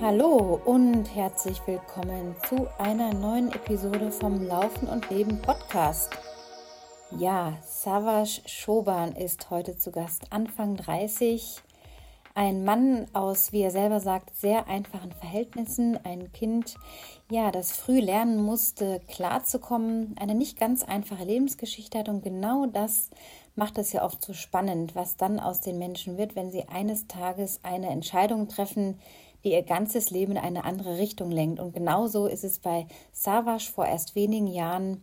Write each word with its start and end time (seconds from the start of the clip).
Hallo 0.00 0.60
und 0.64 1.12
herzlich 1.12 1.60
willkommen 1.66 2.36
zu 2.48 2.68
einer 2.78 3.12
neuen 3.12 3.50
Episode 3.50 4.12
vom 4.12 4.46
Laufen 4.46 4.86
und 4.86 5.10
Leben 5.10 5.42
Podcast. 5.42 6.16
Ja, 7.18 7.58
Savas 7.66 8.40
Schoban 8.46 9.16
ist 9.16 9.50
heute 9.50 9.76
zu 9.76 9.90
Gast, 9.90 10.26
Anfang 10.30 10.76
30. 10.76 11.62
Ein 12.36 12.62
Mann 12.62 13.06
aus, 13.12 13.50
wie 13.50 13.62
er 13.62 13.72
selber 13.72 13.98
sagt, 13.98 14.36
sehr 14.36 14.68
einfachen 14.68 15.10
Verhältnissen. 15.10 15.98
Ein 16.04 16.30
Kind, 16.30 16.76
ja, 17.28 17.50
das 17.50 17.72
früh 17.72 17.98
lernen 17.98 18.40
musste, 18.40 19.00
klarzukommen. 19.08 20.14
Eine 20.20 20.36
nicht 20.36 20.60
ganz 20.60 20.84
einfache 20.84 21.24
Lebensgeschichte 21.24 21.98
hat 21.98 22.08
und 22.08 22.22
genau 22.22 22.66
das 22.66 23.10
macht 23.56 23.76
es 23.76 23.92
ja 23.92 24.04
oft 24.04 24.24
so 24.24 24.32
spannend, 24.32 24.94
was 24.94 25.16
dann 25.16 25.40
aus 25.40 25.60
den 25.60 25.78
Menschen 25.78 26.16
wird, 26.16 26.36
wenn 26.36 26.52
sie 26.52 26.68
eines 26.68 27.08
Tages 27.08 27.58
eine 27.64 27.88
Entscheidung 27.88 28.46
treffen, 28.46 29.00
die 29.44 29.52
ihr 29.52 29.62
ganzes 29.62 30.10
Leben 30.10 30.32
in 30.32 30.38
eine 30.38 30.64
andere 30.64 30.98
Richtung 30.98 31.30
lenkt. 31.30 31.60
Und 31.60 31.72
genauso 31.72 32.26
ist 32.26 32.44
es 32.44 32.58
bei 32.58 32.86
Savas 33.12 33.64
vor 33.64 33.86
erst 33.86 34.14
wenigen 34.14 34.46
Jahren 34.46 35.02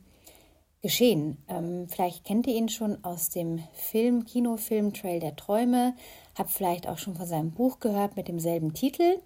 geschehen. 0.82 1.44
Ähm, 1.48 1.88
vielleicht 1.90 2.26
kennt 2.26 2.46
ihr 2.46 2.56
ihn 2.56 2.70
schon 2.70 3.04
aus 3.04 3.30
dem 3.30 3.64
Film, 3.74 4.26
Kinofilm 4.26 4.94
Trail 4.94 5.20
der 5.20 5.36
Träume, 5.36 5.96
habt 6.38 6.52
vielleicht 6.52 6.88
auch 6.88 7.00
schon 7.00 7.16
von 7.16 7.26
seinem 7.26 7.52
Buch 7.52 7.80
gehört 7.80 8.16
mit 8.16 8.28
demselben 8.28 8.74
Titel. 8.74 9.20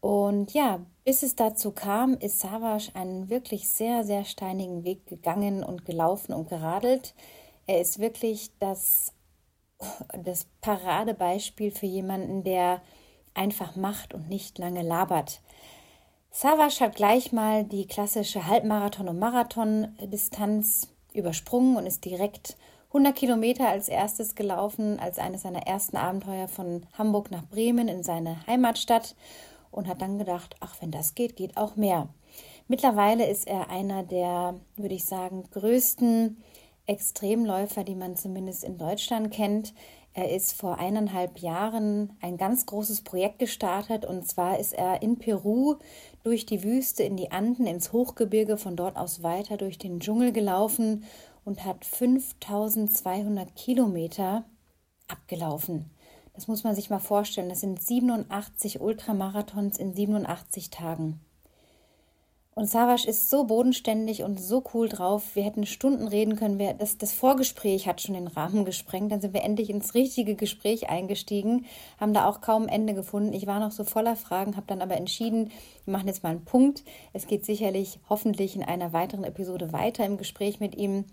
Und 0.00 0.52
ja, 0.52 0.84
bis 1.04 1.22
es 1.22 1.36
dazu 1.36 1.72
kam, 1.72 2.18
ist 2.18 2.40
Savas 2.40 2.94
einen 2.94 3.30
wirklich 3.30 3.70
sehr, 3.70 4.04
sehr 4.04 4.26
steinigen 4.26 4.84
Weg 4.84 5.06
gegangen 5.06 5.64
und 5.64 5.86
gelaufen 5.86 6.34
und 6.34 6.50
geradelt. 6.50 7.14
Er 7.66 7.80
ist 7.80 7.98
wirklich 7.98 8.50
das, 8.58 9.14
das 10.12 10.46
Paradebeispiel 10.60 11.70
für 11.70 11.86
jemanden, 11.86 12.44
der 12.44 12.82
einfach 13.34 13.76
macht 13.76 14.14
und 14.14 14.28
nicht 14.28 14.58
lange 14.58 14.82
labert. 14.82 15.40
Savas 16.30 16.80
hat 16.80 16.96
gleich 16.96 17.32
mal 17.32 17.64
die 17.64 17.86
klassische 17.86 18.46
Halbmarathon- 18.46 19.08
und 19.08 19.18
Marathon-Distanz 19.18 20.88
übersprungen 21.12 21.76
und 21.76 21.86
ist 21.86 22.04
direkt 22.04 22.56
100 22.88 23.14
Kilometer 23.14 23.68
als 23.68 23.88
erstes 23.88 24.34
gelaufen, 24.34 24.98
als 25.00 25.18
eines 25.18 25.42
seiner 25.42 25.66
ersten 25.66 25.96
Abenteuer 25.96 26.48
von 26.48 26.86
Hamburg 26.96 27.30
nach 27.30 27.44
Bremen 27.44 27.88
in 27.88 28.02
seine 28.02 28.44
Heimatstadt 28.46 29.16
und 29.70 29.88
hat 29.88 30.00
dann 30.00 30.18
gedacht, 30.18 30.56
ach, 30.60 30.76
wenn 30.80 30.90
das 30.90 31.14
geht, 31.14 31.36
geht 31.36 31.56
auch 31.56 31.76
mehr. 31.76 32.08
Mittlerweile 32.68 33.26
ist 33.28 33.46
er 33.46 33.68
einer 33.68 34.02
der, 34.02 34.54
würde 34.76 34.94
ich 34.94 35.04
sagen, 35.04 35.44
größten 35.50 36.42
Extremläufer, 36.86 37.84
die 37.84 37.94
man 37.94 38.16
zumindest 38.16 38.64
in 38.64 38.78
Deutschland 38.78 39.32
kennt. 39.32 39.74
Er 40.16 40.30
ist 40.30 40.52
vor 40.52 40.78
eineinhalb 40.78 41.38
Jahren 41.40 42.16
ein 42.20 42.36
ganz 42.36 42.66
großes 42.66 43.02
Projekt 43.02 43.40
gestartet 43.40 44.06
und 44.06 44.28
zwar 44.28 44.60
ist 44.60 44.72
er 44.72 45.02
in 45.02 45.18
Peru 45.18 45.74
durch 46.22 46.46
die 46.46 46.62
Wüste 46.62 47.02
in 47.02 47.16
die 47.16 47.32
Anden 47.32 47.66
ins 47.66 47.92
Hochgebirge, 47.92 48.56
von 48.56 48.76
dort 48.76 48.96
aus 48.96 49.24
weiter 49.24 49.56
durch 49.56 49.76
den 49.76 49.98
Dschungel 49.98 50.30
gelaufen 50.30 51.02
und 51.44 51.64
hat 51.64 51.84
5200 51.84 53.56
Kilometer 53.56 54.44
abgelaufen. 55.08 55.90
Das 56.32 56.46
muss 56.46 56.62
man 56.62 56.76
sich 56.76 56.90
mal 56.90 57.00
vorstellen. 57.00 57.48
Das 57.48 57.60
sind 57.60 57.82
87 57.82 58.80
Ultramarathons 58.80 59.78
in 59.78 59.94
87 59.94 60.70
Tagen. 60.70 61.20
Und 62.56 62.66
Savas 62.66 63.04
ist 63.04 63.30
so 63.30 63.44
bodenständig 63.44 64.22
und 64.22 64.40
so 64.40 64.62
cool 64.74 64.88
drauf. 64.88 65.34
Wir 65.34 65.42
hätten 65.42 65.66
Stunden 65.66 66.06
reden 66.06 66.36
können. 66.36 66.60
Wir, 66.60 66.72
das, 66.74 66.98
das 66.98 67.12
Vorgespräch 67.12 67.88
hat 67.88 68.00
schon 68.00 68.14
den 68.14 68.28
Rahmen 68.28 68.64
gesprengt. 68.64 69.10
Dann 69.10 69.20
sind 69.20 69.34
wir 69.34 69.42
endlich 69.42 69.70
ins 69.70 69.94
richtige 69.94 70.36
Gespräch 70.36 70.88
eingestiegen, 70.88 71.66
haben 71.98 72.14
da 72.14 72.28
auch 72.28 72.40
kaum 72.40 72.68
Ende 72.68 72.94
gefunden. 72.94 73.32
Ich 73.32 73.48
war 73.48 73.58
noch 73.58 73.72
so 73.72 73.82
voller 73.82 74.14
Fragen, 74.14 74.54
habe 74.56 74.68
dann 74.68 74.82
aber 74.82 74.96
entschieden, 74.96 75.50
wir 75.84 75.92
machen 75.92 76.06
jetzt 76.06 76.22
mal 76.22 76.30
einen 76.30 76.44
Punkt. 76.44 76.84
Es 77.12 77.26
geht 77.26 77.44
sicherlich 77.44 77.98
hoffentlich 78.08 78.54
in 78.54 78.62
einer 78.62 78.92
weiteren 78.92 79.24
Episode 79.24 79.72
weiter 79.72 80.06
im 80.06 80.16
Gespräch 80.16 80.60
mit 80.60 80.76
ihm. 80.76 81.06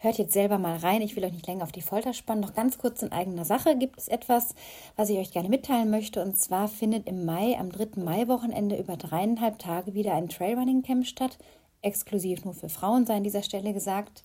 Hört 0.00 0.18
jetzt 0.18 0.32
selber 0.32 0.58
mal 0.58 0.76
rein. 0.76 1.02
Ich 1.02 1.16
will 1.16 1.24
euch 1.24 1.32
nicht 1.32 1.48
länger 1.48 1.64
auf 1.64 1.72
die 1.72 1.82
Folter 1.82 2.12
spannen. 2.14 2.40
Noch 2.40 2.54
ganz 2.54 2.78
kurz 2.78 3.02
in 3.02 3.10
eigener 3.10 3.44
Sache 3.44 3.76
gibt 3.76 3.98
es 3.98 4.06
etwas, 4.06 4.54
was 4.94 5.10
ich 5.10 5.18
euch 5.18 5.32
gerne 5.32 5.48
mitteilen 5.48 5.90
möchte. 5.90 6.22
Und 6.22 6.38
zwar 6.38 6.68
findet 6.68 7.08
im 7.08 7.24
Mai, 7.24 7.58
am 7.58 7.72
3. 7.72 8.00
Mai-Wochenende 8.00 8.76
über 8.76 8.96
dreieinhalb 8.96 9.58
Tage 9.58 9.94
wieder 9.94 10.14
ein 10.14 10.28
Trailrunning 10.28 10.82
Camp 10.82 11.04
statt. 11.04 11.36
Exklusiv 11.82 12.44
nur 12.44 12.54
für 12.54 12.68
Frauen 12.68 13.06
sei 13.06 13.16
an 13.16 13.24
dieser 13.24 13.42
Stelle 13.42 13.72
gesagt. 13.72 14.22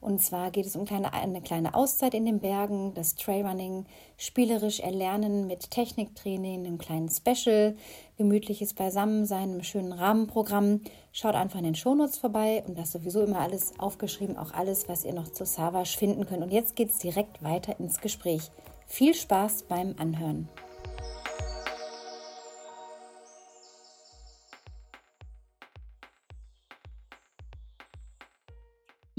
Und 0.00 0.22
zwar 0.22 0.50
geht 0.50 0.66
es 0.66 0.76
um 0.76 0.84
kleine, 0.84 1.12
eine 1.12 1.40
kleine 1.40 1.74
Auszeit 1.74 2.14
in 2.14 2.24
den 2.24 2.40
Bergen, 2.40 2.94
das 2.94 3.14
Trailrunning 3.14 3.86
spielerisch 4.16 4.80
erlernen 4.80 5.46
mit 5.46 5.70
Techniktraining, 5.70 6.66
einem 6.66 6.78
kleinen 6.78 7.08
Special, 7.08 7.76
gemütliches 8.16 8.74
Beisammensein, 8.74 9.50
einem 9.50 9.62
schönen 9.62 9.92
Rahmenprogramm. 9.92 10.80
Schaut 11.12 11.34
einfach 11.34 11.58
in 11.58 11.64
den 11.64 11.74
Shownotes 11.74 12.18
vorbei 12.18 12.62
und 12.66 12.78
das 12.78 12.92
sowieso 12.92 13.22
immer 13.22 13.40
alles 13.40 13.78
aufgeschrieben, 13.78 14.36
auch 14.36 14.52
alles, 14.52 14.88
was 14.88 15.04
ihr 15.04 15.14
noch 15.14 15.28
zu 15.28 15.44
Savage 15.44 15.96
finden 15.98 16.26
könnt. 16.26 16.42
Und 16.42 16.52
jetzt 16.52 16.76
geht 16.76 16.90
es 16.90 16.98
direkt 16.98 17.42
weiter 17.42 17.78
ins 17.78 18.00
Gespräch. 18.00 18.50
Viel 18.86 19.14
Spaß 19.14 19.64
beim 19.64 19.94
Anhören. 19.98 20.48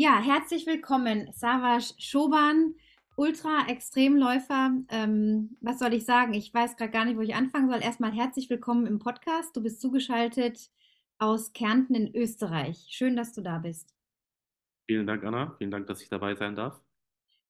Ja, 0.07 0.21
herzlich 0.21 0.65
willkommen, 0.65 1.27
Savas 1.33 1.93
Schoban, 1.97 2.75
Ultra-Extremläufer. 3.17 4.71
Ähm, 4.87 5.57
was 5.59 5.79
soll 5.79 5.93
ich 5.93 6.05
sagen? 6.05 6.33
Ich 6.33 6.53
weiß 6.53 6.77
gerade 6.77 6.91
gar 6.91 7.03
nicht, 7.03 7.17
wo 7.17 7.21
ich 7.21 7.35
anfangen 7.35 7.69
soll. 7.69 7.83
Erstmal 7.83 8.13
herzlich 8.13 8.49
willkommen 8.49 8.85
im 8.85 8.99
Podcast. 8.99 9.53
Du 9.53 9.61
bist 9.61 9.81
zugeschaltet 9.81 10.69
aus 11.17 11.51
Kärnten 11.51 11.93
in 11.93 12.15
Österreich. 12.15 12.85
Schön, 12.87 13.17
dass 13.17 13.33
du 13.33 13.41
da 13.41 13.57
bist. 13.57 13.93
Vielen 14.85 15.05
Dank, 15.07 15.25
Anna. 15.25 15.55
Vielen 15.57 15.71
Dank, 15.71 15.87
dass 15.87 16.01
ich 16.01 16.07
dabei 16.07 16.35
sein 16.35 16.55
darf. 16.55 16.79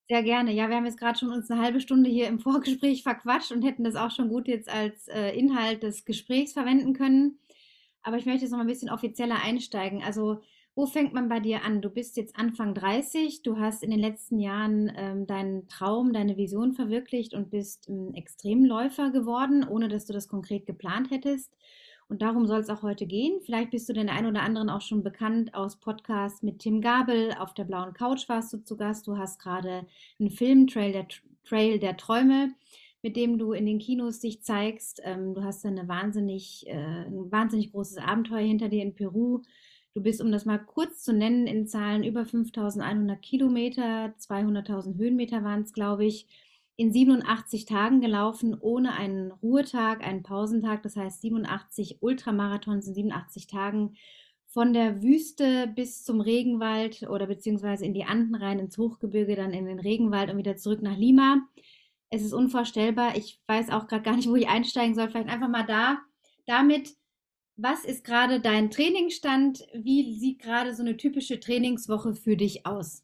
Sehr 0.10 0.24
gerne. 0.24 0.52
Ja, 0.52 0.68
wir 0.68 0.78
haben 0.78 0.88
jetzt 0.88 0.98
gerade 0.98 1.20
schon 1.20 1.30
uns 1.30 1.52
eine 1.52 1.62
halbe 1.62 1.80
Stunde 1.80 2.10
hier 2.10 2.28
im 2.28 2.40
Vorgespräch 2.40 3.04
verquatscht 3.04 3.52
und 3.52 3.62
hätten 3.62 3.84
das 3.84 3.96
auch 3.96 4.10
schon 4.10 4.30
gut 4.30 4.48
jetzt 4.48 4.68
als 4.68 5.08
äh, 5.10 5.30
Inhalt 5.38 5.84
des 5.84 6.06
Gesprächs 6.06 6.54
verwenden 6.54 6.94
können. 6.94 7.38
Aber 8.02 8.18
ich 8.18 8.26
möchte 8.26 8.42
jetzt 8.42 8.52
noch 8.52 8.58
mal 8.58 8.64
ein 8.64 8.68
bisschen 8.68 8.90
offizieller 8.90 9.44
einsteigen. 9.44 10.02
Also 10.02 10.42
wo 10.78 10.86
fängt 10.86 11.12
man 11.12 11.28
bei 11.28 11.40
dir 11.40 11.64
an? 11.64 11.82
Du 11.82 11.90
bist 11.90 12.18
jetzt 12.18 12.38
Anfang 12.38 12.76
30, 12.76 13.42
du 13.42 13.58
hast 13.58 13.82
in 13.82 13.90
den 13.90 14.00
letzten 14.00 14.40
Jahren 14.40 14.92
ähm, 14.96 15.26
deinen 15.26 15.68
Traum, 15.68 16.14
deine 16.14 16.38
Vision 16.38 16.74
verwirklicht 16.74 17.34
und 17.34 17.50
bist 17.50 17.90
ein 17.90 18.14
Extremläufer 18.14 19.10
geworden, 19.10 19.68
ohne 19.68 19.88
dass 19.88 20.06
du 20.06 20.14
das 20.14 20.28
konkret 20.28 20.68
geplant 20.68 21.10
hättest. 21.10 21.52
Und 22.10 22.22
darum 22.22 22.46
soll 22.46 22.60
es 22.60 22.70
auch 22.70 22.84
heute 22.84 23.08
gehen. 23.08 23.42
Vielleicht 23.44 23.72
bist 23.72 23.90
du 23.90 23.94
den 23.94 24.08
einen 24.08 24.28
oder 24.28 24.44
anderen 24.44 24.70
auch 24.70 24.82
schon 24.82 25.02
bekannt 25.02 25.56
aus 25.56 25.80
Podcasts 25.80 26.44
mit 26.44 26.60
Tim 26.60 26.80
Gabel. 26.80 27.34
Auf 27.40 27.56
der 27.56 27.64
blauen 27.64 27.94
Couch 27.94 28.30
warst 28.30 28.54
du 28.54 28.64
zu 28.64 28.78
Gast. 28.78 29.08
Du 29.08 29.18
hast 29.18 29.40
gerade 29.40 29.88
einen 30.20 30.30
Film, 30.30 30.68
Trail 30.68 30.92
der, 30.92 31.08
Trail 31.44 31.80
der 31.80 31.98
Träume, 31.98 32.54
mit 33.02 33.16
dem 33.16 33.40
du 33.40 33.54
in 33.54 33.66
den 33.66 33.80
Kinos 33.80 34.20
dich 34.20 34.44
zeigst. 34.44 35.02
Ähm, 35.04 35.34
du 35.34 35.44
hast 35.44 35.66
eine 35.66 35.88
wahnsinnig, 35.88 36.68
äh, 36.68 37.06
ein 37.08 37.32
wahnsinnig 37.32 37.72
großes 37.72 37.98
Abenteuer 37.98 38.46
hinter 38.46 38.70
dir 38.70 38.84
in 38.84 38.94
Peru. 38.94 39.42
Du 39.98 40.04
bist, 40.04 40.22
um 40.22 40.32
das 40.32 40.46
mal 40.46 40.60
kurz 40.60 41.02
zu 41.02 41.12
nennen, 41.12 41.48
in 41.48 41.66
Zahlen 41.66 42.04
über 42.04 42.24
5100 42.24 43.20
Kilometer, 43.20 44.14
200.000 44.20 44.96
Höhenmeter 44.96 45.44
waren 45.44 45.64
es, 45.64 45.74
glaube 45.74 46.06
ich, 46.06 46.28
in 46.76 46.94
87 46.94 47.66
Tagen 47.66 48.00
gelaufen, 48.00 48.56
ohne 48.60 48.94
einen 48.94 49.32
Ruhetag, 49.32 50.06
einen 50.06 50.22
Pausentag. 50.22 50.84
Das 50.84 50.98
heißt 50.98 51.22
87 51.22 51.98
Ultramarathons 52.02 52.88
in 52.90 52.94
87 52.94 53.48
Tagen 53.48 53.96
von 54.46 54.72
der 54.72 55.02
Wüste 55.02 55.66
bis 55.76 56.04
zum 56.04 56.22
Regenwald 56.22 57.10
oder 57.10 57.26
beziehungsweise 57.26 57.84
in 57.84 57.96
die 57.96 58.06
Anden 58.06 58.36
rein 58.36 58.60
ins 58.60 58.78
Hochgebirge, 58.78 59.36
dann 59.36 59.52
in 59.52 59.66
den 59.66 59.80
Regenwald 59.80 60.30
und 60.30 60.38
wieder 60.38 60.58
zurück 60.58 60.84
nach 60.84 60.96
Lima. 60.96 61.42
Es 62.12 62.22
ist 62.22 62.34
unvorstellbar. 62.34 63.18
Ich 63.18 63.42
weiß 63.48 63.72
auch 63.72 63.88
gerade 63.88 64.04
gar 64.04 64.16
nicht, 64.16 64.30
wo 64.30 64.36
ich 64.36 64.48
einsteigen 64.48 64.94
soll. 64.94 65.10
Vielleicht 65.10 65.30
einfach 65.30 65.50
mal 65.50 65.66
da 65.66 65.98
damit 66.46 66.96
was 67.58 67.84
ist 67.84 68.04
gerade 68.04 68.40
dein 68.40 68.70
Trainingsstand? 68.70 69.68
Wie 69.74 70.18
sieht 70.18 70.40
gerade 70.40 70.76
so 70.76 70.84
eine 70.84 70.96
typische 70.96 71.40
Trainingswoche 71.40 72.14
für 72.14 72.38
dich 72.38 72.66
aus? 72.66 73.04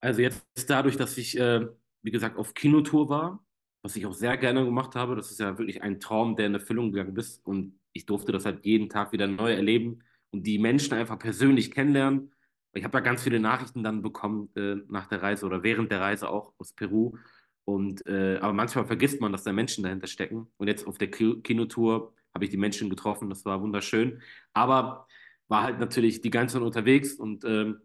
Also 0.00 0.20
jetzt 0.20 0.44
dadurch, 0.68 0.96
dass 0.96 1.16
ich, 1.16 1.38
äh, 1.38 1.66
wie 2.02 2.10
gesagt, 2.10 2.36
auf 2.36 2.54
Kinotour 2.54 3.08
war, 3.08 3.44
was 3.82 3.96
ich 3.96 4.04
auch 4.06 4.12
sehr 4.12 4.36
gerne 4.36 4.64
gemacht 4.64 4.94
habe, 4.94 5.16
das 5.16 5.30
ist 5.30 5.40
ja 5.40 5.58
wirklich 5.58 5.82
ein 5.82 6.00
Traum, 6.00 6.36
der 6.36 6.46
in 6.46 6.54
Erfüllung 6.54 6.92
gegangen 6.92 7.16
ist 7.16 7.44
und 7.46 7.80
ich 7.92 8.04
durfte 8.04 8.30
das 8.30 8.44
halt 8.44 8.64
jeden 8.66 8.90
Tag 8.90 9.12
wieder 9.12 9.26
neu 9.26 9.52
erleben 9.52 10.02
und 10.30 10.46
die 10.46 10.58
Menschen 10.58 10.92
einfach 10.92 11.18
persönlich 11.18 11.70
kennenlernen. 11.70 12.32
Ich 12.74 12.84
habe 12.84 12.98
ja 12.98 13.02
ganz 13.02 13.22
viele 13.22 13.40
Nachrichten 13.40 13.82
dann 13.82 14.02
bekommen 14.02 14.50
äh, 14.54 14.76
nach 14.88 15.06
der 15.06 15.22
Reise 15.22 15.46
oder 15.46 15.62
während 15.62 15.90
der 15.90 16.00
Reise 16.02 16.28
auch 16.28 16.52
aus 16.58 16.74
Peru. 16.74 17.16
Und, 17.64 18.06
äh, 18.06 18.36
aber 18.36 18.52
manchmal 18.52 18.84
vergisst 18.84 19.20
man, 19.20 19.32
dass 19.32 19.44
da 19.44 19.52
Menschen 19.52 19.82
dahinter 19.82 20.06
stecken. 20.06 20.46
Und 20.58 20.68
jetzt 20.68 20.86
auf 20.86 20.98
der 20.98 21.10
Kinotour 21.10 22.12
habe 22.36 22.44
ich 22.44 22.50
die 22.50 22.56
Menschen 22.56 22.90
getroffen, 22.90 23.30
das 23.30 23.44
war 23.44 23.60
wunderschön. 23.60 24.22
Aber 24.52 25.06
war 25.48 25.62
halt 25.62 25.80
natürlich 25.80 26.20
die 26.20 26.30
ganze 26.30 26.54
Zeit 26.54 26.62
unterwegs 26.62 27.14
und 27.14 27.44
ähm, 27.44 27.80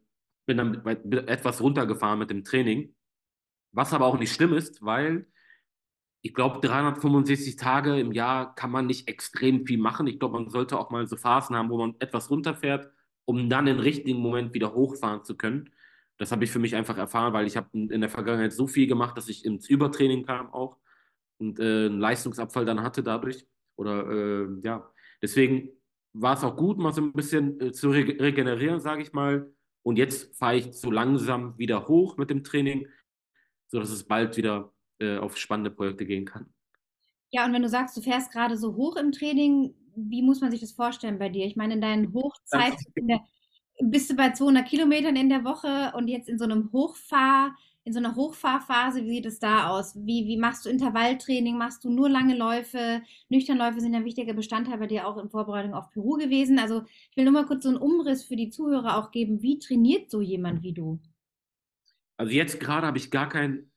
bin 0.45 0.57
dann 0.57 0.85
etwas 1.27 1.61
runtergefahren 1.61 2.19
mit 2.19 2.29
dem 2.29 2.43
Training. 2.43 2.93
Was 3.71 3.93
aber 3.93 4.05
auch 4.05 4.19
nicht 4.19 4.33
schlimm 4.33 4.53
ist, 4.53 4.83
weil 4.83 5.25
ich 6.21 6.33
glaube, 6.33 6.59
365 6.65 7.55
Tage 7.55 7.99
im 7.99 8.11
Jahr 8.11 8.53
kann 8.55 8.71
man 8.71 8.85
nicht 8.87 9.07
extrem 9.07 9.65
viel 9.65 9.79
machen. 9.79 10.05
Ich 10.07 10.19
glaube, 10.19 10.39
man 10.39 10.49
sollte 10.49 10.77
auch 10.77 10.89
mal 10.91 11.07
so 11.07 11.15
Phasen 11.15 11.55
haben, 11.55 11.69
wo 11.69 11.77
man 11.77 11.95
etwas 11.99 12.29
runterfährt, 12.29 12.91
um 13.25 13.49
dann 13.49 13.65
den 13.65 13.79
richtigen 13.79 14.19
Moment 14.19 14.53
wieder 14.53 14.73
hochfahren 14.73 15.23
zu 15.23 15.35
können. 15.35 15.71
Das 16.17 16.31
habe 16.31 16.43
ich 16.43 16.51
für 16.51 16.59
mich 16.59 16.75
einfach 16.75 16.97
erfahren, 16.97 17.33
weil 17.33 17.47
ich 17.47 17.57
habe 17.57 17.69
in 17.73 18.01
der 18.01 18.09
Vergangenheit 18.09 18.53
so 18.53 18.67
viel 18.67 18.85
gemacht, 18.85 19.17
dass 19.17 19.29
ich 19.29 19.45
ins 19.45 19.67
Übertraining 19.69 20.25
kam 20.25 20.53
auch 20.53 20.77
und 21.39 21.59
äh, 21.59 21.87
einen 21.87 21.99
Leistungsabfall 21.99 22.65
dann 22.65 22.83
hatte 22.83 23.01
dadurch. 23.01 23.47
Oder 23.81 24.09
äh, 24.09 24.47
ja, 24.63 24.87
deswegen 25.23 25.71
war 26.13 26.35
es 26.35 26.43
auch 26.43 26.55
gut, 26.55 26.77
mal 26.77 26.93
so 26.93 27.01
ein 27.01 27.13
bisschen 27.13 27.59
äh, 27.59 27.71
zu 27.71 27.89
re 27.89 28.15
regenerieren, 28.19 28.79
sage 28.79 29.01
ich 29.01 29.11
mal. 29.11 29.51
Und 29.83 29.97
jetzt 29.97 30.37
fahre 30.37 30.57
ich 30.57 30.73
so 30.73 30.91
langsam 30.91 31.57
wieder 31.57 31.87
hoch 31.87 32.15
mit 32.17 32.29
dem 32.29 32.43
Training, 32.43 32.87
sodass 33.67 33.89
es 33.89 34.03
bald 34.03 34.37
wieder 34.37 34.71
äh, 34.99 35.17
auf 35.17 35.35
spannende 35.35 35.71
Projekte 35.71 36.05
gehen 36.05 36.25
kann. 36.25 36.53
Ja, 37.31 37.45
und 37.45 37.53
wenn 37.53 37.63
du 37.63 37.69
sagst, 37.69 37.97
du 37.97 38.01
fährst 38.01 38.31
gerade 38.31 38.55
so 38.55 38.75
hoch 38.75 38.97
im 38.97 39.11
Training, 39.11 39.73
wie 39.95 40.21
muss 40.21 40.41
man 40.41 40.51
sich 40.51 40.61
das 40.61 40.73
vorstellen 40.73 41.17
bei 41.17 41.29
dir? 41.29 41.47
Ich 41.47 41.55
meine, 41.55 41.73
in 41.73 41.81
deinen 41.81 42.13
Hochzeiten 42.13 42.77
bist 43.79 44.11
du 44.11 44.15
bei 44.15 44.31
200 44.31 44.67
Kilometern 44.67 45.15
in 45.15 45.29
der 45.29 45.43
Woche 45.43 45.93
und 45.95 46.07
jetzt 46.07 46.29
in 46.29 46.37
so 46.37 46.43
einem 46.43 46.71
Hochfahr, 46.71 47.55
in 47.83 47.93
so 47.93 47.99
einer 47.99 48.15
Hochfahrphase, 48.15 49.03
wie 49.03 49.09
sieht 49.09 49.25
es 49.25 49.39
da 49.39 49.69
aus? 49.69 49.95
Wie, 49.95 50.27
wie 50.27 50.37
machst 50.37 50.65
du 50.65 50.69
Intervalltraining? 50.69 51.57
Machst 51.57 51.83
du 51.83 51.89
nur 51.89 52.09
lange 52.09 52.37
Läufe? 52.37 53.01
Nüchternläufe 53.29 53.81
sind 53.81 53.95
ein 53.95 54.05
wichtiger 54.05 54.33
Bestandteil 54.33 54.77
bei 54.77 54.87
dir 54.87 55.07
auch 55.07 55.17
in 55.17 55.29
Vorbereitung 55.29 55.73
auf 55.73 55.89
Peru 55.89 56.17
gewesen. 56.17 56.59
Also 56.59 56.83
ich 57.09 57.17
will 57.17 57.23
nur 57.23 57.33
mal 57.33 57.45
kurz 57.45 57.63
so 57.63 57.69
einen 57.69 57.79
Umriss 57.79 58.23
für 58.23 58.35
die 58.35 58.49
Zuhörer 58.49 58.97
auch 58.97 59.11
geben. 59.11 59.41
Wie 59.41 59.57
trainiert 59.57 60.11
so 60.11 60.21
jemand 60.21 60.61
wie 60.61 60.73
du? 60.73 60.99
Also 62.17 62.31
jetzt 62.31 62.59
gerade 62.59 62.85
habe 62.85 62.99
ich 62.99 63.09
gar 63.09 63.29
kein 63.29 63.71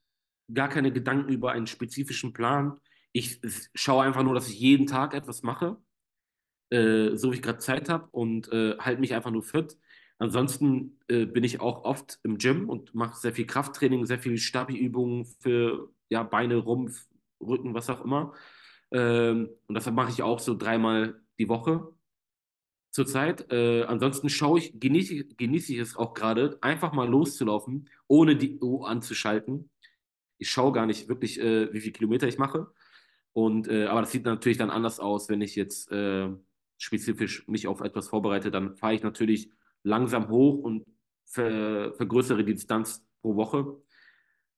gar 0.53 0.69
keine 0.69 0.93
Gedanken 0.93 1.33
über 1.33 1.53
einen 1.53 1.67
spezifischen 1.67 2.33
Plan. 2.33 2.79
Ich 3.13 3.41
schaue 3.75 4.05
einfach 4.05 4.23
nur, 4.23 4.35
dass 4.35 4.49
ich 4.49 4.59
jeden 4.59 4.87
Tag 4.87 5.15
etwas 5.15 5.43
mache, 5.43 5.79
äh, 6.71 7.17
so 7.17 7.31
wie 7.31 7.37
ich 7.37 7.43
gerade 7.43 7.59
Zeit 7.59 7.89
habe 7.89 8.09
und 8.11 8.53
äh, 8.53 8.77
halte 8.79 9.01
mich 9.01 9.15
einfach 9.15 9.31
nur 9.31 9.43
fit. 9.43 9.79
Ansonsten 10.19 10.99
äh, 11.09 11.27
bin 11.27 11.45
ich 11.45 11.61
auch 11.61 11.85
oft 11.85 12.21
im 12.23 12.39
Gym 12.39 12.69
und 12.69 12.95
mache 12.95 13.19
sehr 13.19 13.33
viel 13.33 13.47
Krafttraining, 13.47 14.07
sehr 14.07 14.19
viel 14.19 14.39
Stabi-Übungen 14.39 15.25
für 15.25 15.91
ja, 16.09 16.23
Beine, 16.23 16.57
Rumpf, 16.57 17.07
Rücken, 17.41 17.75
was 17.75 17.91
auch 17.91 18.05
immer. 18.05 18.33
Ähm, 18.91 19.51
und 19.67 19.75
deshalb 19.75 19.97
mache 19.97 20.11
ich 20.11 20.23
auch 20.23 20.39
so 20.39 20.57
dreimal 20.57 21.21
die 21.39 21.49
Woche 21.49 21.93
zurzeit. 22.91 23.51
Äh, 23.53 23.85
ansonsten 23.85 24.29
schaue 24.29 24.61
ich, 24.61 24.79
genieße, 24.79 25.25
genieße 25.37 25.73
ich 25.73 25.79
es 25.81 25.97
auch 25.97 26.15
gerade, 26.15 26.59
einfach 26.61 26.93
mal 26.93 27.09
loszulaufen, 27.09 27.89
ohne 28.07 28.37
die 28.37 28.59
Uhr 28.61 28.89
anzuschalten 28.89 29.71
ich 30.39 30.51
schaue 30.51 30.73
gar 30.73 30.87
nicht 30.87 31.09
wirklich, 31.09 31.41
äh, 31.41 31.73
wie 31.73 31.81
viele 31.81 31.93
Kilometer 31.93 32.29
ich 32.29 32.39
mache. 32.39 32.73
Und, 33.33 33.69
äh, 33.69 33.87
aber 33.87 34.03
das 34.03 34.13
sieht 34.13 34.25
natürlich 34.25 34.59
dann 34.59 34.71
anders 34.71 35.01
aus, 35.01 35.29
wenn 35.29 35.41
ich 35.41 35.57
jetzt 35.57 35.91
äh, 35.91 36.29
spezifisch 36.79 37.47
mich 37.49 37.67
auf 37.67 37.81
etwas 37.81 38.09
vorbereite. 38.09 38.51
Dann 38.51 38.77
fahre 38.77 38.95
ich 38.95 39.03
natürlich 39.03 39.51
langsam 39.85 40.29
hoch 40.29 40.59
und 40.59 40.85
ver 41.25 41.95
vergrößere 41.95 42.45
die 42.45 42.55
Distanz 42.55 43.05
pro 43.23 43.37
Woche. 43.37 43.81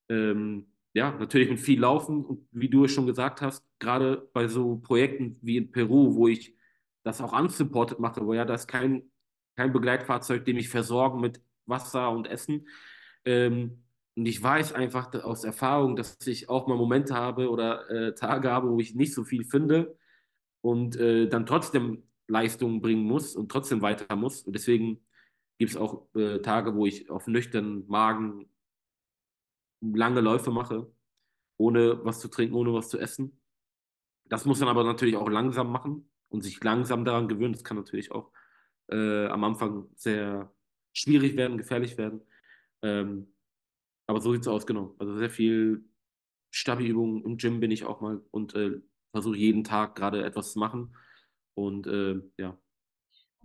Ähm, 0.08 0.68
ja, 0.94 1.12
natürlich 1.12 1.50
mit 1.50 1.60
viel 1.60 1.80
Laufen 1.80 2.24
und 2.24 2.48
wie 2.52 2.70
du 2.70 2.84
es 2.84 2.92
schon 2.92 3.06
gesagt 3.06 3.42
hast, 3.42 3.62
gerade 3.78 4.28
bei 4.32 4.48
so 4.48 4.78
Projekten 4.78 5.36
wie 5.42 5.58
in 5.58 5.70
Peru, 5.70 6.14
wo 6.14 6.28
ich 6.28 6.56
das 7.02 7.20
auch 7.20 7.38
unsupported 7.38 7.98
mache, 7.98 8.24
wo 8.24 8.32
ja 8.32 8.44
da 8.44 8.54
ist 8.54 8.66
kein, 8.66 9.02
kein 9.56 9.72
Begleitfahrzeug, 9.72 10.44
dem 10.44 10.56
ich 10.56 10.70
versorgen 10.70 11.20
mit 11.20 11.42
Wasser 11.66 12.10
und 12.10 12.26
Essen. 12.26 12.66
Ähm, 13.24 13.82
und 14.16 14.26
ich 14.26 14.42
weiß 14.42 14.72
einfach 14.72 15.12
aus 15.22 15.44
Erfahrung, 15.44 15.96
dass 15.96 16.16
ich 16.26 16.48
auch 16.48 16.66
mal 16.66 16.78
Momente 16.78 17.14
habe 17.14 17.50
oder 17.50 17.90
äh, 17.90 18.14
Tage 18.14 18.50
habe, 18.50 18.70
wo 18.70 18.80
ich 18.80 18.94
nicht 18.94 19.12
so 19.12 19.24
viel 19.24 19.44
finde 19.44 19.98
und 20.62 20.96
äh, 20.96 21.28
dann 21.28 21.44
trotzdem 21.44 22.04
Leistungen 22.26 22.80
bringen 22.80 23.04
muss 23.04 23.36
und 23.36 23.50
trotzdem 23.50 23.82
weiter 23.82 24.16
muss. 24.16 24.42
Und 24.42 24.54
deswegen 24.54 25.05
gibt 25.58 25.70
es 25.70 25.76
auch 25.76 26.14
äh, 26.14 26.40
Tage, 26.40 26.74
wo 26.74 26.86
ich 26.86 27.10
auf 27.10 27.26
nüchternen 27.26 27.86
Magen 27.88 28.48
lange 29.80 30.20
Läufe 30.20 30.50
mache, 30.50 30.90
ohne 31.58 32.04
was 32.04 32.20
zu 32.20 32.28
trinken, 32.28 32.54
ohne 32.54 32.72
was 32.72 32.88
zu 32.88 32.98
essen. 32.98 33.40
Das 34.24 34.44
muss 34.44 34.60
man 34.60 34.68
aber 34.68 34.84
natürlich 34.84 35.16
auch 35.16 35.28
langsam 35.28 35.70
machen 35.70 36.10
und 36.28 36.42
sich 36.42 36.62
langsam 36.62 37.04
daran 37.04 37.28
gewöhnen. 37.28 37.52
Das 37.52 37.64
kann 37.64 37.76
natürlich 37.76 38.10
auch 38.10 38.32
äh, 38.88 39.26
am 39.26 39.44
Anfang 39.44 39.88
sehr 39.94 40.52
schwierig 40.92 41.36
werden, 41.36 41.58
gefährlich 41.58 41.96
werden. 41.96 42.22
Ähm, 42.82 43.34
aber 44.06 44.20
so 44.20 44.32
sieht 44.32 44.42
es 44.42 44.48
aus, 44.48 44.66
genau. 44.66 44.94
Also 44.98 45.16
sehr 45.16 45.30
viel 45.30 45.84
Stabi-Übungen 46.50 47.24
im 47.24 47.36
Gym 47.36 47.60
bin 47.60 47.70
ich 47.70 47.84
auch 47.84 48.00
mal 48.00 48.22
und 48.30 48.54
äh, 48.54 48.80
versuche 49.12 49.36
jeden 49.36 49.64
Tag 49.64 49.94
gerade 49.94 50.24
etwas 50.24 50.52
zu 50.52 50.58
machen. 50.58 50.96
Und 51.54 51.86
äh, 51.86 52.20
ja. 52.38 52.58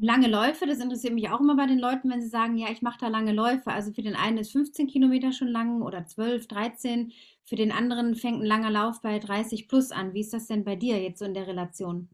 Lange 0.03 0.27
Läufe, 0.27 0.65
das 0.65 0.79
interessiert 0.79 1.13
mich 1.13 1.29
auch 1.29 1.39
immer 1.39 1.55
bei 1.55 1.67
den 1.67 1.77
Leuten, 1.77 2.09
wenn 2.09 2.23
sie 2.23 2.27
sagen, 2.27 2.57
ja, 2.57 2.71
ich 2.71 2.81
mache 2.81 2.97
da 2.99 3.07
lange 3.07 3.33
Läufe. 3.33 3.67
Also 3.71 3.93
für 3.93 4.01
den 4.01 4.15
einen 4.15 4.39
ist 4.39 4.51
15 4.51 4.87
Kilometer 4.87 5.31
schon 5.31 5.47
lang 5.47 5.83
oder 5.83 6.07
12, 6.07 6.47
13. 6.47 7.13
Für 7.43 7.55
den 7.55 7.71
anderen 7.71 8.15
fängt 8.15 8.41
ein 8.41 8.47
langer 8.47 8.71
Lauf 8.71 9.03
bei 9.03 9.19
30 9.19 9.67
plus 9.67 9.91
an. 9.91 10.15
Wie 10.15 10.21
ist 10.21 10.33
das 10.33 10.47
denn 10.47 10.63
bei 10.63 10.75
dir 10.75 10.99
jetzt 10.99 11.19
so 11.19 11.25
in 11.25 11.35
der 11.35 11.45
Relation? 11.45 12.09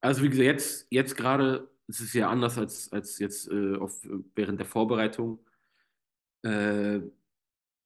Also 0.00 0.22
wie 0.22 0.28
gesagt, 0.28 0.46
jetzt, 0.46 0.86
jetzt 0.90 1.16
gerade 1.16 1.68
ist 1.88 1.98
es 1.98 2.12
ja 2.12 2.30
anders 2.30 2.56
als, 2.56 2.92
als 2.92 3.18
jetzt 3.18 3.50
äh, 3.50 3.74
auf, 3.78 4.06
während 4.36 4.60
der 4.60 4.66
Vorbereitung. 4.66 5.44
Äh, 6.42 7.00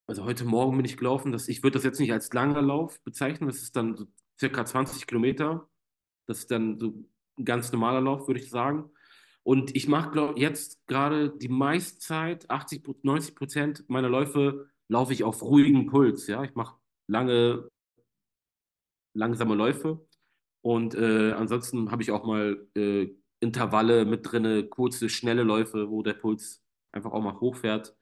also 0.06 0.24
heute 0.24 0.44
Morgen 0.44 0.76
bin 0.76 0.84
ich 0.84 0.98
gelaufen, 0.98 1.32
dass 1.32 1.48
ich 1.48 1.62
würde 1.62 1.78
das 1.78 1.84
jetzt 1.84 2.00
nicht 2.00 2.12
als 2.12 2.30
langer 2.34 2.60
Lauf 2.60 3.00
bezeichnen, 3.00 3.48
das 3.48 3.62
ist 3.62 3.76
dann 3.76 3.96
so 3.96 4.06
circa 4.38 4.66
20 4.66 5.06
Kilometer. 5.06 5.70
Das 6.26 6.40
ist 6.40 6.50
dann 6.50 6.78
so 6.78 7.06
ein 7.38 7.44
ganz 7.44 7.72
normaler 7.72 8.00
Lauf, 8.00 8.26
würde 8.26 8.40
ich 8.40 8.50
sagen. 8.50 8.90
Und 9.42 9.76
ich 9.76 9.86
mache 9.86 10.34
jetzt 10.36 10.84
gerade 10.86 11.30
die 11.30 11.48
meiste 11.48 11.98
Zeit, 11.98 12.50
80, 12.50 12.82
90 13.02 13.34
Prozent 13.36 13.84
meiner 13.88 14.08
Läufe, 14.08 14.68
laufe 14.88 15.12
ich 15.12 15.24
auf 15.24 15.42
ruhigem 15.42 15.86
Puls. 15.86 16.26
Ja, 16.26 16.42
ich 16.42 16.54
mache 16.54 16.76
lange, 17.06 17.68
langsame 19.14 19.54
Läufe. 19.54 20.04
Und 20.62 20.94
äh, 20.96 21.32
ansonsten 21.32 21.92
habe 21.92 22.02
ich 22.02 22.10
auch 22.10 22.24
mal 22.24 22.66
äh, 22.74 23.08
Intervalle 23.38 24.04
mit 24.04 24.30
drinne, 24.30 24.64
kurze, 24.66 25.08
schnelle 25.08 25.44
Läufe, 25.44 25.90
wo 25.90 26.02
der 26.02 26.14
Puls 26.14 26.64
einfach 26.90 27.12
auch 27.12 27.22
mal 27.22 27.38
hochfährt. 27.38 27.94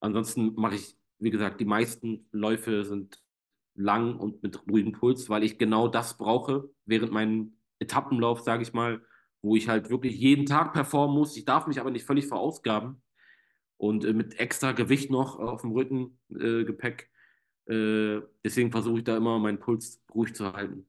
Ansonsten 0.00 0.54
mache 0.54 0.76
ich, 0.76 0.96
wie 1.18 1.30
gesagt, 1.30 1.60
die 1.60 1.64
meisten 1.64 2.28
Läufe 2.30 2.84
sind 2.84 3.20
lang 3.74 4.16
und 4.16 4.42
mit 4.42 4.64
ruhigem 4.68 4.92
Puls, 4.92 5.28
weil 5.28 5.42
ich 5.42 5.58
genau 5.58 5.88
das 5.88 6.16
brauche 6.16 6.70
während 6.84 7.10
meinem 7.10 7.56
Etappenlauf, 7.84 8.40
sage 8.40 8.62
ich 8.62 8.72
mal, 8.72 9.02
wo 9.42 9.56
ich 9.56 9.68
halt 9.68 9.90
wirklich 9.90 10.16
jeden 10.18 10.46
Tag 10.46 10.72
performen 10.72 11.16
muss. 11.16 11.36
Ich 11.36 11.44
darf 11.44 11.66
mich 11.66 11.80
aber 11.80 11.90
nicht 11.90 12.06
völlig 12.06 12.26
verausgaben 12.26 13.02
und 13.76 14.04
äh, 14.04 14.12
mit 14.12 14.38
extra 14.40 14.72
Gewicht 14.72 15.10
noch 15.10 15.38
auf 15.38 15.62
dem 15.62 15.72
Rücken, 15.72 16.18
äh, 16.30 16.64
Gepäck. 16.64 17.10
Äh, 17.66 18.20
deswegen 18.44 18.70
versuche 18.70 18.98
ich 18.98 19.04
da 19.04 19.16
immer 19.16 19.38
meinen 19.38 19.58
Puls 19.58 20.02
ruhig 20.14 20.34
zu 20.34 20.52
halten. 20.52 20.86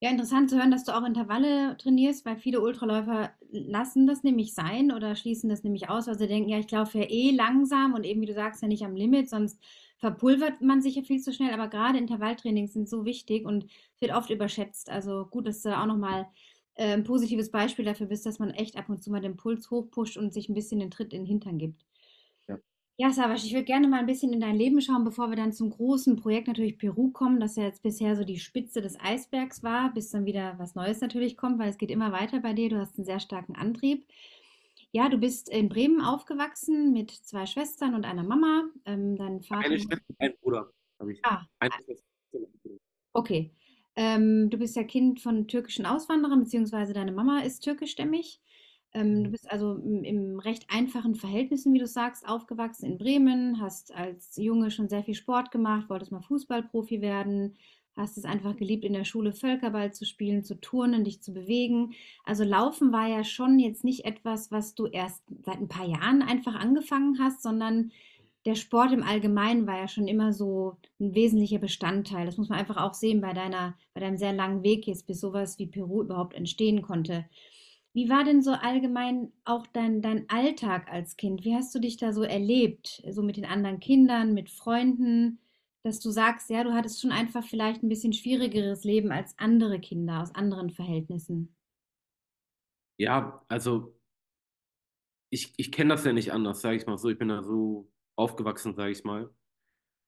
Ja, 0.00 0.10
interessant 0.10 0.48
zu 0.48 0.56
hören, 0.56 0.70
dass 0.70 0.84
du 0.84 0.96
auch 0.96 1.04
Intervalle 1.04 1.76
trainierst, 1.76 2.24
weil 2.24 2.36
viele 2.36 2.60
Ultraläufer 2.60 3.32
lassen 3.50 4.06
das 4.06 4.22
nämlich 4.22 4.54
sein 4.54 4.92
oder 4.92 5.16
schließen 5.16 5.50
das 5.50 5.64
nämlich 5.64 5.88
aus, 5.88 6.06
weil 6.06 6.16
sie 6.16 6.28
denken, 6.28 6.48
ja, 6.48 6.58
ich 6.58 6.70
laufe 6.70 6.98
ja 6.98 7.04
eh 7.08 7.32
langsam 7.32 7.94
und 7.94 8.04
eben, 8.04 8.20
wie 8.20 8.26
du 8.26 8.34
sagst, 8.34 8.62
ja 8.62 8.68
nicht 8.68 8.84
am 8.84 8.94
Limit, 8.94 9.28
sonst 9.28 9.60
verpulvert 9.98 10.62
man 10.62 10.82
sich 10.82 10.96
ja 10.96 11.02
viel 11.02 11.20
zu 11.20 11.32
schnell. 11.32 11.52
Aber 11.52 11.68
gerade 11.68 11.98
Intervalltrainings 11.98 12.72
sind 12.72 12.88
so 12.88 13.04
wichtig 13.04 13.44
und 13.46 13.66
wird 14.00 14.14
oft 14.14 14.30
überschätzt. 14.30 14.90
Also 14.90 15.26
gut, 15.26 15.46
dass 15.46 15.62
du 15.62 15.76
auch 15.76 15.86
nochmal 15.86 16.26
äh, 16.74 16.92
ein 16.94 17.04
positives 17.04 17.50
Beispiel 17.50 17.84
dafür 17.84 18.06
bist, 18.06 18.26
dass 18.26 18.38
man 18.38 18.50
echt 18.50 18.76
ab 18.76 18.88
und 18.88 19.02
zu 19.02 19.10
mal 19.10 19.20
den 19.20 19.36
Puls 19.36 19.70
hochpusht 19.70 20.16
und 20.16 20.32
sich 20.32 20.48
ein 20.48 20.54
bisschen 20.54 20.80
den 20.80 20.90
Tritt 20.90 21.12
in 21.12 21.22
den 21.22 21.26
Hintern 21.26 21.58
gibt. 21.58 21.84
Ja, 23.00 23.12
Savasch, 23.12 23.44
ich 23.44 23.52
würde 23.52 23.64
gerne 23.64 23.86
mal 23.86 24.00
ein 24.00 24.06
bisschen 24.06 24.32
in 24.32 24.40
dein 24.40 24.56
Leben 24.56 24.80
schauen, 24.80 25.04
bevor 25.04 25.28
wir 25.30 25.36
dann 25.36 25.52
zum 25.52 25.70
großen 25.70 26.16
Projekt 26.16 26.48
natürlich 26.48 26.78
Peru 26.78 27.12
kommen, 27.12 27.38
das 27.38 27.54
ja 27.54 27.62
jetzt 27.62 27.84
bisher 27.84 28.16
so 28.16 28.24
die 28.24 28.40
Spitze 28.40 28.82
des 28.82 28.98
Eisbergs 28.98 29.62
war, 29.62 29.94
bis 29.94 30.10
dann 30.10 30.26
wieder 30.26 30.58
was 30.58 30.74
Neues 30.74 31.00
natürlich 31.00 31.36
kommt, 31.36 31.60
weil 31.60 31.68
es 31.70 31.78
geht 31.78 31.92
immer 31.92 32.10
weiter 32.10 32.40
bei 32.40 32.54
dir. 32.54 32.70
Du 32.70 32.76
hast 32.76 32.98
einen 32.98 33.04
sehr 33.04 33.20
starken 33.20 33.54
Antrieb. 33.54 34.04
Ja, 34.92 35.08
du 35.08 35.18
bist 35.18 35.48
in 35.50 35.68
Bremen 35.68 36.00
aufgewachsen 36.00 36.92
mit 36.92 37.10
zwei 37.10 37.44
Schwestern 37.46 37.94
und 37.94 38.04
einer 38.04 38.22
Mama. 38.22 38.64
Ähm, 38.86 39.16
dein 39.16 39.42
Vater. 39.42 39.66
Eine 39.66 39.78
Schwester 39.78 40.04
und 40.08 40.16
ein 40.20 40.34
Bruder 40.40 40.72
habe 40.98 41.12
ich. 41.12 41.20
Ah, 41.24 41.44
Eine 41.58 41.74
Schwester. 41.84 42.04
okay. 43.12 43.52
Ähm, 43.96 44.48
du 44.48 44.58
bist 44.58 44.76
ja 44.76 44.84
Kind 44.84 45.20
von 45.20 45.48
türkischen 45.48 45.84
Auswanderern, 45.84 46.40
beziehungsweise 46.40 46.92
deine 46.92 47.12
Mama 47.12 47.40
ist 47.40 47.64
türkischstämmig. 47.64 48.40
Ähm, 48.94 49.24
du 49.24 49.28
mhm. 49.28 49.32
bist 49.32 49.50
also 49.50 49.74
im, 49.74 50.04
im 50.04 50.38
recht 50.38 50.66
einfachen 50.70 51.14
Verhältnissen, 51.14 51.74
wie 51.74 51.78
du 51.78 51.86
sagst, 51.86 52.26
aufgewachsen 52.26 52.86
in 52.86 52.98
Bremen, 52.98 53.60
hast 53.60 53.94
als 53.94 54.36
Junge 54.36 54.70
schon 54.70 54.88
sehr 54.88 55.04
viel 55.04 55.14
Sport 55.14 55.50
gemacht, 55.50 55.90
wolltest 55.90 56.12
mal 56.12 56.22
Fußballprofi 56.22 57.02
werden, 57.02 57.56
hast 57.98 58.16
es 58.16 58.24
einfach 58.24 58.56
geliebt, 58.56 58.84
in 58.84 58.92
der 58.92 59.04
Schule 59.04 59.32
Völkerball 59.32 59.92
zu 59.92 60.06
spielen, 60.06 60.44
zu 60.44 60.60
turnen, 60.60 61.04
dich 61.04 61.20
zu 61.20 61.32
bewegen. 61.32 61.94
Also 62.24 62.44
Laufen 62.44 62.92
war 62.92 63.08
ja 63.08 63.24
schon 63.24 63.58
jetzt 63.58 63.84
nicht 63.84 64.04
etwas, 64.04 64.50
was 64.50 64.74
du 64.74 64.86
erst 64.86 65.22
seit 65.44 65.58
ein 65.58 65.68
paar 65.68 65.86
Jahren 65.86 66.22
einfach 66.22 66.54
angefangen 66.54 67.18
hast, 67.18 67.42
sondern 67.42 67.90
der 68.46 68.54
Sport 68.54 68.92
im 68.92 69.02
Allgemeinen 69.02 69.66
war 69.66 69.78
ja 69.78 69.88
schon 69.88 70.08
immer 70.08 70.32
so 70.32 70.76
ein 71.00 71.14
wesentlicher 71.14 71.58
Bestandteil. 71.58 72.24
Das 72.24 72.38
muss 72.38 72.48
man 72.48 72.58
einfach 72.58 72.78
auch 72.78 72.94
sehen 72.94 73.20
bei 73.20 73.32
deiner, 73.32 73.76
bei 73.94 74.00
deinem 74.00 74.16
sehr 74.16 74.32
langen 74.32 74.62
Weg 74.62 74.86
jetzt, 74.86 75.06
bis 75.06 75.20
sowas 75.20 75.58
wie 75.58 75.66
Peru 75.66 76.02
überhaupt 76.02 76.34
entstehen 76.34 76.82
konnte. 76.82 77.26
Wie 77.92 78.08
war 78.08 78.22
denn 78.22 78.42
so 78.42 78.52
allgemein 78.52 79.32
auch 79.44 79.66
dein, 79.66 80.02
dein 80.02 80.30
Alltag 80.30 80.90
als 80.90 81.16
Kind? 81.16 81.44
Wie 81.44 81.54
hast 81.54 81.74
du 81.74 81.78
dich 81.78 81.96
da 81.96 82.12
so 82.12 82.22
erlebt? 82.22 83.02
So 83.10 83.22
mit 83.22 83.36
den 83.36 83.44
anderen 83.44 83.80
Kindern, 83.80 84.34
mit 84.34 84.50
Freunden, 84.50 85.40
dass 85.84 86.00
du 86.00 86.10
sagst, 86.10 86.50
ja, 86.50 86.64
du 86.64 86.72
hattest 86.72 87.00
schon 87.00 87.12
einfach 87.12 87.44
vielleicht 87.44 87.82
ein 87.82 87.88
bisschen 87.88 88.12
schwierigeres 88.12 88.84
Leben 88.84 89.12
als 89.12 89.38
andere 89.38 89.80
Kinder 89.80 90.22
aus 90.22 90.34
anderen 90.34 90.70
Verhältnissen. 90.70 91.54
Ja, 92.98 93.44
also 93.48 93.98
ich, 95.30 95.54
ich 95.56 95.70
kenne 95.70 95.90
das 95.90 96.04
ja 96.04 96.12
nicht 96.12 96.32
anders, 96.32 96.60
sage 96.60 96.76
ich 96.76 96.86
mal 96.86 96.98
so. 96.98 97.08
Ich 97.08 97.18
bin 97.18 97.28
da 97.28 97.42
so 97.42 97.90
aufgewachsen, 98.16 98.74
sage 98.74 98.92
ich 98.92 99.04
mal. 99.04 99.30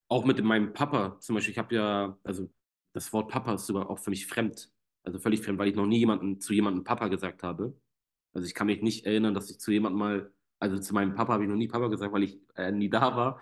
Auch 0.09 0.25
mit 0.25 0.43
meinem 0.43 0.73
Papa 0.73 1.19
zum 1.21 1.37
Beispiel. 1.37 1.53
Ich 1.53 1.59
habe 1.59 1.75
ja, 1.75 2.19
also 2.25 2.51
das 2.95 3.13
Wort 3.13 3.31
Papa 3.31 3.55
ist 3.55 3.67
sogar 3.67 3.89
auch 3.89 3.99
für 3.99 4.11
mich 4.11 4.27
fremd. 4.27 4.73
Also 5.05 5.19
völlig 5.19 5.41
fremd, 5.43 5.59
weil 5.59 5.69
ich 5.69 5.77
noch 5.77 5.87
nie 5.87 5.99
jemanden, 5.99 6.41
zu 6.41 6.53
jemandem 6.53 6.85
Papa 6.85 7.09
gesagt 7.09 7.43
habe. 7.43 7.79
Also 8.33 8.47
ich 8.47 8.55
kann 8.55 8.67
mich 8.67 8.83
nicht 8.83 9.07
erinnern, 9.07 9.35
dass 9.35 9.51
ich 9.51 9.61
zu 9.61 9.71
jemandem 9.71 9.99
mal, 9.99 10.33
also 10.59 10.79
zu 10.79 10.95
meinem 10.95 11.15
Papa 11.15 11.33
habe 11.35 11.45
ich 11.45 11.49
noch 11.49 11.57
nie 11.57 11.69
Papa 11.69 11.89
gesagt, 11.89 12.13
weil 12.13 12.25
ich 12.25 12.41
äh, 12.57 12.73
nie 12.73 12.91
da 12.91 13.17
war. 13.17 13.41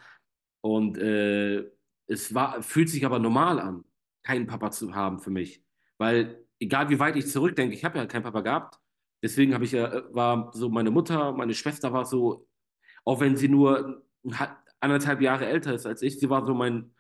Und 0.61 0.99
äh, 0.99 1.71
es 2.09 2.35
war, 2.35 2.62
fühlt 2.62 2.88
sich 2.88 3.05
aber 3.05 3.19
normal 3.19 3.61
an, 3.61 3.85
keinen 4.25 4.47
Papa 4.47 4.71
zu 4.71 4.95
haben 4.95 5.21
für 5.21 5.31
mich. 5.31 5.62
Weil 5.99 6.45
egal 6.59 6.88
wie 6.91 6.99
weit 6.99 7.17
ich 7.17 7.29
zurückdenke, 7.29 7.75
ich 7.75 7.85
habe 7.85 7.99
ja 7.99 8.07
keinen 8.07 8.23
Papa 8.25 8.41
gehabt. 8.41 8.79
Deswegen 9.23 9.55
habe 9.55 9.65
ich 9.65 9.73
ja, 9.73 9.93
äh, 9.93 10.15
war 10.15 10.50
so 10.55 10.69
meine 10.69 10.91
Mutter, 10.91 11.33
meine 11.33 11.55
Schwester 11.55 11.93
war 11.93 12.05
so, 12.05 12.49
auch 13.05 13.21
wenn 13.21 13.37
sie 13.37 13.49
nur 13.49 14.03
anderthalb 14.81 15.21
Jahre 15.21 15.47
älter 15.47 15.75
ist 15.75 15.87
als 15.87 16.03
ich, 16.03 16.19
sie 16.19 16.31
war 16.31 16.47
so 16.47 16.55
mein, 16.55 16.95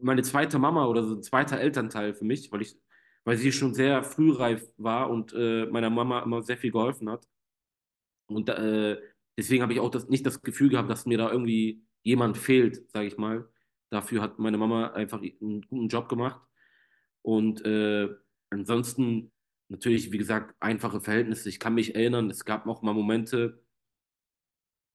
meine 0.00 0.22
zweite 0.22 0.58
Mama 0.58 0.86
oder 0.86 1.02
so 1.04 1.16
ein 1.16 1.22
zweiter 1.22 1.58
Elternteil 1.58 2.14
für 2.14 2.24
mich, 2.24 2.50
weil 2.52 2.62
ich, 2.62 2.76
weil 3.24 3.36
sie 3.36 3.52
schon 3.52 3.74
sehr 3.74 4.02
frühreif 4.04 4.68
war 4.76 5.10
und 5.10 5.32
äh, 5.32 5.66
meiner 5.66 5.90
Mama 5.90 6.22
immer 6.22 6.42
sehr 6.42 6.56
viel 6.56 6.70
geholfen 6.72 7.10
hat. 7.10 7.26
Und 8.28 8.48
äh, 8.48 9.00
deswegen 9.36 9.62
habe 9.62 9.72
ich 9.72 9.80
auch 9.80 9.90
das, 9.90 10.08
nicht 10.08 10.26
das 10.26 10.42
Gefühl 10.42 10.70
gehabt, 10.70 10.90
dass 10.90 11.06
mir 11.06 11.18
da 11.18 11.30
irgendwie 11.30 11.82
jemand 12.02 12.38
fehlt, 12.38 12.88
sage 12.90 13.06
ich 13.06 13.16
mal. 13.16 13.48
Dafür 13.90 14.22
hat 14.22 14.38
meine 14.38 14.58
Mama 14.58 14.92
einfach 14.92 15.20
einen 15.20 15.62
guten 15.62 15.88
Job 15.88 16.08
gemacht. 16.08 16.40
Und 17.22 17.64
äh, 17.64 18.08
ansonsten 18.50 19.32
natürlich, 19.68 20.12
wie 20.12 20.18
gesagt, 20.18 20.54
einfache 20.60 21.00
Verhältnisse. 21.00 21.48
Ich 21.48 21.60
kann 21.60 21.74
mich 21.74 21.94
erinnern, 21.94 22.30
es 22.30 22.44
gab 22.44 22.66
auch 22.66 22.82
mal 22.82 22.94
Momente, 22.94 23.62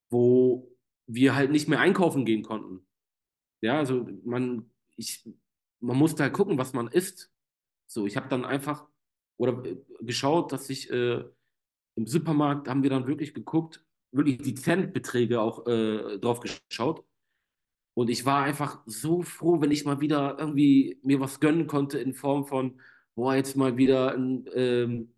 wo 0.10 0.77
wir 1.07 1.36
halt 1.36 1.51
nicht 1.51 1.67
mehr 1.67 1.79
einkaufen 1.79 2.25
gehen 2.25 2.43
konnten. 2.43 2.86
Ja, 3.62 3.77
also 3.77 4.07
man, 4.24 4.71
ich, 4.95 5.27
man 5.79 5.98
musste 5.98 6.24
halt 6.24 6.33
gucken, 6.33 6.57
was 6.57 6.74
man 6.74 6.88
isst. 6.88 7.31
So, 7.88 8.05
ich 8.05 8.15
habe 8.15 8.29
dann 8.29 8.45
einfach 8.45 8.88
oder 9.38 9.65
äh, 9.65 9.77
geschaut, 10.01 10.51
dass 10.51 10.69
ich 10.69 10.89
äh, 10.91 11.24
im 11.95 12.07
Supermarkt 12.07 12.67
haben 12.67 12.83
wir 12.83 12.89
dann 12.89 13.07
wirklich 13.07 13.33
geguckt, 13.33 13.86
wirklich 14.12 14.38
die 14.38 14.55
Centbeträge 14.55 15.41
auch 15.41 15.67
äh, 15.67 16.19
drauf 16.19 16.39
geschaut. 16.39 17.03
Und 17.93 18.10
ich 18.10 18.25
war 18.25 18.43
einfach 18.43 18.81
so 18.86 19.21
froh, 19.21 19.62
wenn 19.62 19.71
ich 19.71 19.86
mal 19.86 20.00
wieder 20.00 20.38
irgendwie 20.39 21.00
mir 21.03 21.19
was 21.19 21.39
gönnen 21.39 21.67
konnte 21.67 22.00
in 22.00 22.13
Form 22.13 22.45
von, 22.45 22.79
boah, 23.15 23.36
jetzt 23.36 23.57
mal 23.57 23.77
wieder 23.77 24.13
ein, 24.13 24.45
ähm, 24.53 25.13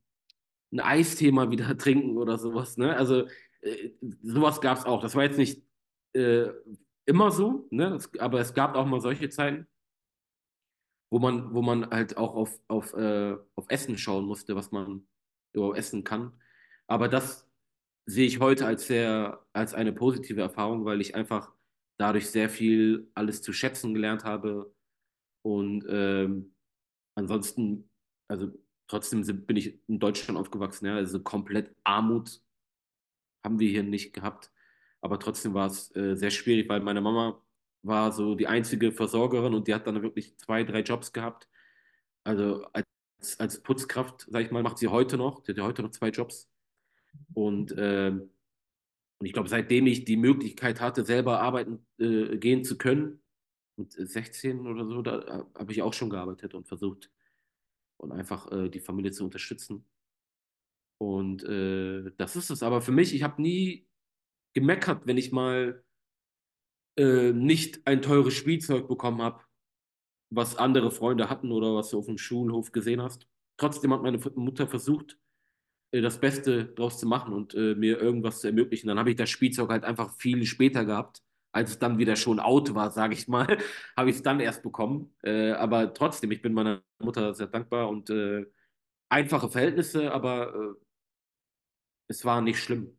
ein 0.72 0.80
Eistee 0.80 1.32
mal 1.32 1.52
wieder 1.52 1.78
trinken 1.78 2.18
oder 2.18 2.38
sowas. 2.38 2.78
Ne? 2.78 2.96
Also 2.96 3.28
äh, 3.62 3.92
sowas 4.24 4.62
gab 4.62 4.80
es 4.80 4.86
auch. 4.86 5.02
Das 5.02 5.16
war 5.16 5.24
jetzt 5.24 5.38
nicht 5.38 5.64
äh, 6.14 6.50
immer 7.06 7.32
so, 7.32 7.68
ne? 7.72 7.96
Es, 7.96 8.10
aber 8.20 8.40
es 8.40 8.54
gab 8.54 8.76
auch 8.76 8.86
mal 8.86 9.02
solche 9.02 9.30
Zeiten, 9.30 9.68
wo 11.12 11.20
man, 11.20 11.54
wo 11.54 11.62
man 11.62 11.90
halt 11.90 12.18
auch 12.18 12.34
auf, 12.36 12.60
auf, 12.68 12.94
äh, 12.94 13.36
auf 13.56 13.66
Essen 13.70 13.98
schauen 13.98 14.26
musste, 14.26 14.56
was 14.56 14.72
man 14.72 15.08
überhaupt 15.54 15.78
essen 15.78 16.04
kann. 16.04 16.34
Aber 16.88 17.08
das 17.08 17.48
sehe 18.06 18.26
ich 18.26 18.40
heute 18.40 18.66
als 18.66 18.88
sehr, 18.88 19.46
als 19.54 19.74
eine 19.74 19.94
positive 19.94 20.42
Erfahrung, 20.42 20.86
weil 20.86 21.02
ich 21.02 21.16
einfach 21.16 21.54
dadurch 21.98 22.30
sehr 22.30 22.50
viel 22.50 23.10
alles 23.14 23.42
zu 23.42 23.54
schätzen 23.54 23.94
gelernt 23.94 24.24
habe. 24.24 24.74
Und 25.44 25.86
ähm, 25.90 26.56
ansonsten, 27.16 27.90
also 28.28 28.52
trotzdem 28.88 29.24
bin 29.46 29.58
ich 29.58 29.80
in 29.88 30.00
Deutschland 30.00 30.40
aufgewachsen, 30.40 30.86
ja, 30.86 30.96
also 30.96 31.22
komplett 31.22 31.76
Armut 31.84 32.42
haben 33.44 33.60
wir 33.60 33.70
hier 33.70 33.84
nicht 33.84 34.14
gehabt. 34.14 34.52
Aber 35.02 35.20
trotzdem 35.20 35.54
war 35.54 35.68
es 35.68 35.94
äh, 35.96 36.16
sehr 36.16 36.32
schwierig, 36.32 36.70
weil 36.70 36.80
meine 36.82 37.02
Mama 37.02 37.42
war 37.82 38.12
so 38.14 38.36
die 38.36 38.48
einzige 38.48 38.92
Versorgerin 38.94 39.54
und 39.54 39.68
die 39.68 39.74
hat 39.74 39.86
dann 39.86 40.02
wirklich 40.02 40.38
zwei, 40.38 40.64
drei 40.64 40.80
Jobs 40.82 41.12
gehabt. 41.12 41.50
Also 42.24 42.66
als, 42.72 42.86
als 43.40 43.62
Putzkraft, 43.62 44.28
sag 44.30 44.46
ich 44.46 44.52
mal, 44.52 44.64
macht 44.64 44.78
sie 44.78 44.88
heute 44.88 45.18
noch. 45.18 45.42
Die 45.44 45.52
hat 45.52 45.58
ja 45.58 45.66
heute 45.66 45.82
noch 45.84 45.92
zwei 45.92 46.10
Jobs. 46.10 46.50
Und, 47.34 47.74
äh, 47.74 48.14
und 49.20 49.26
ich 49.26 49.34
glaube, 49.34 49.50
seitdem 49.50 49.88
ich 49.88 50.06
die 50.06 50.18
Möglichkeit 50.18 50.82
hatte, 50.82 51.06
selber 51.06 51.42
arbeiten 51.42 51.86
äh, 51.98 52.38
gehen 52.38 52.64
zu 52.64 52.78
können, 52.78 53.22
mit 53.76 53.92
16 53.92 54.68
oder 54.68 54.86
so, 54.86 55.02
da 55.02 55.20
äh, 55.22 55.44
habe 55.58 55.72
ich 55.72 55.82
auch 55.82 55.94
schon 55.94 56.10
gearbeitet 56.10 56.54
und 56.54 56.68
versucht 56.68 57.12
und 57.98 58.12
einfach 58.12 58.52
äh, 58.52 58.70
die 58.70 58.80
Familie 58.80 59.12
zu 59.12 59.24
unterstützen. 59.24 59.86
Und 61.00 61.44
äh, 61.44 62.12
das 62.18 62.36
ist 62.36 62.50
es. 62.50 62.64
Aber 62.64 62.82
für 62.82 62.92
mich, 62.92 63.14
ich 63.14 63.24
habe 63.24 63.42
nie 63.42 63.88
gemeckert, 64.54 65.08
wenn 65.08 65.18
ich 65.18 65.32
mal 65.32 65.84
äh, 66.98 67.32
nicht 67.32 67.86
ein 67.88 68.02
teures 68.02 68.34
Spielzeug 68.34 68.88
bekommen 68.88 69.22
habe, 69.22 69.44
was 70.30 70.56
andere 70.56 70.92
Freunde 70.92 71.30
hatten 71.30 71.52
oder 71.52 71.76
was 71.76 71.90
du 71.90 72.00
auf 72.00 72.06
dem 72.06 72.18
Schulhof 72.18 72.72
gesehen 72.72 73.02
hast. 73.02 73.28
Trotzdem 73.58 73.94
hat 73.94 74.02
meine 74.02 74.20
Mutter 74.36 74.68
versucht, 74.68 75.14
äh, 75.14 75.23
das 76.02 76.20
Beste 76.20 76.66
draus 76.66 77.00
zu 77.00 77.08
machen 77.08 77.34
und 77.34 77.54
äh, 77.54 77.76
mir 77.76 78.00
irgendwas 78.00 78.42
zu 78.42 78.48
ermöglichen. 78.48 78.88
Dann 78.88 79.00
habe 79.00 79.12
ich 79.12 79.16
das 79.16 79.30
Spielzeug 79.30 79.70
halt 79.70 79.84
einfach 79.84 80.12
viel 80.18 80.46
später 80.46 80.86
gehabt, 80.86 81.22
als 81.52 81.72
es 81.72 81.80
dann 81.80 82.00
wieder 82.00 82.16
schon 82.16 82.40
out 82.40 82.74
war, 82.74 82.92
sage 82.92 83.14
ich 83.14 83.28
mal, 83.28 83.46
habe 83.98 84.10
ich 84.10 84.18
es 84.18 84.24
dann 84.24 84.40
erst 84.40 84.64
bekommen. 84.64 85.14
Äh, 85.24 85.52
aber 85.52 85.94
trotzdem, 85.94 86.32
ich 86.32 86.42
bin 86.42 86.54
meiner 86.54 86.82
Mutter 87.00 87.34
sehr 87.34 87.48
dankbar 87.48 87.90
und 87.90 88.10
äh, 88.10 88.46
einfache 89.10 89.50
Verhältnisse, 89.50 90.12
aber 90.12 90.54
äh, 90.56 90.84
es 92.08 92.26
war 92.26 92.42
nicht 92.42 92.60
schlimm. 92.60 92.98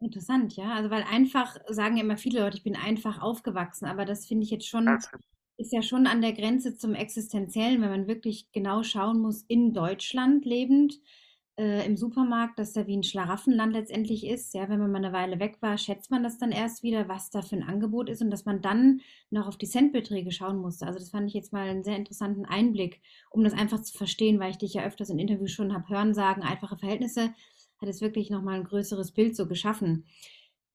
Interessant, 0.00 0.54
ja. 0.56 0.74
Also, 0.74 0.90
weil 0.90 1.04
einfach 1.04 1.56
sagen 1.68 1.96
ja 1.96 2.02
immer 2.02 2.18
viele 2.18 2.40
Leute, 2.40 2.58
ich 2.58 2.64
bin 2.64 2.76
einfach 2.76 3.22
aufgewachsen, 3.22 3.86
aber 3.86 4.04
das 4.04 4.26
finde 4.26 4.44
ich 4.44 4.50
jetzt 4.50 4.68
schon, 4.68 4.86
ist 5.56 5.72
ja 5.72 5.80
schon 5.80 6.06
an 6.06 6.20
der 6.20 6.34
Grenze 6.34 6.76
zum 6.76 6.94
Existenziellen, 6.94 7.80
wenn 7.80 7.88
man 7.88 8.06
wirklich 8.06 8.52
genau 8.52 8.82
schauen 8.82 9.18
muss, 9.18 9.42
in 9.48 9.72
Deutschland 9.72 10.44
lebend, 10.44 11.00
äh, 11.58 11.86
im 11.86 11.96
Supermarkt, 11.96 12.58
dass 12.58 12.72
da 12.72 12.86
wie 12.86 12.96
ein 12.96 13.02
Schlaraffenland 13.02 13.72
letztendlich 13.72 14.26
ist. 14.26 14.54
Ja, 14.54 14.68
wenn 14.68 14.78
man 14.78 14.90
mal 14.92 14.98
eine 14.98 15.12
Weile 15.12 15.40
weg 15.40 15.56
war, 15.60 15.78
schätzt 15.78 16.10
man 16.10 16.22
das 16.22 16.38
dann 16.38 16.52
erst 16.52 16.82
wieder, 16.82 17.08
was 17.08 17.30
da 17.30 17.42
für 17.42 17.56
ein 17.56 17.62
Angebot 17.62 18.10
ist 18.10 18.22
und 18.22 18.30
dass 18.30 18.44
man 18.44 18.60
dann 18.60 19.00
noch 19.30 19.46
auf 19.46 19.56
die 19.56 19.68
Centbeträge 19.68 20.32
schauen 20.32 20.58
musste. 20.58 20.86
Also 20.86 20.98
das 20.98 21.10
fand 21.10 21.28
ich 21.28 21.34
jetzt 21.34 21.52
mal 21.52 21.68
einen 21.68 21.84
sehr 21.84 21.96
interessanten 21.96 22.44
Einblick, 22.44 23.00
um 23.30 23.42
das 23.42 23.54
einfach 23.54 23.82
zu 23.82 23.96
verstehen, 23.96 24.38
weil 24.38 24.50
ich 24.50 24.58
dich 24.58 24.74
ja 24.74 24.84
öfters 24.84 25.10
in 25.10 25.18
Interviews 25.18 25.52
schon 25.52 25.72
habe 25.72 25.88
hören 25.88 26.14
sagen, 26.14 26.42
einfache 26.42 26.76
Verhältnisse 26.76 27.32
hat 27.80 27.88
es 27.88 28.00
wirklich 28.00 28.30
nochmal 28.30 28.56
ein 28.56 28.64
größeres 28.64 29.12
Bild 29.12 29.36
so 29.36 29.46
geschaffen. 29.46 30.04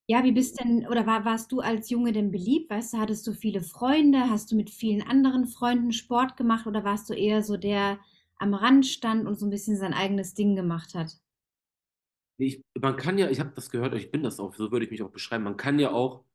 Ja, 0.08 0.24
wie 0.24 0.32
bist 0.32 0.60
denn, 0.60 0.88
oder 0.88 1.06
war, 1.06 1.26
warst 1.26 1.52
du 1.52 1.62
als 1.62 1.90
Junge 1.90 2.12
denn 2.12 2.32
beliebt? 2.32 2.70
Weißt 2.70 2.94
du, 2.94 2.98
hattest 2.98 3.26
du 3.28 3.34
viele 3.34 3.62
Freunde? 3.62 4.30
Hast 4.30 4.52
du 4.52 4.56
mit 4.56 4.70
vielen 4.70 5.02
anderen 5.02 5.46
Freunden 5.46 5.94
Sport 5.94 6.38
gemacht 6.38 6.68
oder 6.68 6.84
warst 6.84 7.10
du 7.10 7.14
eher 7.14 7.44
so 7.44 7.56
der 7.56 8.00
am 8.42 8.54
Rand 8.54 8.86
stand 8.86 9.28
und 9.28 9.36
so 9.36 9.46
ein 9.46 9.50
bisschen 9.50 9.78
sein 9.78 9.94
eigenes 9.94 10.34
Ding 10.34 10.56
gemacht 10.56 10.96
hat? 10.96 11.14
Ich, 12.38 12.64
man 12.80 12.98
kann 12.98 13.18
ja, 13.18 13.30
ich 13.30 13.40
habe 13.40 13.52
das 13.56 13.70
gehört, 13.70 13.94
ich 13.96 14.12
bin 14.12 14.24
das 14.24 14.40
auch, 14.40 14.54
so 14.54 14.72
würde 14.72 14.86
ich 14.86 14.92
mich 14.92 15.04
auch 15.04 15.12
beschreiben, 15.12 15.44
man 15.44 15.58
kann 15.58 15.78
ja 15.80 15.92
auch 15.92 16.26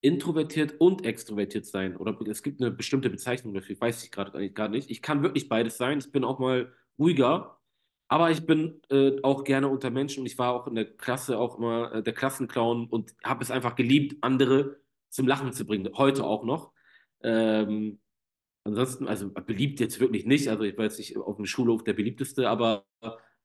introvertiert 0.00 0.80
und 0.80 1.04
extrovertiert 1.04 1.66
sein. 1.66 1.96
Oder 1.96 2.16
es 2.28 2.44
gibt 2.44 2.60
eine 2.60 2.70
bestimmte 2.70 3.10
Bezeichnung 3.10 3.54
dafür, 3.54 3.80
weiß 3.80 4.04
ich 4.04 4.12
gerade 4.12 4.50
gar 4.52 4.68
nicht. 4.68 4.90
Ich 4.90 5.02
kann 5.02 5.24
wirklich 5.24 5.48
beides 5.48 5.76
sein. 5.76 5.98
Ich 5.98 6.12
bin 6.12 6.22
auch 6.22 6.38
mal 6.38 6.72
ruhiger 6.98 7.58
aber 8.08 8.30
ich 8.30 8.46
bin 8.46 8.80
äh, 8.90 9.20
auch 9.22 9.44
gerne 9.44 9.68
unter 9.68 9.90
Menschen 9.90 10.20
und 10.20 10.26
ich 10.26 10.38
war 10.38 10.54
auch 10.54 10.66
in 10.66 10.74
der 10.74 10.86
Klasse 10.96 11.38
auch 11.38 11.58
immer 11.58 11.92
äh, 11.92 12.02
der 12.02 12.14
Klassenclown 12.14 12.86
und 12.88 13.14
habe 13.22 13.44
es 13.44 13.50
einfach 13.50 13.76
geliebt, 13.76 14.16
andere 14.22 14.80
zum 15.10 15.28
Lachen 15.28 15.52
zu 15.52 15.66
bringen. 15.66 15.90
Heute 15.94 16.24
auch 16.24 16.42
noch. 16.44 16.72
Ähm, 17.22 18.00
ansonsten, 18.68 19.08
also 19.08 19.30
beliebt 19.30 19.80
jetzt 19.80 20.00
wirklich 20.00 20.26
nicht. 20.26 20.48
Also 20.48 20.64
ich 20.64 20.78
jetzt 20.78 20.98
nicht 20.98 21.16
auf 21.16 21.36
dem 21.36 21.46
Schulhof 21.46 21.84
der 21.84 21.94
beliebteste, 21.94 22.48
aber 22.48 22.86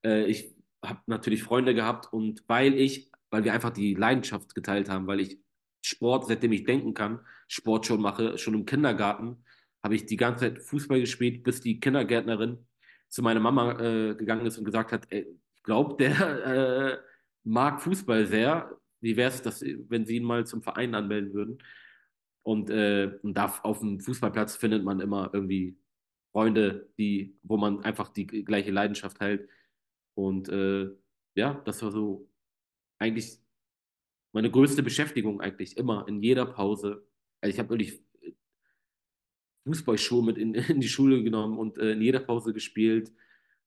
äh, 0.05 0.25
ich 0.25 0.55
habe 0.83 0.99
natürlich 1.07 1.43
Freunde 1.43 1.73
gehabt 1.73 2.11
und 2.11 2.43
weil 2.47 2.73
ich, 2.75 3.11
weil 3.29 3.43
wir 3.43 3.53
einfach 3.53 3.71
die 3.71 3.93
Leidenschaft 3.95 4.53
geteilt 4.53 4.89
haben, 4.89 5.07
weil 5.07 5.21
ich 5.21 5.39
Sport, 5.83 6.27
seitdem 6.27 6.51
ich 6.51 6.63
denken 6.63 6.93
kann, 6.93 7.19
Sport 7.47 7.85
schon 7.85 8.01
mache, 8.01 8.37
schon 8.37 8.53
im 8.53 8.65
Kindergarten, 8.65 9.43
habe 9.83 9.95
ich 9.95 10.05
die 10.05 10.17
ganze 10.17 10.45
Zeit 10.45 10.61
Fußball 10.61 10.99
gespielt, 10.99 11.43
bis 11.43 11.59
die 11.59 11.79
Kindergärtnerin 11.79 12.65
zu 13.09 13.21
meiner 13.21 13.41
Mama 13.41 13.79
äh, 13.79 14.15
gegangen 14.15 14.45
ist 14.45 14.57
und 14.57 14.65
gesagt 14.65 14.91
hat, 14.91 15.07
ey, 15.09 15.27
ich 15.55 15.63
glaube, 15.63 15.95
der 15.97 16.45
äh, 16.45 16.97
mag 17.43 17.81
Fußball 17.81 18.25
sehr. 18.25 18.77
Wie 19.01 19.17
wäre 19.17 19.29
es, 19.29 19.61
wenn 19.89 20.05
Sie 20.05 20.15
ihn 20.15 20.23
mal 20.23 20.45
zum 20.45 20.61
Verein 20.61 20.95
anmelden 20.95 21.33
würden? 21.33 21.57
Und, 22.43 22.69
äh, 22.69 23.17
und 23.23 23.35
da 23.35 23.59
auf 23.63 23.79
dem 23.79 23.99
Fußballplatz 23.99 24.57
findet 24.57 24.83
man 24.83 24.99
immer 24.99 25.29
irgendwie 25.33 25.77
Freunde, 26.31 26.89
die, 26.97 27.37
wo 27.43 27.57
man 27.57 27.83
einfach 27.83 28.09
die 28.09 28.25
gleiche 28.25 28.71
Leidenschaft 28.71 29.19
hält. 29.19 29.47
Und 30.15 30.49
äh, 30.49 30.89
ja, 31.35 31.61
das 31.65 31.81
war 31.81 31.91
so 31.91 32.29
eigentlich 32.99 33.39
meine 34.33 34.51
größte 34.51 34.83
Beschäftigung 34.83 35.41
eigentlich 35.41 35.77
immer 35.77 36.07
in 36.07 36.21
jeder 36.21 36.45
Pause. 36.45 37.07
Also 37.39 37.53
ich 37.53 37.59
habe 37.59 37.69
wirklich 37.69 38.03
Fußballschuhe 39.65 40.23
mit 40.23 40.37
in, 40.37 40.53
in 40.55 40.81
die 40.81 40.89
Schule 40.89 41.23
genommen 41.23 41.57
und 41.57 41.77
äh, 41.77 41.93
in 41.93 42.01
jeder 42.01 42.19
Pause 42.19 42.53
gespielt. 42.53 43.11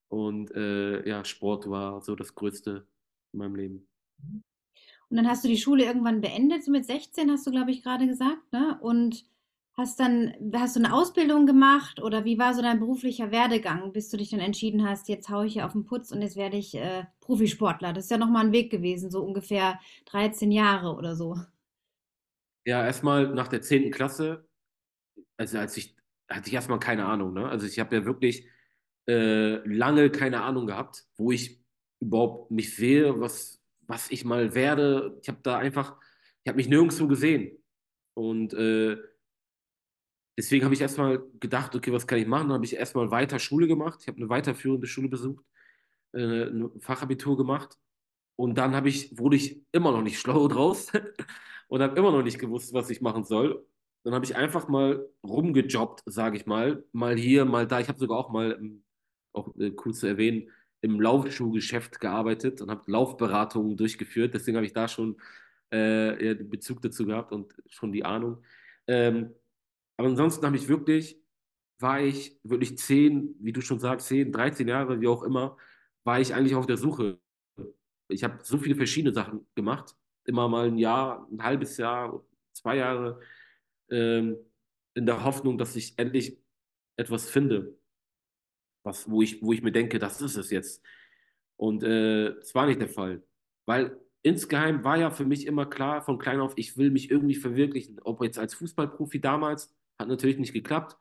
Und 0.09 0.51
äh, 0.53 1.07
ja, 1.09 1.25
Sport 1.25 1.69
war 1.69 2.01
so 2.03 2.15
das 2.15 2.35
Größte 2.35 2.87
in 3.33 3.39
meinem 3.39 3.57
Leben. 3.57 3.89
Und 5.09 5.17
dann 5.17 5.29
hast 5.29 5.45
du 5.45 5.49
die 5.49 5.57
Schule 5.57 5.85
irgendwann 5.85 6.21
beendet, 6.21 6.65
so 6.65 6.71
mit 6.71 6.85
16 6.85 7.31
hast 7.31 7.47
du, 7.47 7.51
glaube 7.51 7.71
ich, 7.71 7.83
gerade 7.83 8.07
gesagt, 8.07 8.53
ne? 8.53 8.79
Und 8.81 9.25
hast 9.77 10.01
dann, 10.01 10.35
hast 10.55 10.77
du 10.77 10.81
eine 10.81 10.95
Ausbildung 10.95 11.45
gemacht 11.47 12.03
oder 12.03 12.25
wie 12.25 12.39
war 12.39 12.55
so 12.55 12.63
dein 12.63 12.81
beruflicher 12.81 13.31
Werdegang, 13.31 13.93
bis 13.93 14.09
du 14.09 14.17
dich 14.17 14.31
dann 14.31 14.41
entschieden 14.41 14.89
hast, 14.89 15.09
jetzt 15.09 15.29
haue 15.29 15.47
ich 15.47 15.53
hier 15.53 15.67
auf 15.67 15.73
den 15.73 15.85
Putz 15.85 16.11
und 16.13 16.23
jetzt 16.23 16.37
werde 16.37 16.57
ich 16.57 16.75
äh, 16.75 17.05
Profisportler? 17.21 17.93
Das 17.93 18.05
ist 18.05 18.11
ja 18.11 18.17
nochmal 18.17 18.47
ein 18.47 18.53
Weg 18.53 18.71
gewesen, 18.71 19.11
so 19.11 19.23
ungefähr 19.23 19.79
13 20.07 20.51
Jahre 20.51 20.95
oder 20.95 21.15
so. 21.15 21.37
Ja, 22.65 22.85
erstmal 22.85 23.29
nach 23.29 23.49
der 23.49 23.61
10. 23.61 23.91
Klasse, 23.91 24.49
also 25.37 25.59
als 25.59 25.77
ich, 25.77 25.95
hatte 26.29 26.49
ich 26.49 26.55
erstmal 26.55 26.81
keine 26.81 27.05
Ahnung, 27.05 27.35
ne? 27.35 27.47
Also 27.47 27.67
ich 27.67 27.79
habe 27.79 27.97
ja 27.97 28.05
wirklich 28.07 28.49
äh, 29.09 29.57
lange 29.69 30.11
keine 30.11 30.43
Ahnung 30.43 30.67
gehabt, 30.67 31.05
wo 31.17 31.31
ich 31.31 31.63
überhaupt 32.01 32.51
mich 32.51 32.75
sehe, 32.75 33.21
was, 33.21 33.63
was 33.87 34.11
ich 34.11 34.25
mal 34.25 34.55
werde. 34.55 35.19
Ich 35.23 35.29
habe 35.29 35.39
da 35.43 35.59
einfach, 35.59 35.97
ich 36.43 36.49
habe 36.49 36.57
mich 36.57 36.69
nirgendwo 36.69 37.07
gesehen. 37.07 37.63
Und 38.15 38.55
äh, 38.55 38.97
deswegen 40.37 40.65
habe 40.65 40.75
ich 40.75 40.81
erstmal 40.81 41.23
gedacht, 41.41 41.75
okay, 41.75 41.93
was 41.93 42.07
kann 42.07 42.19
ich 42.19 42.27
machen? 42.27 42.49
Dann 42.49 42.55
habe 42.57 42.65
ich 42.65 42.77
erstmal 42.77 43.11
weiter 43.11 43.39
Schule 43.39 43.67
gemacht. 43.67 44.01
Ich 44.03 44.09
habe 44.09 44.19
eine 44.19 44.29
weiterführende 44.29 44.87
Schule 44.87 45.09
besucht, 45.09 45.45
äh, 46.13 46.45
ein 46.45 46.81
Fachabitur 46.81 47.37
gemacht. 47.37 47.79
Und 48.37 48.57
dann 48.59 48.75
habe 48.75 48.89
ich, 48.89 49.19
wurde 49.19 49.37
ich 49.37 49.63
immer 49.73 49.93
noch 49.93 50.03
nicht 50.03 50.19
schlau 50.21 50.49
draus 50.49 50.93
und 51.69 51.83
habe 51.83 51.97
immer 51.99 52.13
noch 52.13 52.23
nicht 52.23 52.39
gewusst, 52.39 52.73
was 52.73 52.91
ich 52.91 53.01
machen 53.01 53.25
soll. 53.25 53.67
Dann 54.05 54.15
habe 54.15 54.25
ich 54.25 54.37
einfach 54.37 54.69
mal 54.69 55.05
rumgejobbt, 55.25 56.03
sage 56.07 56.37
ich 56.37 56.47
mal. 56.47 56.85
Mal 56.93 57.17
hier, 57.19 57.45
mal 57.45 57.67
da. 57.67 57.81
Ich 57.81 57.89
habe 57.89 57.99
sogar 57.99 58.19
auch 58.19 58.31
mal, 58.31 58.53
ähm, 58.53 58.85
auch 59.33 59.55
äh, 59.57 59.75
cool 59.85 59.93
zu 59.95 60.07
erwähnen, 60.07 60.51
im 60.81 61.01
Laufschuhgeschäft 61.01 62.01
gearbeitet 62.01 62.61
und 62.61 62.71
habe 62.71 62.91
Laufberatungen 62.91 63.77
durchgeführt. 63.77 64.35
Deswegen 64.35 64.57
habe 64.57 64.67
ich 64.67 64.73
da 64.73 64.89
schon 64.89 65.17
äh, 65.71 66.35
Bezug 66.35 66.83
dazu 66.83 67.07
gehabt 67.07 67.33
und 67.33 67.55
schon 67.69 67.93
die 67.93 68.05
Ahnung. 68.05 68.45
Ähm, 68.87 69.35
aber 69.97 70.09
ansonsten 70.09 70.45
habe 70.47 70.57
ich 70.57 70.69
wirklich, 70.69 71.21
war 71.79 72.01
ich 72.01 72.39
wirklich 72.43 72.79
zehn, 72.79 73.35
wie 73.41 73.53
du 73.53 73.61
schon 73.61 73.81
sagst, 73.81 74.09
zehn, 74.09 74.33
13 74.33 74.69
Jahre, 74.69 75.01
wie 75.01 75.09
auch 75.09 75.23
immer, 75.23 75.57
war 76.05 76.21
ich 76.21 76.35
eigentlich 76.35 76.55
auf 76.55 76.67
der 76.67 76.77
Suche. 76.77 77.19
Ich 78.09 78.23
habe 78.23 78.39
so 78.43 78.59
viele 78.59 78.77
verschiedene 78.77 79.15
Sachen 79.15 79.47
gemacht. 79.55 79.97
Immer 80.25 80.49
mal 80.49 80.67
ein 80.67 80.79
Jahr, 80.79 81.27
ein 81.31 81.43
halbes 81.43 81.77
Jahr, 81.77 82.23
zwei 82.53 82.77
Jahre, 82.77 83.21
ähm, 83.91 84.37
in 84.95 85.07
der 85.07 85.25
Hoffnung, 85.25 85.59
dass 85.59 85.77
ich 85.77 85.99
endlich 85.99 86.39
etwas 86.97 87.29
finde, 87.29 87.77
was, 88.87 89.11
wo 89.11 89.21
ich, 89.21 89.43
wo 89.43 89.53
ich 89.53 89.63
mir 89.63 89.73
denke, 89.73 89.99
das 89.99 90.23
ist 90.23 90.37
es 90.37 90.51
jetzt. 90.51 90.83
Und 91.57 91.83
äh, 91.83 92.29
es 92.39 92.55
war 92.55 92.67
nicht 92.67 92.81
der 92.81 92.89
Fall. 92.89 93.23
Weil 93.67 94.01
insgeheim 94.23 94.85
war 94.85 94.97
ja 94.97 95.11
für 95.11 95.27
mich 95.27 95.47
immer 95.47 95.67
klar, 95.67 96.03
von 96.03 96.19
klein 96.19 96.41
auf, 96.41 96.55
ich 96.57 96.79
will 96.79 96.91
mich 96.91 97.11
irgendwie 97.11 97.35
verwirklichen. 97.35 98.01
Ob 98.01 98.23
jetzt 98.23 98.39
als 98.39 98.55
Fußballprofi 98.55 99.21
damals, 99.21 99.75
hat 99.99 100.09
natürlich 100.09 100.39
nicht 100.39 100.53
geklappt, 100.53 100.97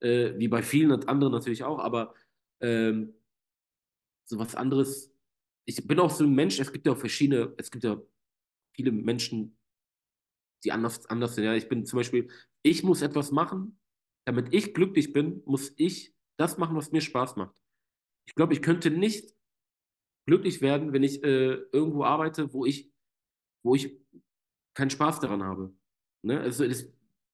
äh, 0.00 0.38
wie 0.38 0.48
bei 0.48 0.62
vielen 0.62 0.92
und 0.92 1.08
anderen 1.08 1.32
natürlich 1.32 1.64
auch, 1.64 1.78
aber 1.78 2.14
ähm, 2.60 3.14
so 4.24 4.38
was 4.38 4.54
anderes. 4.54 5.12
Ich 5.64 5.86
bin 5.86 5.98
auch 5.98 6.10
so 6.10 6.24
ein 6.24 6.34
Mensch, 6.34 6.60
es 6.60 6.72
gibt 6.72 6.86
ja 6.86 6.92
auch 6.92 6.98
verschiedene, 6.98 7.54
es 7.56 7.70
gibt 7.70 7.84
ja 7.84 8.00
viele 8.74 8.92
Menschen, 8.92 9.56
die 10.64 10.72
anders, 10.72 11.06
anders 11.06 11.34
sind. 11.34 11.44
Ja, 11.44 11.54
ich 11.54 11.68
bin 11.68 11.86
zum 11.86 11.98
Beispiel, 11.98 12.28
ich 12.62 12.82
muss 12.82 13.02
etwas 13.02 13.30
machen, 13.30 13.78
damit 14.26 14.52
ich 14.52 14.74
glücklich 14.74 15.12
bin, 15.12 15.42
muss 15.46 15.72
ich 15.76 16.14
das 16.40 16.58
machen, 16.58 16.76
was 16.76 16.90
mir 16.90 17.00
Spaß 17.00 17.36
macht. 17.36 17.54
Ich 18.26 18.34
glaube, 18.34 18.54
ich 18.54 18.62
könnte 18.62 18.90
nicht 18.90 19.34
glücklich 20.26 20.62
werden, 20.62 20.92
wenn 20.92 21.02
ich 21.02 21.22
äh, 21.22 21.54
irgendwo 21.72 22.04
arbeite, 22.04 22.52
wo 22.52 22.64
ich, 22.64 22.90
wo 23.62 23.74
ich 23.74 23.96
keinen 24.74 24.90
Spaß 24.90 25.20
daran 25.20 25.42
habe. 25.42 25.74
Ne? 26.22 26.40
Also, 26.40 26.66
das 26.66 26.86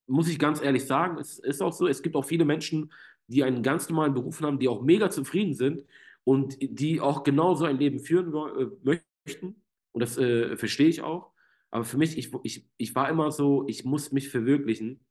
muss 0.06 0.28
ich 0.28 0.38
ganz 0.38 0.60
ehrlich 0.60 0.84
sagen, 0.84 1.18
es 1.18 1.38
ist 1.38 1.62
auch 1.62 1.72
so, 1.72 1.86
es 1.86 2.02
gibt 2.02 2.16
auch 2.16 2.24
viele 2.24 2.44
Menschen, 2.44 2.92
die 3.28 3.44
einen 3.44 3.62
ganz 3.62 3.88
normalen 3.88 4.14
Beruf 4.14 4.40
haben, 4.40 4.58
die 4.58 4.68
auch 4.68 4.82
mega 4.82 5.10
zufrieden 5.10 5.54
sind 5.54 5.84
und 6.24 6.56
die 6.60 7.00
auch 7.00 7.22
genauso 7.22 7.64
ein 7.64 7.78
Leben 7.78 8.00
führen 8.00 8.32
äh, 8.34 9.00
möchten. 9.24 9.62
Und 9.92 10.00
das 10.00 10.18
äh, 10.18 10.56
verstehe 10.56 10.88
ich 10.88 11.02
auch. 11.02 11.32
Aber 11.70 11.84
für 11.84 11.98
mich, 11.98 12.16
ich, 12.16 12.32
ich, 12.42 12.68
ich 12.76 12.94
war 12.94 13.08
immer 13.08 13.30
so, 13.30 13.66
ich 13.68 13.84
muss 13.84 14.12
mich 14.12 14.28
verwirklichen 14.28 15.04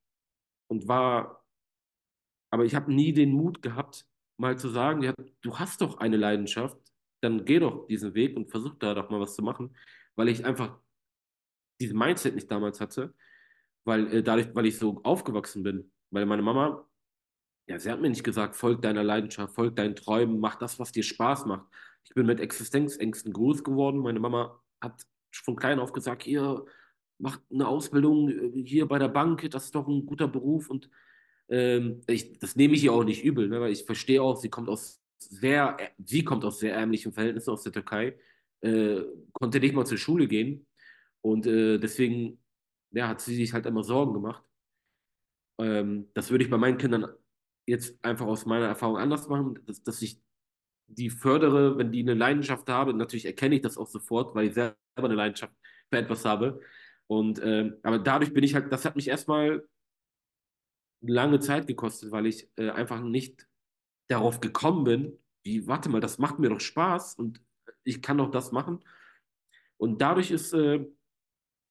und 0.68 0.88
war, 0.88 1.45
aber 2.50 2.64
ich 2.64 2.74
habe 2.74 2.92
nie 2.92 3.12
den 3.12 3.32
Mut 3.32 3.62
gehabt, 3.62 4.06
mal 4.38 4.58
zu 4.58 4.68
sagen, 4.68 5.02
ja, 5.02 5.14
du 5.42 5.58
hast 5.58 5.80
doch 5.80 5.98
eine 5.98 6.16
Leidenschaft, 6.16 6.76
dann 7.20 7.44
geh 7.44 7.58
doch 7.58 7.86
diesen 7.86 8.14
Weg 8.14 8.36
und 8.36 8.50
versuch 8.50 8.74
da 8.78 8.94
doch 8.94 9.10
mal 9.10 9.20
was 9.20 9.34
zu 9.34 9.42
machen, 9.42 9.76
weil 10.14 10.28
ich 10.28 10.44
einfach 10.44 10.78
diesen 11.80 11.98
Mindset 11.98 12.34
nicht 12.34 12.50
damals 12.50 12.80
hatte, 12.80 13.14
weil 13.84 14.12
äh, 14.14 14.22
dadurch, 14.22 14.54
weil 14.54 14.66
ich 14.66 14.78
so 14.78 15.00
aufgewachsen 15.02 15.62
bin, 15.62 15.90
weil 16.10 16.26
meine 16.26 16.42
Mama, 16.42 16.86
ja, 17.68 17.78
sie 17.78 17.90
hat 17.90 18.00
mir 18.00 18.10
nicht 18.10 18.24
gesagt, 18.24 18.56
folg 18.56 18.82
deiner 18.82 19.02
Leidenschaft, 19.02 19.54
folg 19.54 19.76
deinen 19.76 19.96
Träumen, 19.96 20.38
mach 20.38 20.56
das, 20.56 20.78
was 20.78 20.92
dir 20.92 21.02
Spaß 21.02 21.46
macht. 21.46 21.66
Ich 22.04 22.14
bin 22.14 22.26
mit 22.26 22.40
Existenzängsten 22.40 23.32
groß 23.32 23.64
geworden. 23.64 23.98
Meine 23.98 24.20
Mama 24.20 24.62
hat 24.80 25.04
von 25.32 25.56
klein 25.56 25.80
auf 25.80 25.92
gesagt, 25.92 26.22
hier, 26.22 26.64
mach 27.18 27.40
eine 27.50 27.66
Ausbildung 27.66 28.28
äh, 28.28 28.62
hier 28.64 28.86
bei 28.86 28.98
der 28.98 29.08
Bank, 29.08 29.50
das 29.50 29.66
ist 29.66 29.74
doch 29.74 29.88
ein 29.88 30.06
guter 30.06 30.28
Beruf 30.28 30.70
und 30.70 30.90
ähm, 31.48 32.02
ich, 32.06 32.38
das 32.38 32.56
nehme 32.56 32.74
ich 32.74 32.84
ihr 32.84 32.92
auch 32.92 33.04
nicht 33.04 33.24
übel, 33.24 33.48
ne, 33.48 33.60
weil 33.60 33.72
ich 33.72 33.84
verstehe 33.84 34.22
auch, 34.22 34.36
sie 34.36 34.50
kommt 34.50 34.68
aus 34.68 35.02
sehr, 35.18 35.76
sie 36.04 36.24
kommt 36.24 36.44
aus 36.44 36.58
sehr 36.58 36.74
ärmlichen 36.74 37.12
Verhältnissen 37.12 37.50
aus 37.50 37.62
der 37.62 37.72
Türkei, 37.72 38.18
äh, 38.60 39.02
konnte 39.32 39.60
nicht 39.60 39.74
mal 39.74 39.86
zur 39.86 39.98
Schule 39.98 40.28
gehen 40.28 40.66
und 41.22 41.46
äh, 41.46 41.78
deswegen 41.78 42.42
ja, 42.92 43.08
hat 43.08 43.20
sie 43.20 43.34
sich 43.34 43.52
halt 43.52 43.66
immer 43.66 43.82
Sorgen 43.82 44.14
gemacht. 44.14 44.42
Ähm, 45.58 46.10
das 46.14 46.30
würde 46.30 46.44
ich 46.44 46.50
bei 46.50 46.58
meinen 46.58 46.78
Kindern 46.78 47.06
jetzt 47.66 48.02
einfach 48.04 48.26
aus 48.26 48.46
meiner 48.46 48.66
Erfahrung 48.66 48.96
anders 48.98 49.28
machen, 49.28 49.58
dass, 49.66 49.82
dass 49.82 50.02
ich 50.02 50.20
die 50.88 51.10
fördere, 51.10 51.78
wenn 51.78 51.90
die 51.92 52.00
eine 52.00 52.14
Leidenschaft 52.14 52.68
haben. 52.68 52.96
Natürlich 52.96 53.26
erkenne 53.26 53.56
ich 53.56 53.62
das 53.62 53.76
auch 53.76 53.88
sofort, 53.88 54.34
weil 54.34 54.48
ich 54.48 54.54
selber 54.54 54.76
eine 54.96 55.14
Leidenschaft 55.14 55.52
für 55.90 55.98
etwas 55.98 56.24
habe. 56.24 56.60
Und 57.08 57.40
ähm, 57.42 57.76
aber 57.82 57.98
dadurch 57.98 58.32
bin 58.32 58.44
ich 58.44 58.54
halt, 58.54 58.72
das 58.72 58.84
hat 58.84 58.96
mich 58.96 59.08
erstmal 59.08 59.66
lange 61.00 61.40
Zeit 61.40 61.66
gekostet, 61.66 62.10
weil 62.10 62.26
ich 62.26 62.48
äh, 62.56 62.70
einfach 62.70 63.00
nicht 63.00 63.46
darauf 64.08 64.40
gekommen 64.40 64.84
bin, 64.84 65.18
wie, 65.42 65.66
warte 65.66 65.88
mal, 65.88 66.00
das 66.00 66.18
macht 66.18 66.38
mir 66.38 66.48
doch 66.48 66.60
Spaß 66.60 67.14
und 67.14 67.40
ich 67.84 68.02
kann 68.02 68.18
doch 68.18 68.30
das 68.30 68.52
machen. 68.52 68.84
Und 69.76 70.00
dadurch 70.00 70.30
ist, 70.30 70.52
äh, 70.52 70.86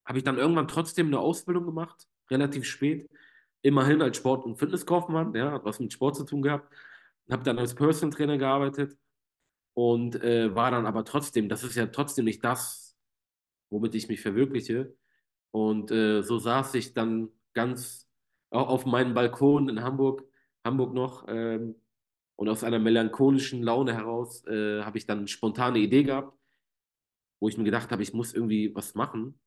habe 0.05 0.17
ich 0.17 0.23
dann 0.23 0.37
irgendwann 0.37 0.67
trotzdem 0.67 1.07
eine 1.07 1.19
Ausbildung 1.19 1.65
gemacht, 1.65 2.07
relativ 2.29 2.65
spät, 2.65 3.09
immerhin 3.61 4.01
als 4.01 4.17
Sport- 4.17 4.45
und 4.45 4.57
Fitnesskaufmann, 4.57 5.33
ja, 5.33 5.51
hat 5.51 5.65
was 5.65 5.79
mit 5.79 5.91
Sport 5.91 6.15
zu 6.15 6.23
tun 6.23 6.41
gehabt, 6.41 6.71
habe 7.29 7.43
dann 7.43 7.57
als 7.57 7.73
Personal 7.73 8.15
Trainer 8.15 8.37
gearbeitet 8.37 8.97
und 9.73 10.15
äh, 10.23 10.53
war 10.53 10.71
dann 10.71 10.85
aber 10.85 11.03
trotzdem, 11.03 11.49
das 11.49 11.63
ist 11.63 11.75
ja 11.75 11.87
trotzdem 11.87 12.25
nicht 12.25 12.43
das, 12.43 12.95
womit 13.71 13.95
ich 13.95 14.07
mich 14.07 14.21
verwirkliche. 14.21 14.95
Und 15.51 15.91
äh, 15.91 16.21
so 16.21 16.37
saß 16.37 16.75
ich 16.75 16.93
dann 16.93 17.29
ganz 17.53 18.04
auf 18.49 18.85
meinem 18.85 19.13
Balkon 19.13 19.69
in 19.69 19.81
Hamburg, 19.81 20.23
Hamburg 20.63 20.93
noch, 20.93 21.25
ähm, 21.27 21.75
und 22.35 22.49
aus 22.49 22.63
einer 22.63 22.79
melancholischen 22.79 23.63
Laune 23.63 23.93
heraus 23.93 24.45
äh, 24.45 24.81
habe 24.83 24.97
ich 24.97 25.05
dann 25.05 25.19
eine 25.19 25.27
spontane 25.27 25.79
Idee 25.79 26.03
gehabt, 26.03 26.37
wo 27.39 27.47
ich 27.47 27.57
mir 27.57 27.63
gedacht 27.63 27.91
habe, 27.91 28.03
ich 28.03 28.13
muss 28.13 28.33
irgendwie 28.33 28.75
was 28.75 28.95
machen. 28.95 29.39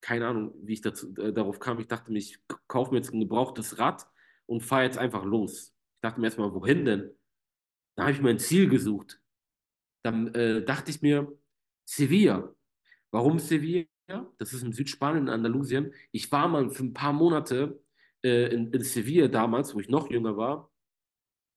Keine 0.00 0.28
Ahnung, 0.28 0.54
wie 0.62 0.74
ich 0.74 0.80
dazu, 0.80 1.12
äh, 1.16 1.32
darauf 1.32 1.58
kam. 1.58 1.80
Ich 1.80 1.88
dachte 1.88 2.12
mir, 2.12 2.18
ich 2.18 2.38
kaufe 2.68 2.92
mir 2.92 2.98
jetzt 2.98 3.12
ein 3.12 3.20
gebrauchtes 3.20 3.78
Rad 3.78 4.06
und 4.46 4.62
fahre 4.62 4.84
jetzt 4.84 4.98
einfach 4.98 5.24
los. 5.24 5.74
Ich 5.96 6.00
dachte 6.02 6.20
mir 6.20 6.28
erstmal, 6.28 6.54
wohin 6.54 6.84
denn? 6.84 7.10
Da 7.96 8.04
habe 8.04 8.12
ich 8.12 8.22
mir 8.22 8.30
ein 8.30 8.38
Ziel 8.38 8.68
gesucht. 8.68 9.20
Dann 10.04 10.32
äh, 10.34 10.64
dachte 10.64 10.92
ich 10.92 11.02
mir, 11.02 11.36
Sevilla. 11.84 12.54
Warum 13.10 13.40
Sevilla? 13.40 13.86
Das 14.38 14.52
ist 14.52 14.62
in 14.62 14.72
Südspanien, 14.72 15.24
in 15.24 15.28
Andalusien. 15.28 15.92
Ich 16.12 16.30
war 16.30 16.46
mal 16.46 16.70
für 16.70 16.84
ein 16.84 16.94
paar 16.94 17.12
Monate 17.12 17.82
äh, 18.24 18.52
in, 18.54 18.72
in 18.72 18.82
Sevilla 18.82 19.28
damals, 19.28 19.74
wo 19.74 19.80
ich 19.80 19.88
noch 19.88 20.10
jünger 20.10 20.36
war, 20.36 20.70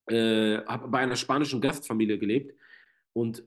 äh, 0.08 0.58
habe 0.66 0.88
bei 0.88 0.98
einer 1.00 1.16
spanischen 1.16 1.60
Gastfamilie 1.60 2.18
gelebt 2.18 2.54
und 3.12 3.44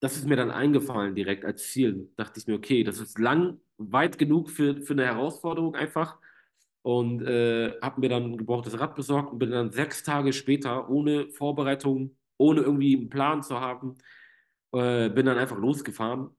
das 0.00 0.16
ist 0.16 0.26
mir 0.26 0.36
dann 0.36 0.50
eingefallen 0.50 1.14
direkt 1.14 1.44
als 1.44 1.70
Ziel. 1.70 2.10
Dachte 2.16 2.40
ich 2.40 2.46
mir, 2.48 2.54
okay, 2.54 2.82
das 2.82 2.98
ist 2.98 3.18
lang, 3.18 3.60
weit 3.78 4.18
genug 4.18 4.50
für, 4.50 4.82
für 4.82 4.94
eine 4.94 5.06
Herausforderung 5.06 5.76
einfach. 5.76 6.18
und 6.82 7.22
äh, 7.22 7.78
habe 7.80 8.00
mir 8.00 8.08
dann 8.08 8.32
ein 8.32 8.38
gebrauchtes 8.38 8.78
Rad 8.80 8.96
besorgt 8.96 9.32
und 9.32 9.38
bin 9.38 9.50
dann 9.52 9.70
sechs 9.72 10.02
Tage 10.02 10.32
später 10.32 10.88
ohne 10.90 11.28
Vorbereitung, 11.30 12.16
ohne 12.38 12.62
irgendwie 12.62 12.96
einen 12.96 13.10
Plan 13.10 13.42
zu 13.42 13.60
haben, 13.60 13.96
äh, 14.72 15.08
bin 15.10 15.26
dann 15.26 15.38
einfach 15.38 15.58
losgefahren, 15.58 16.30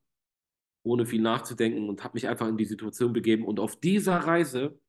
ohne 0.84 1.06
viel 1.06 1.22
nachzudenken 1.22 1.90
und 1.90 2.04
habe 2.04 2.16
mich 2.16 2.28
einfach 2.28 2.48
in 2.48 2.58
die 2.58 2.66
Situation 2.66 3.14
begeben. 3.14 3.46
Und 3.46 3.60
auf 3.60 3.80
dieser 3.80 4.18
Reise 4.18 4.80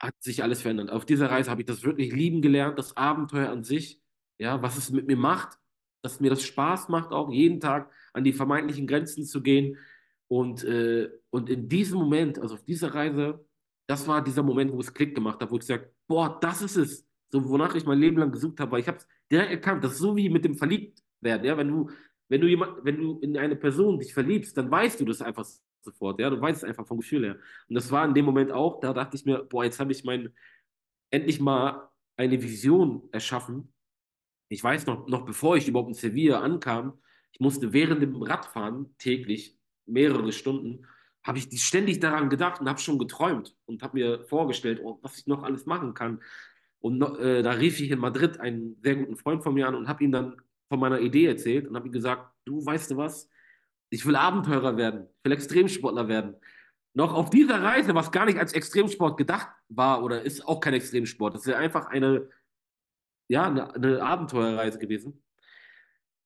hat 0.00 0.14
sich 0.22 0.42
alles 0.42 0.62
verändert. 0.62 0.90
Auf 0.90 1.04
dieser 1.04 1.30
Reise 1.30 1.50
habe 1.50 1.62
ich 1.62 1.66
das 1.66 1.82
wirklich 1.84 2.12
lieben 2.12 2.42
gelernt, 2.42 2.78
das 2.78 2.96
Abenteuer 2.96 3.50
an 3.50 3.64
sich, 3.64 4.00
ja, 4.38 4.62
was 4.62 4.76
es 4.76 4.90
mit 4.90 5.06
mir 5.06 5.16
macht, 5.16 5.58
dass 6.02 6.20
mir 6.20 6.30
das 6.30 6.42
Spaß 6.42 6.88
macht, 6.88 7.12
auch 7.12 7.30
jeden 7.30 7.60
Tag 7.60 7.92
an 8.14 8.24
die 8.24 8.32
vermeintlichen 8.32 8.86
Grenzen 8.86 9.24
zu 9.24 9.42
gehen. 9.42 9.76
Und, 10.28 10.64
äh, 10.64 11.10
und 11.28 11.50
in 11.50 11.68
diesem 11.68 11.98
Moment, 11.98 12.38
also 12.38 12.54
auf 12.54 12.64
dieser 12.64 12.94
Reise, 12.94 13.44
das 13.86 14.08
war 14.08 14.24
dieser 14.24 14.42
Moment, 14.42 14.72
wo 14.72 14.80
es 14.80 14.94
Klick 14.94 15.14
gemacht 15.14 15.40
hat, 15.40 15.50
wo 15.50 15.56
ich 15.56 15.60
gesagt 15.60 15.92
boah, 16.10 16.38
das 16.40 16.60
ist 16.60 16.76
es, 16.76 17.06
so 17.30 17.48
wonach 17.48 17.74
ich 17.76 17.86
mein 17.86 18.00
Leben 18.00 18.18
lang 18.18 18.32
gesucht 18.32 18.58
habe, 18.58 18.72
weil 18.72 18.80
ich 18.80 18.88
habe 18.88 18.98
es 18.98 19.06
direkt 19.30 19.52
erkannt, 19.52 19.84
das 19.84 19.92
ist 19.92 19.98
so 19.98 20.16
wie 20.16 20.28
mit 20.28 20.44
dem 20.44 20.56
Verliebtwerden, 20.56 21.46
ja, 21.46 21.56
wenn 21.56 21.68
du, 21.68 21.88
wenn 22.28 22.40
du 22.40 22.48
jemand, 22.48 22.84
wenn 22.84 22.96
du 22.98 23.20
in 23.20 23.38
eine 23.38 23.54
Person 23.54 24.00
dich 24.00 24.12
verliebst, 24.12 24.56
dann 24.56 24.70
weißt 24.70 25.00
du 25.00 25.04
das 25.04 25.22
einfach 25.22 25.46
sofort, 25.82 26.20
ja, 26.20 26.30
du 26.30 26.40
weißt 26.40 26.62
es 26.62 26.68
einfach 26.68 26.86
vom 26.86 26.98
Gefühl 26.98 27.24
her. 27.24 27.36
Und 27.68 27.74
das 27.74 27.90
war 27.90 28.04
in 28.04 28.14
dem 28.14 28.24
Moment 28.24 28.52
auch, 28.52 28.80
da 28.80 28.92
dachte 28.92 29.16
ich 29.16 29.24
mir, 29.24 29.44
boah, 29.44 29.64
jetzt 29.64 29.80
habe 29.80 29.92
ich 29.92 30.04
mein, 30.04 30.34
endlich 31.10 31.40
mal 31.40 31.88
eine 32.16 32.42
Vision 32.42 33.08
erschaffen. 33.12 33.72
Ich 34.48 34.62
weiß 34.62 34.86
noch, 34.86 35.06
noch 35.08 35.24
bevor 35.24 35.56
ich 35.56 35.68
überhaupt 35.68 35.88
in 35.88 35.94
Sevilla 35.94 36.40
ankam, 36.40 37.00
ich 37.32 37.40
musste 37.40 37.72
während 37.72 38.02
dem 38.02 38.20
Radfahren 38.22 38.94
täglich 38.98 39.56
mehrere 39.86 40.32
Stunden, 40.32 40.86
habe 41.22 41.38
ich 41.38 41.62
ständig 41.62 42.00
daran 42.00 42.30
gedacht 42.30 42.60
und 42.60 42.68
habe 42.68 42.80
schon 42.80 42.98
geträumt 42.98 43.56
und 43.66 43.82
habe 43.82 43.98
mir 43.98 44.24
vorgestellt, 44.24 44.80
oh, 44.82 44.98
was 45.02 45.18
ich 45.18 45.26
noch 45.26 45.42
alles 45.42 45.66
machen 45.66 45.94
kann. 45.94 46.20
Und 46.80 47.02
äh, 47.18 47.42
da 47.42 47.52
rief 47.52 47.78
ich 47.80 47.90
in 47.90 47.98
Madrid 47.98 48.40
einen 48.40 48.76
sehr 48.82 48.96
guten 48.96 49.16
Freund 49.16 49.42
von 49.42 49.54
mir 49.54 49.68
an 49.68 49.74
und 49.74 49.86
habe 49.86 50.02
ihm 50.02 50.12
dann 50.12 50.36
von 50.68 50.80
meiner 50.80 51.00
Idee 51.00 51.26
erzählt 51.26 51.66
und 51.66 51.76
habe 51.76 51.88
ihm 51.88 51.92
gesagt, 51.92 52.32
du 52.44 52.64
weißt 52.64 52.92
du 52.92 52.96
was, 52.96 53.28
ich 53.90 54.06
will 54.06 54.16
Abenteurer 54.16 54.76
werden, 54.76 55.08
ich 55.18 55.24
will 55.24 55.32
Extremsportler 55.32 56.08
werden. 56.08 56.36
Noch 56.94 57.12
auf 57.14 57.30
dieser 57.30 57.62
Reise, 57.62 57.94
was 57.94 58.10
gar 58.10 58.24
nicht 58.24 58.38
als 58.38 58.52
Extremsport 58.52 59.16
gedacht 59.16 59.48
war 59.68 60.02
oder 60.02 60.22
ist 60.22 60.46
auch 60.46 60.60
kein 60.60 60.74
Extremsport, 60.74 61.34
das 61.34 61.42
ist 61.42 61.52
ja 61.52 61.58
einfach 61.58 61.86
eine, 61.86 62.28
ja, 63.28 63.46
eine, 63.46 63.74
eine 63.74 64.02
Abenteuerreise 64.02 64.78
gewesen. 64.78 65.22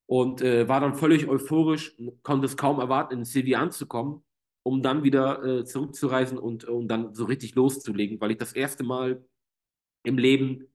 Und 0.07 0.43
äh, 0.43 0.69
war 0.69 0.81
dann 0.81 0.95
völlig 0.95 1.29
euphorisch, 1.29 1.97
konnte 2.23 2.47
es 2.47 2.57
kaum 2.57 2.79
erwarten, 2.79 3.15
in 3.15 3.25
Sevilla 3.25 3.61
anzukommen, 3.61 4.23
um 4.63 4.83
dann 4.83 5.03
wieder 5.03 5.43
äh, 5.43 5.65
zurückzureisen 5.65 6.39
und 6.39 6.65
um 6.65 6.89
dann 6.89 7.15
so 7.15 7.25
richtig 7.25 7.55
loszulegen, 7.55 8.21
weil 8.21 8.31
ich 8.31 8.39
das 8.39 8.53
erste 8.53 8.85
Mal 8.85 9.25
im 10.03 10.19
Leben 10.19 10.67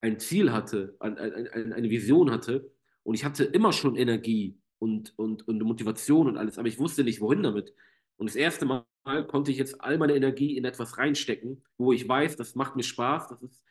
ein 0.00 0.18
Ziel 0.18 0.52
hatte, 0.52 0.96
ein, 1.00 1.18
ein, 1.18 1.72
eine 1.72 1.90
Vision 1.90 2.30
hatte. 2.30 2.70
Und 3.02 3.14
ich 3.14 3.24
hatte 3.24 3.44
immer 3.44 3.72
schon 3.72 3.96
Energie 3.96 4.58
und, 4.78 5.18
und, 5.18 5.46
und 5.48 5.62
Motivation 5.62 6.28
und 6.28 6.36
alles, 6.36 6.58
aber 6.58 6.68
ich 6.68 6.78
wusste 6.78 7.04
nicht, 7.04 7.20
wohin 7.20 7.42
damit. 7.42 7.74
Und 8.16 8.28
das 8.28 8.36
erste 8.36 8.66
Mal 8.66 8.84
konnte 9.28 9.50
ich 9.50 9.58
jetzt 9.58 9.80
all 9.80 9.96
meine 9.96 10.14
Energie 10.14 10.56
in 10.56 10.64
etwas 10.64 10.98
reinstecken, 10.98 11.62
wo 11.78 11.92
ich 11.92 12.08
weiß, 12.08 12.36
das 12.36 12.54
macht 12.54 12.76
mir 12.76 12.82
Spaß, 12.82 13.28
das 13.28 13.42
ist 13.42 13.62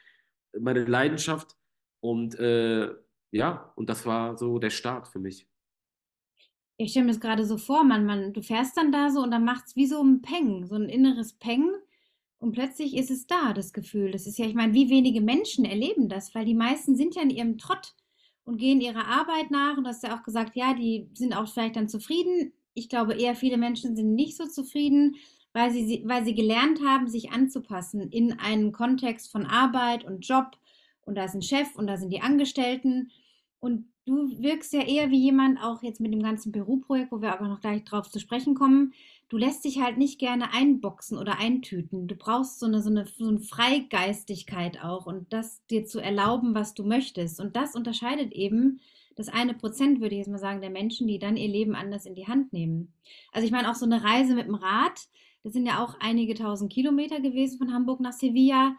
meine 0.57 0.85
Leidenschaft. 0.85 1.55
Und 1.99 2.35
äh, 2.39 2.93
ja, 3.31 3.73
und 3.75 3.89
das 3.89 4.05
war 4.05 4.37
so 4.37 4.59
der 4.59 4.69
Start 4.69 5.07
für 5.07 5.19
mich. 5.19 5.47
Ich 6.77 6.91
stelle 6.91 7.05
mir 7.05 7.11
das 7.11 7.19
gerade 7.19 7.45
so 7.45 7.57
vor, 7.57 7.83
man, 7.83 8.05
man, 8.05 8.33
du 8.33 8.41
fährst 8.41 8.77
dann 8.77 8.91
da 8.91 9.09
so 9.09 9.21
und 9.21 9.31
dann 9.31 9.43
macht 9.43 9.65
es 9.67 9.75
wie 9.75 9.87
so 9.87 10.01
ein 10.01 10.21
Peng, 10.21 10.65
so 10.65 10.75
ein 10.75 10.89
inneres 10.89 11.33
Peng. 11.33 11.69
Und 12.39 12.51
plötzlich 12.51 12.95
ist 12.95 13.09
es 13.09 13.25
da, 13.25 13.51
das 13.53 13.73
Gefühl. 13.73 14.11
Das 14.11 14.27
ist 14.27 14.37
ja, 14.37 14.45
ich 14.45 14.53
meine, 14.53 14.73
wie 14.73 14.91
wenige 14.91 15.21
Menschen 15.21 15.65
erleben 15.65 16.07
das, 16.07 16.35
weil 16.35 16.45
die 16.45 16.53
meisten 16.53 16.95
sind 16.95 17.15
ja 17.15 17.23
in 17.23 17.31
ihrem 17.31 17.57
Trott 17.57 17.95
und 18.47 18.57
gehen 18.57 18.79
ihrer 18.79 19.05
Arbeit 19.05 19.51
nach. 19.51 19.77
Und 19.77 19.83
du 19.83 19.89
hast 19.89 20.03
ja 20.03 20.17
auch 20.17 20.23
gesagt, 20.23 20.55
ja, 20.55 20.73
die 20.73 21.09
sind 21.13 21.35
auch 21.35 21.49
vielleicht 21.49 21.75
dann 21.75 21.89
zufrieden. 21.89 22.53
Ich 22.73 22.87
glaube 22.87 23.13
eher, 23.13 23.35
viele 23.35 23.57
Menschen 23.57 23.95
sind 23.95 24.15
nicht 24.15 24.37
so 24.37 24.47
zufrieden, 24.47 25.17
weil 25.51 25.71
sie, 25.71 26.01
weil 26.05 26.23
sie 26.23 26.33
gelernt 26.33 26.79
haben, 26.81 27.09
sich 27.09 27.31
anzupassen 27.31 28.09
in 28.09 28.39
einen 28.39 28.71
Kontext 28.71 29.29
von 29.29 29.45
Arbeit 29.45 30.05
und 30.05 30.25
Job. 30.25 30.57
Und 31.01 31.15
da 31.15 31.25
ist 31.25 31.35
ein 31.35 31.41
Chef 31.41 31.75
und 31.75 31.87
da 31.87 31.97
sind 31.97 32.09
die 32.09 32.21
Angestellten. 32.21 33.11
Und 33.59 33.91
du 34.07 34.41
wirkst 34.41 34.73
ja 34.73 34.81
eher 34.81 35.11
wie 35.11 35.19
jemand, 35.19 35.61
auch 35.61 35.83
jetzt 35.83 35.99
mit 35.99 36.13
dem 36.13 36.23
ganzen 36.23 36.51
Peru-Projekt, 36.51 37.11
wo 37.11 37.21
wir 37.21 37.33
aber 37.33 37.47
noch 37.47 37.61
gleich 37.61 37.83
drauf 37.83 38.09
zu 38.09 38.19
sprechen 38.19 38.55
kommen, 38.55 38.93
du 39.29 39.37
lässt 39.37 39.65
dich 39.65 39.81
halt 39.81 39.97
nicht 39.97 40.19
gerne 40.19 40.53
einboxen 40.53 41.17
oder 41.17 41.37
eintüten. 41.37 42.07
Du 42.07 42.15
brauchst 42.15 42.59
so 42.59 42.65
eine, 42.65 42.81
so 42.81 42.89
eine, 42.89 43.05
so 43.05 43.27
eine 43.27 43.39
Freigeistigkeit 43.39 44.83
auch 44.83 45.05
und 45.05 45.31
das 45.33 45.65
dir 45.67 45.85
zu 45.85 45.99
erlauben, 45.99 46.55
was 46.55 46.73
du 46.73 46.83
möchtest. 46.83 47.39
Und 47.39 47.55
das 47.55 47.75
unterscheidet 47.75 48.31
eben 48.31 48.79
das 49.15 49.27
eine 49.27 49.53
Prozent, 49.53 49.99
würde 49.99 50.15
ich 50.15 50.19
jetzt 50.19 50.29
mal 50.29 50.37
sagen, 50.37 50.61
der 50.61 50.69
Menschen, 50.69 51.07
die 51.07 51.19
dann 51.19 51.37
ihr 51.37 51.49
Leben 51.49 51.75
anders 51.75 52.05
in 52.05 52.15
die 52.15 52.27
Hand 52.27 52.53
nehmen. 52.53 52.93
Also 53.33 53.45
ich 53.45 53.51
meine, 53.51 53.69
auch 53.69 53.75
so 53.75 53.85
eine 53.85 54.03
Reise 54.03 54.35
mit 54.35 54.47
dem 54.47 54.55
Rad, 54.55 55.07
das 55.43 55.53
sind 55.53 55.65
ja 55.65 55.83
auch 55.83 55.95
einige 55.99 56.33
tausend 56.33 56.71
Kilometer 56.71 57.19
gewesen 57.19 57.57
von 57.57 57.73
Hamburg 57.73 57.99
nach 57.99 58.13
Sevilla 58.13 58.75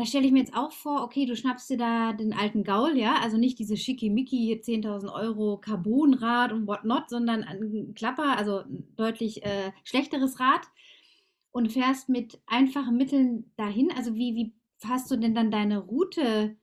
da 0.00 0.06
stelle 0.06 0.24
ich 0.24 0.32
mir 0.32 0.38
jetzt 0.38 0.56
auch 0.56 0.72
vor, 0.72 1.02
okay, 1.02 1.26
du 1.26 1.36
schnappst 1.36 1.68
dir 1.68 1.76
da 1.76 2.14
den 2.14 2.32
alten 2.32 2.64
Gaul, 2.64 2.96
ja, 2.96 3.16
also 3.22 3.36
nicht 3.36 3.58
diese 3.58 3.76
schickimicki 3.76 4.58
10.000 4.62 5.12
Euro 5.12 5.58
Carbonrad 5.58 6.52
und 6.52 6.66
whatnot, 6.66 7.10
sondern 7.10 7.44
ein 7.44 7.92
Klapper, 7.94 8.38
also 8.38 8.62
deutlich 8.96 9.44
äh, 9.44 9.72
schlechteres 9.84 10.40
Rad 10.40 10.62
und 11.50 11.70
fährst 11.70 12.08
mit 12.08 12.40
einfachen 12.46 12.96
Mitteln 12.96 13.52
dahin. 13.56 13.92
Also 13.94 14.14
wie, 14.14 14.34
wie 14.34 14.54
hast 14.88 15.10
du 15.10 15.16
denn 15.16 15.34
dann 15.34 15.50
deine 15.50 15.80
Route 15.80 16.56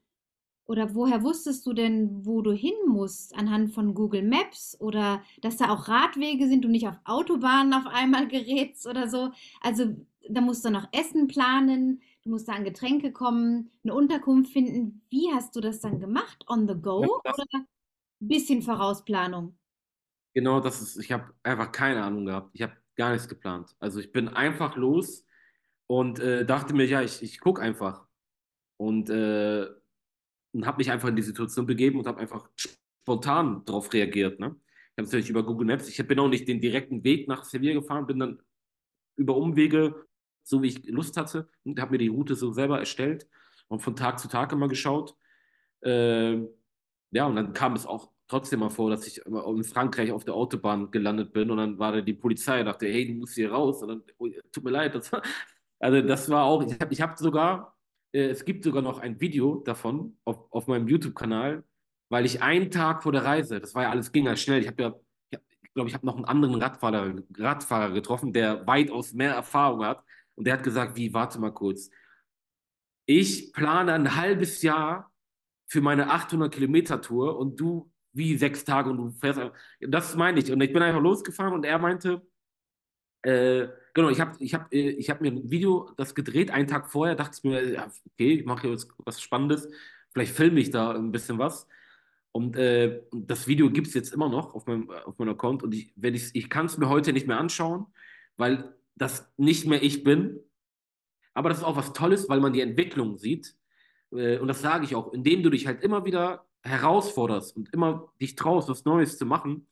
oder 0.65 0.95
woher 0.95 1.21
wusstest 1.21 1.63
du 1.67 1.73
denn, 1.73 2.25
wo 2.25 2.41
du 2.41 2.53
hin 2.53 2.73
musst 2.87 3.35
anhand 3.37 3.71
von 3.71 3.93
Google 3.93 4.23
Maps 4.23 4.75
oder 4.79 5.21
dass 5.41 5.57
da 5.57 5.69
auch 5.69 5.87
Radwege 5.87 6.47
sind 6.47 6.65
und 6.65 6.71
nicht 6.71 6.87
auf 6.87 6.99
Autobahnen 7.05 7.73
auf 7.75 7.85
einmal 7.85 8.27
gerätst 8.27 8.87
oder 8.87 9.07
so? 9.07 9.29
Also 9.61 9.95
da 10.27 10.41
musst 10.41 10.65
du 10.65 10.71
noch 10.71 10.87
Essen 10.91 11.27
planen 11.27 12.01
du 12.27 12.31
musst 12.31 12.47
da 12.49 12.53
an 12.53 12.65
Getränke 12.65 13.13
kommen, 13.13 13.71
eine 13.83 13.93
Unterkunft 13.93 14.51
finden. 14.51 15.01
Wie 15.09 15.31
hast 15.31 15.55
du 15.55 15.61
das 15.61 15.79
dann 15.79 15.99
gemacht? 15.99 16.43
On 16.47 16.67
the 16.67 16.75
go 16.75 17.01
ja, 17.01 17.33
oder 17.33 17.45
ein 17.53 17.67
bisschen 18.19 18.61
Vorausplanung? 18.61 19.57
Genau, 20.33 20.59
das 20.59 20.81
ist, 20.81 20.97
ich 20.97 21.11
habe 21.11 21.33
einfach 21.41 21.71
keine 21.71 22.03
Ahnung 22.03 22.25
gehabt. 22.25 22.49
Ich 22.53 22.61
habe 22.61 22.75
gar 22.95 23.13
nichts 23.13 23.29
geplant. 23.29 23.75
Also 23.79 24.01
ich 24.01 24.11
bin 24.11 24.27
einfach 24.27 24.75
los 24.75 25.25
und 25.87 26.19
äh, 26.19 26.45
dachte 26.45 26.73
mir, 26.73 26.85
ja, 26.85 27.01
ich, 27.01 27.23
ich 27.23 27.39
gucke 27.39 27.61
einfach. 27.61 28.05
Und, 28.75 29.09
äh, 29.09 29.65
und 30.51 30.65
habe 30.65 30.77
mich 30.77 30.91
einfach 30.91 31.07
in 31.07 31.15
die 31.15 31.23
Situation 31.23 31.65
begeben 31.65 31.97
und 31.97 32.07
habe 32.07 32.19
einfach 32.19 32.49
spontan 32.57 33.63
darauf 33.65 33.93
reagiert. 33.93 34.39
Ne? 34.39 34.47
Ich 34.47 34.97
habe 34.97 35.03
natürlich 35.03 35.29
über 35.29 35.45
Google 35.45 35.67
Maps, 35.67 35.87
ich 35.87 36.07
bin 36.07 36.19
auch 36.19 36.27
nicht 36.27 36.47
den 36.47 36.59
direkten 36.59 37.05
Weg 37.05 37.29
nach 37.29 37.45
Sevilla 37.45 37.73
gefahren, 37.73 38.05
bin 38.05 38.19
dann 38.19 38.41
über 39.15 39.37
Umwege 39.37 40.07
so 40.47 40.61
wie 40.61 40.67
ich 40.67 40.85
Lust 40.87 41.17
hatte. 41.17 41.49
Und 41.63 41.79
habe 41.79 41.91
mir 41.91 41.97
die 41.97 42.07
Route 42.07 42.35
so 42.35 42.51
selber 42.51 42.79
erstellt 42.79 43.27
und 43.67 43.81
von 43.81 43.95
Tag 43.95 44.19
zu 44.19 44.27
Tag 44.27 44.51
immer 44.51 44.67
geschaut. 44.67 45.15
Äh, 45.81 46.37
ja, 47.11 47.25
und 47.25 47.35
dann 47.35 47.53
kam 47.53 47.73
es 47.73 47.85
auch 47.85 48.11
trotzdem 48.27 48.59
mal 48.59 48.69
vor, 48.69 48.89
dass 48.89 49.07
ich 49.07 49.25
in 49.25 49.63
Frankreich 49.63 50.11
auf 50.11 50.25
der 50.25 50.33
Autobahn 50.33 50.91
gelandet 50.91 51.31
bin 51.33 51.49
und 51.51 51.57
dann 51.57 51.79
war 51.79 51.93
da 51.93 52.01
die 52.01 52.13
Polizei 52.13 52.59
und 52.59 52.65
dachte, 52.65 52.87
hey, 52.87 53.07
du 53.07 53.13
musst 53.13 53.35
hier 53.35 53.51
raus. 53.51 53.81
Und 53.81 53.89
dann, 53.89 54.03
oh, 54.17 54.27
tut 54.51 54.63
mir 54.63 54.71
leid. 54.71 54.95
Das 54.95 55.11
war, 55.11 55.21
also 55.79 56.01
das 56.01 56.29
war 56.29 56.45
auch, 56.45 56.63
ich 56.63 56.79
habe 56.79 56.93
ich 56.93 57.01
hab 57.01 57.17
sogar, 57.17 57.77
äh, 58.13 58.27
es 58.27 58.45
gibt 58.45 58.63
sogar 58.63 58.81
noch 58.81 58.99
ein 58.99 59.19
Video 59.19 59.57
davon 59.65 60.17
auf, 60.25 60.51
auf 60.51 60.67
meinem 60.67 60.87
YouTube-Kanal, 60.87 61.63
weil 62.09 62.25
ich 62.25 62.41
einen 62.41 62.71
Tag 62.71 63.03
vor 63.03 63.11
der 63.11 63.25
Reise, 63.25 63.59
das 63.59 63.75
war 63.75 63.83
ja 63.83 63.89
alles, 63.91 64.11
ging 64.11 64.25
ja 64.25 64.35
schnell, 64.35 64.61
ich 64.61 64.67
habe 64.67 64.81
ja, 64.83 64.95
ich 65.61 65.73
glaube, 65.73 65.89
ich 65.89 65.93
habe 65.93 66.05
noch 66.05 66.15
einen 66.15 66.25
anderen 66.25 66.55
Radfahrer, 66.55 67.13
Radfahrer 67.37 67.91
getroffen, 67.91 68.33
der 68.33 68.65
weitaus 68.65 69.13
mehr 69.13 69.33
Erfahrung 69.33 69.85
hat 69.85 70.03
und 70.37 70.45
der 70.45 70.53
hat 70.53 70.63
gesagt, 70.63 70.95
wie, 70.95 71.13
warte 71.13 71.39
mal 71.39 71.51
kurz. 71.51 71.89
Ich 73.05 73.51
plane 73.53 73.93
ein 73.93 74.15
halbes 74.15 74.61
Jahr 74.61 75.11
für 75.65 75.81
meine 75.81 76.11
800 76.11 76.53
Kilometer 76.53 77.01
Tour 77.01 77.37
und 77.37 77.59
du 77.59 77.91
wie 78.13 78.37
sechs 78.37 78.63
Tage 78.63 78.89
und 78.89 78.97
du 78.97 79.09
fährst. 79.11 79.41
Das 79.81 80.15
meine 80.15 80.39
ich. 80.39 80.51
Und 80.51 80.61
ich 80.61 80.73
bin 80.73 80.81
einfach 80.81 81.01
losgefahren 81.01 81.53
und 81.53 81.65
er 81.65 81.79
meinte, 81.79 82.21
äh, 83.23 83.67
genau, 83.93 84.09
ich 84.09 84.19
habe 84.19 84.35
ich 84.39 84.53
hab, 84.53 84.71
äh, 84.73 84.89
ich 84.91 85.09
hab 85.09 85.21
mir 85.21 85.31
ein 85.31 85.49
Video 85.49 85.91
das 85.97 86.15
gedreht, 86.15 86.51
einen 86.51 86.67
Tag 86.67 86.89
vorher, 86.89 87.15
dachte 87.15 87.37
ich 87.37 87.43
mir, 87.43 87.87
okay, 88.13 88.33
ich 88.39 88.45
mache 88.45 88.67
jetzt 88.69 88.89
was 88.99 89.21
Spannendes, 89.21 89.67
vielleicht 90.11 90.35
filme 90.35 90.59
ich 90.59 90.69
da 90.69 90.91
ein 90.91 91.11
bisschen 91.11 91.37
was. 91.39 91.67
Und 92.31 92.55
äh, 92.55 93.01
das 93.11 93.47
Video 93.47 93.71
gibt 93.71 93.87
es 93.87 93.93
jetzt 93.95 94.13
immer 94.13 94.29
noch 94.29 94.53
auf 94.53 94.67
meinem, 94.67 94.89
auf 94.91 95.17
meinem 95.17 95.29
Account 95.29 95.63
und 95.63 95.73
ich, 95.73 95.93
ich, 96.01 96.35
ich 96.35 96.49
kann 96.49 96.67
es 96.67 96.77
mir 96.77 96.89
heute 96.89 97.11
nicht 97.11 97.27
mehr 97.27 97.39
anschauen, 97.39 97.87
weil 98.35 98.75
das 98.97 99.31
nicht 99.37 99.65
mehr 99.65 99.81
ich 99.83 100.03
bin. 100.03 100.39
Aber 101.33 101.49
das 101.49 101.59
ist 101.59 101.63
auch 101.63 101.77
was 101.77 101.93
Tolles, 101.93 102.29
weil 102.29 102.39
man 102.39 102.53
die 102.53 102.61
Entwicklung 102.61 103.17
sieht. 103.17 103.55
Äh, 104.11 104.39
und 104.39 104.47
das 104.47 104.61
sage 104.61 104.85
ich 104.85 104.95
auch, 104.95 105.13
indem 105.13 105.43
du 105.43 105.49
dich 105.49 105.67
halt 105.67 105.83
immer 105.83 106.05
wieder 106.05 106.45
herausforderst 106.63 107.55
und 107.55 107.73
immer 107.73 108.11
dich 108.19 108.35
traust, 108.35 108.69
was 108.69 108.85
Neues 108.85 109.17
zu 109.17 109.25
machen, 109.25 109.67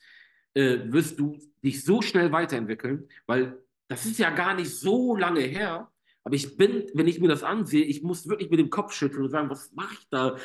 äh, 0.54 0.80
wirst 0.86 1.20
du 1.20 1.38
dich 1.64 1.84
so 1.84 2.02
schnell 2.02 2.32
weiterentwickeln, 2.32 3.10
weil 3.26 3.62
das 3.88 4.06
ist 4.06 4.20
ja 4.20 4.30
gar 4.32 4.56
nicht 4.56 4.70
so 4.70 5.16
lange 5.16 5.42
her, 5.42 5.92
Aber 6.24 6.36
ich 6.36 6.58
bin, 6.58 6.86
wenn 6.96 7.08
ich 7.08 7.20
mir 7.20 7.28
das 7.28 7.44
ansehe, 7.44 7.84
ich 7.86 8.02
muss 8.02 8.28
wirklich 8.28 8.50
mit 8.50 8.60
dem 8.60 8.72
Kopf 8.72 8.94
schütteln 8.94 9.24
und 9.24 9.30
sagen, 9.30 9.50
was 9.50 9.72
mache 9.74 9.94
ich 9.94 10.08
da? 10.10 10.38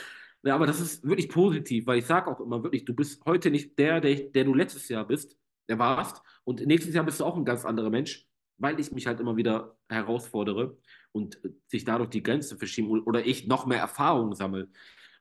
Ja, 0.42 0.54
aber 0.54 0.66
das 0.66 0.80
ist 0.80 1.04
wirklich 1.04 1.28
positiv, 1.30 1.86
weil 1.86 1.98
ich 1.98 2.06
sage 2.06 2.30
auch 2.30 2.40
immer 2.40 2.62
wirklich, 2.62 2.84
du 2.84 2.94
bist 2.94 3.24
heute 3.24 3.50
nicht 3.50 3.78
der, 3.78 4.00
der, 4.00 4.14
der 4.14 4.44
du 4.44 4.54
letztes 4.54 4.88
Jahr 4.88 5.06
bist, 5.06 5.38
der 5.68 5.78
warst. 5.78 6.22
Und 6.44 6.66
nächstes 6.66 6.94
Jahr 6.94 7.04
bist 7.04 7.20
du 7.20 7.24
auch 7.24 7.36
ein 7.36 7.44
ganz 7.46 7.64
anderer 7.64 7.90
Mensch, 7.90 8.28
weil 8.61 8.79
ich 8.79 8.92
mich 8.92 9.07
halt 9.07 9.18
immer 9.20 9.37
wieder 9.37 9.77
herausfordere 9.88 10.77
und 11.12 11.40
sich 11.66 11.85
dadurch 11.85 12.11
die 12.11 12.23
Grenzen 12.23 12.59
verschieben 12.59 13.03
oder 13.03 13.27
ich 13.27 13.46
noch 13.46 13.66
mehr 13.66 13.81
Erfahrung 13.81 14.35
sammle. 14.35 14.68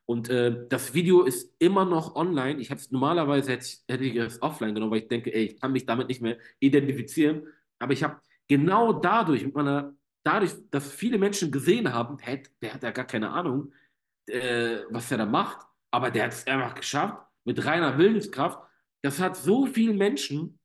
Und 0.05 0.29
äh, 0.29 0.65
das 0.69 0.93
Video 0.93 1.23
ist 1.23 1.55
immer 1.59 1.85
noch 1.85 2.15
online. 2.15 2.59
Ich 2.59 2.69
habe 2.71 2.79
es 2.79 2.91
normalerweise 2.91 3.51
hätte 3.51 3.65
ich, 3.65 3.83
hätte 3.87 4.03
ich 4.03 4.15
es 4.15 4.41
offline 4.41 4.73
genommen, 4.73 4.91
weil 4.91 5.01
ich 5.01 5.07
denke, 5.07 5.33
ey, 5.33 5.45
ich 5.45 5.59
kann 5.59 5.71
mich 5.71 5.85
damit 5.85 6.07
nicht 6.07 6.21
mehr 6.21 6.37
identifizieren. 6.59 7.47
Aber 7.79 7.93
ich 7.93 8.03
habe 8.03 8.19
genau 8.47 8.91
dadurch, 8.91 9.45
mit 9.45 9.55
meiner, 9.55 9.93
dadurch, 10.23 10.53
dass 10.71 10.91
viele 10.91 11.17
Menschen 11.17 11.51
gesehen 11.51 11.93
haben, 11.93 12.17
hey, 12.19 12.43
der 12.61 12.73
hat 12.73 12.83
ja 12.83 12.91
gar 12.91 13.05
keine 13.05 13.29
Ahnung, 13.29 13.71
äh, 14.25 14.79
was 14.89 15.11
er 15.11 15.19
da 15.19 15.25
macht, 15.25 15.65
aber 15.91 16.11
der 16.11 16.25
hat 16.25 16.33
es 16.33 16.45
einfach 16.47 16.75
geschafft 16.75 17.17
mit 17.45 17.63
reiner 17.65 17.97
Willenskraft. 17.97 18.59
Das 19.01 19.19
hat 19.19 19.37
so 19.37 19.65
vielen 19.65 19.97
Menschen 19.97 20.58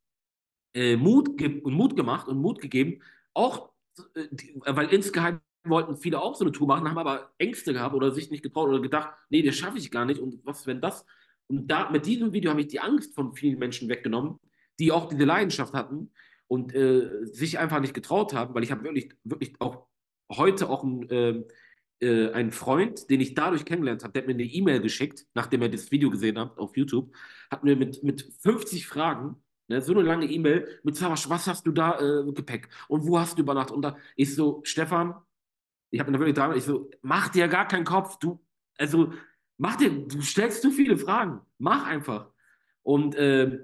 äh, 0.75 0.97
Mut, 0.97 1.41
Mut 1.65 1.97
gemacht 1.97 2.29
und 2.29 2.39
Mut 2.39 2.61
gegeben, 2.61 3.01
auch 3.33 3.71
äh, 4.15 4.27
weil 4.67 4.89
insgeheim 4.89 5.41
wollten 5.67 5.97
viele 5.97 6.21
auch 6.21 6.35
so 6.35 6.45
eine 6.45 6.53
Tour 6.53 6.67
machen, 6.67 6.89
haben 6.89 6.99
aber 6.99 7.33
Ängste 7.39 7.73
gehabt 7.73 7.95
oder 7.95 8.11
sich 8.11 8.31
nicht 8.31 8.43
getraut 8.43 8.69
oder 8.69 8.81
gedacht, 8.81 9.11
nee, 9.31 9.43
das 9.43 9.57
schaffe 9.57 9.79
ich 9.79 9.91
gar 9.91 10.05
nicht 10.05 10.21
und 10.21 10.41
was, 10.45 10.67
wenn 10.67 10.81
das? 10.81 11.07
Und 11.47 11.69
da 11.69 11.91
mit 11.91 12.07
diesem 12.07 12.33
Video 12.33 12.51
habe 12.51 12.61
ich 12.61 12.69
die 12.69 12.81
Angst 12.81 13.15
von 13.15 13.35
vielen 13.35 13.59
Menschen 13.59 13.89
weggenommen, 13.89 14.39
die 14.79 14.93
auch 14.93 15.09
diese 15.09 15.25
Leidenschaft 15.25 15.73
hatten 15.75 16.11
und 16.49 16.75
äh, 16.75 17.27
sich 17.27 17.59
einfach 17.59 17.81
nicht 17.81 17.95
getraut 17.95 18.35
haben, 18.35 18.55
weil 18.55 18.63
ich 18.63 18.71
habe 18.71 18.85
wirklich, 18.85 19.13
wirklich 19.25 19.55
auch 19.61 19.87
heute 20.31 20.69
auch 20.69 20.85
ein, 20.85 21.09
äh, 21.11 21.45
äh, 22.01 22.33
einen 22.33 22.53
Freund, 22.53 23.09
den 23.11 23.21
ich 23.21 23.35
dadurch 23.35 23.65
kennengelernt 23.65 24.03
habe, 24.03 24.13
der 24.13 24.23
hat 24.23 24.27
mir 24.27 24.35
eine 24.35 24.45
E-Mail 24.45 24.81
geschickt, 24.81 25.27
nachdem 25.35 25.63
er 25.63 25.69
das 25.69 25.91
Video 25.91 26.11
gesehen 26.11 26.39
hat 26.39 26.59
auf 26.59 26.77
YouTube, 26.77 27.15
hat 27.51 27.65
mir 27.65 27.77
mit, 27.77 28.03
mit 28.03 28.23
50 28.41 28.87
Fragen 28.87 29.37
Ne, 29.69 29.81
so 29.81 29.93
eine 29.93 30.03
lange 30.03 30.27
E-Mail 30.27 30.69
mit 30.83 30.97
Savasch, 30.97 31.29
was 31.31 31.47
hast 31.47 31.67
du 31.67 31.73
da 31.73 31.99
äh, 31.99 32.33
Gepäck 32.33 32.69
und 32.89 33.07
wo 33.07 33.19
hast 33.19 33.39
du 33.39 33.43
übernachtet? 33.43 33.75
Und 33.75 33.83
da 33.83 33.97
ich 34.15 34.35
so, 34.35 34.61
Stefan, 34.65 35.15
ich 35.91 36.01
habe 36.01 36.11
mir 36.11 36.19
wirklich 36.19 36.37
dran, 36.37 36.57
ich 36.57 36.65
so, 36.65 36.91
mach 37.01 37.31
dir 37.31 37.49
gar 37.49 37.67
keinen 37.67 37.85
Kopf, 37.85 38.19
du, 38.19 38.45
also 38.77 39.13
mach 39.57 39.77
dir, 39.77 39.91
du 39.91 40.21
stellst 40.21 40.61
zu 40.61 40.71
viele 40.71 40.99
Fragen, 40.99 41.41
mach 41.59 41.87
einfach. 41.87 42.31
Und 42.83 43.15
äh, 43.15 43.59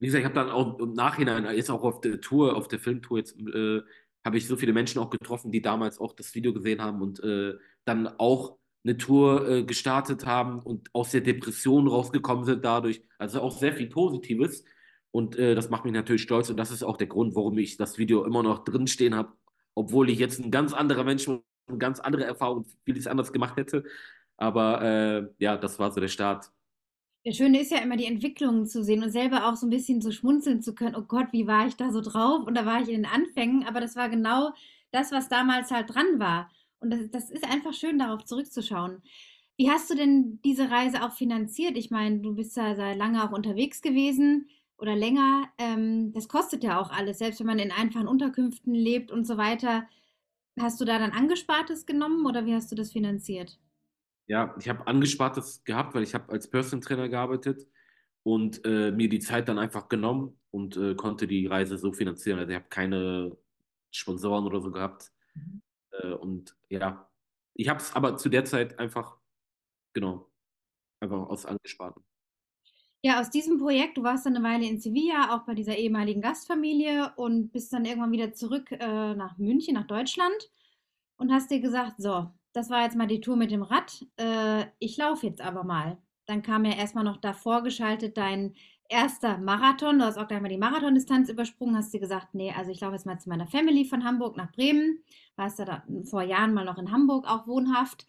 wie 0.00 0.06
gesagt, 0.06 0.20
ich 0.20 0.24
habe 0.24 0.34
dann 0.34 0.50
auch 0.50 0.78
im 0.80 0.94
Nachhinein, 0.94 1.44
jetzt 1.54 1.70
auch 1.70 1.84
auf 1.84 2.00
der 2.00 2.20
Tour, 2.20 2.56
auf 2.56 2.66
der 2.66 2.80
Filmtour, 2.80 3.18
jetzt 3.18 3.38
äh, 3.38 3.82
habe 4.24 4.38
ich 4.38 4.48
so 4.48 4.56
viele 4.56 4.72
Menschen 4.72 4.98
auch 5.00 5.10
getroffen, 5.10 5.52
die 5.52 5.62
damals 5.62 6.00
auch 6.00 6.14
das 6.14 6.34
Video 6.34 6.52
gesehen 6.52 6.82
haben 6.82 7.00
und 7.00 7.22
äh, 7.22 7.54
dann 7.84 8.08
auch 8.18 8.58
eine 8.82 8.96
Tour 8.96 9.48
äh, 9.48 9.64
gestartet 9.64 10.26
haben 10.26 10.60
und 10.60 10.88
aus 10.92 11.12
der 11.12 11.20
Depression 11.20 11.86
rausgekommen 11.86 12.44
sind 12.44 12.64
dadurch. 12.64 13.02
Also 13.18 13.40
auch 13.40 13.56
sehr 13.56 13.72
viel 13.72 13.88
Positives. 13.88 14.64
Und 15.16 15.34
äh, 15.36 15.54
das 15.54 15.70
macht 15.70 15.86
mich 15.86 15.94
natürlich 15.94 16.20
stolz 16.20 16.50
und 16.50 16.58
das 16.58 16.70
ist 16.70 16.82
auch 16.82 16.98
der 16.98 17.06
Grund, 17.06 17.34
warum 17.34 17.56
ich 17.56 17.78
das 17.78 17.96
Video 17.96 18.26
immer 18.26 18.42
noch 18.42 18.64
drinstehen 18.64 19.14
habe, 19.14 19.32
obwohl 19.74 20.10
ich 20.10 20.18
jetzt 20.18 20.38
ein 20.40 20.50
ganz 20.50 20.74
anderer 20.74 21.04
Mensch 21.04 21.26
und 21.26 21.42
ganz 21.78 22.00
andere 22.00 22.24
Erfahrung, 22.24 22.66
vieles 22.84 23.06
anders 23.06 23.32
gemacht 23.32 23.56
hätte. 23.56 23.84
Aber 24.36 24.82
äh, 24.82 25.26
ja, 25.38 25.56
das 25.56 25.78
war 25.78 25.90
so 25.90 26.02
der 26.02 26.08
Start. 26.08 26.52
Der 27.24 27.32
Schöne 27.32 27.62
ist 27.62 27.70
ja 27.70 27.78
immer 27.78 27.96
die 27.96 28.04
Entwicklungen 28.04 28.66
zu 28.66 28.84
sehen 28.84 29.02
und 29.02 29.10
selber 29.10 29.48
auch 29.48 29.56
so 29.56 29.66
ein 29.66 29.70
bisschen 29.70 30.02
so 30.02 30.10
schmunzeln 30.10 30.60
zu 30.60 30.74
können. 30.74 30.94
Oh 30.94 31.06
Gott, 31.08 31.28
wie 31.32 31.46
war 31.46 31.66
ich 31.66 31.76
da 31.76 31.92
so 31.92 32.02
drauf? 32.02 32.46
Und 32.46 32.54
da 32.54 32.66
war 32.66 32.82
ich 32.82 32.88
in 32.90 32.96
den 32.96 33.06
Anfängen, 33.06 33.64
aber 33.64 33.80
das 33.80 33.96
war 33.96 34.10
genau 34.10 34.52
das, 34.90 35.12
was 35.12 35.30
damals 35.30 35.70
halt 35.70 35.94
dran 35.94 36.18
war. 36.18 36.50
Und 36.80 36.90
das, 36.90 37.10
das 37.10 37.30
ist 37.30 37.50
einfach 37.50 37.72
schön, 37.72 37.98
darauf 37.98 38.26
zurückzuschauen. 38.26 39.00
Wie 39.56 39.70
hast 39.70 39.88
du 39.88 39.94
denn 39.94 40.40
diese 40.44 40.70
Reise 40.70 41.02
auch 41.02 41.12
finanziert? 41.12 41.78
Ich 41.78 41.90
meine, 41.90 42.18
du 42.18 42.34
bist 42.34 42.54
ja 42.58 42.74
sehr 42.74 42.94
lange 42.94 43.24
auch 43.24 43.32
unterwegs 43.32 43.80
gewesen 43.80 44.50
oder 44.78 44.94
länger. 44.94 45.48
Ähm, 45.58 46.12
das 46.12 46.28
kostet 46.28 46.62
ja 46.62 46.80
auch 46.80 46.90
alles, 46.90 47.18
selbst 47.18 47.40
wenn 47.40 47.46
man 47.46 47.58
in 47.58 47.72
einfachen 47.72 48.08
Unterkünften 48.08 48.74
lebt 48.74 49.10
und 49.10 49.26
so 49.26 49.36
weiter. 49.36 49.88
Hast 50.58 50.80
du 50.80 50.84
da 50.84 50.98
dann 50.98 51.12
Angespartes 51.12 51.86
genommen 51.86 52.26
oder 52.26 52.46
wie 52.46 52.54
hast 52.54 52.70
du 52.72 52.76
das 52.76 52.92
finanziert? 52.92 53.58
Ja, 54.26 54.54
ich 54.58 54.68
habe 54.68 54.86
Angespartes 54.86 55.64
gehabt, 55.64 55.94
weil 55.94 56.02
ich 56.02 56.14
habe 56.14 56.32
als 56.32 56.48
Personal 56.48 56.84
Trainer 56.84 57.08
gearbeitet 57.08 57.66
und 58.22 58.64
äh, 58.64 58.90
mir 58.90 59.08
die 59.08 59.20
Zeit 59.20 59.48
dann 59.48 59.58
einfach 59.58 59.88
genommen 59.88 60.38
und 60.50 60.76
äh, 60.76 60.94
konnte 60.94 61.26
die 61.26 61.46
Reise 61.46 61.78
so 61.78 61.92
finanzieren. 61.92 62.38
Also 62.38 62.50
ich 62.50 62.56
habe 62.56 62.68
keine 62.68 63.36
Sponsoren 63.92 64.46
oder 64.46 64.60
so 64.60 64.72
gehabt. 64.72 65.12
Mhm. 65.34 65.62
Äh, 65.92 66.12
und 66.12 66.56
ja, 66.68 67.08
ich 67.54 67.68
habe 67.68 67.80
es 67.80 67.94
aber 67.94 68.16
zu 68.16 68.28
der 68.28 68.44
Zeit 68.44 68.78
einfach, 68.78 69.18
genau, 69.92 70.30
einfach 71.00 71.28
aus 71.28 71.46
Angesparten. 71.46 72.02
Ja, 73.06 73.20
aus 73.20 73.30
diesem 73.30 73.58
Projekt, 73.58 73.98
du 73.98 74.02
warst 74.02 74.26
dann 74.26 74.34
eine 74.34 74.44
Weile 74.44 74.66
in 74.66 74.80
Sevilla, 74.80 75.32
auch 75.32 75.44
bei 75.44 75.54
dieser 75.54 75.76
ehemaligen 75.76 76.20
Gastfamilie 76.20 77.12
und 77.14 77.52
bist 77.52 77.72
dann 77.72 77.84
irgendwann 77.84 78.10
wieder 78.10 78.32
zurück 78.32 78.72
äh, 78.72 79.14
nach 79.14 79.38
München, 79.38 79.74
nach 79.74 79.86
Deutschland 79.86 80.50
und 81.16 81.30
hast 81.30 81.52
dir 81.52 81.60
gesagt, 81.60 82.02
so, 82.02 82.26
das 82.52 82.68
war 82.68 82.82
jetzt 82.82 82.96
mal 82.96 83.06
die 83.06 83.20
Tour 83.20 83.36
mit 83.36 83.52
dem 83.52 83.62
Rad, 83.62 84.04
äh, 84.16 84.64
ich 84.80 84.96
laufe 84.96 85.24
jetzt 85.24 85.40
aber 85.40 85.62
mal. 85.62 85.98
Dann 86.26 86.42
kam 86.42 86.64
ja 86.64 86.72
erstmal 86.72 87.04
noch 87.04 87.18
davor 87.18 87.62
geschaltet 87.62 88.16
dein 88.16 88.54
erster 88.88 89.38
Marathon. 89.38 90.00
Du 90.00 90.04
hast 90.04 90.18
auch 90.18 90.26
gleich 90.26 90.40
mal 90.40 90.48
die 90.48 90.58
Marathondistanz 90.58 91.28
übersprungen, 91.28 91.76
hast 91.76 91.94
dir 91.94 92.00
gesagt, 92.00 92.34
nee, 92.34 92.52
also 92.56 92.72
ich 92.72 92.80
laufe 92.80 92.94
jetzt 92.94 93.06
mal 93.06 93.20
zu 93.20 93.28
meiner 93.28 93.46
Family 93.46 93.84
von 93.84 94.02
Hamburg 94.02 94.36
nach 94.36 94.50
Bremen. 94.50 95.04
Warst 95.36 95.60
ja 95.60 95.64
da 95.64 95.84
vor 96.10 96.22
Jahren 96.22 96.54
mal 96.54 96.64
noch 96.64 96.78
in 96.78 96.90
Hamburg 96.90 97.28
auch 97.28 97.46
wohnhaft 97.46 98.08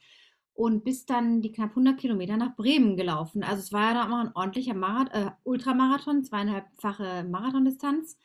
und 0.57 0.83
bist 0.83 1.11
dann 1.11 1.43
die 1.43 1.51
knapp 1.51 1.69
100 1.69 1.99
Kilometer 1.99 2.35
nach 2.35 2.55
Bremen 2.55 2.97
gelaufen. 2.97 3.43
Also 3.43 3.61
es 3.61 3.71
war 3.71 3.93
ja 3.93 4.07
noch 4.07 4.17
ein 4.17 4.31
ordentlicher 4.33 4.73
Marath 4.73 5.13
äh, 5.13 5.29
Ultramarathon, 5.43 6.23
zweieinhalbfache 6.23 7.25
Marathondistanz. 7.29 8.17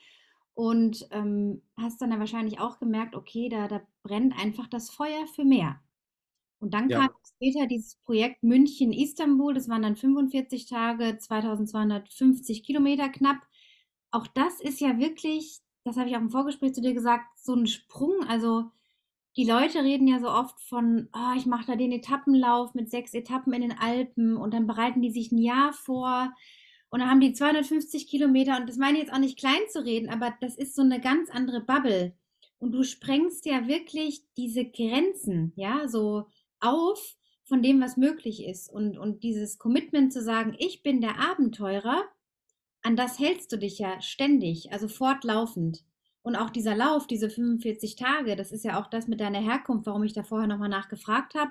Und 0.55 1.07
ähm, 1.11 1.61
hast 1.77 2.01
dann 2.01 2.11
ja 2.11 2.18
wahrscheinlich 2.18 2.59
auch 2.59 2.79
gemerkt, 2.79 3.14
okay, 3.16 3.51
da, 3.51 3.68
da 3.68 3.83
brennt 4.03 4.35
einfach 4.38 4.66
das 4.66 4.88
Feuer 4.88 5.27
für 5.27 5.45
mehr. 5.45 5.79
Und 6.59 6.73
dann 6.73 6.88
ja. 6.88 7.01
kam 7.01 7.11
später 7.23 7.66
dieses 7.66 7.97
Projekt 7.97 8.42
München-Istanbul, 8.42 9.53
das 9.53 9.68
waren 9.68 9.83
dann 9.83 9.97
45 9.97 10.64
Tage, 10.64 11.18
2250 11.18 12.64
Kilometer 12.64 13.11
knapp. 13.11 13.42
Auch 14.11 14.27
das 14.27 14.59
ist 14.62 14.81
ja 14.81 14.99
wirklich, 14.99 15.61
das 15.85 15.99
habe 15.99 16.09
ich 16.09 16.16
auch 16.16 16.21
im 16.21 16.31
Vorgespräch 16.31 16.73
zu 16.73 16.81
dir 16.81 16.95
gesagt, 16.95 17.27
so 17.38 17.55
ein 17.55 17.66
Sprung. 17.66 18.25
Also 18.27 18.71
die 19.37 19.45
Leute 19.45 19.83
reden 19.83 20.07
ja 20.07 20.21
so 20.21 20.29
oft 20.29 20.61
von, 20.61 21.09
oh, 21.14 21.37
ich 21.37 21.47
mache 21.47 21.66
da 21.66 21.77
den 21.77 21.92
Etappenlauf 21.92 22.75
mit 22.75 22.90
sechs 22.90 23.14
Etappen 23.14 23.53
in 23.53 23.62
den 23.62 23.79
Alpen 23.79 24.37
und 24.37 24.53
dann 24.53 24.66
bereiten 24.66 25.01
die 25.01 25.11
sich 25.11 25.33
ein 25.33 25.38
Jahr 25.38 25.73
vor 25.73 26.33
und 26.92 27.01
dann 27.01 27.09
haben 27.09 27.21
die 27.21 27.33
250 27.33 28.07
Kilometer 28.07 28.59
und 28.59 28.68
das 28.68 28.77
meine 28.77 28.99
ich 28.99 29.05
jetzt 29.05 29.14
auch 29.14 29.18
nicht 29.18 29.38
klein 29.38 29.62
zu 29.71 29.83
reden, 29.83 30.11
aber 30.11 30.35
das 30.42 30.57
ist 30.57 30.75
so 30.75 30.83
eine 30.83 31.01
ganz 31.01 31.31
andere 31.31 31.62
Bubble. 31.62 32.14
Und 32.59 32.73
du 32.73 32.85
sprengst 32.85 33.47
ja 33.47 33.66
wirklich 33.66 34.23
diese 34.37 34.66
Grenzen, 34.66 35.55
ja, 35.57 35.88
so 35.88 36.27
auf 36.61 37.16
von 37.45 37.62
dem, 37.62 37.81
was 37.81 37.97
möglich 37.97 38.45
ist. 38.45 38.71
Und, 38.71 38.99
und 38.99 39.23
dieses 39.23 39.59
Commitment 39.59 40.12
zu 40.12 40.23
sagen, 40.23 40.55
ich 40.59 40.83
bin 40.83 41.01
der 41.01 41.18
Abenteurer, 41.18 42.05
an 42.83 42.95
das 42.95 43.18
hältst 43.18 43.51
du 43.53 43.57
dich 43.57 43.79
ja 43.79 44.01
ständig, 44.03 44.71
also 44.71 44.87
fortlaufend. 44.87 45.85
Und 46.22 46.37
auch 46.37 46.50
dieser 46.50 46.76
Lauf, 46.76 47.06
diese 47.06 47.28
45 47.28 47.96
Tage, 47.96 48.37
das 48.37 48.52
ist 48.52 48.64
ja 48.64 48.80
auch 48.80 48.87
das 48.87 49.08
mit 49.08 49.20
deiner 49.20 49.40
Herkunft, 49.40 49.87
warum 49.87 50.04
ich 50.04 50.12
da 50.12 50.22
vorher 50.22 50.46
nochmal 50.46 50.68
nachgefragt 50.68 51.35
habe, 51.35 51.50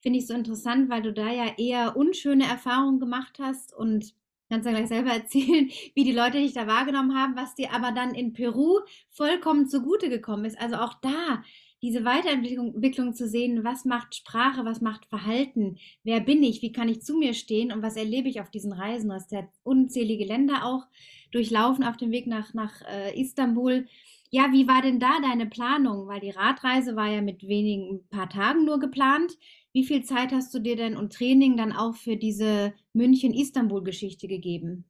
finde 0.00 0.18
ich 0.18 0.26
so 0.26 0.34
interessant, 0.34 0.88
weil 0.88 1.02
du 1.02 1.12
da 1.12 1.30
ja 1.30 1.52
eher 1.58 1.96
unschöne 1.96 2.46
Erfahrungen 2.46 3.00
gemacht 3.00 3.38
hast 3.38 3.74
und 3.74 4.14
kannst 4.48 4.66
ja 4.66 4.72
gleich 4.72 4.88
selber 4.88 5.10
erzählen, 5.12 5.70
wie 5.94 6.04
die 6.04 6.12
Leute 6.12 6.38
dich 6.38 6.54
da 6.54 6.66
wahrgenommen 6.66 7.16
haben, 7.16 7.36
was 7.36 7.54
dir 7.54 7.72
aber 7.72 7.92
dann 7.92 8.14
in 8.14 8.32
Peru 8.32 8.80
vollkommen 9.10 9.68
zugute 9.68 10.08
gekommen 10.08 10.44
ist. 10.44 10.58
Also 10.58 10.76
auch 10.76 10.94
da 10.94 11.42
diese 11.82 12.04
Weiterentwicklung 12.04 13.14
zu 13.14 13.28
sehen, 13.28 13.62
was 13.62 13.84
macht 13.84 14.14
Sprache, 14.14 14.64
was 14.64 14.80
macht 14.80 15.06
Verhalten, 15.06 15.78
wer 16.02 16.20
bin 16.20 16.42
ich, 16.42 16.60
wie 16.60 16.72
kann 16.72 16.88
ich 16.88 17.02
zu 17.02 17.16
mir 17.16 17.34
stehen 17.34 17.72
und 17.72 17.82
was 17.82 17.96
erlebe 17.96 18.28
ich 18.28 18.40
auf 18.40 18.50
diesen 18.50 18.72
Reisen. 18.72 19.08
Du 19.08 19.14
hast 19.14 19.30
ja 19.30 19.48
unzählige 19.62 20.24
Länder 20.24 20.64
auch 20.64 20.86
durchlaufen 21.30 21.84
auf 21.84 21.96
dem 21.96 22.10
Weg 22.10 22.26
nach, 22.26 22.52
nach 22.52 22.82
äh, 22.82 23.20
Istanbul. 23.20 23.86
Ja, 24.30 24.52
wie 24.52 24.66
war 24.66 24.82
denn 24.82 24.98
da 24.98 25.20
deine 25.22 25.46
Planung? 25.46 26.08
Weil 26.08 26.20
die 26.20 26.30
Radreise 26.30 26.96
war 26.96 27.08
ja 27.08 27.22
mit 27.22 27.46
wenigen 27.46 28.06
paar 28.08 28.28
Tagen 28.28 28.64
nur 28.64 28.78
geplant. 28.78 29.38
Wie 29.72 29.84
viel 29.84 30.04
Zeit 30.04 30.32
hast 30.32 30.52
du 30.52 30.58
dir 30.58 30.76
denn 30.76 30.96
und 30.96 31.12
Training 31.12 31.56
dann 31.56 31.72
auch 31.72 31.94
für 31.94 32.16
diese 32.16 32.74
München-Istanbul-Geschichte 32.92 34.26
gegeben? 34.26 34.84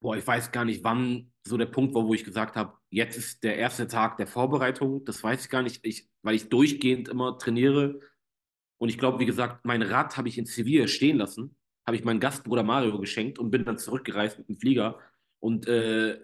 Boah, 0.00 0.16
ich 0.16 0.26
weiß 0.26 0.52
gar 0.52 0.64
nicht, 0.64 0.84
wann 0.84 1.32
so 1.46 1.56
der 1.56 1.66
Punkt 1.66 1.94
war, 1.94 2.04
wo 2.06 2.14
ich 2.14 2.24
gesagt 2.24 2.56
habe, 2.56 2.74
jetzt 2.90 3.16
ist 3.16 3.44
der 3.44 3.56
erste 3.56 3.86
Tag 3.86 4.16
der 4.16 4.26
Vorbereitung. 4.26 5.04
Das 5.04 5.22
weiß 5.22 5.44
ich 5.44 5.50
gar 5.50 5.62
nicht, 5.62 5.84
ich, 5.84 6.08
weil 6.22 6.34
ich 6.34 6.48
durchgehend 6.48 7.08
immer 7.08 7.38
trainiere. 7.38 8.00
Und 8.78 8.88
ich 8.88 8.98
glaube, 8.98 9.18
wie 9.18 9.26
gesagt, 9.26 9.64
mein 9.64 9.82
Rad 9.82 10.16
habe 10.16 10.28
ich 10.28 10.38
in 10.38 10.46
Sevilla 10.46 10.86
stehen 10.86 11.16
lassen, 11.16 11.56
habe 11.86 11.96
ich 11.96 12.04
meinem 12.04 12.20
Gastbruder 12.20 12.62
Mario 12.62 12.98
geschenkt 12.98 13.38
und 13.38 13.50
bin 13.50 13.64
dann 13.64 13.78
zurückgereist 13.78 14.38
mit 14.38 14.48
dem 14.48 14.56
Flieger 14.56 14.98
und 15.40 15.66
äh, 15.66 16.18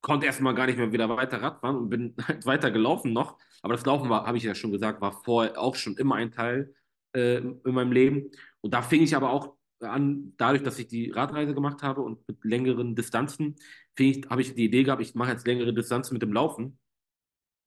konnte 0.00 0.26
erstmal 0.26 0.54
gar 0.54 0.66
nicht 0.66 0.76
mehr 0.76 0.92
wieder 0.92 1.08
weiter 1.08 1.40
Radfahren 1.40 1.76
und 1.76 1.88
bin 1.88 2.14
halt 2.28 2.44
weiter 2.46 2.70
gelaufen 2.70 3.12
noch. 3.12 3.38
Aber 3.62 3.74
das 3.74 3.86
Laufen 3.86 4.10
war, 4.10 4.26
habe 4.26 4.36
ich 4.36 4.44
ja 4.44 4.54
schon 4.54 4.72
gesagt, 4.72 5.00
war 5.00 5.22
vorher 5.24 5.58
auch 5.58 5.74
schon 5.74 5.96
immer 5.96 6.16
ein 6.16 6.30
Teil 6.30 6.74
äh, 7.16 7.38
in 7.38 7.60
meinem 7.64 7.92
Leben. 7.92 8.30
Und 8.60 8.74
da 8.74 8.82
fing 8.82 9.02
ich 9.02 9.16
aber 9.16 9.30
auch 9.30 9.56
an, 9.80 10.34
dadurch, 10.36 10.62
dass 10.62 10.78
ich 10.78 10.88
die 10.88 11.10
Radreise 11.10 11.54
gemacht 11.54 11.82
habe 11.82 12.02
und 12.02 12.26
mit 12.28 12.44
längeren 12.44 12.94
Distanzen, 12.94 13.56
habe 13.98 14.42
ich 14.42 14.54
die 14.54 14.64
Idee 14.64 14.84
gehabt, 14.84 15.02
ich 15.02 15.14
mache 15.14 15.32
jetzt 15.32 15.46
längere 15.46 15.72
Distanzen 15.72 16.14
mit 16.14 16.22
dem 16.22 16.32
Laufen. 16.32 16.78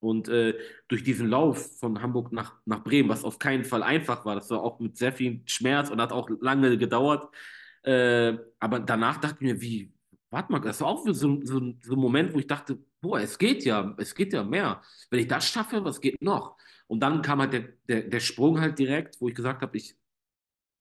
Und 0.00 0.28
äh, 0.28 0.54
durch 0.86 1.02
diesen 1.02 1.28
Lauf 1.28 1.78
von 1.78 2.00
Hamburg 2.00 2.32
nach, 2.32 2.54
nach 2.64 2.84
Bremen, 2.84 3.08
was 3.08 3.24
auf 3.24 3.38
keinen 3.38 3.64
Fall 3.64 3.82
einfach 3.82 4.24
war, 4.24 4.36
das 4.36 4.48
war 4.50 4.62
auch 4.62 4.78
mit 4.78 4.96
sehr 4.96 5.12
viel 5.12 5.42
Schmerz 5.46 5.90
und 5.90 6.00
hat 6.00 6.12
auch 6.12 6.30
lange 6.40 6.78
gedauert. 6.78 7.34
Äh, 7.82 8.36
aber 8.60 8.80
danach 8.80 9.18
dachte 9.18 9.36
ich 9.36 9.40
mir, 9.40 9.60
wie, 9.60 9.92
warte 10.30 10.52
mal, 10.52 10.60
das 10.60 10.80
war 10.80 10.88
auch 10.88 11.04
so, 11.04 11.12
so, 11.12 11.40
so 11.44 11.58
ein 11.58 11.80
Moment, 12.00 12.32
wo 12.32 12.38
ich 12.38 12.46
dachte, 12.46 12.78
boah, 13.00 13.20
es 13.20 13.38
geht 13.38 13.64
ja, 13.64 13.94
es 13.98 14.14
geht 14.14 14.32
ja 14.32 14.44
mehr. 14.44 14.82
Wenn 15.10 15.20
ich 15.20 15.28
das 15.28 15.48
schaffe, 15.48 15.84
was 15.84 16.00
geht 16.00 16.22
noch? 16.22 16.56
Und 16.86 17.00
dann 17.00 17.22
kam 17.22 17.40
halt 17.40 17.52
der, 17.52 17.68
der, 17.88 18.02
der 18.02 18.20
Sprung 18.20 18.60
halt 18.60 18.78
direkt, 18.78 19.20
wo 19.20 19.28
ich 19.28 19.34
gesagt 19.34 19.62
habe, 19.62 19.76
ich 19.76 19.96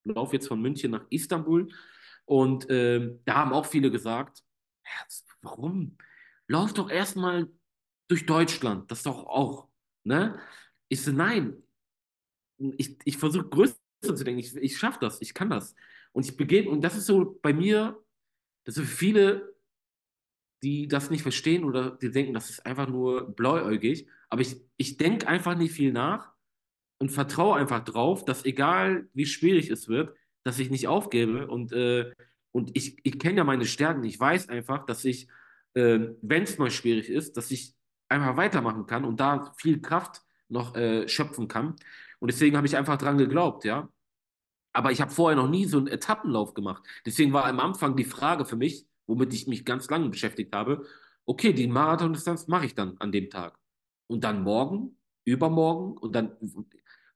laufe 0.03 0.35
jetzt 0.35 0.47
von 0.47 0.61
München 0.61 0.91
nach 0.91 1.05
Istanbul. 1.09 1.69
Und 2.25 2.69
äh, 2.69 3.15
da 3.25 3.35
haben 3.35 3.53
auch 3.53 3.65
viele 3.65 3.89
gesagt, 3.91 4.43
warum? 5.41 5.97
Lauf 6.47 6.73
doch 6.73 6.89
erstmal 6.89 7.49
durch 8.07 8.25
Deutschland, 8.25 8.89
das 8.91 9.03
doch 9.03 9.25
auch. 9.25 9.67
Ne? 10.03 10.39
Ich 10.87 11.01
so, 11.01 11.11
nein, 11.11 11.61
ich, 12.57 12.97
ich 13.03 13.17
versuche 13.17 13.47
größer 13.47 13.75
zu 14.01 14.23
denken, 14.23 14.39
ich, 14.39 14.55
ich 14.55 14.77
schaffe 14.77 14.99
das, 15.01 15.21
ich 15.21 15.33
kann 15.33 15.49
das. 15.49 15.75
Und 16.11 16.25
ich 16.25 16.37
begegne, 16.37 16.71
und 16.71 16.81
das 16.81 16.97
ist 16.97 17.05
so 17.05 17.37
bei 17.41 17.53
mir, 17.53 18.01
dass 18.63 18.75
so 18.75 18.83
viele, 18.83 19.55
die 20.63 20.87
das 20.87 21.09
nicht 21.09 21.21
verstehen 21.21 21.63
oder 21.63 21.91
die 21.91 22.11
denken, 22.11 22.33
das 22.33 22.49
ist 22.49 22.65
einfach 22.65 22.87
nur 22.87 23.35
blauäugig, 23.35 24.07
aber 24.29 24.41
ich, 24.41 24.61
ich 24.77 24.97
denke 24.97 25.27
einfach 25.27 25.55
nicht 25.57 25.73
viel 25.73 25.91
nach 25.91 26.33
und 26.99 27.11
vertraue 27.11 27.57
einfach 27.57 27.83
drauf, 27.83 28.25
dass 28.25 28.45
egal 28.45 29.07
wie 29.13 29.25
schwierig 29.25 29.69
es 29.69 29.87
wird, 29.87 30.17
dass 30.43 30.59
ich 30.59 30.69
nicht 30.69 30.87
aufgebe 30.87 31.47
und, 31.47 31.71
äh, 31.73 32.13
und 32.51 32.75
ich, 32.75 32.97
ich 33.03 33.19
kenne 33.19 33.37
ja 33.37 33.43
meine 33.43 33.65
Stärken, 33.65 34.03
ich 34.03 34.19
weiß 34.19 34.49
einfach, 34.49 34.85
dass 34.85 35.05
ich, 35.05 35.27
äh, 35.73 35.99
wenn 36.21 36.43
es 36.43 36.57
mal 36.57 36.71
schwierig 36.71 37.09
ist, 37.09 37.37
dass 37.37 37.51
ich 37.51 37.75
einfach 38.09 38.37
weitermachen 38.37 38.85
kann 38.85 39.05
und 39.05 39.19
da 39.19 39.53
viel 39.57 39.81
Kraft 39.81 40.21
noch 40.49 40.75
äh, 40.75 41.07
schöpfen 41.07 41.47
kann. 41.47 41.75
Und 42.19 42.31
deswegen 42.31 42.57
habe 42.57 42.67
ich 42.67 42.77
einfach 42.77 42.97
dran 42.97 43.17
geglaubt, 43.17 43.65
ja. 43.65 43.89
Aber 44.73 44.91
ich 44.91 45.01
habe 45.01 45.11
vorher 45.11 45.35
noch 45.35 45.49
nie 45.49 45.65
so 45.65 45.77
einen 45.77 45.87
Etappenlauf 45.87 46.53
gemacht. 46.53 46.83
Deswegen 47.05 47.33
war 47.33 47.45
am 47.45 47.59
Anfang 47.59 47.95
die 47.95 48.05
Frage 48.05 48.45
für 48.45 48.55
mich, 48.55 48.87
womit 49.07 49.33
ich 49.33 49.47
mich 49.47 49.65
ganz 49.65 49.89
lange 49.89 50.09
beschäftigt 50.09 50.53
habe, 50.53 50.85
okay, 51.25 51.53
die 51.53 51.67
Marathondistanz 51.67 52.47
mache 52.47 52.65
ich 52.65 52.75
dann 52.75 52.97
an 52.99 53.11
dem 53.11 53.29
Tag. 53.29 53.57
Und 54.07 54.23
dann 54.23 54.43
morgen, 54.43 54.97
übermorgen 55.25 55.97
und 55.97 56.15
dann, 56.15 56.37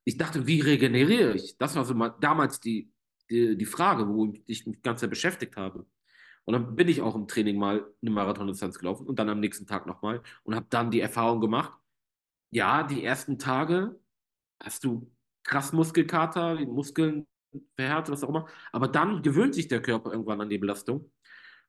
ich 0.04 0.18
dachte, 0.18 0.46
wie 0.46 0.60
regeneriere 0.60 1.34
ich? 1.34 1.56
Das 1.58 1.74
war 1.76 1.84
so 1.84 1.94
mal, 1.94 2.14
damals 2.20 2.60
die, 2.60 2.92
die, 3.30 3.64
Frage, 3.64 4.08
wo 4.08 4.32
ich 4.46 4.66
mich 4.66 4.82
ganz 4.82 5.00
sehr 5.00 5.08
beschäftigt 5.08 5.56
habe. 5.56 5.86
Und 6.44 6.54
dann 6.54 6.74
bin 6.74 6.88
ich 6.88 7.00
auch 7.02 7.14
im 7.14 7.28
Training 7.28 7.56
mal 7.56 7.86
eine 8.00 8.10
Marathondistanz 8.10 8.78
gelaufen 8.78 9.06
und 9.06 9.18
dann 9.18 9.28
am 9.28 9.40
nächsten 9.40 9.66
Tag 9.66 9.86
nochmal 9.86 10.22
und 10.42 10.54
habe 10.54 10.66
dann 10.70 10.90
die 10.90 11.00
Erfahrung 11.00 11.40
gemacht, 11.40 11.72
ja, 12.50 12.82
die 12.82 13.04
ersten 13.04 13.38
Tage 13.38 13.98
hast 14.62 14.84
du 14.84 15.10
krass 15.44 15.72
Muskelkater, 15.72 16.56
die 16.56 16.66
Muskeln 16.66 17.26
verhärtet, 17.76 18.12
was 18.12 18.24
auch 18.24 18.28
immer, 18.28 18.46
aber 18.72 18.88
dann 18.88 19.22
gewöhnt 19.22 19.54
sich 19.54 19.68
der 19.68 19.82
Körper 19.82 20.12
irgendwann 20.12 20.40
an 20.40 20.48
die 20.50 20.58
Belastung. 20.58 21.10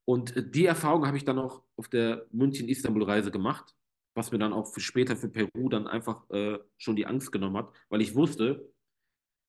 Und 0.06 0.36
äh, 0.36 0.50
die 0.50 0.66
Erfahrung 0.66 1.06
habe 1.06 1.18
ich 1.18 1.26
dann 1.26 1.40
auch 1.40 1.64
auf 1.78 1.88
der 1.88 2.26
München-Istanbul-Reise 2.32 3.32
gemacht, 3.32 3.76
was 4.16 4.32
mir 4.32 4.40
dann 4.40 4.54
auch 4.54 4.74
für 4.74 4.82
später 4.82 5.16
für 5.16 5.30
Peru 5.30 5.70
dann 5.70 5.88
einfach 5.88 6.30
äh, 6.30 6.60
schon 6.78 6.96
die 6.96 7.06
Angst 7.06 7.32
genommen 7.32 7.58
hat, 7.58 7.72
weil 7.90 8.02
ich 8.02 8.16
wusste, 8.16 8.73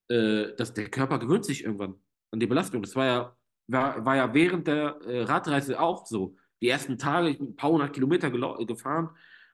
äh, 0.08 0.54
dass 0.56 0.74
der 0.74 0.90
Körper 0.90 1.18
gewöhnt 1.18 1.44
sich 1.44 1.64
irgendwann 1.64 1.94
an 2.30 2.40
die 2.40 2.46
Belastung. 2.46 2.82
Das 2.82 2.96
war 2.96 3.06
ja 3.06 3.36
war, 3.66 4.04
war 4.04 4.16
ja 4.16 4.34
während 4.34 4.66
der 4.66 5.00
äh, 5.02 5.22
Radreise 5.22 5.80
auch 5.80 6.06
so. 6.06 6.36
Die 6.60 6.68
ersten 6.68 6.98
Tage, 6.98 7.30
ich 7.30 7.38
bin 7.38 7.48
ein 7.48 7.56
paar 7.56 7.70
hundert 7.70 7.92
Kilometer 7.92 8.30
gefahren 8.30 9.10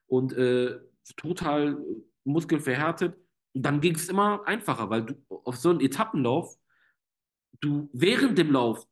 und 0.06 0.32
äh, 0.32 0.78
total 1.16 1.78
muskelverhärtet. 2.24 3.16
Und 3.54 3.62
dann 3.62 3.80
ging 3.80 3.94
es 3.94 4.08
immer 4.08 4.46
einfacher, 4.46 4.90
weil 4.90 5.06
du 5.06 5.14
auf 5.28 5.56
so 5.56 5.70
einen 5.70 5.80
Etappenlauf, 5.80 6.56
du 7.60 7.88
während 7.92 8.38
dem 8.38 8.52
Lauf 8.52 8.86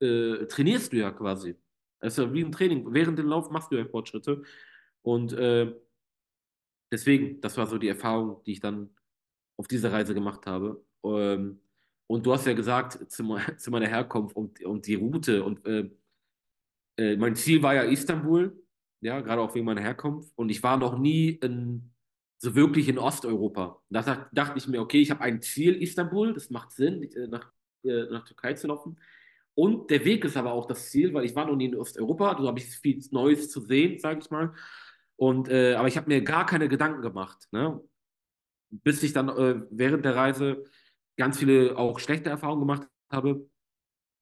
äh, 0.00 0.46
trainierst 0.46 0.92
du 0.92 0.96
ja 0.96 1.12
quasi. 1.12 1.56
Also 2.00 2.32
wie 2.32 2.44
ein 2.44 2.52
Training. 2.52 2.92
Während 2.92 3.18
dem 3.18 3.28
Lauf 3.28 3.50
machst 3.50 3.70
du 3.70 3.76
ja 3.76 3.84
Fortschritte. 3.86 4.42
Und 5.02 5.32
äh, 5.32 5.72
deswegen, 6.90 7.40
das 7.40 7.56
war 7.56 7.66
so 7.66 7.78
die 7.78 7.88
Erfahrung, 7.88 8.42
die 8.44 8.52
ich 8.52 8.60
dann 8.60 8.94
auf 9.56 9.68
dieser 9.68 9.92
Reise 9.92 10.14
gemacht 10.14 10.46
habe. 10.46 10.84
Ähm, 11.04 11.60
und 12.06 12.26
du 12.26 12.32
hast 12.32 12.46
ja 12.46 12.52
gesagt, 12.52 13.10
zu, 13.10 13.36
zu 13.56 13.70
meiner 13.70 13.88
Herkunft 13.88 14.36
und, 14.36 14.62
und 14.64 14.86
die 14.86 14.94
Route. 14.94 15.42
Und 15.44 15.66
äh, 15.66 15.90
äh, 16.96 17.16
mein 17.16 17.34
Ziel 17.34 17.62
war 17.62 17.74
ja 17.74 17.82
Istanbul, 17.82 18.56
ja, 19.00 19.20
gerade 19.20 19.42
auch 19.42 19.54
wegen 19.54 19.66
meiner 19.66 19.82
Herkunft. 19.82 20.32
Und 20.36 20.50
ich 20.50 20.62
war 20.62 20.76
noch 20.76 20.98
nie 20.98 21.30
in, 21.30 21.90
so 22.38 22.54
wirklich 22.54 22.88
in 22.88 22.98
Osteuropa. 22.98 23.82
Da 23.90 24.28
dachte 24.32 24.58
ich 24.58 24.68
mir, 24.68 24.80
okay, 24.80 25.00
ich 25.00 25.10
habe 25.10 25.22
ein 25.22 25.40
Ziel, 25.40 25.82
Istanbul, 25.82 26.34
das 26.34 26.50
macht 26.50 26.72
Sinn, 26.72 27.02
äh, 27.02 27.26
nach, 27.26 27.52
äh, 27.84 28.04
nach 28.10 28.24
Türkei 28.24 28.54
zu 28.54 28.66
laufen. 28.68 28.98
Und 29.54 29.90
der 29.90 30.04
Weg 30.04 30.24
ist 30.24 30.36
aber 30.36 30.52
auch 30.52 30.66
das 30.66 30.90
Ziel, 30.90 31.14
weil 31.14 31.24
ich 31.24 31.34
war 31.36 31.46
noch 31.46 31.56
nie 31.56 31.66
in 31.66 31.76
Osteuropa, 31.76 32.34
da 32.34 32.42
habe 32.42 32.58
ich 32.58 32.66
viel 32.66 33.00
Neues 33.12 33.50
zu 33.50 33.60
sehen, 33.60 34.00
sage 34.00 34.20
ich 34.20 34.30
mal. 34.30 34.52
Und, 35.16 35.48
äh, 35.48 35.74
aber 35.74 35.86
ich 35.86 35.96
habe 35.96 36.08
mir 36.08 36.22
gar 36.22 36.44
keine 36.44 36.68
Gedanken 36.68 37.02
gemacht, 37.02 37.48
ne? 37.52 37.80
Bis 38.82 39.02
ich 39.02 39.12
dann 39.12 39.28
äh, 39.28 39.62
während 39.70 40.04
der 40.04 40.16
Reise 40.16 40.64
ganz 41.16 41.38
viele 41.38 41.76
auch 41.76 41.98
schlechte 41.98 42.30
Erfahrungen 42.30 42.60
gemacht 42.60 42.88
habe, 43.10 43.48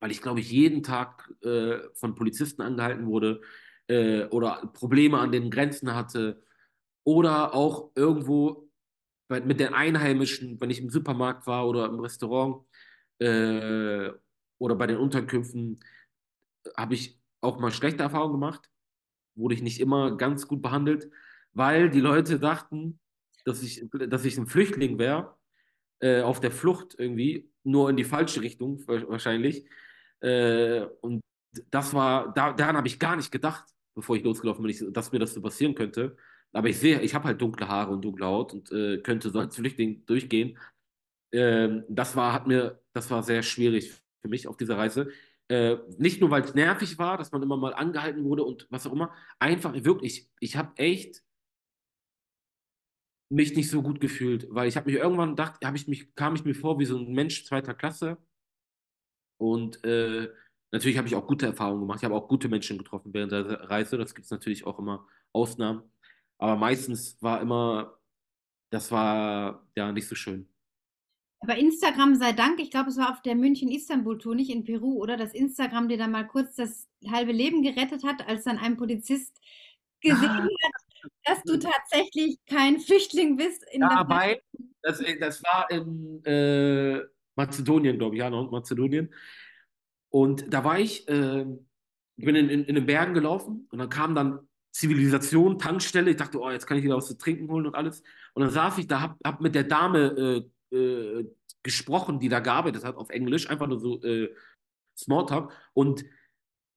weil 0.01 0.11
ich 0.11 0.21
glaube 0.21 0.41
ich 0.41 0.51
jeden 0.51 0.83
Tag 0.83 1.33
äh, 1.43 1.79
von 1.95 2.15
Polizisten 2.15 2.63
angehalten 2.63 3.07
wurde 3.07 3.41
äh, 3.89 4.25
oder 4.27 4.71
Probleme 4.75 5.19
an 5.19 5.33
den 5.33 5.51
Grenzen 5.51 5.95
hatte 5.95 6.43
oder 7.05 7.55
auch 7.55 7.91
irgendwo 7.95 8.69
bei, 9.29 9.41
mit 9.41 9.61
den 9.61 9.75
Einheimischen, 9.75 10.61
wenn 10.61 10.71
ich 10.71 10.81
im 10.81 10.91
Supermarkt 10.91 11.47
war 11.47 11.67
oder 11.67 11.87
im 11.87 12.01
Restaurant 12.01 12.67
äh, 13.19 14.11
oder 14.59 14.75
bei 14.77 14.87
den 14.87 14.99
Unterkünften, 14.99 15.81
habe 16.77 16.95
ich 16.95 17.21
auch 17.41 17.59
mal 17.59 17.73
schlechte 17.73 18.03
Erfahrungen 18.03 18.35
gemacht, 18.35 18.71
wurde 19.35 19.55
ich 19.55 19.63
nicht 19.63 19.81
immer 19.81 20.17
ganz 20.17 20.47
gut 20.47 20.63
behandelt, 20.63 21.11
weil 21.53 21.91
die 21.91 22.01
Leute 22.01 22.39
dachten, 22.39 23.01
dass 23.45 23.63
ich, 23.63 23.85
dass 24.09 24.25
ich 24.25 24.39
ein 24.39 24.47
Flüchtling 24.47 24.99
wäre 24.99 25.37
äh, 26.01 26.23
auf 26.23 26.41
der 26.41 26.51
Flucht 26.51 26.95
irgendwie, 26.99 27.51
nur 27.65 27.91
in 27.91 27.97
die 27.97 28.05
falsche 28.05 28.43
Richtung 28.43 28.83
wahrscheinlich. 28.87 29.67
Äh, 30.21 30.83
und 31.01 31.21
das 31.71 31.95
war, 31.95 32.33
da, 32.35 32.53
daran 32.53 32.77
habe 32.77 32.89
ich 32.89 32.99
gar 32.99 33.17
nicht 33.17 33.31
gedacht, 33.31 33.65
bevor 33.95 34.17
ich 34.17 34.25
losgelaufen 34.25 34.65
bin, 34.65 34.93
dass 34.93 35.13
mir 35.13 35.19
das 35.19 35.35
so 35.35 35.41
passieren 35.41 35.75
könnte. 35.75 36.17
Aber 36.53 36.69
ich 36.69 36.79
sehe, 36.79 37.01
ich 37.01 37.15
habe 37.15 37.27
halt 37.27 37.41
dunkle 37.41 37.69
Haare 37.69 37.93
und 37.93 38.03
dunkle 38.03 38.27
Haut 38.27 38.53
und 38.53 38.71
äh, 38.73 38.99
könnte 38.99 39.31
so 39.31 39.39
als 39.39 39.57
Flüchtling 39.57 40.05
durchgehen. 40.07 40.59
Ähm, 41.33 41.85
das 41.89 42.15
war, 42.17 42.33
hat 42.33 42.47
mir, 42.47 42.81
das 42.93 43.11
war 43.11 43.23
sehr 43.23 43.43
schwierig 43.43 44.03
für 44.21 44.29
mich 44.29 44.47
auf 44.49 44.57
dieser 44.57 44.77
Reise. 44.77 45.09
Äh, 45.49 45.79
nicht 45.99 46.21
nur, 46.21 46.31
weil 46.31 46.43
es 46.43 46.55
nervig 46.55 46.99
war, 46.99 47.19
dass 47.19 47.33
man 47.33 47.43
immer 47.43 47.57
mal 47.57 47.75
angehalten 47.75 48.25
wurde 48.25 48.45
und 48.45 48.67
was 48.71 48.87
auch 48.87 48.93
immer. 48.93 49.13
Einfach 49.39 49.73
wirklich, 49.85 50.29
ich 50.41 50.57
habe 50.57 50.73
echt 50.77 51.23
mich 53.33 53.57
nicht 53.57 53.71
so 53.71 53.83
gut 53.83 54.01
gefühlt, 54.01 54.47
weil 54.51 54.69
ich 54.69 54.77
habe 54.77 54.91
mich 54.91 55.01
irgendwann 55.01 55.31
gedacht, 55.31 55.65
habe 55.65 55.77
ich 55.77 55.89
mich, 55.89 56.15
kam 56.15 56.35
ich 56.35 56.45
mir 56.45 56.55
vor 56.55 56.79
wie 56.79 56.85
so 56.85 56.99
ein 56.99 57.13
Mensch 57.13 57.45
zweiter 57.45 57.75
Klasse. 57.75 58.19
Und 59.39 59.83
äh, 59.85 60.29
natürlich 60.71 60.99
habe 60.99 61.09
ich 61.09 61.15
auch 61.15 61.27
gute 61.27 61.47
Erfahrungen 61.47 61.81
gemacht. 61.81 62.01
Ich 62.01 62.05
habe 62.05 62.15
auch 62.15 62.29
gute 62.29 62.49
Menschen 62.49 62.79
getroffen 62.79 63.15
während 63.15 63.33
der 63.33 63.71
Reise. 63.71 63.97
Das 63.97 64.15
gibt 64.15 64.27
es 64.27 64.31
natürlich 64.31 64.67
auch 64.67 64.79
immer 64.79 65.07
Ausnahmen. 65.33 65.83
Aber 66.39 66.57
meistens 66.57 67.17
war 67.23 67.41
immer, 67.41 67.99
das 68.71 68.93
war 68.93 69.67
ja 69.77 69.91
nicht 69.93 70.09
so 70.09 70.15
schön. 70.15 70.49
Aber 71.41 71.57
Instagram 71.57 72.15
sei 72.15 72.33
Dank, 72.33 72.61
ich 72.61 72.71
glaube, 72.71 72.91
es 72.91 72.99
war 72.99 73.11
auf 73.11 73.23
der 73.23 73.35
München-Istanbul-Tour, 73.35 74.35
nicht 74.35 74.51
in 74.51 74.63
Peru, 74.63 74.99
oder? 75.03 75.17
Dass 75.17 75.35
Instagram 75.35 75.89
dir 75.89 75.99
dann 75.99 76.13
mal 76.13 76.27
kurz 76.27 76.55
das 76.55 76.89
halbe 77.11 77.33
Leben 77.33 77.63
gerettet 77.63 78.05
hat, 78.05 78.29
als 78.29 78.45
dann 78.45 78.59
ein 78.59 78.77
Polizist 78.77 79.41
gesehen 80.01 80.29
ah. 80.29 80.43
hat, 80.43 80.82
dass 81.25 81.43
du 81.45 81.59
tatsächlich 81.59 82.39
kein 82.47 82.81
Flüchtling 82.81 83.37
bist. 83.37 83.65
In 83.73 83.83
ja, 83.83 84.05
weil 84.09 84.41
das, 84.83 85.01
äh, 85.01 85.19
das 85.19 85.43
war 85.43 85.71
in 85.71 86.25
äh, 86.25 87.01
Mazedonien, 87.37 87.99
glaube 87.99 88.17
ich, 88.17 88.21
ja, 88.21 88.31
Nordmazedonien. 88.31 89.13
Und 90.11 90.53
da 90.53 90.65
war 90.65 90.79
ich, 90.79 91.09
äh, 91.09 91.47
ich 92.17 92.25
bin 92.25 92.37
in, 92.37 92.49
in, 92.51 92.65
in, 92.65 92.75
den 92.75 92.87
Bergen 92.87 93.15
gelaufen 93.15 93.67
und 93.71 93.79
dann 93.79 93.89
kam 93.89 94.15
dann 94.15 94.41
Zivilisation, 94.71 95.59
Tankstelle. 95.59 96.11
Ich 96.11 96.17
dachte, 96.17 96.39
oh, 96.39 96.51
jetzt 96.51 96.67
kann 96.67 96.77
ich 96.77 96.85
wieder 96.85 96.97
was 96.97 97.07
zu 97.07 97.17
trinken 97.17 97.49
holen 97.51 97.67
und 97.67 97.75
alles. 97.75 98.03
Und 98.35 98.43
dann 98.43 98.51
saß 98.51 98.79
ich 98.79 98.87
da, 98.87 99.01
hab, 99.01 99.19
hab 99.25 99.41
mit 99.41 99.55
der 99.55 99.65
Dame 99.65 100.45
äh, 100.71 100.77
äh, 100.77 101.31
gesprochen, 101.63 102.19
die 102.19 102.29
da 102.29 102.41
gearbeitet 102.41 102.85
hat, 102.85 102.97
auf 102.97 103.11
Englisch, 103.11 103.49
einfach 103.49 103.67
nur 103.67 103.79
so 103.79 104.03
äh, 104.03 104.35
Smalltalk. 104.97 105.53
Und 105.73 106.05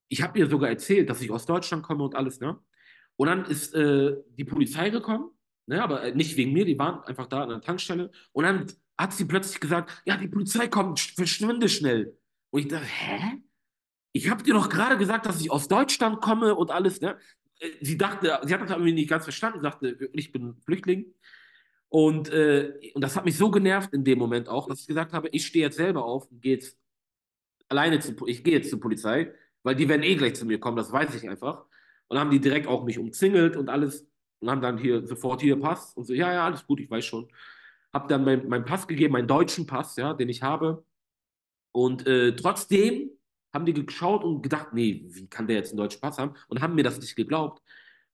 ich 0.07 0.21
habe 0.21 0.38
ihr 0.39 0.47
sogar 0.47 0.69
erzählt, 0.69 1.09
dass 1.09 1.21
ich 1.21 1.32
aus 1.32 1.45
Deutschland 1.45 1.84
komme 1.84 2.03
und 2.03 2.15
alles, 2.15 2.39
ne? 2.39 2.59
Und 3.18 3.28
dann 3.28 3.45
ist 3.45 3.74
äh, 3.74 4.16
die 4.38 4.43
Polizei 4.43 4.89
gekommen, 4.89 5.30
ne, 5.68 5.82
aber 5.84 6.03
äh, 6.03 6.16
nicht 6.16 6.36
wegen 6.38 6.53
mir, 6.53 6.66
die 6.66 6.78
waren 6.78 7.03
einfach 7.03 7.28
da 7.28 7.43
an 7.43 7.49
der 7.49 7.61
Tankstelle. 7.61 8.11
Und 8.32 8.43
dann 8.43 8.68
hat 8.97 9.13
sie 9.13 9.26
plötzlich 9.26 9.59
gesagt, 9.59 10.01
ja, 10.05 10.18
die 10.18 10.28
Polizei 10.28 10.68
kommt, 10.68 10.99
verschwinde 10.99 11.70
schnell. 11.70 12.18
Und 12.49 12.61
ich 12.61 12.68
dachte, 12.68 12.86
hä? 12.86 13.41
Ich 14.13 14.30
habe 14.30 14.43
dir 14.43 14.53
doch 14.53 14.70
gerade 14.70 14.97
gesagt, 14.97 15.26
dass 15.26 15.41
ich 15.41 15.51
aus 15.51 15.68
Deutschland 15.68 16.22
komme 16.22 16.55
und 16.55 16.72
alles, 16.72 17.01
ne? 17.01 17.18
Äh, 17.59 17.70
sie 17.82 17.97
dachte, 17.97 18.39
sie 18.43 18.53
hat 18.53 18.61
das 18.61 18.72
irgendwie 18.72 18.93
nicht 18.93 19.09
ganz 19.09 19.24
verstanden, 19.24 19.61
sagte, 19.61 20.09
ich 20.13 20.32
bin 20.32 20.55
Flüchtling. 20.66 21.13
Und, 21.89 22.30
äh, 22.30 22.91
und 22.93 23.01
das 23.01 23.16
hat 23.16 23.26
mich 23.26 23.38
so 23.38 23.51
genervt 23.51 23.93
in 23.93 24.03
dem 24.03 24.20
Moment 24.20 24.49
auch, 24.49 24.68
dass 24.68 24.82
ich 24.82 24.88
gesagt 24.88 25.13
habe, 25.13 25.30
ich 25.30 25.45
stehe 25.45 25.66
jetzt 25.66 25.78
selber 25.78 26.03
auf 26.03 26.30
und 26.30 26.41
gehe 26.41 26.55
jetzt 26.55 26.78
alleine 27.70 27.99
zu, 27.99 28.16
ich 28.28 28.43
gehe 28.43 28.55
jetzt 28.55 28.70
zur 28.70 28.80
Polizei, 28.80 29.34
weil 29.63 29.76
die 29.76 29.88
werden 29.88 30.03
eh 30.03 30.16
gleich 30.16 30.36
zu 30.36 30.45
mir 30.45 30.59
kommen, 30.59 30.78
das 30.78 30.91
weiß 30.91 31.16
ich 31.16 31.30
einfach. 31.30 31.66
Und 32.07 32.19
haben 32.19 32.31
die 32.31 32.39
direkt 32.39 32.67
auch 32.67 32.83
mich 32.83 32.99
umzingelt 32.99 33.57
und 33.57 33.69
alles 33.69 34.07
und 34.39 34.49
haben 34.49 34.61
dann 34.61 34.77
hier 34.77 35.05
sofort 35.07 35.41
hier 35.41 35.59
Pass 35.59 35.93
und 35.95 36.05
so, 36.05 36.13
ja, 36.13 36.31
ja, 36.31 36.45
alles 36.45 36.65
gut, 36.65 36.79
ich 36.79 36.89
weiß 36.89 37.03
schon. 37.03 37.27
Hab 37.93 38.07
dann 38.07 38.23
meinen 38.23 38.47
mein 38.47 38.65
Pass 38.65 38.87
gegeben, 38.87 39.13
meinen 39.13 39.27
deutschen 39.27 39.65
Pass, 39.65 39.95
ja, 39.95 40.13
den 40.13 40.29
ich 40.29 40.43
habe. 40.43 40.85
Und 41.71 42.05
äh, 42.07 42.35
trotzdem 42.35 43.09
haben 43.53 43.65
die 43.65 43.73
geschaut 43.73 44.23
und 44.23 44.41
gedacht, 44.41 44.73
nee, 44.73 45.05
wie 45.07 45.27
kann 45.27 45.47
der 45.47 45.57
jetzt 45.57 45.71
einen 45.71 45.77
deutschen 45.77 46.01
Pass 46.01 46.17
haben? 46.17 46.33
Und 46.47 46.61
haben 46.61 46.75
mir 46.75 46.83
das 46.83 46.99
nicht 46.99 47.15
geglaubt 47.15 47.63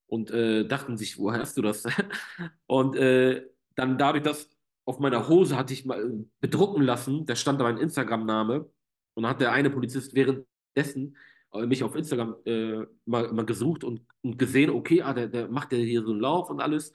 und 0.08 0.32
äh, 0.32 0.66
dachten 0.66 0.98
sich, 0.98 1.18
woher 1.18 1.40
hast 1.40 1.58
du 1.58 1.62
das? 1.62 1.84
und 2.68 2.96
äh, 2.96 3.46
dann 3.76 3.98
dadurch, 3.98 4.24
dass 4.24 4.50
auf 4.86 5.00
meiner 5.00 5.28
Hose 5.28 5.58
hatte 5.58 5.74
ich 5.74 5.86
mal 5.86 6.26
bedrucken 6.40 6.84
lassen, 6.84 7.26
da 7.26 7.36
stand 7.36 7.60
da 7.60 7.66
mein 7.66 7.78
Instagram-Name 7.78 8.70
und 9.14 9.24
dann 9.24 9.32
hat 9.32 9.42
der 9.42 9.52
eine 9.52 9.70
Polizist 9.70 10.14
währenddessen 10.16 11.16
äh, 11.16 11.31
mich 11.54 11.84
auf 11.84 11.96
Instagram 11.96 12.36
äh, 12.46 12.86
mal, 13.06 13.32
mal 13.34 13.46
gesucht 13.46 13.84
und, 13.84 14.02
und 14.22 14.38
gesehen, 14.38 14.70
okay, 14.70 15.02
ah, 15.02 15.14
der, 15.14 15.28
der 15.28 15.48
macht 15.50 15.72
ja 15.74 15.78
hier 15.78 16.04
so 16.04 16.12
einen 16.12 16.22
Lauf 16.22 16.50
und 16.50 16.62
alles. 16.62 16.94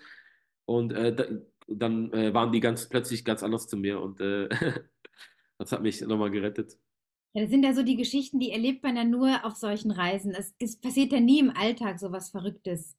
Und 0.65 0.93
äh, 0.93 1.15
da, 1.15 1.25
dann 1.69 2.13
äh, 2.13 2.33
waren 2.33 2.53
die 2.53 2.61
ganz 2.61 2.89
plötzlich 2.89 3.25
ganz 3.25 3.43
anders 3.43 3.67
zu 3.67 3.77
mir 3.77 4.01
und 4.01 4.21
äh, 4.21 4.49
das 5.59 5.73
hat 5.73 5.83
mich 5.83 6.01
nochmal 6.01 6.31
gerettet. 6.31 6.79
Ja, 7.35 7.43
das 7.43 7.51
sind 7.51 7.65
ja 7.65 7.75
so 7.75 7.83
die 7.83 7.97
Geschichten, 7.97 8.39
die 8.39 8.51
erlebt 8.51 8.83
man 8.83 8.97
ja 8.97 9.05
nur 9.05 9.45
auf 9.45 9.57
solchen 9.57 9.91
Reisen. 9.91 10.33
Es, 10.33 10.55
es 10.59 10.81
passiert 10.81 11.13
ja 11.13 11.21
nie 11.21 11.41
im 11.41 11.51
Alltag 11.51 11.99
so 12.01 12.11
was 12.11 12.31
Verrücktes. 12.31 12.97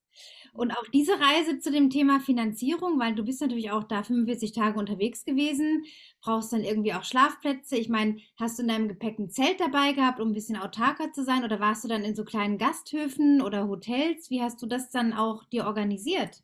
Und 0.58 0.72
auch 0.72 0.88
diese 0.92 1.12
Reise 1.12 1.60
zu 1.60 1.72
dem 1.72 1.92
Thema 1.92 2.20
Finanzierung, 2.20 3.00
weil 3.00 3.14
du 3.14 3.24
bist 3.24 3.42
natürlich 3.42 3.70
auch 3.70 3.84
da 3.84 4.02
45 4.02 4.54
Tage 4.54 4.80
unterwegs 4.80 5.24
gewesen, 5.24 5.86
brauchst 6.20 6.52
dann 6.52 6.64
irgendwie 6.64 6.96
auch 6.96 7.04
Schlafplätze. 7.04 7.78
Ich 7.78 7.90
meine, 7.90 8.18
hast 8.38 8.58
du 8.58 8.64
in 8.64 8.70
deinem 8.70 8.88
Gepäck 8.88 9.20
ein 9.20 9.30
Zelt 9.30 9.60
dabei 9.60 9.92
gehabt, 9.94 10.20
um 10.20 10.30
ein 10.30 10.34
bisschen 10.34 10.58
autarker 10.58 11.14
zu 11.14 11.24
sein? 11.24 11.44
Oder 11.44 11.60
warst 11.60 11.84
du 11.84 11.88
dann 11.88 12.04
in 12.04 12.16
so 12.16 12.26
kleinen 12.26 12.58
Gasthöfen 12.58 13.40
oder 13.40 13.68
Hotels? 13.68 14.32
Wie 14.32 14.42
hast 14.42 14.60
du 14.60 14.66
das 14.66 14.90
dann 14.90 15.14
auch 15.14 15.46
dir 15.46 15.68
organisiert? 15.68 16.42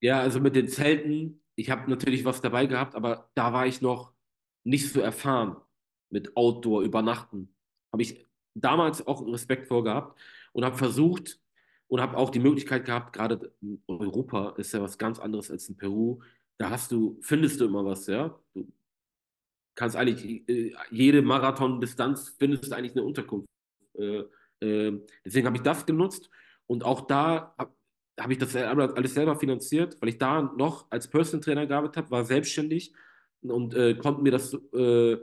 Ja, 0.00 0.20
also 0.20 0.40
mit 0.40 0.56
den 0.56 0.68
Zelten, 0.68 1.42
ich 1.56 1.68
habe 1.68 1.90
natürlich 1.90 2.24
was 2.24 2.40
dabei 2.40 2.64
gehabt, 2.64 2.94
aber 2.94 3.28
da 3.34 3.52
war 3.52 3.66
ich 3.66 3.82
noch 3.82 4.14
nicht 4.64 4.90
so 4.90 5.02
erfahren 5.02 5.56
mit 6.08 6.34
Outdoor, 6.38 6.80
Übernachten. 6.80 7.54
Habe 7.92 8.02
ich 8.02 8.24
damals 8.54 9.06
auch 9.06 9.26
Respekt 9.26 9.66
vor 9.66 9.84
gehabt 9.84 10.18
und 10.52 10.64
habe 10.64 10.78
versucht 10.78 11.38
und 11.88 12.00
habe 12.00 12.16
auch 12.16 12.30
die 12.30 12.38
Möglichkeit 12.38 12.84
gehabt, 12.84 13.14
gerade 13.14 13.52
in 13.60 13.82
Europa 13.88 14.54
ist 14.58 14.72
ja 14.72 14.82
was 14.82 14.98
ganz 14.98 15.18
anderes 15.18 15.50
als 15.50 15.68
in 15.68 15.76
Peru. 15.76 16.20
Da 16.58 16.70
hast 16.70 16.92
du, 16.92 17.18
findest 17.22 17.60
du 17.60 17.64
immer 17.64 17.84
was, 17.84 18.06
ja. 18.06 18.38
Du 18.54 18.70
kannst 19.74 19.96
eigentlich 19.96 20.48
äh, 20.48 20.74
jede 20.90 21.22
Marathon-Distanz 21.22 22.36
findest 22.38 22.70
du 22.70 22.76
eigentlich 22.76 22.92
eine 22.92 23.04
Unterkunft. 23.04 23.48
Äh, 23.94 24.24
äh, 24.60 25.00
deswegen 25.24 25.46
habe 25.46 25.56
ich 25.56 25.62
das 25.62 25.86
genutzt 25.86 26.30
und 26.66 26.84
auch 26.84 27.02
da 27.06 27.54
habe 27.56 27.72
hab 28.18 28.30
ich 28.30 28.38
das 28.38 28.54
alles 28.56 29.14
selber 29.14 29.36
finanziert, 29.36 29.96
weil 30.00 30.10
ich 30.10 30.18
da 30.18 30.42
noch 30.42 30.90
als 30.90 31.08
Personal 31.08 31.42
Trainer 31.42 31.66
gearbeitet 31.66 31.96
habe, 31.96 32.10
war 32.10 32.24
selbstständig 32.24 32.92
und 33.42 33.74
äh, 33.74 33.94
konnte 33.94 34.22
mir 34.22 34.32
das 34.32 34.52
äh, 34.74 35.16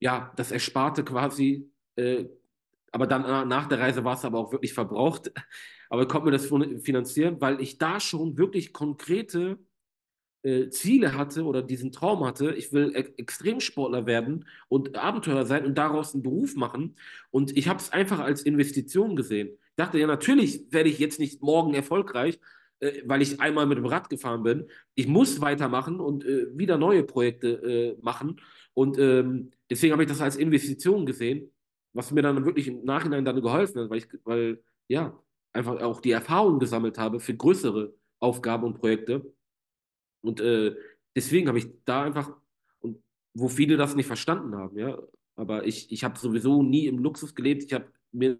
ja, 0.00 0.32
das 0.36 0.50
Ersparte 0.50 1.04
quasi, 1.04 1.70
äh, 1.96 2.24
aber 2.90 3.06
dann 3.06 3.48
nach 3.48 3.68
der 3.68 3.78
Reise 3.78 4.02
war 4.02 4.14
es 4.14 4.24
aber 4.24 4.38
auch 4.38 4.50
wirklich 4.50 4.72
verbraucht. 4.72 5.30
Aber 5.90 6.08
konnte 6.08 6.26
mir 6.26 6.32
das 6.32 6.46
finanzieren, 6.82 7.40
weil 7.40 7.60
ich 7.60 7.76
da 7.76 8.00
schon 8.00 8.38
wirklich 8.38 8.72
konkrete 8.72 9.58
äh, 10.42 10.70
Ziele 10.70 11.14
hatte 11.14 11.44
oder 11.44 11.62
diesen 11.62 11.92
Traum 11.92 12.24
hatte, 12.24 12.54
ich 12.54 12.72
will 12.72 12.92
e 12.94 13.12
Extremsportler 13.18 14.06
werden 14.06 14.46
und 14.68 14.96
Abenteurer 14.96 15.44
sein 15.44 15.66
und 15.66 15.76
daraus 15.76 16.14
einen 16.14 16.22
Beruf 16.22 16.54
machen. 16.56 16.96
Und 17.30 17.56
ich 17.56 17.68
habe 17.68 17.80
es 17.80 17.92
einfach 17.92 18.20
als 18.20 18.42
Investition 18.42 19.16
gesehen. 19.16 19.48
Ich 19.48 19.76
dachte, 19.76 19.98
ja, 19.98 20.06
natürlich 20.06 20.64
werde 20.70 20.88
ich 20.88 20.98
jetzt 20.98 21.18
nicht 21.18 21.42
morgen 21.42 21.74
erfolgreich, 21.74 22.38
äh, 22.78 23.02
weil 23.04 23.20
ich 23.20 23.40
einmal 23.40 23.66
mit 23.66 23.76
dem 23.76 23.86
Rad 23.86 24.08
gefahren 24.08 24.42
bin. 24.42 24.68
Ich 24.94 25.08
muss 25.08 25.40
weitermachen 25.40 26.00
und 26.00 26.24
äh, 26.24 26.46
wieder 26.56 26.78
neue 26.78 27.02
Projekte 27.02 27.96
äh, 27.98 28.02
machen. 28.02 28.40
Und 28.74 28.98
ähm, 28.98 29.50
deswegen 29.68 29.92
habe 29.92 30.04
ich 30.04 30.08
das 30.08 30.20
als 30.20 30.36
Investition 30.36 31.04
gesehen, 31.04 31.52
was 31.92 32.12
mir 32.12 32.22
dann 32.22 32.44
wirklich 32.46 32.68
im 32.68 32.84
Nachhinein 32.84 33.24
dann 33.24 33.42
geholfen 33.42 33.82
hat, 33.82 33.90
weil 33.90 33.98
ich, 33.98 34.08
weil, 34.24 34.62
ja, 34.88 35.20
einfach 35.52 35.80
auch 35.80 36.00
die 36.00 36.12
Erfahrung 36.12 36.58
gesammelt 36.58 36.98
habe 36.98 37.20
für 37.20 37.34
größere 37.34 37.94
Aufgaben 38.20 38.64
und 38.64 38.78
Projekte. 38.78 39.32
Und 40.22 40.40
äh, 40.40 40.76
deswegen 41.16 41.48
habe 41.48 41.58
ich 41.58 41.68
da 41.84 42.04
einfach, 42.04 42.36
und 42.80 43.02
wo 43.34 43.48
viele 43.48 43.76
das 43.76 43.96
nicht 43.96 44.06
verstanden 44.06 44.54
haben, 44.54 44.78
ja, 44.78 44.98
aber 45.36 45.66
ich, 45.66 45.90
ich 45.90 46.04
habe 46.04 46.18
sowieso 46.18 46.62
nie 46.62 46.86
im 46.86 46.98
Luxus 46.98 47.34
gelebt, 47.34 47.64
ich 47.64 47.72
habe 47.72 47.90
mir 48.12 48.38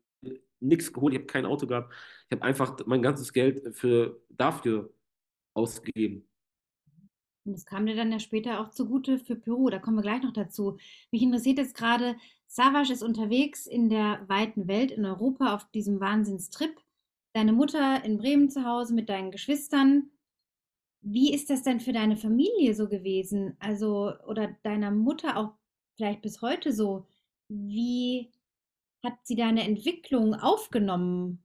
nichts 0.61 0.93
geholt, 0.93 1.15
ich 1.15 1.21
habe 1.21 1.27
kein 1.27 1.47
Auto 1.47 1.67
gehabt, 1.67 1.95
ich 2.29 2.37
habe 2.37 2.47
einfach 2.47 2.77
mein 2.87 3.03
ganzes 3.03 3.33
Geld 3.33 3.75
für, 3.75 4.21
dafür 4.29 4.93
ausgegeben. 5.55 6.29
Und 7.47 7.55
das 7.55 7.65
kam 7.65 7.87
dir 7.87 7.97
dann 7.97 8.13
ja 8.13 8.19
später 8.19 8.61
auch 8.61 8.71
zugute 8.71 9.19
für 9.19 9.35
Peru. 9.35 9.71
Da 9.71 9.79
kommen 9.79 9.97
wir 9.97 10.03
gleich 10.03 10.23
noch 10.23 10.33
dazu. 10.33 10.77
Mich 11.11 11.23
interessiert 11.23 11.59
jetzt 11.59 11.75
gerade, 11.75 12.17
Savas 12.47 12.91
ist 12.91 13.03
unterwegs 13.03 13.67
in 13.67 13.89
der 13.89 14.23
weiten 14.29 14.69
Welt, 14.69 14.91
in 14.91 15.07
Europa, 15.07 15.55
auf 15.55 15.69
diesem 15.71 16.01
Wahnsinnstrip. 16.01 16.79
Deine 17.33 17.53
Mutter 17.53 18.05
in 18.05 18.19
Bremen 18.19 18.51
zu 18.51 18.65
Hause 18.65 18.95
mit 18.95 19.09
deinen 19.09 19.31
Geschwistern. 19.31 20.11
Wie 21.01 21.33
ist 21.33 21.49
das 21.49 21.63
denn 21.63 21.81
für 21.81 21.93
deine 21.93 22.17
Familie 22.17 22.75
so 22.75 22.89
gewesen? 22.89 23.57
Also, 23.61 24.13
oder 24.27 24.57
deiner 24.63 24.91
Mutter 24.91 25.37
auch 25.37 25.53
vielleicht 25.97 26.23
bis 26.23 26.43
heute 26.43 26.73
so? 26.73 27.07
Wie 27.49 28.31
hat 29.05 29.15
sie 29.25 29.37
deine 29.37 29.65
Entwicklung 29.65 30.35
aufgenommen? 30.35 31.43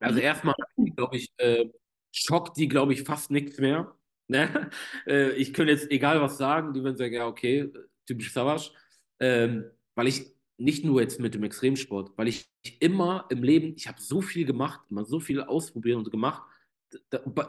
Also 0.00 0.20
erstmal, 0.20 0.54
glaube 0.94 1.16
ich, 1.16 1.32
äh, 1.38 1.68
schockt 2.12 2.56
die, 2.58 2.68
glaube 2.68 2.92
ich, 2.92 3.02
fast 3.02 3.30
nichts 3.30 3.58
mehr. 3.58 3.92
Ne? 4.28 4.72
Äh, 5.06 5.34
ich 5.34 5.54
könnte 5.54 5.72
jetzt 5.72 5.88
egal 5.88 6.20
was 6.20 6.36
sagen, 6.36 6.72
die 6.72 6.82
würden 6.82 6.96
sagen, 6.96 7.14
ja, 7.14 7.28
okay, 7.28 7.72
typisch 8.06 8.32
Savage. 8.32 8.72
Ähm, 9.20 9.70
weil 9.94 10.08
ich 10.08 10.35
nicht 10.58 10.84
nur 10.84 11.00
jetzt 11.00 11.20
mit 11.20 11.34
dem 11.34 11.44
Extremsport, 11.44 12.16
weil 12.16 12.28
ich 12.28 12.50
immer 12.80 13.26
im 13.28 13.42
Leben, 13.42 13.74
ich 13.76 13.88
habe 13.88 14.00
so 14.00 14.22
viel 14.22 14.46
gemacht, 14.46 14.80
immer 14.90 15.04
so 15.04 15.20
viel 15.20 15.42
ausprobiert 15.42 15.98
und 15.98 16.10
gemacht. 16.10 16.42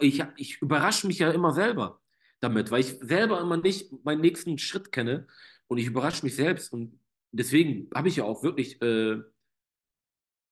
Ich, 0.01 0.23
ich 0.35 0.61
überrasche 0.61 1.07
mich 1.07 1.19
ja 1.19 1.31
immer 1.31 1.53
selber 1.53 2.01
damit, 2.39 2.69
weil 2.69 2.81
ich 2.81 2.97
selber 2.99 3.39
immer 3.39 3.57
nicht 3.57 3.91
meinen 4.03 4.21
nächsten 4.21 4.57
Schritt 4.57 4.91
kenne 4.91 5.27
und 5.67 5.77
ich 5.77 5.87
überrasche 5.87 6.25
mich 6.25 6.35
selbst. 6.35 6.73
Und 6.73 6.99
deswegen 7.31 7.89
habe 7.95 8.09
ich 8.09 8.17
ja 8.17 8.25
auch 8.25 8.43
wirklich 8.43 8.81
äh, 8.81 9.21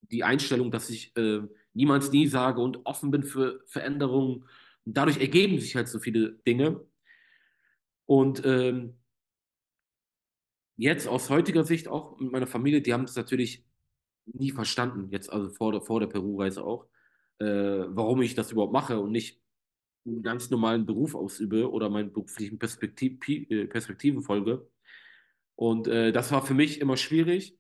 die 0.02 0.24
Einstellung, 0.24 0.72
dass 0.72 0.90
ich 0.90 1.16
äh, 1.18 1.42
niemals 1.74 2.12
nie 2.12 2.28
sage 2.28 2.62
und 2.62 2.86
offen 2.86 3.12
bin 3.12 3.24
für 3.24 3.62
Veränderungen 3.66 4.46
und 4.86 4.96
dadurch 4.98 5.20
ergeben 5.20 5.60
sich 5.60 5.76
halt 5.76 5.88
so 5.88 6.00
viele 6.00 6.34
Dinge. 6.48 6.86
Und 8.06 8.46
ähm, 8.46 8.98
jetzt 10.78 11.08
aus 11.08 11.30
heutiger 11.30 11.64
Sicht 11.64 11.88
auch 11.88 12.20
mit 12.20 12.32
meiner 12.32 12.48
Familie, 12.48 12.82
die 12.82 12.94
haben 12.94 13.04
es 13.04 13.16
natürlich 13.16 13.66
nie 14.26 14.52
verstanden, 14.52 15.10
jetzt 15.12 15.32
also 15.32 15.50
vor 15.50 15.72
der, 15.72 15.82
vor 15.82 16.00
der 16.00 16.08
Peru-Reise 16.08 16.64
auch, 16.64 16.88
äh, 17.40 17.46
warum 17.46 18.22
ich 18.22 18.36
das 18.36 18.52
überhaupt 18.52 18.74
mache 18.74 19.00
und 19.00 19.12
nicht 19.12 19.42
einen 20.06 20.24
ganz 20.24 20.50
normalen 20.50 20.86
Beruf 20.86 21.16
ausübe 21.16 21.72
oder 21.72 21.90
meinen 21.90 22.12
beruflichen 22.12 22.60
Perspektiv 22.60 23.20
äh, 23.28 23.68
Perspektiven 23.68 24.22
folge. 24.22 24.68
Und 25.56 25.88
äh, 25.88 26.12
das 26.12 26.32
war 26.32 26.46
für 26.46 26.54
mich 26.54 26.82
immer 26.82 26.98
schwierig, 26.98 27.58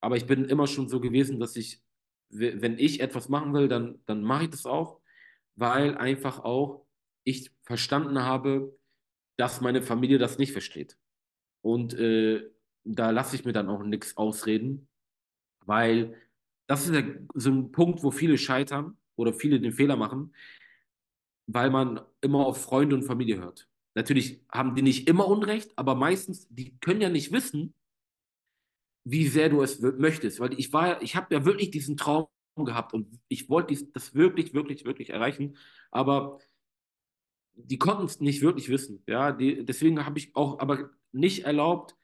aber 0.00 0.16
ich 0.16 0.26
bin 0.26 0.44
immer 0.46 0.66
schon 0.66 0.88
so 0.88 1.00
gewesen, 1.00 1.38
dass 1.38 1.56
ich, 1.56 1.82
wenn 2.28 2.78
ich 2.78 3.00
etwas 3.00 3.28
machen 3.28 3.54
will, 3.54 3.68
dann, 3.68 4.00
dann 4.06 4.22
mache 4.22 4.44
ich 4.44 4.50
das 4.50 4.66
auch 4.66 5.00
weil 5.56 5.96
einfach 5.96 6.40
auch 6.40 6.86
ich 7.24 7.50
verstanden 7.62 8.20
habe, 8.20 8.78
dass 9.36 9.60
meine 9.60 9.82
Familie 9.82 10.18
das 10.18 10.38
nicht 10.38 10.52
versteht. 10.52 10.96
Und 11.62 11.94
äh, 11.94 12.48
da 12.86 13.10
lasse 13.10 13.36
ich 13.36 13.44
mir 13.44 13.52
dann 13.52 13.68
auch 13.68 13.82
nichts 13.82 14.16
ausreden, 14.16 14.88
weil 15.64 16.14
das 16.66 16.88
ist 16.88 17.04
so 17.34 17.50
ein 17.50 17.72
Punkt, 17.72 18.02
wo 18.02 18.10
viele 18.10 18.38
scheitern 18.38 18.96
oder 19.16 19.32
viele 19.32 19.60
den 19.60 19.72
Fehler 19.72 19.96
machen, 19.96 20.34
weil 21.46 21.70
man 21.70 22.00
immer 22.20 22.46
auf 22.46 22.62
Freunde 22.62 22.96
und 22.96 23.02
Familie 23.04 23.38
hört. 23.38 23.68
Natürlich 23.94 24.40
haben 24.50 24.74
die 24.74 24.82
nicht 24.82 25.08
immer 25.08 25.26
Unrecht, 25.26 25.72
aber 25.76 25.94
meistens, 25.94 26.46
die 26.50 26.76
können 26.78 27.00
ja 27.00 27.08
nicht 27.08 27.32
wissen, 27.32 27.74
wie 29.04 29.26
sehr 29.26 29.48
du 29.48 29.62
es 29.62 29.80
möchtest. 29.80 30.40
Weil 30.40 30.58
ich 30.58 30.72
war, 30.72 31.00
ich 31.02 31.16
habe 31.16 31.34
ja 31.34 31.44
wirklich 31.44 31.70
diesen 31.70 31.96
Traum 31.96 32.28
gehabt 32.56 32.94
und 32.94 33.20
ich 33.28 33.48
wollte 33.48 33.76
das 33.92 34.14
wirklich, 34.14 34.54
wirklich, 34.54 34.84
wirklich 34.84 35.10
erreichen, 35.10 35.56
aber 35.90 36.38
die 37.54 37.78
konnten 37.78 38.04
es 38.04 38.20
nicht 38.20 38.42
wirklich 38.42 38.68
wissen. 38.68 39.02
Ja, 39.06 39.32
die, 39.32 39.64
deswegen 39.64 40.04
habe 40.04 40.18
ich 40.18 40.34
auch 40.36 40.58
aber 40.58 40.90
nicht 41.12 41.44
erlaubt, 41.44 41.96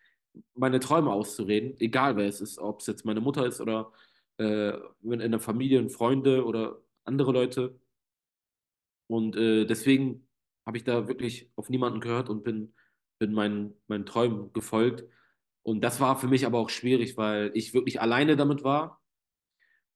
meine 0.54 0.80
Träume 0.80 1.12
auszureden, 1.12 1.74
egal 1.78 2.16
wer 2.16 2.26
es 2.26 2.40
ist, 2.40 2.58
ob 2.58 2.80
es 2.80 2.86
jetzt 2.86 3.04
meine 3.04 3.20
Mutter 3.20 3.46
ist 3.46 3.60
oder 3.60 3.92
äh, 4.38 4.72
in 5.02 5.30
der 5.30 5.40
Familie, 5.40 5.88
Freunde 5.90 6.44
oder 6.44 6.80
andere 7.04 7.32
Leute. 7.32 7.78
Und 9.08 9.36
äh, 9.36 9.64
deswegen 9.66 10.26
habe 10.66 10.76
ich 10.76 10.84
da 10.84 11.08
wirklich 11.08 11.50
auf 11.56 11.68
niemanden 11.68 12.00
gehört 12.00 12.28
und 12.30 12.44
bin, 12.44 12.74
bin 13.18 13.32
meinen, 13.32 13.74
meinen 13.88 14.06
Träumen 14.06 14.52
gefolgt. 14.52 15.04
Und 15.62 15.82
das 15.82 16.00
war 16.00 16.18
für 16.18 16.28
mich 16.28 16.46
aber 16.46 16.58
auch 16.58 16.70
schwierig, 16.70 17.16
weil 17.16 17.50
ich 17.54 17.74
wirklich 17.74 18.00
alleine 18.00 18.36
damit 18.36 18.64
war. 18.64 19.00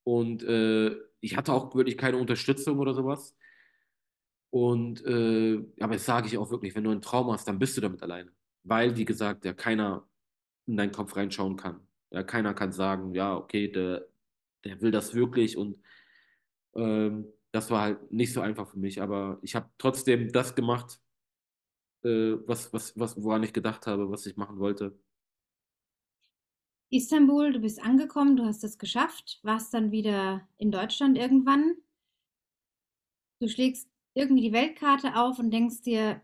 Und 0.05 0.43
äh, 0.45 0.95
ich 1.21 1.37
hatte 1.37 1.53
auch 1.53 1.75
wirklich 1.75 1.99
keine 1.99 2.19
Unterstützung 2.19 2.79
oder 2.79 2.95
sowas. 2.95 3.35
Und 4.51 5.05
äh, 5.05 5.65
aber 5.81 5.95
das 5.95 6.05
sage 6.05 6.29
ich 6.29 6.39
auch 6.39 6.51
wirklich, 6.51 6.75
wenn 6.75 6.85
du 6.85 6.91
einen 6.91 7.03
Traum 7.03 7.31
hast, 7.33 7.49
dann 7.49 7.59
bist 7.59 7.77
du 7.77 7.81
damit 7.81 8.03
alleine. 8.03 8.33
Weil, 8.63 8.97
wie 8.97 9.05
gesagt, 9.05 9.45
ja 9.45 9.53
keiner 9.53 10.07
in 10.67 10.77
deinen 10.77 10.93
Kopf 10.93 11.17
reinschauen 11.17 11.57
kann. 11.57 11.87
Ja, 12.11 12.23
keiner 12.23 12.55
kann 12.55 12.73
sagen, 12.73 13.15
ja, 13.15 13.37
okay, 13.37 13.69
der, 13.69 14.07
der 14.65 14.81
will 14.81 14.91
das 14.91 15.15
wirklich 15.15 15.57
und 15.57 15.79
ähm, 16.75 17.27
das 17.53 17.71
war 17.71 17.83
halt 17.83 18.13
nicht 18.13 18.33
so 18.33 18.41
einfach 18.41 18.69
für 18.69 18.79
mich, 18.79 19.01
aber 19.01 19.39
ich 19.43 19.55
habe 19.55 19.71
trotzdem 19.79 20.33
das 20.33 20.55
gemacht, 20.55 21.01
äh, 22.05 22.37
was, 22.47 22.73
was, 22.73 22.99
was, 22.99 23.23
woran 23.23 23.43
ich 23.43 23.53
gedacht 23.53 23.87
habe, 23.87 24.11
was 24.11 24.27
ich 24.27 24.37
machen 24.37 24.59
wollte. 24.59 24.99
Istanbul, 26.91 27.53
du 27.53 27.61
bist 27.61 27.83
angekommen, 27.83 28.37
du 28.37 28.45
hast 28.45 28.63
es 28.63 28.79
geschafft, 28.79 29.41
warst 29.43 29.75
dann 29.75 29.91
wieder 29.91 30.47
in 30.57 30.71
Deutschland 30.71 31.19
irgendwann. 31.19 31.75
Du 33.41 33.49
schlägst 33.49 33.89
irgendwie 34.15 34.43
die 34.43 34.53
Weltkarte 34.53 35.17
auf 35.17 35.39
und 35.39 35.51
denkst 35.51 35.83
dir, 35.83 36.23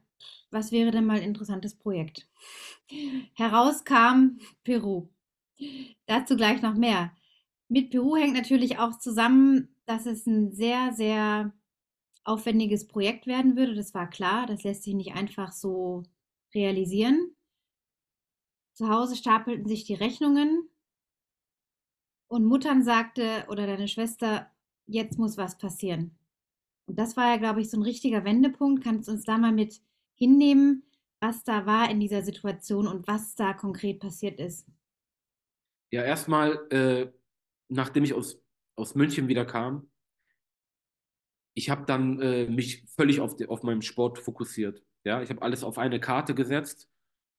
was 0.51 0.71
wäre 0.71 0.93
denn 0.93 1.05
mal 1.05 1.17
ein 1.17 1.25
interessantes 1.25 1.75
Projekt? 1.75 2.29
Herauskam 3.35 4.39
Peru. 4.65 5.09
Dazu 6.07 6.37
gleich 6.37 6.63
noch 6.63 6.75
mehr. 6.75 7.13
Mit 7.69 7.91
Peru 7.91 8.17
hängt 8.17 8.35
natürlich 8.35 8.79
auch 8.79 8.99
zusammen, 8.99 9.75
dass 9.87 10.07
es 10.07 10.27
ein 10.27 10.53
sehr, 10.53 10.93
sehr 10.93 11.53
aufwendiges 12.25 12.87
Projekt 12.87 13.27
werden 13.27 13.57
würde. 13.57 13.75
Das 13.75 13.95
war 13.95 14.09
klar. 14.09 14.47
Das 14.47 14.63
lässt 14.63 14.83
sich 14.85 14.95
nicht 14.95 15.15
einfach 15.15 15.53
so 15.53 16.03
realisieren. 16.55 17.35
Zu 18.75 18.89
Hause 18.89 19.17
stapelten 19.17 19.67
sich 19.67 19.85
die 19.85 19.95
Rechnungen 19.95 20.69
und 22.29 22.47
Muttern 22.47 22.83
sagte 22.83 23.45
oder 23.49 23.67
deine 23.67 23.89
Schwester, 23.89 24.51
jetzt 24.87 25.19
muss 25.19 25.37
was 25.37 25.59
passieren. 25.59 26.17
Und 26.87 26.99
das 26.99 27.17
war 27.17 27.31
ja, 27.31 27.37
glaube 27.37 27.61
ich, 27.61 27.71
so 27.71 27.79
ein 27.79 27.83
richtiger 27.83 28.25
Wendepunkt. 28.25 28.83
Kannst 28.83 29.09
du 29.09 29.13
uns 29.13 29.25
da 29.25 29.39
mal 29.39 29.53
mit 29.53 29.81
hinnehmen, 30.15 30.85
was 31.23 31.45
da 31.45 31.65
war 31.67 31.89
in 31.89 32.01
dieser 32.01 32.23
Situation 32.23 32.89
und 32.89 33.07
was 33.07 33.35
da 33.37 33.55
konkret 33.55 34.01
passiert 34.01 34.41
ist? 34.41 34.69
Ja, 35.93 36.03
erstmal, 36.03 36.67
äh, 36.71 37.13
nachdem 37.69 38.03
ich 38.03 38.13
aus, 38.13 38.43
aus 38.77 38.95
München 38.95 39.29
wieder 39.29 39.45
kam, 39.45 39.89
ich 41.55 41.71
habe 41.71 41.85
dann 41.87 42.21
äh, 42.21 42.47
mich 42.47 42.85
völlig 42.97 43.21
auf, 43.21 43.37
die, 43.37 43.47
auf 43.47 43.63
meinen 43.63 43.83
Sport 43.83 44.19
fokussiert. 44.19 44.83
Ja, 45.05 45.23
ich 45.23 45.31
habe 45.31 45.43
alles 45.43 45.63
auf 45.63 45.79
eine 45.79 46.01
Karte 46.01 46.35
gesetzt 46.35 46.89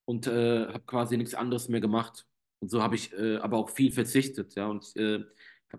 und 0.06 0.28
äh, 0.28 0.68
habe 0.68 0.86
quasi 0.86 1.18
nichts 1.18 1.34
anderes 1.34 1.68
mehr 1.68 1.82
gemacht. 1.82 2.26
Und 2.60 2.70
so 2.70 2.82
habe 2.82 2.96
ich 2.96 3.12
äh, 3.14 3.38
aber 3.38 3.58
auch 3.58 3.70
viel 3.70 3.92
verzichtet. 3.92 4.56
Ja, 4.56 4.68
und 4.68 4.96
äh, 4.96 5.26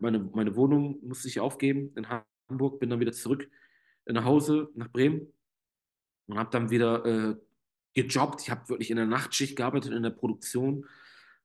meine, 0.00 0.18
meine 0.18 0.57
Wohnung 0.57 0.98
musste 1.02 1.28
ich 1.28 1.40
aufgeben 1.40 1.92
in 1.96 2.07
Hamburg, 2.50 2.80
bin 2.80 2.90
dann 2.90 3.00
wieder 3.00 3.12
zurück 3.12 3.48
nach 4.07 4.24
Hause 4.24 4.68
nach 4.74 4.88
Bremen 4.88 5.32
und 6.26 6.38
habe 6.38 6.50
dann 6.50 6.70
wieder 6.70 7.05
äh, 7.07 7.36
gejobbt. 7.95 8.42
Ich 8.42 8.51
habe 8.51 8.68
wirklich 8.68 8.90
in 8.90 8.97
der 8.97 9.07
Nachtschicht 9.07 9.57
gearbeitet, 9.57 9.92
in 9.92 10.03
der 10.03 10.11
Produktion, 10.11 10.86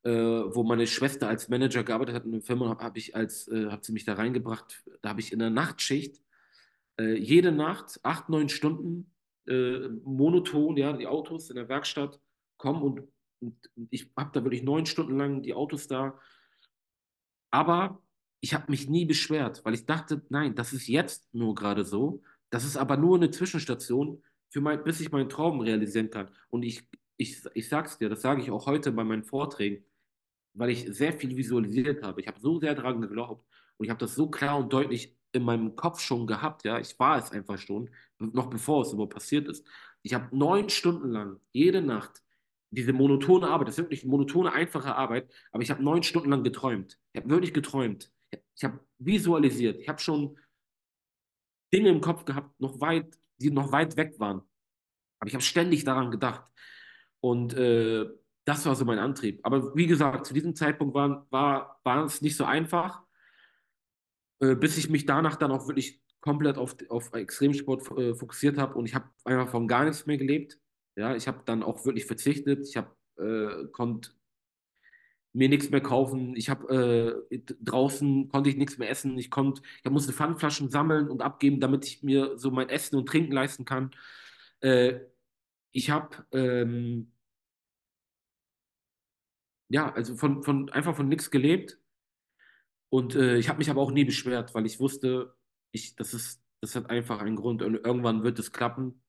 äh, 0.04 0.12
wo 0.12 0.64
meine 0.64 0.88
Schwester 0.88 1.28
als 1.28 1.50
Manager 1.50 1.84
gearbeitet 1.84 2.16
hat 2.16 2.26
in 2.26 2.32
der 2.32 2.42
Firma, 2.42 2.78
habe 2.80 2.98
ich 2.98 3.16
als, 3.16 3.48
äh, 3.48 3.68
hat 3.68 3.86
sie 3.86 3.92
mich 3.92 4.06
da 4.06 4.14
reingebracht. 4.14 4.84
Da 5.02 5.10
habe 5.10 5.22
ich 5.22 5.32
in 5.32 5.40
der 5.40 5.50
Nachtschicht 5.50 6.22
äh, 7.00 7.18
jede 7.18 7.52
Nacht 7.52 8.00
acht, 8.04 8.30
neun 8.30 8.50
Stunden 8.50 9.12
äh, 9.48 9.90
monoton, 10.04 10.78
ja, 10.78 10.94
die 10.94 11.08
Autos 11.08 11.50
in 11.50 11.56
der 11.56 11.70
Werkstatt 11.70 12.20
kommen 12.58 12.82
und, 12.82 13.08
und 13.40 13.58
ich 13.90 14.12
habe 14.18 14.32
da 14.34 14.44
wirklich 14.44 14.64
neun 14.64 14.86
Stunden 14.86 15.18
lang 15.18 15.42
die 15.42 15.54
Autos 15.54 15.88
da. 15.88 16.20
Aber 17.52 18.02
ich 18.42 18.54
habe 18.54 18.70
mich 18.70 18.90
nie 18.90 19.06
beschwert, 19.06 19.64
weil 19.66 19.74
ich 19.74 19.86
dachte, 19.86 20.22
nein, 20.30 20.56
das 20.56 20.74
ist 20.74 20.88
jetzt 20.88 21.34
nur 21.34 21.56
gerade 21.56 21.84
so. 21.84 22.22
Das 22.50 22.64
ist 22.64 22.78
aber 22.78 22.98
nur 22.98 23.18
eine 23.18 23.32
Zwischenstation, 23.32 24.24
für 24.50 24.62
mein, 24.62 24.84
bis 24.84 25.00
ich 25.00 25.12
meinen 25.12 25.30
Traum 25.30 25.62
realisieren 25.62 26.10
kann. 26.10 26.30
Und 26.50 26.64
ich, 26.64 26.88
ich, 27.18 27.42
ich 27.54 27.70
sag's 27.70 27.98
dir, 27.98 28.10
das 28.10 28.22
sage 28.22 28.42
ich 28.42 28.52
auch 28.52 28.66
heute 28.66 28.92
bei 28.92 29.04
meinen 29.04 29.24
Vorträgen, 29.24 29.84
weil 30.54 30.72
ich 30.72 30.86
sehr 30.90 31.14
viel 31.14 31.36
visualisiert 31.36 32.04
habe. 32.04 32.22
Ich 32.22 32.28
habe 32.28 32.40
so 32.40 32.60
sehr 32.60 32.76
daran 32.76 33.02
geglaubt 33.02 33.46
und 33.78 33.86
ich 33.86 33.90
habe 33.90 34.00
das 34.00 34.16
so 34.16 34.30
klar 34.30 34.58
und 34.58 34.74
deutlich 34.74 35.16
in 35.32 35.44
meinem 35.44 35.76
Kopf 35.76 36.00
schon 36.00 36.26
gehabt, 36.26 36.64
ja. 36.66 36.80
Ich 36.80 36.98
war 37.00 37.18
es 37.18 37.32
einfach 37.32 37.58
schon, 37.58 37.90
noch 38.18 38.50
bevor 38.50 38.82
es 38.82 38.94
überhaupt 38.94 39.14
passiert 39.14 39.48
ist. 39.48 39.66
Ich 40.02 40.14
habe 40.14 40.36
neun 40.36 40.70
Stunden 40.70 41.10
lang, 41.12 41.40
jede 41.52 41.82
Nacht, 41.82 42.24
diese 42.72 42.94
monotone 42.94 43.48
Arbeit, 43.48 43.68
das 43.68 43.76
ist 43.78 43.84
wirklich 43.84 44.06
monotone, 44.06 44.52
einfache 44.52 44.96
Arbeit, 44.96 45.32
aber 45.52 45.62
ich 45.62 45.72
habe 45.72 45.84
neun 45.84 46.04
Stunden 46.04 46.30
lang 46.30 46.44
geträumt. 46.44 47.00
Ich 47.14 47.22
habe 47.22 47.30
wirklich 47.30 47.54
geträumt. 47.54 48.12
Ich 48.56 48.64
habe 48.64 48.80
visualisiert. 48.98 49.80
Ich 49.80 49.90
habe 49.90 50.00
schon 50.00 50.38
Dinge 51.74 51.90
im 51.90 52.02
Kopf 52.02 52.26
gehabt, 52.26 52.60
noch 52.60 52.80
weit, 52.82 53.19
die 53.40 53.52
noch 53.52 53.72
weit 53.72 53.98
weg 53.98 54.20
waren. 54.20 54.42
Aber 55.20 55.28
ich 55.28 55.34
habe 55.34 55.44
ständig 55.44 55.84
daran 55.84 56.12
gedacht. 56.12 56.44
Und 57.20 57.54
äh, 57.54 58.06
das 58.46 58.66
war 58.66 58.76
so 58.76 58.86
mein 58.86 59.00
Antrieb. 59.00 59.40
Aber 59.44 59.76
wie 59.76 59.88
gesagt, 59.88 60.26
zu 60.26 60.34
diesem 60.34 60.56
Zeitpunkt 60.56 60.94
war, 60.94 61.28
war, 61.30 61.80
war 61.84 62.06
es 62.06 62.22
nicht 62.22 62.36
so 62.38 62.46
einfach, 62.46 63.04
äh, 64.40 64.56
bis 64.56 64.78
ich 64.78 64.90
mich 64.90 65.06
danach 65.06 65.36
dann 65.36 65.52
auch 65.52 65.68
wirklich 65.68 66.02
komplett 66.22 66.58
auf, 66.58 66.76
auf 66.90 67.14
Extremsport 67.14 67.92
äh, 67.98 68.14
fokussiert 68.16 68.58
habe 68.58 68.76
und 68.76 68.86
ich 68.86 68.96
habe 68.96 69.10
einfach 69.24 69.50
von 69.50 69.68
gar 69.68 69.86
nichts 69.86 70.06
mehr 70.06 70.18
gelebt. 70.18 70.60
Ja, 70.96 71.16
ich 71.16 71.28
habe 71.28 71.44
dann 71.46 71.64
auch 71.64 71.86
wirklich 71.86 72.06
verzichtet. 72.06 72.68
Ich 72.68 72.76
habe 72.76 72.96
äh, 73.18 73.68
konnte 73.72 74.12
mir 75.34 75.50
nichts 75.50 75.70
mehr 75.70 75.82
kaufen. 75.82 76.36
Ich 76.36 76.50
habe 76.50 77.24
äh, 77.32 77.40
draußen 77.62 78.30
konnte 78.30 78.50
ich 78.50 78.58
nichts 78.58 78.78
mehr 78.78 78.90
essen. 78.90 79.18
Ich 79.18 79.30
konnte, 79.32 79.62
ich 79.84 79.92
musste 79.92 80.14
Pfandflaschen 80.14 80.70
sammeln 80.70 81.10
und 81.10 81.22
abgeben, 81.22 81.60
damit 81.60 81.86
ich 81.86 82.04
mir 82.04 82.38
so 82.38 82.52
mein 82.52 82.70
Essen 82.70 82.96
und 82.98 83.08
Trinken 83.08 83.34
leisten 83.34 83.66
kann. 83.66 83.92
Äh, 84.62 85.00
ich 85.72 85.92
habe 85.92 86.26
ähm, 86.32 87.12
ja, 89.70 89.92
also 89.94 90.16
von, 90.16 90.44
von 90.44 90.70
einfach 90.70 90.96
von 90.96 91.08
nichts 91.08 91.32
gelebt 91.32 91.80
und 92.90 93.16
äh, 93.16 93.38
ich 93.38 93.50
habe 93.50 93.60
mich 93.60 93.70
aber 93.70 93.82
auch 93.82 93.92
nie 93.92 94.06
beschwert, 94.06 94.54
weil 94.56 94.66
ich 94.66 94.80
wusste, 94.80 95.36
ich, 95.72 95.96
das 95.96 96.14
ist, 96.14 96.42
das 96.62 96.76
hat 96.76 96.90
einfach 96.90 97.22
einen 97.22 97.36
Grund 97.36 97.62
und 97.62 97.76
irgendwann 97.76 98.24
wird 98.24 98.40
es 98.40 98.52
klappen. 98.52 99.04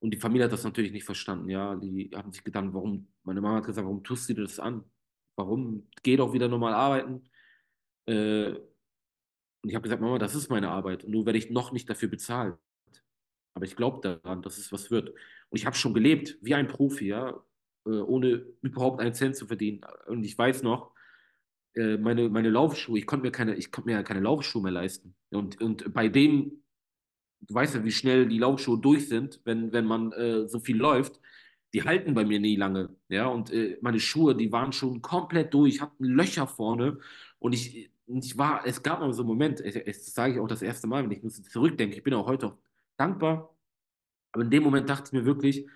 Und 0.00 0.10
die 0.12 0.18
Familie 0.18 0.46
hat 0.46 0.52
das 0.52 0.64
natürlich 0.64 0.90
nicht 0.92 1.04
verstanden, 1.04 1.48
ja. 1.48 1.76
Die 1.76 2.10
haben 2.14 2.32
sich 2.32 2.42
gedacht, 2.42 2.66
warum, 2.72 3.08
meine 3.22 3.40
Mama 3.40 3.58
hat 3.58 3.66
gesagt, 3.66 3.86
warum 3.86 4.02
tust 4.02 4.28
du 4.28 4.34
dir 4.34 4.42
das 4.42 4.58
an? 4.58 4.84
Warum? 5.36 5.88
Geh 6.02 6.16
doch 6.16 6.32
wieder 6.32 6.48
normal 6.48 6.74
arbeiten. 6.74 7.28
Äh, 8.06 8.52
und 9.62 9.68
ich 9.68 9.74
habe 9.74 9.82
gesagt, 9.82 10.02
Mama, 10.02 10.18
das 10.18 10.34
ist 10.34 10.50
meine 10.50 10.70
Arbeit 10.70 11.04
und 11.04 11.12
nur 11.12 11.24
werde 11.24 11.38
ich 11.38 11.50
noch 11.50 11.72
nicht 11.72 11.88
dafür 11.88 12.08
bezahlt. 12.08 12.56
Aber 13.54 13.64
ich 13.64 13.76
glaube 13.76 14.00
daran, 14.00 14.42
dass 14.42 14.58
es 14.58 14.72
was 14.72 14.90
wird. 14.90 15.10
Und 15.10 15.58
ich 15.58 15.66
habe 15.66 15.76
schon 15.76 15.94
gelebt 15.94 16.38
wie 16.40 16.54
ein 16.54 16.68
Profi, 16.68 17.08
ja, 17.08 17.42
äh, 17.86 17.90
ohne 17.90 18.46
überhaupt 18.62 19.00
einen 19.00 19.14
Cent 19.14 19.36
zu 19.36 19.46
verdienen. 19.46 19.82
Und 20.06 20.24
ich 20.24 20.36
weiß 20.36 20.62
noch, 20.62 20.92
äh, 21.74 21.96
meine, 21.96 22.28
meine 22.28 22.50
Laufschuhe, 22.50 22.98
ich 22.98 23.06
konnte 23.06 23.24
mir 23.24 23.32
keine, 23.32 23.54
ich 23.54 23.70
konnte 23.70 23.90
mir 23.90 24.02
keine 24.02 24.20
Laufschuhe 24.20 24.62
mehr 24.62 24.72
leisten. 24.72 25.14
Und, 25.30 25.60
und 25.60 25.92
bei 25.92 26.08
dem, 26.08 26.64
du 27.40 27.54
weißt 27.54 27.76
ja, 27.76 27.84
wie 27.84 27.92
schnell 27.92 28.28
die 28.28 28.38
Laufschuhe 28.38 28.80
durch 28.80 29.08
sind, 29.08 29.40
wenn, 29.44 29.72
wenn 29.72 29.84
man 29.84 30.12
äh, 30.12 30.48
so 30.48 30.58
viel 30.60 30.76
läuft 30.76 31.20
die 31.72 31.84
halten 31.84 32.14
bei 32.14 32.24
mir 32.24 32.38
nie 32.40 32.56
lange. 32.56 32.90
Ja, 33.08 33.26
und 33.26 33.50
äh, 33.52 33.78
meine 33.80 34.00
Schuhe, 34.00 34.34
die 34.36 34.52
waren 34.52 34.72
schon 34.72 35.00
komplett 35.02 35.54
durch, 35.54 35.80
hatten 35.80 36.04
Löcher 36.04 36.46
vorne. 36.46 36.98
Und 37.38 37.54
ich, 37.54 37.90
ich 38.06 38.38
war, 38.38 38.66
es 38.66 38.82
gab 38.82 39.00
mal 39.00 39.12
so 39.12 39.22
einen 39.22 39.28
Moment, 39.28 39.60
das 39.60 40.14
sage 40.14 40.34
ich 40.34 40.40
auch 40.40 40.48
das 40.48 40.62
erste 40.62 40.86
Mal, 40.86 41.02
wenn 41.02 41.10
ich 41.10 41.50
zurückdenke, 41.50 41.96
ich 41.96 42.02
bin 42.02 42.14
auch 42.14 42.26
heute 42.26 42.48
auch 42.48 42.58
dankbar. 42.96 43.56
Aber 44.32 44.44
in 44.44 44.50
dem 44.50 44.62
Moment 44.62 44.88
dachte 44.88 45.04
ich 45.06 45.12
mir 45.12 45.24
wirklich, 45.24 45.66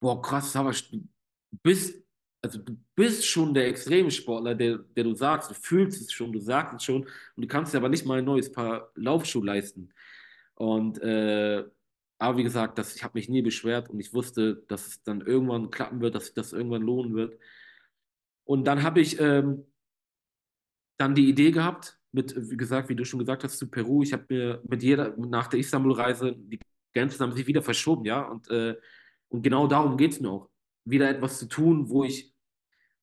boah, 0.00 0.20
krass, 0.20 0.56
aber 0.56 0.72
du 0.72 1.08
bist, 1.62 2.02
also 2.42 2.58
du 2.58 2.76
bist 2.96 3.24
schon 3.24 3.54
der 3.54 3.68
Extremsportler, 3.68 4.54
der, 4.54 4.78
der 4.78 5.04
du 5.04 5.14
sagst, 5.14 5.50
du 5.50 5.54
fühlst 5.54 6.00
es 6.00 6.12
schon, 6.12 6.32
du 6.32 6.40
sagst 6.40 6.74
es 6.74 6.84
schon, 6.84 7.02
und 7.02 7.42
du 7.42 7.46
kannst 7.46 7.72
dir 7.72 7.78
aber 7.78 7.88
nicht 7.88 8.06
mal 8.06 8.18
ein 8.18 8.24
neues 8.24 8.50
Paar 8.50 8.90
Laufschuhe 8.96 9.44
leisten. 9.44 9.92
Und 10.54 10.98
äh, 11.00 11.64
aber 12.22 12.38
wie 12.38 12.44
gesagt, 12.44 12.78
das, 12.78 12.94
ich 12.94 13.02
habe 13.02 13.18
mich 13.18 13.28
nie 13.28 13.42
beschwert 13.42 13.90
und 13.90 13.98
ich 13.98 14.14
wusste, 14.14 14.62
dass 14.68 14.86
es 14.86 15.02
dann 15.02 15.22
irgendwann 15.22 15.72
klappen 15.72 16.00
wird, 16.00 16.14
dass 16.14 16.26
sich 16.26 16.34
das 16.34 16.52
irgendwann 16.52 16.82
lohnen 16.82 17.14
wird. 17.14 17.36
Und 18.44 18.64
dann 18.64 18.84
habe 18.84 19.00
ich 19.00 19.18
ähm, 19.18 19.66
dann 20.98 21.16
die 21.16 21.28
Idee 21.28 21.50
gehabt, 21.50 21.98
mit, 22.12 22.32
wie 22.36 22.56
gesagt, 22.56 22.88
wie 22.88 22.94
du 22.94 23.04
schon 23.04 23.18
gesagt 23.18 23.42
hast, 23.42 23.58
zu 23.58 23.68
Peru. 23.68 24.04
Ich 24.04 24.12
habe 24.12 24.24
mir 24.28 24.62
mit 24.68 24.84
jeder, 24.84 25.16
nach 25.16 25.48
der 25.48 25.58
Istanbul-Reise, 25.58 26.36
die 26.36 26.60
Grenzen 26.94 27.20
haben 27.20 27.32
sich 27.32 27.48
wieder 27.48 27.60
verschoben, 27.60 28.04
ja. 28.04 28.22
Und, 28.22 28.48
äh, 28.50 28.76
und 29.28 29.42
genau 29.42 29.66
darum 29.66 29.96
geht 29.96 30.12
es 30.12 30.20
mir 30.20 30.30
auch. 30.30 30.48
Wieder 30.84 31.10
etwas 31.10 31.40
zu 31.40 31.46
tun, 31.46 31.88
wo 31.88 32.04
ich, 32.04 32.32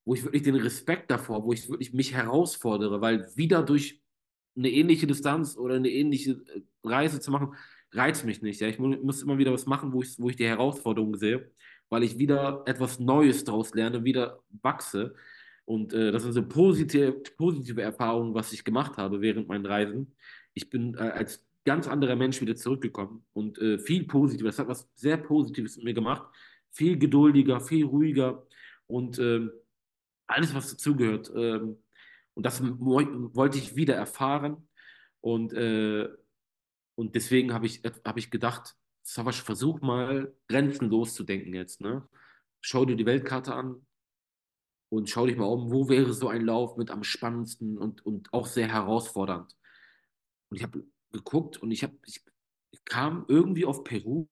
wo 0.06 0.14
ich 0.14 0.24
wirklich 0.24 0.44
den 0.44 0.56
Respekt 0.56 1.12
davor, 1.12 1.44
wo 1.44 1.52
ich 1.52 1.68
wirklich 1.68 1.92
mich 1.94 2.14
herausfordere, 2.14 3.02
weil 3.02 3.30
wieder 3.36 3.64
durch 3.64 4.02
eine 4.56 4.70
ähnliche 4.70 5.08
Distanz 5.08 5.58
oder 5.58 5.76
eine 5.76 5.90
ähnliche 5.90 6.32
äh, 6.32 6.62
Reise 6.86 7.20
zu 7.20 7.32
machen, 7.32 7.56
reizt 7.92 8.26
mich 8.26 8.42
nicht. 8.42 8.62
Ja? 8.62 8.68
Ich 8.68 8.80
muss 8.80 9.22
immer 9.22 9.38
wieder 9.38 9.54
was 9.54 9.66
machen, 9.66 9.94
wo 9.94 10.02
ich, 10.02 10.20
wo 10.20 10.30
ich 10.30 10.36
die 10.36 10.48
Herausforderung 10.48 11.16
sehe, 11.18 11.52
weil 11.90 12.04
ich 12.04 12.18
wieder 12.18 12.64
etwas 12.66 13.00
Neues 13.00 13.44
daraus 13.44 13.74
lerne, 13.74 14.04
wieder 14.04 14.40
wachse. 14.62 15.16
Und 15.66 15.94
äh, 15.94 16.12
das 16.12 16.24
sind 16.24 16.34
so 16.34 16.48
positive, 16.48 17.14
positive 17.38 17.82
Erfahrungen, 17.82 18.34
was 18.34 18.54
ich 18.54 18.64
gemacht 18.64 18.98
habe 18.98 19.22
während 19.22 19.48
meinen 19.48 19.66
Reisen. 19.66 20.16
Ich 20.54 20.70
bin 20.70 20.96
äh, 20.96 21.02
als 21.02 21.46
ganz 21.66 21.88
anderer 21.88 22.16
Mensch 22.16 22.42
wieder 22.42 22.56
zurückgekommen 22.56 23.24
und 23.34 23.60
äh, 23.60 23.78
viel 23.78 24.06
positiver. 24.06 24.50
Das 24.50 24.60
hat 24.60 24.68
was 24.68 24.90
sehr 24.96 25.18
Positives 25.18 25.76
mit 25.78 25.86
mir 25.86 25.94
gemacht. 25.94 26.28
Viel 26.72 26.98
geduldiger, 26.98 27.60
viel 27.60 27.86
ruhiger 27.86 28.46
und 28.88 29.20
ähm, 29.20 29.52
alles, 30.28 30.54
was 30.54 30.72
dazugehört. 30.72 31.32
Ähm, 31.36 31.78
und 32.34 32.46
das 32.46 32.62
wollte 32.64 33.58
ich 33.58 33.76
wieder 33.76 33.96
erfahren. 33.96 34.68
Und, 35.22 35.54
äh, 35.54 36.08
und 37.00 37.16
deswegen 37.16 37.54
habe 37.54 37.66
ich, 37.66 37.82
hab 38.04 38.18
ich 38.18 38.30
gedacht, 38.30 38.76
Savasch, 39.04 39.42
versuch 39.42 39.80
mal 39.80 40.36
grenzenlos 40.50 41.14
zu 41.14 41.24
denken 41.24 41.54
jetzt. 41.54 41.80
Ne? 41.80 42.06
Schau 42.60 42.84
dir 42.84 42.98
die 42.98 43.06
Weltkarte 43.06 43.56
an 43.56 43.88
und 44.90 45.10
schau 45.10 45.26
dich 45.26 45.38
mal 45.38 45.46
um, 45.46 45.72
wo 45.72 45.88
wäre 45.88 46.12
so 46.12 46.28
ein 46.28 46.44
Lauf 46.44 46.76
mit 46.76 46.92
am 46.92 47.06
spannendsten 47.06 47.78
und, 47.78 48.06
und 48.06 48.34
auch 48.34 48.48
sehr 48.48 48.68
herausfordernd. 48.68 49.56
Und 50.50 50.58
ich 50.58 50.64
habe 50.64 50.84
geguckt 51.14 51.56
und 51.56 51.72
ich, 51.72 51.86
hab, 51.86 51.94
ich, 52.06 52.22
kam 52.84 53.24
irgendwie 53.30 53.64
auf 53.64 53.86
Peru. 53.86 54.28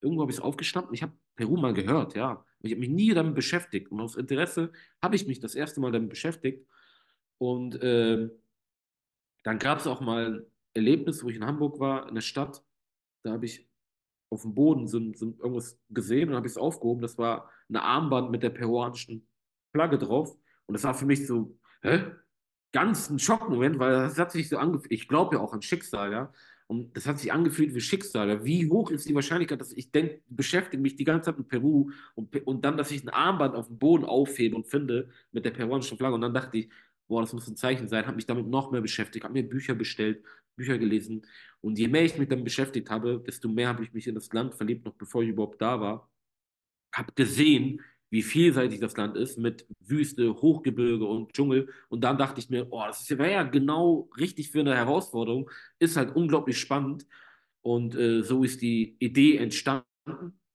Irgendwo 0.00 0.22
habe 0.22 0.32
ich 0.32 0.38
es 0.38 0.42
aufgeschnappt 0.42 0.88
und 0.88 0.94
ich 0.94 1.02
habe 1.02 1.12
Peru 1.36 1.58
mal 1.58 1.74
gehört, 1.74 2.16
ja. 2.16 2.46
Ich 2.60 2.70
habe 2.70 2.80
mich 2.80 2.88
nie 2.88 3.12
damit 3.12 3.34
beschäftigt. 3.34 3.90
Und 3.90 4.00
aus 4.00 4.16
Interesse 4.16 4.72
habe 5.02 5.16
ich 5.16 5.26
mich 5.26 5.38
das 5.38 5.54
erste 5.54 5.82
Mal 5.82 5.92
damit 5.92 6.08
beschäftigt. 6.08 6.66
Und 7.36 7.74
äh, 7.82 8.30
dann 9.42 9.58
gab 9.58 9.80
es 9.80 9.86
auch 9.86 10.00
mal 10.00 10.46
Erlebnis, 10.74 11.22
wo 11.22 11.28
ich 11.28 11.36
in 11.36 11.46
Hamburg 11.46 11.80
war, 11.80 12.08
in 12.08 12.14
der 12.14 12.22
Stadt. 12.22 12.62
Da 13.22 13.32
habe 13.32 13.46
ich 13.46 13.68
auf 14.30 14.42
dem 14.42 14.54
Boden 14.54 14.86
so, 14.86 14.98
so 15.14 15.26
irgendwas 15.26 15.80
gesehen 15.90 16.30
und 16.30 16.36
habe 16.36 16.46
es 16.46 16.58
aufgehoben. 16.58 17.00
Das 17.00 17.16
war 17.16 17.50
eine 17.68 17.82
Armband 17.82 18.30
mit 18.30 18.42
der 18.42 18.50
peruanischen 18.50 19.26
Flagge 19.72 19.98
drauf. 19.98 20.36
Und 20.66 20.74
das 20.74 20.84
war 20.84 20.94
für 20.94 21.06
mich 21.06 21.26
so, 21.26 21.56
hä? 21.82 22.04
Ganz 22.72 23.08
ein 23.08 23.20
Schockmoment, 23.20 23.78
weil 23.78 23.92
das 23.92 24.18
hat 24.18 24.32
sich 24.32 24.48
so 24.48 24.58
angefühlt. 24.58 24.92
Ich 24.92 25.06
glaube 25.06 25.36
ja 25.36 25.40
auch 25.40 25.52
an 25.52 25.62
Schicksal, 25.62 26.10
ja. 26.10 26.32
Und 26.66 26.96
das 26.96 27.06
hat 27.06 27.18
sich 27.20 27.32
angefühlt 27.32 27.74
wie 27.74 27.80
Schicksal. 27.80 28.44
Wie 28.44 28.68
hoch 28.70 28.90
ist 28.90 29.08
die 29.08 29.14
Wahrscheinlichkeit, 29.14 29.60
dass 29.60 29.72
ich 29.72 29.92
denke, 29.92 30.22
beschäftige 30.28 30.82
mich 30.82 30.96
die 30.96 31.04
ganze 31.04 31.26
Zeit 31.26 31.38
mit 31.38 31.48
Peru 31.48 31.90
und, 32.14 32.34
und 32.46 32.64
dann, 32.64 32.76
dass 32.76 32.90
ich 32.90 33.04
ein 33.04 33.10
Armband 33.10 33.54
auf 33.54 33.68
dem 33.68 33.78
Boden 33.78 34.04
aufhebe 34.04 34.56
und 34.56 34.66
finde 34.66 35.10
mit 35.30 35.44
der 35.44 35.50
peruanischen 35.50 35.98
Flagge. 35.98 36.14
Und 36.14 36.22
dann 36.22 36.34
dachte 36.34 36.56
ich, 36.56 36.70
boah, 37.06 37.20
das 37.20 37.32
muss 37.34 37.46
ein 37.46 37.56
Zeichen 37.56 37.88
sein, 37.88 38.06
habe 38.06 38.16
mich 38.16 38.26
damit 38.26 38.46
noch 38.46 38.70
mehr 38.70 38.80
beschäftigt, 38.80 39.24
habe 39.24 39.34
mir 39.34 39.48
Bücher 39.48 39.74
bestellt, 39.74 40.24
Bücher 40.56 40.78
gelesen. 40.78 41.26
Und 41.60 41.78
je 41.78 41.88
mehr 41.88 42.04
ich 42.04 42.18
mich 42.18 42.28
damit 42.28 42.44
beschäftigt 42.44 42.90
habe, 42.90 43.22
desto 43.26 43.48
mehr 43.48 43.68
habe 43.68 43.84
ich 43.84 43.92
mich 43.92 44.06
in 44.06 44.14
das 44.14 44.32
Land 44.32 44.54
verliebt, 44.54 44.84
noch 44.84 44.94
bevor 44.94 45.22
ich 45.22 45.30
überhaupt 45.30 45.60
da 45.60 45.80
war. 45.80 46.10
Habe 46.92 47.12
gesehen, 47.14 47.80
wie 48.10 48.22
vielseitig 48.22 48.80
das 48.80 48.96
Land 48.96 49.16
ist, 49.16 49.38
mit 49.38 49.66
Wüste, 49.80 50.34
Hochgebirge 50.34 51.04
und 51.04 51.32
Dschungel. 51.32 51.68
Und 51.88 52.04
dann 52.04 52.16
dachte 52.16 52.38
ich 52.40 52.50
mir, 52.50 52.68
oh, 52.70 52.84
das 52.86 53.08
wäre 53.10 53.32
ja 53.32 53.42
genau 53.42 54.08
richtig 54.16 54.50
für 54.50 54.60
eine 54.60 54.76
Herausforderung. 54.76 55.50
Ist 55.78 55.96
halt 55.96 56.14
unglaublich 56.14 56.58
spannend. 56.58 57.06
Und 57.62 57.96
äh, 57.96 58.22
so 58.22 58.44
ist 58.44 58.62
die 58.62 58.96
Idee 59.00 59.38
entstanden 59.38 59.84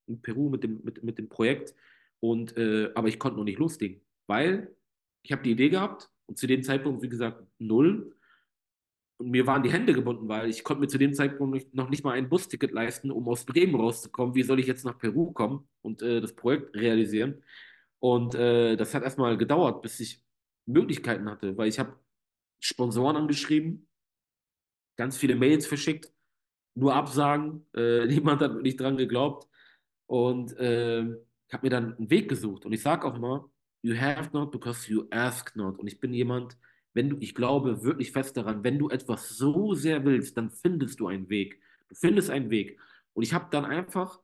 in 0.08 0.22
Peru 0.22 0.50
mit 0.50 0.64
dem, 0.64 0.82
mit, 0.84 1.04
mit 1.04 1.18
dem 1.18 1.28
Projekt. 1.28 1.76
Und, 2.20 2.56
äh, 2.58 2.92
aber 2.96 3.08
ich 3.08 3.20
konnte 3.20 3.38
noch 3.38 3.46
nicht 3.46 3.60
loslegen, 3.60 4.02
weil 4.28 4.74
ich 5.24 5.32
habe 5.32 5.44
die 5.44 5.52
Idee 5.52 5.70
gehabt, 5.70 6.10
und 6.30 6.38
zu 6.38 6.46
dem 6.46 6.62
Zeitpunkt, 6.62 7.02
wie 7.02 7.10
gesagt, 7.10 7.44
null. 7.58 8.16
Und 9.20 9.32
mir 9.32 9.46
waren 9.46 9.64
die 9.64 9.72
Hände 9.72 9.94
gebunden, 9.94 10.30
weil 10.30 10.50
ich 10.50 10.64
konnte 10.64 10.80
mir 10.80 10.88
zu 10.88 10.98
dem 10.98 11.14
Zeitpunkt 11.14 11.76
noch 11.76 11.90
nicht 11.90 12.06
mal 12.06 12.14
ein 12.14 12.30
Busticket 12.30 12.72
leisten, 12.72 13.12
um 13.12 13.28
aus 13.28 13.46
Bremen 13.46 13.76
rauszukommen. 13.76 14.34
Wie 14.34 14.44
soll 14.44 14.60
ich 14.60 14.68
jetzt 14.68 14.86
nach 14.86 14.98
Peru 14.98 15.32
kommen 15.34 15.68
und 15.82 16.02
äh, 16.02 16.22
das 16.22 16.34
Projekt 16.34 16.76
realisieren? 16.76 17.44
Und 18.00 18.34
äh, 18.36 18.78
das 18.78 18.94
hat 18.94 19.04
erstmal 19.04 19.38
gedauert, 19.38 19.82
bis 19.82 20.00
ich 20.00 20.24
Möglichkeiten 20.66 21.30
hatte, 21.30 21.58
weil 21.58 21.68
ich 21.68 21.80
habe 21.80 22.00
Sponsoren 22.62 23.18
angeschrieben, 23.18 23.90
ganz 24.96 25.18
viele 25.18 25.36
Mails 25.36 25.68
verschickt, 25.68 26.14
nur 26.76 26.96
Absagen, 26.96 27.66
äh, 27.76 28.06
niemand 28.08 28.42
hat 28.42 28.54
wirklich 28.54 28.78
dran 28.78 28.96
geglaubt 28.96 29.50
und 30.08 30.56
äh, 30.58 31.02
ich 31.02 31.54
habe 31.54 31.66
mir 31.66 31.72
dann 31.72 31.98
einen 31.98 32.10
Weg 32.10 32.30
gesucht. 32.30 32.66
Und 32.66 32.72
ich 32.72 32.82
sage 32.82 33.06
auch 33.06 33.18
mal, 33.18 33.44
You 33.82 33.96
have 33.96 34.30
not 34.34 34.52
because 34.52 34.92
you 34.92 35.08
ask 35.10 35.56
not. 35.56 35.80
Und 35.80 35.88
ich 35.88 36.00
bin 36.00 36.14
jemand, 36.14 36.58
wenn 36.94 37.10
du, 37.10 37.18
ich 37.20 37.36
glaube 37.36 37.84
wirklich 37.84 38.12
fest 38.12 38.38
daran, 38.38 38.64
wenn 38.64 38.80
du 38.80 38.90
etwas 38.90 39.30
so 39.30 39.74
sehr 39.74 40.06
willst, 40.06 40.38
dann 40.38 40.50
findest 40.50 41.00
du 41.00 41.08
einen 41.08 41.30
Weg. 41.30 41.62
Du 41.88 41.96
findest 41.96 42.30
einen 42.30 42.50
Weg. 42.50 42.80
Und 43.14 43.24
ich 43.24 43.34
habe 43.34 43.48
dann 43.52 43.66
einfach 43.66 44.20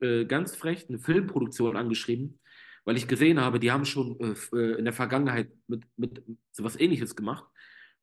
äh, 0.00 0.24
ganz 0.26 0.54
frech 0.54 0.88
eine 0.88 0.98
Filmproduktion 0.98 1.76
angeschrieben, 1.76 2.38
weil 2.84 2.96
ich 2.96 3.08
gesehen 3.08 3.40
habe, 3.40 3.58
die 3.58 3.72
haben 3.72 3.84
schon 3.84 4.18
äh, 4.20 4.56
äh 4.56 4.78
in 4.78 4.84
der 4.84 4.94
Vergangenheit 4.94 5.50
mit, 5.66 5.84
mit 5.96 6.22
so 6.52 6.64
was 6.64 6.78
Ähnliches 6.78 7.16
gemacht, 7.16 7.44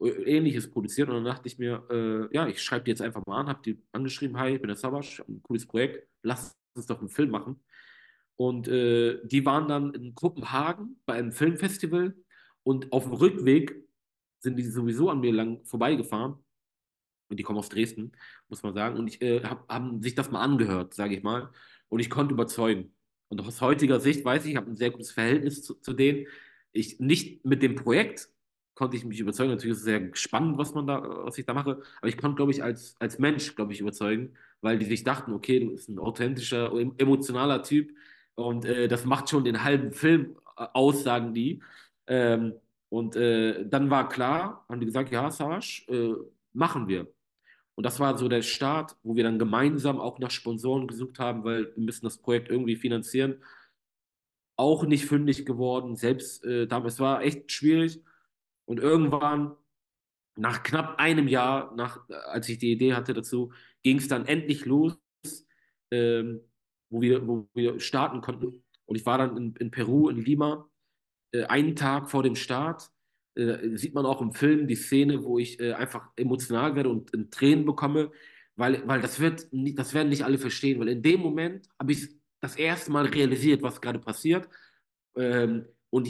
äh, 0.02 0.10
Ähnliches 0.10 0.70
produziert. 0.70 1.10
Und 1.10 1.16
dann 1.16 1.26
dachte 1.26 1.48
ich 1.48 1.58
mir, 1.58 1.86
äh, 1.90 2.36
ja, 2.36 2.48
ich 2.48 2.62
schreibe 2.62 2.86
die 2.86 2.92
jetzt 2.92 3.02
einfach 3.02 3.26
mal 3.26 3.40
an, 3.40 3.48
habe 3.48 3.62
die 3.64 3.82
angeschrieben, 3.92 4.38
hi, 4.38 4.56
ich 4.56 4.62
bin 4.62 4.68
der 4.68 4.78
Savas, 4.78 5.24
ein 5.28 5.42
cooles 5.44 5.66
Projekt, 5.66 6.08
lass 6.24 6.58
uns 6.74 6.88
doch 6.88 7.00
einen 7.00 7.10
Film 7.10 7.30
machen. 7.30 7.64
Und 8.38 8.68
die 8.68 9.46
waren 9.46 9.70
dann 9.70 9.94
in 9.94 10.14
Kopenhagen 10.14 11.00
bei 11.06 11.14
einem 11.14 11.32
Filmfestival 11.32 12.14
und 12.66 12.92
auf 12.92 13.04
dem 13.04 13.14
Rückweg 13.14 13.86
sind 14.40 14.58
die 14.58 14.64
sowieso 14.64 15.10
an 15.10 15.20
mir 15.20 15.32
lang 15.32 15.64
vorbeigefahren. 15.66 16.44
Und 17.30 17.40
die 17.40 17.44
kommen 17.44 17.60
aus 17.60 17.70
Dresden, 17.70 18.12
muss 18.50 18.64
man 18.64 18.74
sagen. 18.74 18.98
Und 18.98 19.08
ich 19.08 19.22
äh, 19.22 19.44
hab, 19.44 19.68
haben 19.70 20.02
sich 20.02 20.16
das 20.16 20.32
mal 20.32 20.42
angehört, 20.42 20.94
sage 20.94 21.16
ich 21.16 21.24
mal. 21.24 21.52
Und 21.90 22.00
ich 22.00 22.10
konnte 22.10 22.34
überzeugen. 22.34 22.94
Und 23.30 23.42
aus 23.42 23.62
heutiger 23.62 24.00
Sicht 24.00 24.26
weiß 24.26 24.46
ich, 24.46 24.52
ich 24.52 24.58
habe 24.58 24.70
ein 24.70 24.76
sehr 24.76 24.92
gutes 24.92 25.12
Verhältnis 25.12 25.64
zu, 25.64 25.76
zu 25.76 25.94
denen. 25.94 26.28
Ich 26.72 27.00
nicht 27.00 27.46
mit 27.46 27.62
dem 27.62 27.76
Projekt 27.76 28.30
konnte 28.74 28.98
ich 28.98 29.06
mich 29.06 29.20
überzeugen. 29.20 29.52
Natürlich 29.52 29.74
ist 29.74 29.80
es 29.80 29.86
sehr 29.86 30.10
spannend, 30.14 30.58
was 30.58 30.74
man 30.74 30.88
da, 30.88 31.02
was 31.24 31.38
ich 31.38 31.46
da 31.46 31.54
mache. 31.54 31.82
Aber 32.00 32.08
ich 32.08 32.18
konnte, 32.18 32.36
glaube 32.36 32.52
ich, 32.52 32.64
als, 32.64 32.96
als 33.00 33.20
Mensch, 33.20 33.56
glaube 33.56 33.74
ich, 33.74 33.80
überzeugen, 33.80 34.34
weil 34.62 34.78
die 34.78 34.86
sich 34.86 35.04
dachten, 35.04 35.34
okay, 35.34 35.60
du 35.60 35.72
bist 35.72 35.90
ein 35.90 36.00
authentischer, 36.00 36.72
emotionaler 36.98 37.64
Typ 37.64 37.96
und 38.36 38.66
äh, 38.66 38.88
das 38.88 39.06
macht 39.06 39.30
schon 39.30 39.44
den 39.44 39.64
halben 39.64 39.92
Film 39.92 40.36
äh, 40.58 40.66
aus, 40.74 41.04
sagen 41.04 41.34
die. 41.34 41.62
Ähm, 42.08 42.54
und 42.90 43.16
äh, 43.16 43.68
dann 43.68 43.90
war 43.90 44.10
klar, 44.10 44.66
haben 44.70 44.80
die 44.80 44.86
gesagt, 44.86 45.12
ja, 45.12 45.30
Savasch, 45.32 45.88
äh, 45.90 46.14
machen 46.54 46.88
wir. 46.88 47.08
Und 47.76 47.86
das 47.86 48.00
war 48.00 48.18
so 48.18 48.28
der 48.30 48.42
Start, 48.42 48.96
wo 49.04 49.16
wir 49.16 49.24
dann 49.24 49.40
gemeinsam 49.40 50.00
auch 50.00 50.20
nach 50.20 50.32
Sponsoren 50.32 50.88
gesucht 50.88 51.20
haben, 51.20 51.44
weil 51.44 51.76
wir 51.76 51.84
müssen 51.84 52.06
das 52.06 52.18
Projekt 52.18 52.50
irgendwie 52.50 52.76
finanzieren. 52.78 53.44
Auch 54.58 54.86
nicht 54.86 55.06
fündig 55.06 55.46
geworden, 55.46 55.96
selbst 55.96 56.46
äh, 56.46 56.68
damals 56.68 57.00
war 57.00 57.22
echt 57.22 57.52
schwierig. 57.52 58.02
Und 58.66 58.80
irgendwann, 58.80 59.56
nach 60.38 60.64
knapp 60.64 61.00
einem 61.00 61.28
Jahr, 61.28 61.74
nach, 61.76 62.08
als 62.10 62.48
ich 62.50 62.58
die 62.58 62.72
Idee 62.72 62.94
hatte 62.94 63.14
dazu, 63.14 63.52
ging 63.84 63.98
es 63.98 64.08
dann 64.08 64.26
endlich 64.26 64.66
los. 64.66 64.98
Ähm, 65.92 66.42
wo 66.90 67.02
wir, 67.02 67.28
wo 67.28 67.48
wir 67.54 67.80
starten 67.80 68.22
konnten. 68.22 68.64
Und 68.86 68.96
ich 68.96 69.06
war 69.06 69.18
dann 69.18 69.36
in, 69.38 69.56
in 69.56 69.72
Peru, 69.72 70.10
in 70.10 70.18
Lima, 70.18 70.70
einen 71.44 71.76
Tag 71.76 72.10
vor 72.10 72.24
dem 72.24 72.36
Start. 72.36 72.90
Äh, 73.36 73.76
sieht 73.78 73.94
man 73.94 74.06
auch 74.06 74.22
im 74.22 74.34
Film 74.34 74.68
die 74.68 74.76
Szene, 74.76 75.24
wo 75.24 75.38
ich 75.38 75.60
äh, 75.60 75.74
einfach 75.74 76.10
emotional 76.16 76.76
werde 76.76 76.90
und 76.90 77.32
Tränen 77.32 77.66
bekomme, 77.66 78.12
weil, 78.56 78.88
weil 78.88 79.02
das, 79.02 79.20
wird, 79.20 79.48
das 79.52 79.94
werden 79.94 80.10
nicht 80.10 80.24
alle 80.24 80.38
verstehen, 80.38 80.80
weil 80.80 80.88
in 80.88 81.02
dem 81.02 81.20
Moment 81.20 81.68
habe 81.80 81.92
ich 81.92 82.10
das 82.42 82.56
erste 82.56 82.92
Mal 82.92 83.06
realisiert, 83.06 83.62
was 83.62 83.82
gerade 83.82 84.00
passiert. 84.00 84.48
Ähm, 85.16 85.66
und, 85.90 86.10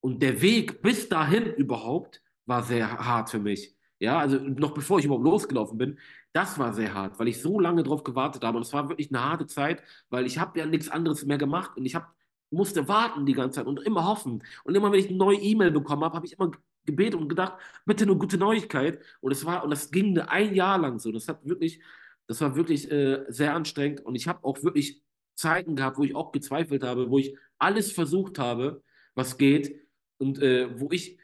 und 0.00 0.22
der 0.22 0.40
Weg 0.40 0.82
bis 0.82 1.08
dahin 1.08 1.44
überhaupt 1.54 2.22
war 2.46 2.62
sehr 2.62 2.90
hart 2.98 3.30
für 3.30 3.40
mich. 3.40 3.76
Ja, 3.98 4.18
also 4.18 4.38
noch 4.38 4.74
bevor 4.74 4.98
ich 4.98 5.06
überhaupt 5.06 5.24
losgelaufen 5.24 5.78
bin, 5.78 5.98
das 6.32 6.58
war 6.58 6.74
sehr 6.74 6.92
hart, 6.92 7.18
weil 7.18 7.28
ich 7.28 7.40
so 7.40 7.58
lange 7.58 7.82
drauf 7.82 8.04
gewartet 8.04 8.44
habe. 8.44 8.58
Und 8.58 8.66
es 8.66 8.72
war 8.72 8.88
wirklich 8.88 9.10
eine 9.10 9.24
harte 9.24 9.46
Zeit, 9.46 9.82
weil 10.10 10.26
ich 10.26 10.38
habe 10.38 10.58
ja 10.58 10.66
nichts 10.66 10.88
anderes 10.90 11.24
mehr 11.24 11.38
gemacht 11.38 11.76
und 11.76 11.86
ich 11.86 11.94
hab, 11.94 12.14
musste 12.56 12.88
warten 12.88 13.26
die 13.26 13.34
ganze 13.34 13.56
Zeit 13.56 13.66
und 13.66 13.80
immer 13.82 14.06
hoffen. 14.06 14.42
Und 14.64 14.74
immer, 14.74 14.92
wenn 14.92 15.00
ich 15.00 15.08
eine 15.08 15.16
neue 15.16 15.38
E-Mail 15.38 15.70
bekommen 15.70 16.04
habe, 16.04 16.16
habe 16.16 16.26
ich 16.26 16.34
immer 16.34 16.50
gebetet 16.84 17.20
und 17.20 17.28
gedacht, 17.28 17.54
bitte 17.84 18.04
eine 18.04 18.16
gute 18.16 18.38
Neuigkeit. 18.38 19.00
Und 19.20 19.32
es 19.32 19.44
war, 19.44 19.64
und 19.64 19.70
das 19.70 19.90
ging 19.90 20.18
ein 20.18 20.54
Jahr 20.54 20.78
lang 20.78 20.98
so. 20.98 21.12
Das 21.12 21.28
hat 21.28 21.44
wirklich, 21.46 21.80
das 22.26 22.40
war 22.40 22.56
wirklich 22.56 22.90
äh, 22.90 23.24
sehr 23.28 23.54
anstrengend. 23.54 24.00
Und 24.00 24.14
ich 24.14 24.28
habe 24.28 24.44
auch 24.44 24.62
wirklich 24.62 25.02
Zeiten 25.34 25.76
gehabt, 25.76 25.98
wo 25.98 26.04
ich 26.04 26.14
auch 26.14 26.32
gezweifelt 26.32 26.82
habe, 26.82 27.10
wo 27.10 27.18
ich 27.18 27.36
alles 27.58 27.92
versucht 27.92 28.38
habe, 28.38 28.82
was 29.14 29.38
geht. 29.38 29.80
Und 30.18 30.40
äh, 30.40 30.80
wo 30.80 30.88
ich 30.90 31.18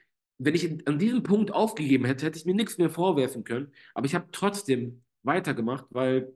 wenn 0.44 0.54
ich 0.54 0.88
an 0.88 0.98
diesem 0.98 1.22
Punkt 1.22 1.52
aufgegeben 1.52 2.04
hätte, 2.04 2.26
hätte 2.26 2.38
ich 2.38 2.44
mir 2.46 2.54
nichts 2.54 2.78
mehr 2.78 2.90
vorwerfen 2.90 3.44
können. 3.44 3.72
Aber 3.94 4.06
ich 4.06 4.14
habe 4.14 4.28
trotzdem 4.32 5.04
weitergemacht, 5.22 5.86
weil 5.90 6.32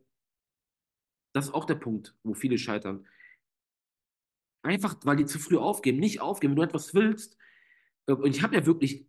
das 1.32 1.46
ist 1.46 1.54
auch 1.54 1.64
der 1.64 1.74
Punkt, 1.74 2.14
wo 2.22 2.34
viele 2.34 2.56
scheitern. 2.56 3.06
Einfach, 4.66 4.96
weil 5.04 5.16
die 5.16 5.26
zu 5.26 5.38
früh 5.38 5.56
aufgeben, 5.56 5.98
nicht 5.98 6.20
aufgeben. 6.20 6.52
Wenn 6.52 6.56
du 6.56 6.62
etwas 6.62 6.92
willst, 6.92 7.36
äh, 8.06 8.12
und 8.12 8.34
ich 8.34 8.42
habe 8.42 8.56
ja 8.56 8.66
wirklich 8.66 9.06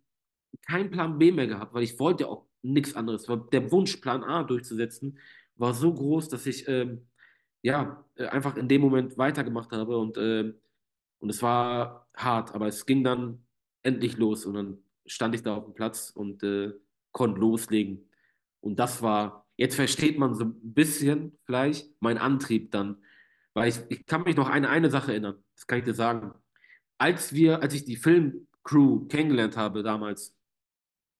keinen 0.66 0.90
Plan 0.90 1.18
B 1.18 1.32
mehr 1.32 1.46
gehabt, 1.46 1.74
weil 1.74 1.82
ich 1.82 1.98
wollte 1.98 2.28
auch 2.28 2.46
nichts 2.62 2.94
anderes. 2.94 3.28
Weil 3.28 3.40
der 3.52 3.70
Wunsch, 3.72 3.96
Plan 3.96 4.22
A 4.22 4.44
durchzusetzen, 4.44 5.18
war 5.56 5.74
so 5.74 5.92
groß, 5.92 6.28
dass 6.28 6.46
ich 6.46 6.68
ähm, 6.68 7.08
ja 7.62 8.04
äh, 8.14 8.26
einfach 8.26 8.56
in 8.56 8.68
dem 8.68 8.80
Moment 8.80 9.18
weitergemacht 9.18 9.72
habe 9.72 9.98
und, 9.98 10.16
äh, 10.16 10.52
und 11.18 11.30
es 11.30 11.42
war 11.42 12.08
hart, 12.16 12.54
aber 12.54 12.68
es 12.68 12.86
ging 12.86 13.02
dann 13.02 13.44
endlich 13.82 14.16
los 14.16 14.46
und 14.46 14.54
dann 14.54 14.78
stand 15.06 15.34
ich 15.34 15.42
da 15.42 15.56
auf 15.56 15.64
dem 15.64 15.74
Platz 15.74 16.10
und 16.10 16.42
äh, 16.42 16.72
konnte 17.10 17.40
loslegen. 17.40 18.08
Und 18.60 18.78
das 18.78 19.02
war, 19.02 19.46
jetzt 19.56 19.74
versteht 19.74 20.18
man 20.18 20.34
so 20.34 20.44
ein 20.44 20.74
bisschen 20.74 21.36
vielleicht 21.44 21.90
mein 22.00 22.18
Antrieb 22.18 22.70
dann, 22.70 23.02
weil 23.54 23.68
ich, 23.70 23.78
ich 23.88 24.06
kann 24.06 24.22
mich 24.22 24.36
noch 24.36 24.48
an 24.48 24.54
eine, 24.54 24.68
eine 24.68 24.90
Sache 24.90 25.12
erinnern, 25.12 25.42
das 25.54 25.66
kann 25.66 25.78
ich 25.78 25.84
dir 25.84 25.94
sagen. 25.94 26.32
Als 26.98 27.32
wir, 27.32 27.62
als 27.62 27.74
ich 27.74 27.84
die 27.84 27.96
Filmcrew 27.96 29.06
kennengelernt 29.06 29.56
habe 29.56 29.82
damals, 29.82 30.36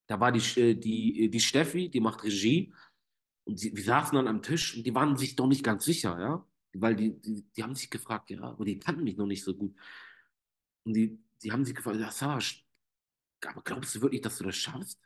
da 0.07 0.19
war 0.19 0.31
die, 0.31 0.59
äh, 0.59 0.75
die, 0.75 1.29
die 1.29 1.39
Steffi, 1.39 1.89
die 1.89 1.99
macht 1.99 2.23
Regie 2.23 2.73
und 3.45 3.61
die, 3.61 3.75
wir 3.75 3.83
saßen 3.83 4.15
dann 4.15 4.27
am 4.27 4.41
Tisch 4.41 4.75
und 4.75 4.85
die 4.85 4.95
waren 4.95 5.15
sich 5.17 5.35
doch 5.35 5.47
nicht 5.47 5.63
ganz 5.63 5.85
sicher, 5.85 6.19
ja, 6.19 6.45
weil 6.73 6.95
die, 6.95 7.19
die, 7.19 7.43
die 7.55 7.63
haben 7.63 7.75
sich 7.75 7.89
gefragt, 7.89 8.29
ja, 8.29 8.41
aber 8.41 8.65
die 8.65 8.79
kannten 8.79 9.03
mich 9.03 9.17
noch 9.17 9.27
nicht 9.27 9.43
so 9.43 9.55
gut. 9.55 9.75
Und 10.83 10.93
die, 10.93 11.19
die 11.41 11.51
haben 11.51 11.65
sich 11.65 11.75
gefragt, 11.75 11.99
ja, 11.99 12.11
Savas, 12.11 12.55
aber 13.45 13.61
glaubst 13.61 13.95
du 13.95 14.01
wirklich, 14.01 14.21
dass 14.21 14.37
du 14.37 14.43
das 14.43 14.55
schaffst? 14.55 14.99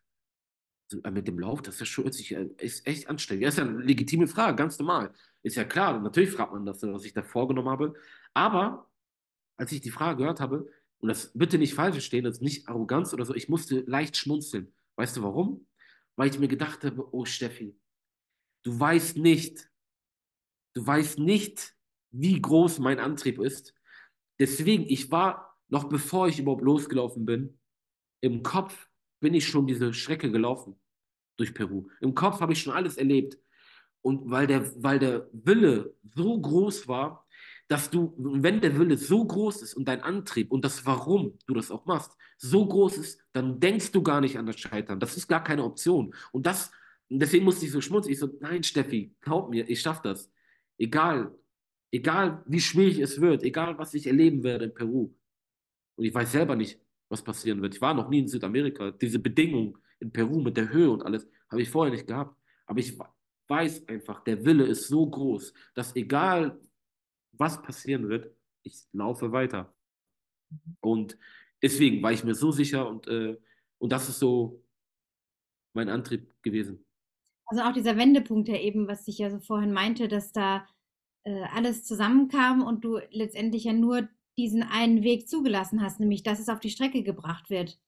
Äh, 1.04 1.12
mit 1.12 1.28
dem 1.28 1.40
Lauf, 1.40 1.62
das 1.62 1.82
ist 1.82 1.88
schon 1.88 2.12
sich, 2.12 2.34
äh, 2.34 2.50
ist 2.58 2.86
echt 2.88 3.10
anstrengend. 3.10 3.46
Das 3.46 3.56
ist 3.56 3.60
ja 3.60 3.66
eine 3.66 3.82
legitime 3.82 4.28
Frage, 4.28 4.56
ganz 4.56 4.78
normal. 4.80 5.14
Ist 5.42 5.56
ja 5.56 5.64
klar, 5.64 6.00
natürlich 6.00 6.32
fragt 6.32 6.54
man 6.54 6.66
das, 6.66 6.82
was 6.84 7.06
ich 7.06 7.14
da 7.14 7.24
vorgenommen 7.24 7.70
habe. 7.70 7.94
Aber 8.34 8.90
als 9.58 9.72
ich 9.72 9.82
die 9.82 9.92
Frage 9.92 10.20
gehört 10.20 10.40
habe, 10.40 10.70
und 11.00 11.10
das 11.10 11.32
bitte 11.34 11.58
nicht 11.58 11.74
falsch 11.74 11.96
verstehen, 11.96 12.24
das 12.24 12.36
ist 12.36 12.42
nicht 12.42 12.68
Arroganz 12.70 13.14
oder 13.14 13.26
so, 13.26 13.36
ich 13.36 13.50
musste 13.50 13.82
leicht 13.82 14.16
schmunzeln. 14.16 14.74
Weißt 14.96 15.18
du 15.18 15.24
warum? 15.24 15.68
Weil 16.16 16.30
ich 16.30 16.40
mir 16.40 16.48
gedacht 16.48 16.84
habe, 16.84 17.14
oh 17.14 17.26
Steffi, 17.26 17.78
du 18.64 18.80
weißt 18.80 19.18
nicht, 19.18 19.70
du 20.76 20.86
weißt 20.86 21.20
nicht, 21.20 21.76
wie 22.12 22.42
groß 22.42 22.80
mein 22.80 23.00
Antrieb 23.00 23.40
ist. 23.40 23.74
Deswegen, 24.40 24.84
ich 24.88 25.12
war, 25.12 25.58
noch 25.68 25.90
bevor 25.90 26.28
ich 26.28 26.40
überhaupt 26.40 26.64
losgelaufen 26.64 27.26
bin, 27.26 27.60
im 28.22 28.44
Kopf 28.44 28.90
bin 29.20 29.34
ich 29.34 29.48
schon 29.48 29.68
diese 29.68 29.94
Strecke 29.94 30.32
gelaufen 30.32 30.80
durch 31.38 31.54
Peru. 31.54 31.88
Im 32.02 32.16
Kopf 32.16 32.42
habe 32.42 32.54
ich 32.54 32.62
schon 32.62 32.74
alles 32.74 32.98
erlebt. 32.98 33.38
Und 34.02 34.30
weil 34.30 34.48
der, 34.48 34.72
weil 34.84 35.00
der 35.00 35.30
Wille 35.32 35.96
so 36.14 36.40
groß 36.40 36.88
war, 36.88 37.26
dass 37.68 37.90
du, 37.90 38.14
wenn 38.18 38.60
der 38.62 38.78
Wille 38.78 38.98
so 38.98 39.26
groß 39.26 39.62
ist 39.62 39.74
und 39.74 39.88
dein 39.88 40.02
Antrieb 40.02 40.52
und 40.52 40.66
das 40.66 40.86
Warum 40.86 41.38
du 41.48 41.54
das 41.54 41.72
auch 41.72 41.86
machst, 41.86 42.12
so 42.38 42.68
groß 42.68 42.98
ist, 42.98 43.20
dann 43.32 43.60
denkst 43.60 43.92
du 43.92 44.04
gar 44.04 44.20
nicht 44.20 44.38
an 44.38 44.46
das 44.46 44.60
Scheitern. 44.60 45.00
Das 45.00 45.16
ist 45.16 45.28
gar 45.28 45.44
keine 45.44 45.64
Option. 45.64 46.14
Und 46.34 46.46
das, 46.46 46.72
deswegen 47.10 47.46
musste 47.46 47.66
ich 47.66 47.72
so 47.72 47.80
schmutzig. 47.80 48.14
Ich 48.14 48.20
so, 48.20 48.30
nein, 48.42 48.64
Steffi, 48.64 49.16
glaub 49.22 49.50
mir, 49.50 49.68
ich 49.70 49.80
schaffe 49.80 50.02
das. 50.04 50.30
Egal, 50.78 51.34
egal 51.92 52.44
wie 52.46 52.60
schwierig 52.60 53.00
es 53.00 53.22
wird, 53.22 53.44
egal 53.44 53.78
was 53.78 53.94
ich 53.94 54.06
erleben 54.06 54.44
werde 54.44 54.66
in 54.66 54.74
Peru. 54.74 55.16
Und 55.96 56.06
ich 56.06 56.14
weiß 56.14 56.32
selber 56.32 56.56
nicht, 56.56 56.80
was 57.08 57.24
passieren 57.24 57.62
wird. 57.62 57.76
Ich 57.76 57.82
war 57.82 57.94
noch 57.94 58.10
nie 58.10 58.20
in 58.20 58.28
Südamerika. 58.28 58.92
Diese 58.92 59.20
Bedingungen 59.20 59.78
in 60.04 60.12
Peru 60.12 60.42
mit 60.42 60.58
der 60.58 60.70
Höhe 60.70 60.92
und 60.92 61.02
alles 61.02 61.28
habe 61.50 61.62
ich 61.62 61.70
vorher 61.70 61.94
nicht 61.94 62.08
gehabt. 62.08 62.38
Aber 62.66 62.80
ich 62.80 62.98
weiß 63.48 63.88
einfach, 63.88 64.24
der 64.24 64.46
Wille 64.46 64.66
ist 64.66 64.88
so 64.88 65.10
groß, 65.10 65.54
dass 65.74 65.96
egal 65.96 66.60
was 67.32 67.62
passieren 67.62 68.10
wird, 68.10 68.36
ich 68.64 68.84
laufe 68.92 69.32
weiter. 69.32 69.74
Und 70.82 71.18
deswegen 71.62 72.02
war 72.04 72.12
ich 72.12 72.24
mir 72.24 72.36
so 72.36 72.52
sicher 72.52 72.88
und, 72.88 73.08
äh, 73.08 73.38
und 73.80 73.92
das 73.92 74.10
ist 74.10 74.20
so 74.20 74.64
mein 75.74 75.90
Antrieb 75.90 76.32
gewesen. 76.44 76.86
Also 77.48 77.64
auch 77.64 77.74
dieser 77.74 77.98
Wendepunkt, 77.98 78.48
der 78.48 78.64
eben, 78.64 78.88
was 78.88 79.08
ich 79.08 79.18
ja 79.18 79.30
so 79.30 79.40
vorhin 79.40 79.74
meinte, 79.74 80.08
dass 80.08 80.32
da 80.32 80.68
äh, 81.24 81.44
alles 81.54 81.84
zusammenkam 81.84 82.62
und 82.62 82.84
du 82.84 83.00
letztendlich 83.12 83.66
ja 83.66 83.74
nur 83.74 84.08
diesen 84.38 84.64
einen 84.64 85.04
Weg 85.04 85.28
zugelassen 85.28 85.82
hast, 85.82 86.00
nämlich 86.00 86.24
dass 86.24 86.40
es 86.40 86.50
auf 86.50 86.60
die 86.60 86.70
Strecke 86.70 87.04
gebracht 87.04 87.50
wird. 87.50 87.80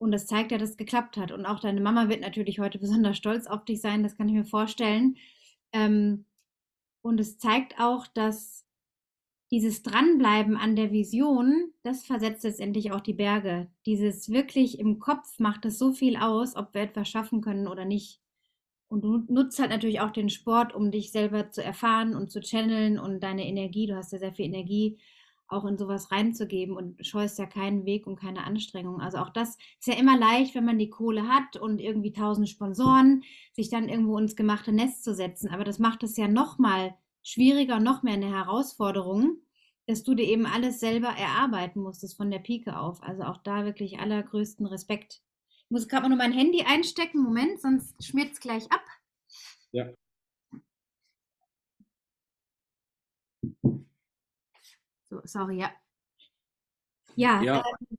Und 0.00 0.12
das 0.12 0.26
zeigt 0.26 0.50
ja, 0.50 0.56
dass 0.56 0.70
es 0.70 0.76
geklappt 0.78 1.18
hat. 1.18 1.30
Und 1.30 1.44
auch 1.44 1.60
deine 1.60 1.80
Mama 1.82 2.08
wird 2.08 2.22
natürlich 2.22 2.58
heute 2.58 2.78
besonders 2.78 3.18
stolz 3.18 3.46
auf 3.46 3.66
dich 3.66 3.82
sein, 3.82 4.02
das 4.02 4.16
kann 4.16 4.28
ich 4.28 4.34
mir 4.34 4.46
vorstellen. 4.46 5.18
Ähm, 5.72 6.24
und 7.02 7.20
es 7.20 7.38
zeigt 7.38 7.78
auch, 7.78 8.06
dass 8.06 8.64
dieses 9.50 9.82
Dranbleiben 9.82 10.56
an 10.56 10.74
der 10.74 10.90
Vision, 10.90 11.72
das 11.82 12.04
versetzt 12.06 12.44
letztendlich 12.44 12.92
auch 12.92 13.00
die 13.00 13.12
Berge. 13.12 13.70
Dieses 13.84 14.30
wirklich 14.30 14.78
im 14.78 15.00
Kopf 15.00 15.38
macht 15.38 15.66
es 15.66 15.78
so 15.78 15.92
viel 15.92 16.16
aus, 16.16 16.56
ob 16.56 16.72
wir 16.72 16.80
etwas 16.80 17.08
schaffen 17.08 17.42
können 17.42 17.68
oder 17.68 17.84
nicht. 17.84 18.22
Und 18.88 19.02
du 19.02 19.18
nutzt 19.28 19.58
halt 19.58 19.70
natürlich 19.70 20.00
auch 20.00 20.12
den 20.12 20.30
Sport, 20.30 20.74
um 20.74 20.90
dich 20.90 21.12
selber 21.12 21.50
zu 21.50 21.62
erfahren 21.62 22.16
und 22.16 22.30
zu 22.30 22.40
channeln 22.40 22.98
und 22.98 23.20
deine 23.20 23.46
Energie, 23.46 23.86
du 23.86 23.96
hast 23.96 24.12
ja 24.12 24.18
sehr 24.18 24.32
viel 24.34 24.46
Energie, 24.46 24.98
auch 25.52 25.64
in 25.64 25.78
sowas 25.78 26.10
reinzugeben 26.10 26.76
und 26.76 27.04
scheust 27.06 27.38
ja 27.38 27.46
keinen 27.46 27.84
Weg 27.84 28.06
und 28.06 28.16
keine 28.16 28.44
Anstrengung. 28.44 29.00
Also 29.00 29.18
auch 29.18 29.30
das 29.30 29.56
ist 29.78 29.86
ja 29.86 29.94
immer 29.94 30.18
leicht, 30.18 30.54
wenn 30.54 30.64
man 30.64 30.78
die 30.78 30.90
Kohle 30.90 31.28
hat 31.28 31.56
und 31.56 31.80
irgendwie 31.80 32.12
tausend 32.12 32.48
Sponsoren, 32.48 33.22
sich 33.52 33.70
dann 33.70 33.88
irgendwo 33.88 34.18
ins 34.18 34.36
gemachte 34.36 34.72
Nest 34.72 35.04
zu 35.04 35.14
setzen. 35.14 35.48
Aber 35.48 35.64
das 35.64 35.78
macht 35.78 36.02
es 36.02 36.16
ja 36.16 36.28
noch 36.28 36.58
mal 36.58 36.94
schwieriger, 37.22 37.80
noch 37.80 38.02
mehr 38.02 38.14
eine 38.14 38.30
Herausforderung, 38.30 39.38
dass 39.86 40.02
du 40.04 40.14
dir 40.14 40.26
eben 40.26 40.46
alles 40.46 40.80
selber 40.80 41.08
erarbeiten 41.08 41.80
musstest 41.80 42.16
von 42.16 42.30
der 42.30 42.38
Pike 42.38 42.78
auf. 42.78 43.02
Also 43.02 43.24
auch 43.24 43.38
da 43.38 43.64
wirklich 43.64 43.98
allergrößten 43.98 44.66
Respekt. 44.66 45.22
Ich 45.64 45.70
muss 45.70 45.88
gerade 45.88 46.02
mal 46.02 46.08
nur 46.10 46.18
mein 46.18 46.32
Handy 46.32 46.62
einstecken. 46.62 47.22
Moment, 47.22 47.60
sonst 47.60 48.02
schmiert 48.04 48.32
es 48.32 48.40
gleich 48.40 48.70
ab. 48.70 48.82
Ja. 49.72 49.92
So, 55.10 55.20
sorry, 55.24 55.58
ja. 55.58 55.70
Ja, 57.16 57.42
ja. 57.42 57.58
Äh, 57.58 57.96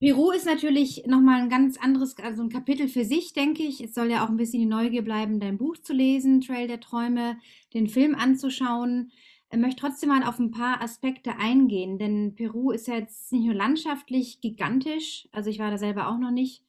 Peru 0.00 0.30
ist 0.30 0.46
natürlich 0.46 1.04
nochmal 1.06 1.40
ein 1.40 1.50
ganz 1.50 1.76
anderes, 1.76 2.16
also 2.18 2.42
ein 2.42 2.50
Kapitel 2.50 2.86
für 2.86 3.04
sich, 3.04 3.32
denke 3.32 3.64
ich. 3.64 3.80
Es 3.80 3.94
soll 3.94 4.10
ja 4.10 4.24
auch 4.24 4.28
ein 4.28 4.36
bisschen 4.36 4.60
die 4.60 4.66
Neugier 4.66 5.02
bleiben, 5.02 5.40
dein 5.40 5.58
Buch 5.58 5.76
zu 5.76 5.92
lesen, 5.92 6.40
Trail 6.40 6.68
der 6.68 6.80
Träume, 6.80 7.38
den 7.74 7.88
Film 7.88 8.14
anzuschauen. 8.14 9.10
Ich 9.50 9.58
möchte 9.58 9.80
trotzdem 9.80 10.10
mal 10.10 10.22
auf 10.22 10.38
ein 10.38 10.52
paar 10.52 10.80
Aspekte 10.80 11.36
eingehen, 11.38 11.98
denn 11.98 12.36
Peru 12.36 12.70
ist 12.70 12.86
ja 12.86 12.94
jetzt 12.94 13.32
nicht 13.32 13.46
nur 13.46 13.54
landschaftlich 13.54 14.40
gigantisch, 14.40 15.26
also 15.32 15.50
ich 15.50 15.58
war 15.58 15.70
da 15.70 15.78
selber 15.78 16.08
auch 16.08 16.18
noch 16.18 16.30
nicht, 16.30 16.62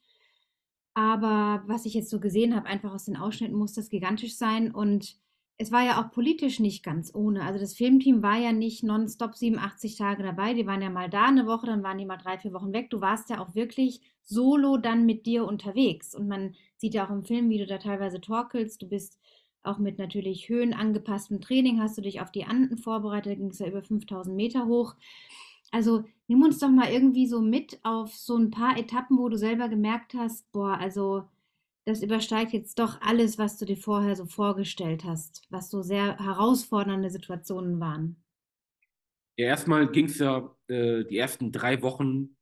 aber 0.93 1.61
was 1.67 1.85
ich 1.85 1.93
jetzt 1.93 2.09
so 2.09 2.19
gesehen 2.19 2.55
habe, 2.55 2.67
einfach 2.67 2.93
aus 2.93 3.05
den 3.05 3.17
Ausschnitten, 3.17 3.57
muss 3.57 3.73
das 3.73 3.89
gigantisch 3.89 4.37
sein 4.37 4.71
und 4.71 5.17
es 5.61 5.73
war 5.73 5.83
ja 5.83 6.01
auch 6.01 6.11
politisch 6.11 6.59
nicht 6.61 6.83
ganz 6.83 7.13
ohne. 7.13 7.43
Also 7.43 7.59
das 7.59 7.73
Filmteam 7.73 8.23
war 8.23 8.37
ja 8.37 8.53
nicht 8.53 8.81
nonstop 8.81 9.35
87 9.35 9.97
Tage 9.97 10.23
dabei. 10.23 10.53
Die 10.53 10.65
waren 10.65 10.81
ja 10.81 10.89
mal 10.89 11.09
da 11.09 11.25
eine 11.25 11.47
Woche, 11.47 11.65
dann 11.67 11.83
waren 11.83 11.97
die 11.97 12.05
mal 12.05 12.15
drei, 12.15 12.37
vier 12.37 12.53
Wochen 12.53 12.71
weg. 12.71 12.89
Du 12.89 13.01
warst 13.01 13.29
ja 13.29 13.41
auch 13.41 13.55
wirklich 13.55 13.99
solo 14.23 14.77
dann 14.77 15.05
mit 15.05 15.25
dir 15.25 15.45
unterwegs. 15.45 16.15
Und 16.15 16.29
man 16.29 16.55
sieht 16.77 16.93
ja 16.93 17.05
auch 17.05 17.09
im 17.09 17.25
Film, 17.25 17.49
wie 17.49 17.57
du 17.57 17.65
da 17.65 17.77
teilweise 17.77 18.21
torkelst. 18.21 18.81
Du 18.81 18.87
bist 18.87 19.19
auch 19.61 19.79
mit 19.79 19.99
natürlich 19.99 20.47
höhenangepasstem 20.47 21.41
Training, 21.41 21.81
hast 21.81 21.97
du 21.97 22.01
dich 22.01 22.21
auf 22.21 22.31
die 22.31 22.45
Anden 22.45 22.77
vorbereitet. 22.77 23.37
Ging 23.37 23.49
es 23.49 23.59
ja 23.59 23.67
über 23.67 23.83
5000 23.83 24.33
Meter 24.33 24.65
hoch. 24.65 24.95
Also 25.71 26.05
nimm 26.29 26.41
uns 26.41 26.59
doch 26.59 26.69
mal 26.69 26.89
irgendwie 26.89 27.27
so 27.27 27.41
mit 27.41 27.81
auf 27.83 28.15
so 28.15 28.37
ein 28.37 28.49
paar 28.49 28.77
Etappen, 28.77 29.17
wo 29.17 29.27
du 29.27 29.37
selber 29.37 29.67
gemerkt 29.67 30.13
hast, 30.13 30.49
boah, 30.53 30.77
also 30.79 31.25
das 31.85 32.03
übersteigt 32.03 32.53
jetzt 32.53 32.79
doch 32.79 33.01
alles, 33.01 33.37
was 33.37 33.57
du 33.57 33.65
dir 33.65 33.77
vorher 33.77 34.15
so 34.15 34.25
vorgestellt 34.25 35.03
hast, 35.03 35.43
was 35.49 35.69
so 35.69 35.81
sehr 35.81 36.17
herausfordernde 36.17 37.09
Situationen 37.09 37.79
waren. 37.79 38.23
Ja, 39.37 39.47
erstmal 39.47 39.89
ging 39.89 40.05
es 40.05 40.19
ja 40.19 40.55
äh, 40.67 41.05
die 41.05 41.17
ersten 41.17 41.51
drei 41.51 41.81
Wochen 41.81 42.35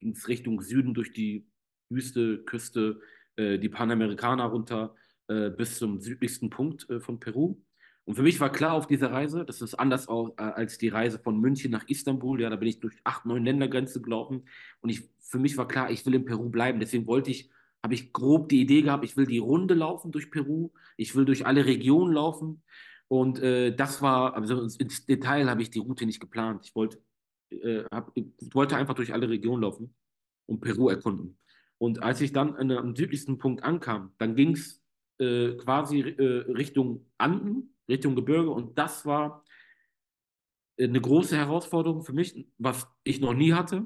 ging 0.00 0.16
Richtung 0.28 0.60
Süden 0.60 0.94
durch 0.94 1.12
die 1.12 1.46
Wüste, 1.88 2.44
Küste, 2.44 3.00
äh, 3.36 3.58
die 3.58 3.68
Panamerikaner 3.68 4.44
runter 4.44 4.94
äh, 5.28 5.50
bis 5.50 5.78
zum 5.78 6.00
südlichsten 6.00 6.50
Punkt 6.50 6.88
äh, 6.90 7.00
von 7.00 7.18
Peru. 7.18 7.56
Und 8.04 8.16
für 8.16 8.22
mich 8.22 8.38
war 8.38 8.52
klar 8.52 8.74
auf 8.74 8.86
dieser 8.86 9.10
Reise, 9.10 9.44
das 9.46 9.62
ist 9.62 9.74
anders 9.74 10.08
auch, 10.08 10.36
äh, 10.36 10.42
als 10.42 10.76
die 10.76 10.88
Reise 10.88 11.18
von 11.18 11.40
München 11.40 11.70
nach 11.70 11.88
Istanbul. 11.88 12.40
Ja, 12.40 12.50
da 12.50 12.56
bin 12.56 12.68
ich 12.68 12.80
durch 12.80 12.96
acht, 13.04 13.24
neun 13.24 13.44
Ländergrenzen 13.44 14.02
gelaufen. 14.02 14.46
Und 14.80 14.90
ich, 14.90 15.08
für 15.20 15.38
mich 15.38 15.56
war 15.56 15.66
klar, 15.66 15.90
ich 15.90 16.04
will 16.04 16.14
in 16.14 16.26
Peru 16.26 16.50
bleiben. 16.50 16.80
Deswegen 16.80 17.06
wollte 17.06 17.30
ich 17.30 17.50
habe 17.84 17.94
ich 17.94 18.14
grob 18.14 18.48
die 18.48 18.62
Idee 18.62 18.80
gehabt, 18.80 19.04
ich 19.04 19.14
will 19.18 19.26
die 19.26 19.38
Runde 19.38 19.74
laufen 19.74 20.10
durch 20.10 20.30
Peru, 20.30 20.70
ich 20.96 21.14
will 21.14 21.26
durch 21.26 21.44
alle 21.44 21.66
Regionen 21.66 22.14
laufen. 22.14 22.62
Und 23.08 23.40
äh, 23.40 23.76
das 23.76 24.00
war, 24.00 24.34
also 24.34 24.62
ins 24.62 25.04
Detail 25.04 25.50
habe 25.50 25.60
ich 25.60 25.68
die 25.68 25.80
Route 25.80 26.06
nicht 26.06 26.18
geplant. 26.18 26.64
Ich 26.64 26.74
wollte, 26.74 26.98
äh, 27.50 27.84
hab, 27.92 28.10
ich 28.14 28.24
wollte 28.54 28.78
einfach 28.78 28.94
durch 28.94 29.12
alle 29.12 29.28
Regionen 29.28 29.62
laufen 29.62 29.94
und 30.46 30.62
Peru 30.62 30.88
erkunden. 30.88 31.38
Und 31.76 32.02
als 32.02 32.22
ich 32.22 32.32
dann 32.32 32.56
an, 32.56 32.70
am 32.70 32.96
südlichsten 32.96 33.36
Punkt 33.36 33.62
ankam, 33.62 34.14
dann 34.16 34.34
ging 34.34 34.52
es 34.52 34.82
äh, 35.18 35.52
quasi 35.56 36.00
äh, 36.00 36.50
Richtung 36.52 37.04
Anden, 37.18 37.76
Richtung 37.86 38.16
Gebirge. 38.16 38.48
Und 38.48 38.78
das 38.78 39.04
war 39.04 39.44
äh, 40.78 40.84
eine 40.84 41.02
große 41.02 41.36
Herausforderung 41.36 42.02
für 42.02 42.14
mich, 42.14 42.46
was 42.56 42.88
ich 43.02 43.20
noch 43.20 43.34
nie 43.34 43.52
hatte, 43.52 43.84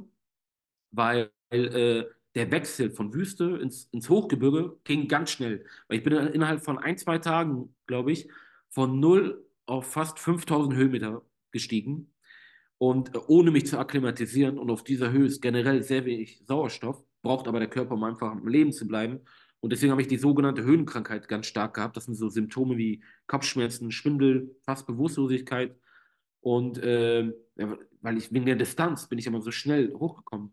weil 0.93 1.33
äh, 1.51 2.05
der 2.39 2.53
Wechsel 2.53 2.91
von 2.93 3.13
Wüste 3.13 3.59
ins, 3.61 3.89
ins 3.91 4.09
Hochgebirge 4.09 4.77
ging 4.85 5.09
ganz 5.09 5.33
schnell. 5.33 5.65
Weil 5.89 5.99
ich 5.99 6.05
bin 6.05 6.13
innerhalb 6.13 6.63
von 6.63 6.79
ein, 6.79 6.97
zwei 6.97 7.19
Tagen, 7.19 7.75
glaube 7.87 8.13
ich, 8.13 8.29
von 8.69 9.01
null 9.01 9.45
auf 9.67 9.91
fast 9.91 10.21
5000 10.21 10.77
Höhenmeter 10.77 11.23
gestiegen. 11.51 12.15
Und 12.79 13.13
äh, 13.17 13.19
ohne 13.27 13.51
mich 13.51 13.67
zu 13.67 13.77
akklimatisieren 13.77 14.57
und 14.57 14.71
auf 14.71 14.85
dieser 14.85 15.11
Höhe 15.11 15.27
ist 15.27 15.43
generell 15.43 15.83
sehr 15.83 16.05
wenig 16.05 16.45
Sauerstoff, 16.47 17.03
braucht 17.23 17.49
aber 17.49 17.59
der 17.59 17.69
Körper, 17.69 17.95
um 17.95 18.05
einfach 18.05 18.31
am 18.31 18.47
Leben 18.47 18.73
zu 18.73 18.87
bleiben. 18.87 19.21
Und 19.59 19.73
deswegen 19.73 19.91
habe 19.91 20.03
ich 20.03 20.09
die 20.09 20.17
sogenannte 20.17 20.63
Höhenkrankheit 20.63 21.27
ganz 21.27 21.47
stark 21.47 21.75
gehabt. 21.75 21.97
Das 21.97 22.05
sind 22.05 22.15
so 22.15 22.29
Symptome 22.29 22.77
wie 22.77 23.03
Kopfschmerzen, 23.27 23.91
Schwindel, 23.91 24.55
fast 24.63 24.87
Bewusstlosigkeit. 24.87 25.77
Und 26.41 26.79
äh, 26.79 27.33
weil 28.01 28.17
ich 28.17 28.33
wegen 28.33 28.47
der 28.47 28.55
Distanz 28.55 29.09
bin 29.09 29.19
ich 29.19 29.27
immer 29.27 29.43
so 29.43 29.51
schnell 29.51 29.93
hochgekommen. 29.93 30.53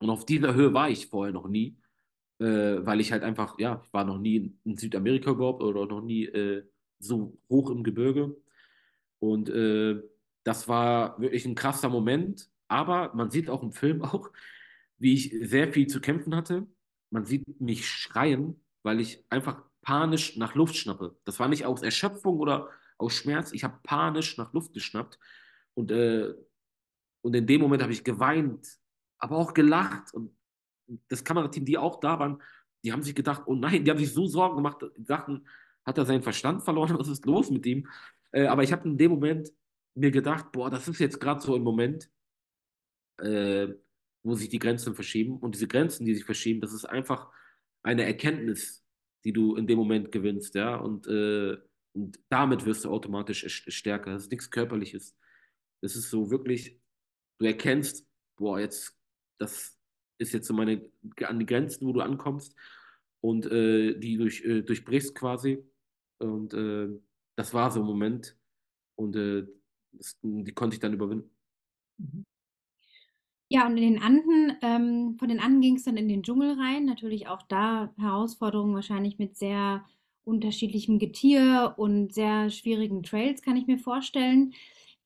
Und 0.00 0.10
auf 0.10 0.26
dieser 0.26 0.54
Höhe 0.54 0.72
war 0.72 0.90
ich 0.90 1.06
vorher 1.08 1.32
noch 1.32 1.46
nie, 1.46 1.76
äh, 2.38 2.44
weil 2.84 3.00
ich 3.00 3.12
halt 3.12 3.22
einfach, 3.22 3.58
ja, 3.58 3.82
ich 3.84 3.92
war 3.92 4.04
noch 4.04 4.18
nie 4.18 4.56
in 4.64 4.76
Südamerika 4.76 5.30
überhaupt 5.30 5.62
oder 5.62 5.86
noch 5.86 6.00
nie 6.00 6.24
äh, 6.24 6.64
so 6.98 7.38
hoch 7.48 7.70
im 7.70 7.84
Gebirge. 7.84 8.34
Und 9.18 9.50
äh, 9.50 10.02
das 10.42 10.68
war 10.68 11.20
wirklich 11.20 11.44
ein 11.44 11.54
krasser 11.54 11.90
Moment. 11.90 12.50
Aber 12.66 13.12
man 13.14 13.30
sieht 13.30 13.50
auch 13.50 13.62
im 13.62 13.72
Film 13.72 14.02
auch, 14.02 14.30
wie 14.98 15.14
ich 15.14 15.36
sehr 15.42 15.72
viel 15.72 15.86
zu 15.86 16.00
kämpfen 16.00 16.34
hatte. 16.34 16.66
Man 17.10 17.24
sieht 17.24 17.60
mich 17.60 17.86
schreien, 17.86 18.64
weil 18.82 19.00
ich 19.00 19.24
einfach 19.28 19.62
panisch 19.82 20.36
nach 20.36 20.54
Luft 20.54 20.76
schnappe. 20.76 21.16
Das 21.24 21.38
war 21.40 21.48
nicht 21.48 21.66
aus 21.66 21.82
Erschöpfung 21.82 22.38
oder 22.38 22.70
aus 22.96 23.14
Schmerz. 23.14 23.52
Ich 23.52 23.64
habe 23.64 23.80
panisch 23.82 24.38
nach 24.38 24.52
Luft 24.54 24.72
geschnappt. 24.72 25.18
Und, 25.74 25.90
äh, 25.90 26.32
und 27.22 27.34
in 27.34 27.46
dem 27.46 27.60
Moment 27.60 27.82
habe 27.82 27.92
ich 27.92 28.04
geweint, 28.04 28.79
aber 29.20 29.36
auch 29.36 29.54
gelacht. 29.54 30.12
Und 30.14 30.34
das 31.08 31.22
Kamerateam, 31.22 31.64
die 31.64 31.78
auch 31.78 32.00
da 32.00 32.18
waren, 32.18 32.42
die 32.82 32.92
haben 32.92 33.02
sich 33.02 33.14
gedacht, 33.14 33.42
oh 33.46 33.54
nein, 33.54 33.84
die 33.84 33.90
haben 33.90 33.98
sich 33.98 34.12
so 34.12 34.26
Sorgen 34.26 34.56
gemacht, 34.56 34.84
dachten, 34.96 35.46
hat 35.84 35.98
er 35.98 36.06
seinen 36.06 36.22
Verstand 36.22 36.62
verloren? 36.62 36.98
Was 36.98 37.08
ist 37.08 37.26
los 37.26 37.50
mit 37.50 37.66
ihm? 37.66 37.86
Äh, 38.32 38.46
aber 38.46 38.62
ich 38.62 38.72
habe 38.72 38.88
in 38.88 38.98
dem 38.98 39.12
Moment 39.12 39.52
mir 39.94 40.10
gedacht, 40.10 40.52
boah, 40.52 40.70
das 40.70 40.88
ist 40.88 40.98
jetzt 40.98 41.20
gerade 41.20 41.40
so 41.40 41.54
ein 41.54 41.62
Moment, 41.62 42.10
äh, 43.18 43.68
wo 44.22 44.34
sich 44.34 44.48
die 44.48 44.58
Grenzen 44.58 44.94
verschieben. 44.94 45.38
Und 45.38 45.54
diese 45.54 45.68
Grenzen, 45.68 46.04
die 46.04 46.14
sich 46.14 46.24
verschieben, 46.24 46.60
das 46.60 46.72
ist 46.72 46.84
einfach 46.84 47.30
eine 47.82 48.04
Erkenntnis, 48.04 48.84
die 49.24 49.32
du 49.32 49.56
in 49.56 49.66
dem 49.66 49.78
Moment 49.78 50.12
gewinnst, 50.12 50.54
ja. 50.54 50.76
Und, 50.76 51.06
äh, 51.06 51.56
und 51.92 52.20
damit 52.28 52.64
wirst 52.64 52.84
du 52.84 52.90
automatisch 52.90 53.64
stärker. 53.68 54.12
Das 54.12 54.24
ist 54.24 54.30
nichts 54.30 54.50
Körperliches. 54.50 55.16
Das 55.82 55.96
ist 55.96 56.10
so 56.10 56.30
wirklich, 56.30 56.78
du 57.38 57.46
erkennst, 57.46 58.06
boah, 58.36 58.60
jetzt, 58.60 58.99
das 59.40 59.76
ist 60.18 60.32
jetzt 60.32 60.46
so 60.46 60.54
meine, 60.54 60.88
an 61.24 61.38
die 61.38 61.46
Grenzen, 61.46 61.86
wo 61.86 61.92
du 61.92 62.00
ankommst 62.00 62.54
und 63.20 63.46
äh, 63.46 63.98
die 63.98 64.16
durch, 64.16 64.44
äh, 64.44 64.62
durchbrichst 64.62 65.14
quasi. 65.14 65.64
Und 66.18 66.52
äh, 66.54 66.88
das 67.36 67.54
war 67.54 67.70
so 67.70 67.80
ein 67.80 67.86
Moment. 67.86 68.36
Und 68.96 69.16
äh, 69.16 69.46
das, 69.92 70.18
die 70.22 70.52
konnte 70.52 70.74
ich 70.74 70.80
dann 70.80 70.92
überwinden. 70.92 71.30
Mhm. 71.98 72.24
Ja, 73.52 73.66
und 73.66 73.76
in 73.78 73.94
den 73.94 74.02
Anden, 74.02 74.56
ähm, 74.62 75.16
von 75.18 75.28
den 75.28 75.40
Anden 75.40 75.60
ging 75.60 75.74
es 75.74 75.82
dann 75.82 75.96
in 75.96 76.08
den 76.08 76.22
Dschungel 76.22 76.52
rein. 76.52 76.84
Natürlich 76.84 77.26
auch 77.26 77.42
da 77.42 77.92
Herausforderungen 77.98 78.76
wahrscheinlich 78.76 79.18
mit 79.18 79.36
sehr 79.36 79.84
unterschiedlichem 80.22 81.00
Getier 81.00 81.74
und 81.76 82.14
sehr 82.14 82.50
schwierigen 82.50 83.02
Trails, 83.02 83.42
kann 83.42 83.56
ich 83.56 83.66
mir 83.66 83.78
vorstellen. 83.78 84.54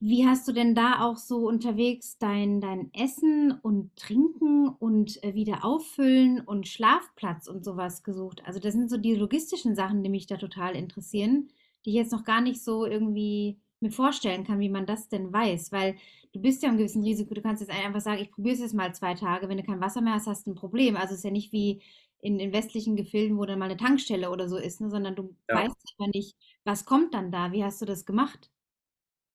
Wie 0.01 0.27
hast 0.27 0.47
du 0.47 0.53
denn 0.53 0.75
da 0.75 1.01
auch 1.01 1.17
so 1.17 1.49
unterwegs 1.49 2.19
dein, 2.19 2.61
dein 2.61 2.93
Essen 2.93 3.53
und 3.63 3.97
Trinken 3.97 4.69
und 4.69 5.23
äh, 5.23 5.35
wieder 5.35 5.65
auffüllen 5.65 6.41
und 6.41 6.69
Schlafplatz 6.69 7.49
und 7.49 7.65
sowas 7.65 8.03
gesucht? 8.03 8.43
Also 8.45 8.61
das 8.61 8.75
sind 8.75 8.91
so 8.91 8.99
die 8.99 9.15
logistischen 9.15 9.75
Sachen, 9.75 10.03
die 10.03 10.11
mich 10.11 10.27
da 10.27 10.37
total 10.37 10.77
interessieren, 10.77 11.49
die 11.85 11.91
ich 11.91 11.97
jetzt 11.97 12.13
noch 12.13 12.25
gar 12.25 12.41
nicht 12.41 12.63
so 12.63 12.85
irgendwie 12.85 13.59
mir 13.81 13.91
vorstellen 13.91 14.45
kann, 14.45 14.61
wie 14.61 14.69
man 14.69 14.87
das 14.87 15.09
denn 15.09 15.33
weiß, 15.33 15.73
weil 15.73 15.97
du 16.33 16.41
bist 16.41 16.63
ja 16.63 16.71
im 16.71 16.77
gewissen 16.77 17.03
Risiko, 17.05 17.33
du 17.33 17.43
kannst 17.43 17.63
jetzt 17.63 17.73
einfach 17.73 18.01
sagen, 18.01 18.21
ich 18.21 18.31
probiere 18.31 18.55
es 18.55 18.61
jetzt 18.61 18.75
mal 18.75 18.95
zwei 18.95 19.15
Tage, 19.15 19.49
wenn 19.49 19.59
du 19.59 19.63
kein 19.63 19.81
Wasser 19.81 20.01
mehr 20.01 20.15
hast, 20.15 20.27
hast 20.27 20.47
du 20.47 20.53
ein 20.53 20.57
Problem. 20.57 20.97
Also 20.97 21.13
es 21.13 21.19
ist 21.19 21.25
ja 21.25 21.31
nicht 21.31 21.53
wie 21.53 21.81
in, 22.21 22.41
in 22.41 22.53
westlichen 22.53 22.97
Gefilden, 22.97 23.39
wo 23.39 23.45
dann 23.45 23.59
mal 23.59 23.67
eine 23.67 23.77
Tankstelle 23.77 24.31
oder 24.31 24.49
so 24.49 24.57
ist, 24.57 24.81
ne, 24.81 24.91
sondern 24.91 25.15
du 25.15 25.37
ja. 25.49 25.57
weißt 25.57 25.77
einfach 25.99 26.13
nicht, 26.13 26.37
was 26.65 26.85
kommt 26.85 27.15
dann 27.15 27.31
da, 27.31 27.53
wie 27.53 27.63
hast 27.63 27.81
du 27.83 27.87
das 27.87 28.07
gemacht? 28.07 28.51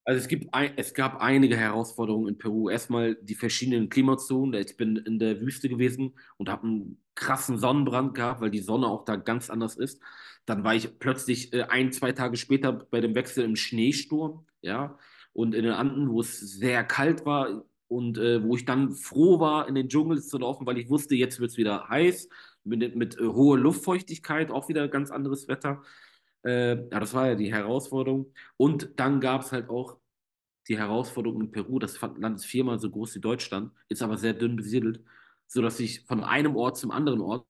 Also 0.06 0.22
es, 0.22 0.28
gibt 0.28 0.54
ein, 0.54 0.72
es 0.76 0.93
gab 0.93 1.22
einige 1.22 1.56
Herausforderungen 1.56 2.30
in 2.30 2.38
Peru. 2.38 2.70
Erstmal 2.70 3.16
die 3.16 3.36
verschiedenen 3.36 3.89
Klimazonen. 3.89 4.60
Ich 4.60 4.76
bin 4.76 4.95
in 4.97 5.20
der 5.20 5.39
Wüste 5.41 5.70
gewesen 5.70 6.16
und 6.38 6.50
habe 6.50 6.68
einen 6.68 7.02
krassen 7.16 7.58
Sonnenbrand 7.58 8.16
gehabt, 8.16 8.41
weil 8.41 8.50
die 8.50 8.60
Sonne 8.60 8.88
auch 8.88 9.06
da 9.06 9.18
ganz 9.18 9.50
anders 9.50 9.76
ist. 9.76 10.02
Dann 10.45 10.64
war 10.64 10.74
ich 10.74 11.00
plötzlich 11.00 11.54
äh, 11.54 11.64
ein, 11.64 11.91
zwei 11.91 12.12
Tage 12.12 12.38
später 12.38 12.72
bei 12.72 13.02
dem 13.02 13.14
Wechsel 13.14 13.43
im 13.43 13.56
Schneesturm, 13.56 14.45
ja, 14.62 14.97
und 15.34 15.54
in 15.54 15.64
den 15.64 15.74
Anden, 15.74 16.10
wo 16.10 16.22
es 16.22 16.39
sehr 16.39 16.84
kalt 16.84 17.26
war 17.26 17.64
und 17.88 18.18
äh, 18.18 18.43
wo 18.43 18.56
ich 18.56 18.66
dann 18.66 18.91
froh 18.91 19.39
war, 19.39 19.68
in 19.68 19.76
den 19.76 19.89
Dschungel 19.89 20.22
zu 20.22 20.38
laufen, 20.38 20.66
weil 20.66 20.78
ich 20.78 20.89
wusste, 20.89 21.16
jetzt 21.16 21.39
wird 21.39 21.52
es 21.52 21.58
wieder 21.58 21.88
heiß, 21.89 22.30
mit, 22.64 22.95
mit 22.95 23.18
äh, 23.20 23.26
hoher 23.26 23.58
Luftfeuchtigkeit, 23.58 24.52
auch 24.52 24.70
wieder 24.70 24.88
ganz 24.88 25.12
anderes 25.12 25.47
Wetter. 25.47 25.82
Äh, 26.46 26.76
ja, 26.90 27.00
das 27.00 27.14
war 27.14 27.28
ja 27.28 27.36
die 27.36 27.54
Herausforderung. 27.54 28.34
Und 28.58 28.92
dann 29.00 29.20
gab 29.20 29.42
es 29.42 29.52
halt 29.52 29.70
auch 29.70 29.98
die 30.68 30.78
Herausforderung 30.78 31.42
in 31.42 31.52
Peru. 31.52 31.80
Das 31.80 32.00
Land 32.02 32.38
ist 32.38 32.46
viermal 32.46 32.80
so 32.80 32.90
groß 32.90 33.16
wie 33.16 33.20
Deutschland, 33.22 33.72
ist 33.90 34.02
aber 34.02 34.18
sehr 34.18 34.34
dünn 34.34 34.56
besiedelt, 34.56 35.04
sodass 35.48 35.80
ich 35.80 36.06
von 36.06 36.24
einem 36.24 36.56
Ort 36.56 36.78
zum 36.78 36.92
anderen 36.92 37.22
Ort 37.22 37.46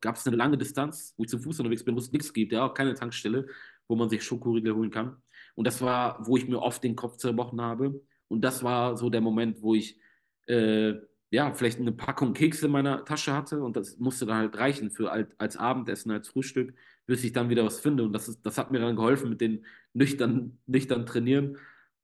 gab 0.00 0.16
es 0.16 0.26
eine 0.26 0.36
lange 0.36 0.56
Distanz, 0.58 1.14
wo 1.16 1.24
ich 1.24 1.30
zu 1.30 1.38
Fuß 1.38 1.58
unterwegs 1.60 1.84
bin, 1.84 1.94
wo 1.94 1.98
es 1.98 2.12
nichts 2.12 2.32
gibt, 2.32 2.52
ja, 2.52 2.64
auch 2.64 2.74
keine 2.74 2.94
Tankstelle, 2.94 3.46
wo 3.88 3.96
man 3.96 4.08
sich 4.08 4.22
Schokoriegel 4.22 4.74
holen 4.74 4.90
kann. 4.90 5.16
Und 5.56 5.66
das 5.66 5.80
war, 5.82 6.24
wo 6.26 6.36
ich 6.36 6.48
mir 6.48 6.60
oft 6.60 6.84
den 6.84 6.96
Kopf 6.96 7.16
zerbrochen 7.16 7.60
habe. 7.60 8.00
Und 8.28 8.42
das 8.42 8.62
war 8.62 8.96
so 8.96 9.10
der 9.10 9.20
Moment, 9.20 9.62
wo 9.62 9.74
ich 9.74 9.98
äh, 10.46 10.94
ja, 11.30 11.52
vielleicht 11.54 11.78
eine 11.78 11.92
Packung 11.92 12.34
Kekse 12.34 12.66
in 12.66 12.72
meiner 12.72 13.04
Tasche 13.04 13.32
hatte 13.34 13.62
und 13.62 13.76
das 13.76 13.98
musste 13.98 14.26
dann 14.26 14.38
halt 14.38 14.58
reichen 14.58 14.90
für 14.90 15.12
als, 15.12 15.32
als 15.38 15.56
Abendessen, 15.56 16.10
als 16.10 16.28
Frühstück, 16.28 16.74
bis 17.10 17.24
ich 17.24 17.32
dann 17.32 17.50
wieder 17.50 17.64
was 17.64 17.80
finde. 17.80 18.04
Und 18.04 18.12
das, 18.12 18.28
ist, 18.28 18.46
das 18.46 18.56
hat 18.56 18.70
mir 18.70 18.78
dann 18.78 18.94
geholfen 18.94 19.30
mit 19.30 19.40
den 19.40 19.66
nüchtern, 19.94 20.60
nüchtern 20.66 21.06
Trainieren. 21.06 21.58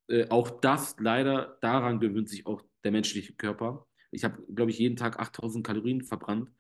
Äh, 0.09 0.29
auch 0.31 0.61
das 0.61 0.97
leider, 0.99 1.59
daran 1.61 2.01
gewöhnt 2.01 2.29
sich 2.29 2.45
auch 2.45 2.61
der 2.83 2.91
menschliche 2.91 3.33
Körper. 3.35 3.87
Ich 4.11 4.25
habe, 4.25 4.43
glaube 4.53 4.73
ich, 4.73 4.81
jeden 4.81 4.97
Tag 4.97 5.21
8000 5.21 5.65
Kalorien 5.65 6.03
verbrannt 6.03 6.51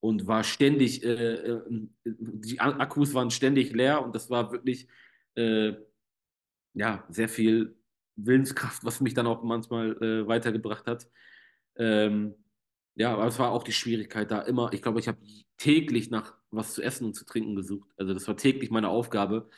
und 0.00 0.26
war 0.26 0.44
ständig, 0.44 1.02
äh, 1.02 1.34
äh, 1.34 1.88
die 2.04 2.60
Akkus 2.60 3.14
waren 3.14 3.30
ständig 3.30 3.72
leer 3.72 4.04
und 4.04 4.14
das 4.14 4.28
war 4.28 4.52
wirklich, 4.52 4.86
äh, 5.36 5.72
ja, 6.74 7.06
sehr 7.08 7.30
viel 7.30 7.74
Willenskraft, 8.16 8.84
was 8.84 9.00
mich 9.00 9.14
dann 9.14 9.26
auch 9.26 9.42
manchmal 9.42 9.92
äh, 10.02 10.28
weitergebracht 10.28 10.86
hat. 10.86 11.08
Ähm, 11.76 12.34
ja, 12.98 13.12
aber 13.12 13.26
es 13.26 13.38
war 13.38 13.52
auch 13.52 13.62
die 13.62 13.72
Schwierigkeit 13.72 14.30
da 14.30 14.42
immer. 14.42 14.72
Ich 14.72 14.82
glaube, 14.82 14.98
ich 14.98 15.06
habe 15.06 15.18
täglich 15.56 16.10
nach 16.10 16.34
was 16.50 16.74
zu 16.74 16.82
essen 16.82 17.06
und 17.06 17.14
zu 17.14 17.24
trinken 17.24 17.54
gesucht. 17.54 17.88
Also 17.96 18.12
das 18.12 18.26
war 18.26 18.36
täglich 18.36 18.70
meine 18.70 18.88
Aufgabe. 18.88 19.48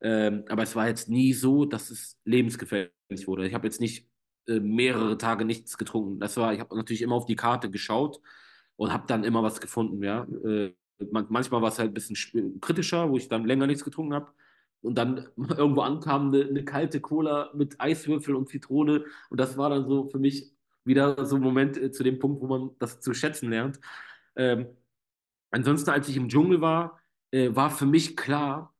Ähm, 0.00 0.44
aber 0.48 0.62
es 0.62 0.74
war 0.76 0.88
jetzt 0.88 1.08
nie 1.10 1.34
so, 1.34 1.66
dass 1.66 1.90
es 1.90 2.18
lebensgefährlich 2.24 3.26
wurde. 3.26 3.46
Ich 3.46 3.52
habe 3.54 3.66
jetzt 3.66 3.80
nicht 3.80 4.08
äh, 4.46 4.60
mehrere 4.60 5.18
Tage 5.18 5.44
nichts 5.44 5.76
getrunken. 5.76 6.20
Das 6.20 6.38
war, 6.38 6.54
ich 6.54 6.60
habe 6.60 6.74
natürlich 6.74 7.02
immer 7.02 7.16
auf 7.16 7.26
die 7.26 7.36
Karte 7.36 7.70
geschaut 7.70 8.20
und 8.76 8.92
habe 8.92 9.06
dann 9.06 9.24
immer 9.24 9.42
was 9.42 9.60
gefunden. 9.60 10.02
Ja, 10.02 10.26
äh, 10.44 10.72
man, 11.10 11.26
manchmal 11.28 11.60
war 11.60 11.68
es 11.68 11.78
halt 11.78 11.90
ein 11.90 11.94
bisschen 11.94 12.60
kritischer, 12.62 13.10
wo 13.10 13.18
ich 13.18 13.28
dann 13.28 13.44
länger 13.44 13.66
nichts 13.66 13.84
getrunken 13.84 14.14
habe 14.14 14.32
und 14.80 14.96
dann 14.96 15.28
irgendwo 15.36 15.82
ankam 15.82 16.28
eine, 16.28 16.46
eine, 16.46 16.64
kalte 16.64 17.00
Cola 17.00 17.50
mit 17.54 17.78
Eiswürfel 17.78 18.34
und 18.34 18.48
Zitrone 18.48 19.04
und 19.28 19.38
das 19.38 19.58
war 19.58 19.68
dann 19.68 19.86
so 19.86 20.06
für 20.06 20.18
mich 20.18 20.55
wieder 20.86 21.24
so 21.26 21.36
ein 21.36 21.42
Moment 21.42 21.76
äh, 21.76 21.90
zu 21.90 22.02
dem 22.02 22.18
Punkt, 22.18 22.40
wo 22.40 22.46
man 22.46 22.70
das 22.78 23.00
zu 23.00 23.14
schätzen 23.14 23.50
lernt. 23.50 23.80
Ähm, 24.36 24.66
ansonsten, 25.50 25.90
als 25.90 26.08
ich 26.08 26.16
im 26.16 26.28
Dschungel 26.28 26.60
war, 26.60 27.00
äh, 27.30 27.54
war 27.54 27.70
für 27.70 27.86
mich 27.86 28.16
klar, 28.16 28.74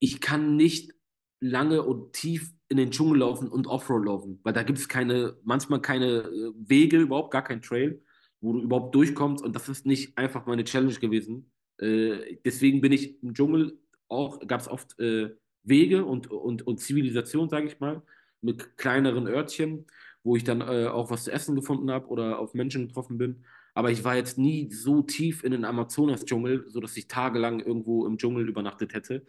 ich 0.00 0.20
kann 0.20 0.56
nicht 0.56 0.94
lange 1.40 1.82
und 1.82 2.12
tief 2.12 2.52
in 2.68 2.76
den 2.76 2.90
Dschungel 2.90 3.20
laufen 3.20 3.48
und 3.48 3.66
Offroad 3.66 4.04
laufen, 4.04 4.40
weil 4.42 4.52
da 4.52 4.62
gibt 4.62 4.78
es 4.78 4.88
keine, 4.88 5.36
manchmal 5.42 5.80
keine 5.80 6.06
äh, 6.06 6.52
Wege, 6.56 6.98
überhaupt 7.00 7.30
gar 7.30 7.42
kein 7.42 7.62
Trail, 7.62 8.02
wo 8.40 8.52
du 8.52 8.62
überhaupt 8.62 8.94
durchkommst 8.94 9.44
und 9.44 9.54
das 9.54 9.68
ist 9.68 9.86
nicht 9.86 10.16
einfach 10.18 10.46
meine 10.46 10.64
Challenge 10.64 10.94
gewesen. 10.94 11.50
Äh, 11.78 12.36
deswegen 12.44 12.80
bin 12.80 12.92
ich 12.92 13.22
im 13.22 13.34
Dschungel 13.34 13.78
auch, 14.08 14.40
gab 14.46 14.60
es 14.60 14.68
oft 14.68 14.98
äh, 14.98 15.30
Wege 15.62 16.04
und, 16.04 16.30
und, 16.30 16.66
und 16.66 16.78
Zivilisation, 16.78 17.48
sage 17.48 17.66
ich 17.66 17.80
mal, 17.80 18.02
mit 18.40 18.76
kleineren 18.76 19.26
Örtchen 19.26 19.86
wo 20.22 20.36
ich 20.36 20.44
dann 20.44 20.60
äh, 20.60 20.86
auch 20.86 21.10
was 21.10 21.24
zu 21.24 21.32
essen 21.32 21.56
gefunden 21.56 21.90
habe 21.90 22.08
oder 22.08 22.38
auf 22.38 22.54
Menschen 22.54 22.88
getroffen 22.88 23.18
bin. 23.18 23.44
Aber 23.74 23.90
ich 23.90 24.04
war 24.04 24.16
jetzt 24.16 24.38
nie 24.38 24.70
so 24.72 25.02
tief 25.02 25.44
in 25.44 25.52
den 25.52 25.64
Amazonas-Dschungel, 25.64 26.66
sodass 26.68 26.96
ich 26.96 27.08
tagelang 27.08 27.60
irgendwo 27.60 28.06
im 28.06 28.18
Dschungel 28.18 28.48
übernachtet 28.48 28.92
hätte. 28.94 29.24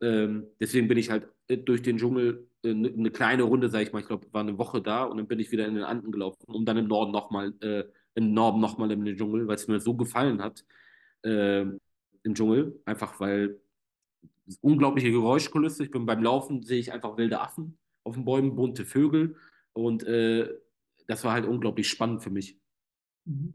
Ähm, 0.00 0.46
deswegen 0.60 0.88
bin 0.88 0.98
ich 0.98 1.10
halt 1.10 1.28
äh, 1.48 1.58
durch 1.58 1.82
den 1.82 1.98
Dschungel 1.98 2.48
äh, 2.62 2.70
eine 2.70 2.90
ne 2.90 3.10
kleine 3.10 3.42
Runde, 3.42 3.68
sag 3.68 3.82
ich 3.82 3.92
mal, 3.92 4.00
ich 4.00 4.06
glaube, 4.06 4.26
war 4.32 4.42
eine 4.42 4.58
Woche 4.58 4.80
da 4.80 5.04
und 5.04 5.18
dann 5.18 5.26
bin 5.26 5.40
ich 5.40 5.50
wieder 5.52 5.66
in 5.66 5.74
den 5.74 5.84
Anden 5.84 6.12
gelaufen, 6.12 6.44
um 6.46 6.64
dann 6.64 6.78
im 6.78 6.86
Norden 6.88 7.12
nochmal, 7.12 7.52
äh, 7.60 7.84
im 8.14 8.32
Norden 8.32 8.60
nochmal 8.60 8.90
in 8.92 9.04
den 9.04 9.16
Dschungel, 9.16 9.46
weil 9.46 9.56
es 9.56 9.68
mir 9.68 9.80
so 9.80 9.94
gefallen 9.94 10.42
hat 10.42 10.64
äh, 11.22 11.62
im 11.62 12.34
Dschungel. 12.34 12.80
Einfach 12.84 13.20
weil 13.20 13.60
unglaubliche 14.60 15.10
Geräuschkulisse. 15.10 15.84
Ich 15.84 15.90
bin 15.90 16.06
beim 16.06 16.22
Laufen, 16.22 16.62
sehe 16.62 16.78
ich 16.78 16.92
einfach 16.92 17.16
wilde 17.16 17.40
Affen 17.40 17.78
auf 18.04 18.14
den 18.14 18.24
Bäumen, 18.24 18.56
bunte 18.56 18.84
Vögel 18.84 19.36
und 19.72 20.02
äh, 20.04 20.48
das 21.06 21.24
war 21.24 21.32
halt 21.32 21.46
unglaublich 21.46 21.88
spannend 21.88 22.22
für 22.22 22.30
mich. 22.30 22.58
Mhm. 23.24 23.54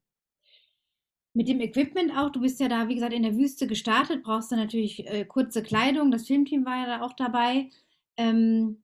Mit 1.33 1.49
dem 1.49 1.59
Equipment 1.59 2.17
auch, 2.17 2.29
du 2.31 2.39
bist 2.39 2.61
ja 2.61 2.69
da, 2.69 2.87
wie 2.87 2.95
gesagt, 2.95 3.13
in 3.13 3.23
der 3.23 3.35
Wüste 3.35 3.67
gestartet, 3.67 4.23
brauchst 4.23 4.51
du 4.51 4.55
natürlich 4.55 5.05
äh, 5.05 5.25
kurze 5.25 5.63
Kleidung. 5.63 6.09
Das 6.09 6.27
Filmteam 6.27 6.65
war 6.65 6.77
ja 6.77 6.85
da 6.85 7.01
auch 7.01 7.13
dabei. 7.13 7.69
Ähm, 8.15 8.81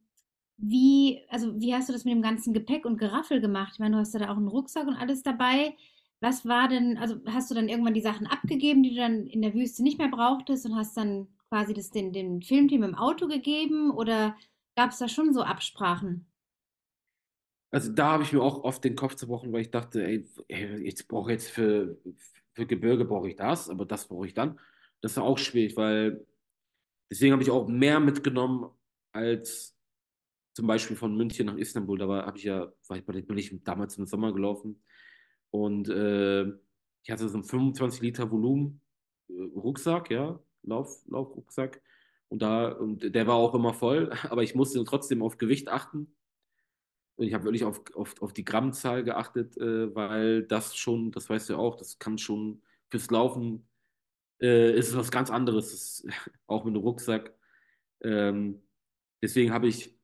wie, 0.58 1.22
also 1.30 1.60
wie 1.60 1.74
hast 1.74 1.90
du 1.90 1.94
das 1.94 2.06
mit 2.06 2.14
dem 2.14 2.22
ganzen 2.22 2.54
Gepäck 2.54 2.86
und 2.86 2.98
Geraffel 2.98 3.42
gemacht? 3.42 3.72
Ich 3.74 3.80
meine, 3.80 3.96
du 3.96 4.02
hast 4.02 4.14
ja 4.14 4.20
da 4.20 4.32
auch 4.32 4.38
einen 4.38 4.50
Rucksack 4.50 4.86
und 4.86 4.96
alles 4.96 5.24
dabei. 5.24 5.76
Was 6.20 6.46
war 6.46 6.68
denn, 6.68 6.98
also 6.98 7.16
hast 7.26 7.50
du 7.50 7.56
dann 7.56 7.70
irgendwann 7.70 7.94
die 7.94 8.02
Sachen 8.02 8.28
abgegeben, 8.28 8.84
die 8.84 8.92
du 8.92 8.98
dann 8.98 9.26
in 9.28 9.42
der 9.42 9.54
Wüste 9.54 9.82
nicht 9.82 9.98
mehr 9.98 10.10
brauchtest 10.10 10.66
und 10.66 10.76
hast 10.76 10.96
dann 10.98 11.28
quasi 11.50 11.74
das 11.74 11.90
den, 11.90 12.14
dem 12.14 12.42
Filmteam 12.42 12.84
im 12.84 12.96
Auto 12.96 13.28
gegeben 13.28 13.92
oder 13.92 14.36
gab 14.76 14.92
es 14.92 15.00
da 15.00 15.08
schon 15.08 15.34
so 15.34 15.42
Absprachen? 15.42 16.28
Also 17.72 17.92
da 17.92 18.12
habe 18.12 18.24
ich 18.24 18.34
mir 18.34 18.42
auch 18.42 18.64
oft 18.64 18.84
den 18.84 18.96
Kopf 18.96 19.16
zerbrochen, 19.16 19.52
weil 19.54 19.62
ich 19.62 19.72
dachte, 19.72 20.04
ey, 20.06 20.28
jetzt 20.84 21.08
brauche 21.08 21.32
ich 21.32 21.40
jetzt 21.40 21.50
für, 21.52 21.98
für 22.54 22.66
Gebirge 22.66 23.06
brauche 23.06 23.30
ich 23.30 23.38
das, 23.38 23.70
aber 23.70 23.86
das 23.86 24.08
brauche 24.08 24.28
ich 24.28 24.34
dann. 24.34 24.60
Das 25.00 25.16
war 25.18 25.24
auch 25.24 25.38
schwierig, 25.38 25.78
weil 25.78 26.26
deswegen 27.10 27.32
habe 27.34 27.44
ich 27.44 27.50
auch 27.50 27.68
mehr 27.68 28.00
mitgenommen 28.00 28.70
als 29.14 29.78
zum 30.54 30.68
Beispiel 30.68 30.98
von 30.98 31.16
München 31.16 31.46
nach 31.48 31.56
Istanbul. 31.56 31.98
Da 31.98 32.08
war, 32.08 32.36
ich 32.36 32.44
ja, 32.44 32.72
war 32.88 32.98
ich, 32.98 33.06
bin 33.06 33.38
ich 33.38 33.64
damals 33.64 33.98
im 33.98 34.06
Sommer 34.06 34.34
gelaufen 34.34 34.84
und 35.50 35.90
äh, 35.90 36.44
ich 37.04 37.12
hatte 37.12 37.28
so 37.30 37.36
einen 37.36 37.44
25 37.44 38.02
Liter 38.02 38.32
Volumen 38.32 38.82
äh, 39.30 39.34
Rucksack, 39.56 40.12
ja, 40.12 40.40
Lauf, 40.64 41.04
Laufrucksack. 41.08 41.82
Und 42.30 42.42
da, 42.42 42.70
und 42.72 43.14
der 43.14 43.28
war 43.28 43.36
auch 43.36 43.54
immer 43.54 43.74
voll, 43.74 44.12
aber 44.30 44.44
ich 44.44 44.56
musste 44.56 44.84
trotzdem 44.84 45.22
auf 45.22 45.38
Gewicht 45.38 45.68
achten. 45.70 46.16
Und 47.22 47.28
ich 47.28 47.36
habe 47.36 47.44
wirklich 47.44 47.64
auf, 47.66 47.84
auf, 47.94 48.20
auf 48.20 48.34
die 48.34 48.44
Grammzahl 48.44 49.04
geachtet, 49.04 49.56
äh, 49.58 49.94
weil 49.94 50.42
das 50.42 50.76
schon, 50.76 51.12
das 51.12 51.30
weißt 51.30 51.52
du 51.52 51.56
auch, 51.56 51.76
das 51.76 52.00
kann 52.00 52.18
schon 52.18 52.64
fürs 52.90 53.12
Laufen 53.12 53.68
äh, 54.42 54.74
ist 54.76 54.90
es 54.90 54.96
was 54.96 55.12
ganz 55.12 55.30
anderes, 55.30 55.72
das, 55.72 56.08
auch 56.48 56.66
mit 56.66 56.76
dem 56.76 56.82
Rucksack. 56.82 57.32
Ähm, 58.02 58.64
deswegen 59.22 59.54
habe 59.54 59.68
ich 59.68 59.96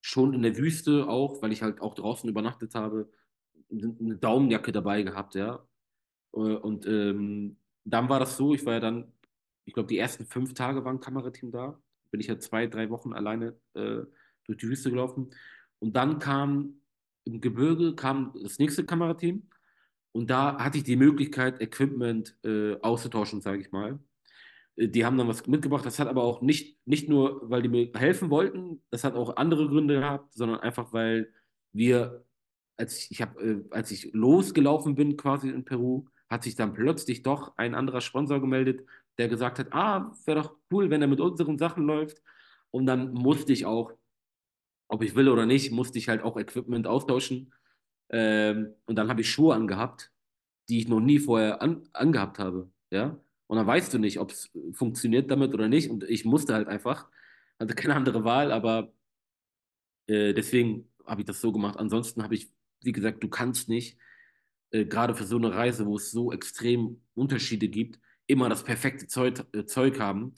schon 0.00 0.32
in 0.32 0.42
der 0.42 0.56
Wüste 0.56 1.06
auch, 1.08 1.42
weil 1.42 1.52
ich 1.52 1.62
halt 1.62 1.82
auch 1.82 1.94
draußen 1.94 2.28
übernachtet 2.28 2.74
habe, 2.74 3.10
eine 3.70 4.16
Daumenjacke 4.16 4.72
dabei 4.72 5.02
gehabt, 5.02 5.34
ja. 5.34 5.66
Äh, 6.32 6.38
und 6.38 6.86
ähm, 6.86 7.58
dann 7.84 8.08
war 8.08 8.18
das 8.18 8.36
so, 8.38 8.54
ich 8.54 8.64
war 8.64 8.74
ja 8.74 8.80
dann, 8.80 9.12
ich 9.66 9.74
glaube, 9.74 9.88
die 9.88 9.98
ersten 9.98 10.24
fünf 10.24 10.54
Tage 10.54 10.84
war 10.84 10.92
ein 10.92 11.00
Kamerateam 11.00 11.50
da. 11.50 11.78
Bin 12.10 12.20
ich 12.20 12.28
ja 12.28 12.38
zwei, 12.38 12.66
drei 12.66 12.88
Wochen 12.90 13.12
alleine 13.12 13.58
äh, 13.74 14.02
durch 14.46 14.58
die 14.58 14.68
Wüste 14.68 14.90
gelaufen. 14.90 15.34
Und 15.84 15.96
dann 15.96 16.18
kam 16.18 16.80
im 17.24 17.42
Gebirge 17.42 17.94
kam 17.94 18.32
das 18.42 18.58
nächste 18.58 18.86
Kamerateam 18.86 19.42
und 20.12 20.30
da 20.30 20.58
hatte 20.58 20.78
ich 20.78 20.84
die 20.84 20.96
Möglichkeit, 20.96 21.60
Equipment 21.60 22.38
äh, 22.42 22.80
auszutauschen, 22.80 23.42
sage 23.42 23.60
ich 23.60 23.70
mal. 23.70 23.98
Äh, 24.76 24.88
die 24.88 25.04
haben 25.04 25.18
dann 25.18 25.28
was 25.28 25.46
mitgebracht. 25.46 25.84
Das 25.84 25.98
hat 25.98 26.08
aber 26.08 26.22
auch 26.22 26.40
nicht, 26.40 26.78
nicht 26.86 27.10
nur, 27.10 27.50
weil 27.50 27.60
die 27.60 27.68
mir 27.68 27.90
helfen 27.94 28.30
wollten, 28.30 28.82
das 28.88 29.04
hat 29.04 29.14
auch 29.14 29.36
andere 29.36 29.68
Gründe 29.68 30.00
gehabt, 30.00 30.32
sondern 30.32 30.60
einfach, 30.60 30.94
weil 30.94 31.30
wir, 31.72 32.24
als 32.78 32.96
ich, 33.00 33.10
ich 33.10 33.20
hab, 33.20 33.38
äh, 33.38 33.62
als 33.70 33.90
ich 33.90 34.10
losgelaufen 34.14 34.94
bin 34.94 35.18
quasi 35.18 35.50
in 35.50 35.66
Peru, 35.66 36.06
hat 36.30 36.44
sich 36.44 36.54
dann 36.56 36.72
plötzlich 36.72 37.22
doch 37.22 37.58
ein 37.58 37.74
anderer 37.74 38.00
Sponsor 38.00 38.40
gemeldet, 38.40 38.86
der 39.18 39.28
gesagt 39.28 39.58
hat, 39.58 39.74
ah, 39.74 40.12
wäre 40.24 40.40
doch 40.40 40.56
cool, 40.72 40.88
wenn 40.88 41.02
er 41.02 41.08
mit 41.08 41.20
unseren 41.20 41.58
Sachen 41.58 41.84
läuft. 41.84 42.22
Und 42.70 42.86
dann 42.86 43.12
musste 43.12 43.52
ich 43.52 43.66
auch 43.66 43.92
ob 44.88 45.02
ich 45.02 45.14
will 45.14 45.28
oder 45.28 45.46
nicht, 45.46 45.72
musste 45.72 45.98
ich 45.98 46.08
halt 46.08 46.22
auch 46.22 46.36
Equipment 46.36 46.86
austauschen. 46.86 47.52
Ähm, 48.10 48.74
und 48.86 48.96
dann 48.96 49.08
habe 49.08 49.22
ich 49.22 49.30
Schuhe 49.30 49.54
angehabt, 49.54 50.12
die 50.68 50.78
ich 50.78 50.88
noch 50.88 51.00
nie 51.00 51.18
vorher 51.18 51.62
an, 51.62 51.88
angehabt 51.92 52.38
habe. 52.38 52.70
Ja? 52.90 53.18
Und 53.46 53.56
dann 53.56 53.66
weißt 53.66 53.92
du 53.94 53.98
nicht, 53.98 54.18
ob 54.18 54.30
es 54.30 54.50
funktioniert 54.72 55.30
damit 55.30 55.54
oder 55.54 55.68
nicht. 55.68 55.90
Und 55.90 56.04
ich 56.04 56.24
musste 56.24 56.54
halt 56.54 56.68
einfach, 56.68 57.08
hatte 57.58 57.74
keine 57.74 57.94
andere 57.94 58.24
Wahl, 58.24 58.52
aber 58.52 58.92
äh, 60.06 60.32
deswegen 60.34 60.88
habe 61.06 61.22
ich 61.22 61.26
das 61.26 61.40
so 61.40 61.52
gemacht. 61.52 61.78
Ansonsten 61.78 62.22
habe 62.22 62.34
ich, 62.34 62.50
wie 62.82 62.92
gesagt, 62.92 63.22
du 63.22 63.28
kannst 63.28 63.68
nicht, 63.68 63.98
äh, 64.70 64.84
gerade 64.84 65.14
für 65.14 65.24
so 65.24 65.36
eine 65.36 65.54
Reise, 65.54 65.86
wo 65.86 65.96
es 65.96 66.10
so 66.10 66.32
extrem 66.32 67.00
Unterschiede 67.14 67.68
gibt, 67.68 68.00
immer 68.26 68.48
das 68.48 68.64
perfekte 68.64 69.06
Zeug, 69.06 69.44
äh, 69.52 69.64
Zeug 69.64 70.00
haben. 70.00 70.34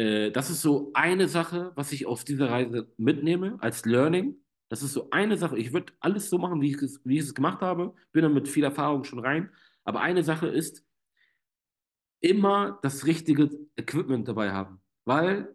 Äh, 0.00 0.30
das 0.30 0.48
ist 0.48 0.62
so 0.62 0.90
eine 0.94 1.28
Sache, 1.28 1.72
was 1.74 1.92
ich 1.92 2.06
aus 2.06 2.24
dieser 2.24 2.48
Reise 2.48 2.90
mitnehme 2.96 3.58
als 3.60 3.84
Learning. 3.84 4.36
Das 4.70 4.82
ist 4.82 4.94
so 4.94 5.10
eine 5.10 5.36
Sache. 5.36 5.58
Ich 5.58 5.72
würde 5.74 5.92
alles 6.00 6.30
so 6.30 6.38
machen, 6.38 6.62
wie 6.62 6.70
ich, 6.70 6.80
es, 6.80 7.00
wie 7.04 7.16
ich 7.16 7.24
es 7.24 7.34
gemacht 7.34 7.60
habe. 7.60 7.94
Bin 8.12 8.22
dann 8.22 8.32
mit 8.32 8.48
viel 8.48 8.64
Erfahrung 8.64 9.04
schon 9.04 9.18
rein. 9.18 9.50
Aber 9.84 10.00
eine 10.00 10.22
Sache 10.22 10.46
ist, 10.46 10.86
immer 12.22 12.78
das 12.82 13.06
richtige 13.06 13.50
Equipment 13.76 14.26
dabei 14.28 14.52
haben. 14.52 14.80
Weil 15.04 15.54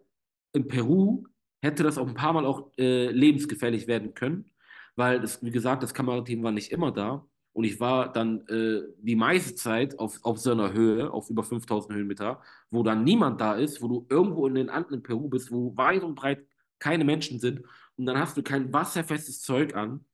in 0.52 0.68
Peru 0.68 1.24
hätte 1.62 1.82
das 1.82 1.98
auch 1.98 2.06
ein 2.06 2.14
paar 2.14 2.32
Mal 2.32 2.44
auch 2.44 2.70
äh, 2.78 3.10
lebensgefährlich 3.10 3.88
werden 3.88 4.14
können. 4.14 4.50
Weil, 4.94 5.20
das, 5.20 5.42
wie 5.42 5.50
gesagt, 5.50 5.82
das 5.82 5.94
Kamerateam 5.94 6.42
war 6.42 6.52
nicht 6.52 6.70
immer 6.70 6.92
da. 6.92 7.26
Und 7.56 7.64
ich 7.64 7.80
war 7.80 8.12
dann 8.12 8.46
äh, 8.48 8.82
die 8.98 9.16
meiste 9.16 9.54
Zeit 9.54 9.98
auf, 9.98 10.22
auf 10.22 10.38
so 10.38 10.52
einer 10.52 10.74
Höhe, 10.74 11.10
auf 11.10 11.30
über 11.30 11.42
5000 11.42 11.94
Höhenmeter, 11.94 12.42
wo 12.70 12.82
dann 12.82 13.02
niemand 13.02 13.40
da 13.40 13.54
ist, 13.54 13.80
wo 13.80 13.88
du 13.88 14.06
irgendwo 14.10 14.46
in 14.46 14.56
den 14.56 14.68
Anden 14.68 14.92
in 14.92 15.02
Peru 15.02 15.30
bist, 15.30 15.50
wo 15.50 15.74
weit 15.74 16.02
und 16.02 16.16
breit 16.16 16.46
keine 16.78 17.02
Menschen 17.02 17.40
sind. 17.40 17.62
Und 17.96 18.04
dann 18.04 18.18
hast 18.18 18.36
du 18.36 18.42
kein 18.42 18.70
wasserfestes 18.74 19.40
Zeug 19.40 19.74
an. 19.74 20.04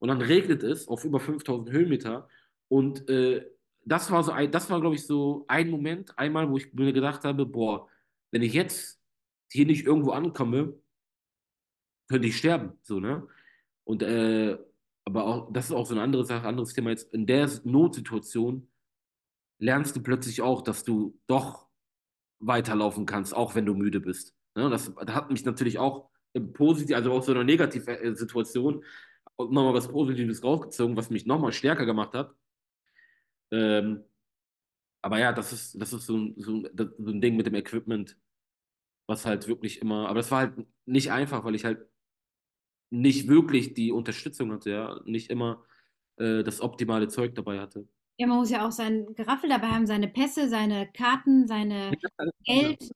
Und 0.00 0.08
dann 0.08 0.20
regnet 0.20 0.62
es 0.62 0.86
auf 0.86 1.02
über 1.06 1.18
5000 1.18 1.70
Höhenmeter. 1.70 2.28
Und 2.68 3.08
äh, 3.08 3.42
das 3.86 4.10
war 4.10 4.22
so 4.22 4.32
ein, 4.32 4.50
das 4.50 4.68
war, 4.68 4.78
glaube 4.78 4.96
ich, 4.96 5.06
so 5.06 5.46
ein 5.48 5.70
Moment, 5.70 6.18
einmal, 6.18 6.50
wo 6.50 6.58
ich 6.58 6.74
mir 6.74 6.92
gedacht 6.92 7.24
habe, 7.24 7.46
boah, 7.46 7.88
wenn 8.32 8.42
ich 8.42 8.52
jetzt 8.52 9.00
hier 9.50 9.64
nicht 9.64 9.86
irgendwo 9.86 10.10
ankomme, 10.10 10.74
könnte 12.10 12.28
ich 12.28 12.36
sterben. 12.36 12.74
So, 12.82 13.00
ne? 13.00 13.26
Und 13.84 14.02
äh, 14.02 14.58
aber 15.04 15.24
auch, 15.24 15.52
das 15.52 15.66
ist 15.66 15.72
auch 15.72 15.86
so 15.86 15.94
eine 15.94 16.02
andere 16.02 16.24
Sache, 16.24 16.46
anderes 16.46 16.74
Thema 16.74 16.90
jetzt. 16.90 17.12
In 17.12 17.26
der 17.26 17.50
Notsituation 17.64 18.68
lernst 19.58 19.96
du 19.96 20.02
plötzlich 20.02 20.42
auch, 20.42 20.62
dass 20.62 20.84
du 20.84 21.18
doch 21.26 21.68
weiterlaufen 22.40 23.06
kannst, 23.06 23.34
auch 23.34 23.54
wenn 23.54 23.66
du 23.66 23.74
müde 23.74 24.00
bist. 24.00 24.34
Ne? 24.54 24.68
Das, 24.70 24.92
das 24.94 25.14
hat 25.14 25.30
mich 25.30 25.44
natürlich 25.44 25.78
auch 25.78 26.10
im 26.32 26.52
Positiv, 26.52 26.96
also 26.96 27.12
auch 27.12 27.22
so 27.22 27.32
einer 27.32 27.44
Negativsituation 27.44 28.84
nochmal 29.38 29.74
was 29.74 29.88
Positives 29.88 30.42
rausgezogen, 30.42 30.96
was 30.96 31.10
mich 31.10 31.26
nochmal 31.26 31.52
stärker 31.52 31.86
gemacht 31.86 32.14
hat. 32.14 32.34
Ähm, 33.50 34.04
aber 35.02 35.18
ja, 35.18 35.32
das 35.32 35.52
ist, 35.52 35.80
das 35.80 35.92
ist 35.92 36.06
so 36.06 36.32
so, 36.36 36.62
so 36.74 37.10
ein 37.10 37.20
Ding 37.20 37.36
mit 37.36 37.46
dem 37.46 37.54
Equipment, 37.54 38.16
was 39.06 39.26
halt 39.26 39.48
wirklich 39.48 39.80
immer, 39.80 40.08
aber 40.08 40.20
das 40.20 40.30
war 40.30 40.38
halt 40.40 40.66
nicht 40.86 41.10
einfach, 41.10 41.44
weil 41.44 41.54
ich 41.54 41.64
halt 41.64 41.86
nicht 42.92 43.26
wirklich 43.26 43.74
die 43.74 43.90
Unterstützung 43.90 44.52
hatte, 44.52 44.70
ja, 44.70 45.00
nicht 45.04 45.30
immer 45.30 45.64
äh, 46.16 46.42
das 46.44 46.60
optimale 46.60 47.08
Zeug 47.08 47.34
dabei 47.34 47.58
hatte. 47.58 47.88
Ja, 48.18 48.26
man 48.26 48.38
muss 48.38 48.50
ja 48.50 48.66
auch 48.66 48.72
sein 48.72 49.06
Geraffel 49.14 49.48
dabei 49.48 49.68
haben, 49.68 49.86
seine 49.86 50.08
Pässe, 50.08 50.48
seine 50.48 50.90
Karten, 50.92 51.48
seine 51.48 51.92
Geld, 52.44 52.90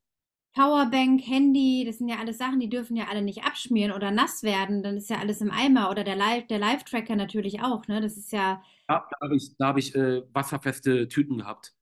Powerbank, 0.57 1.21
Handy, 1.27 1.85
das 1.87 1.99
sind 1.99 2.09
ja 2.09 2.17
alles 2.19 2.39
Sachen, 2.39 2.61
die 2.61 2.69
dürfen 2.69 2.97
ja 2.97 3.09
alle 3.09 3.21
nicht 3.21 3.45
abschmieren 3.45 3.93
oder 3.93 4.11
nass 4.11 4.43
werden, 4.43 4.83
dann 4.83 4.97
ist 4.97 5.11
ja 5.11 5.19
alles 5.19 5.41
im 5.41 5.51
Eimer 5.51 5.91
oder 5.91 6.03
der 6.03 6.17
Live, 6.17 6.47
der 6.47 6.59
Live-Tracker 6.59 7.15
natürlich 7.15 7.61
auch, 7.61 7.87
ne? 7.89 8.01
Das 8.01 8.17
ist 8.17 8.33
ja. 8.33 8.63
ja 8.89 9.07
da 9.11 9.17
habe 9.23 9.37
ich, 9.37 9.57
da 9.59 9.69
hab 9.69 9.77
ich 9.79 9.95
äh, 9.95 10.23
wasserfeste 10.33 11.09
Tüten 11.09 11.39
gehabt, 11.39 11.75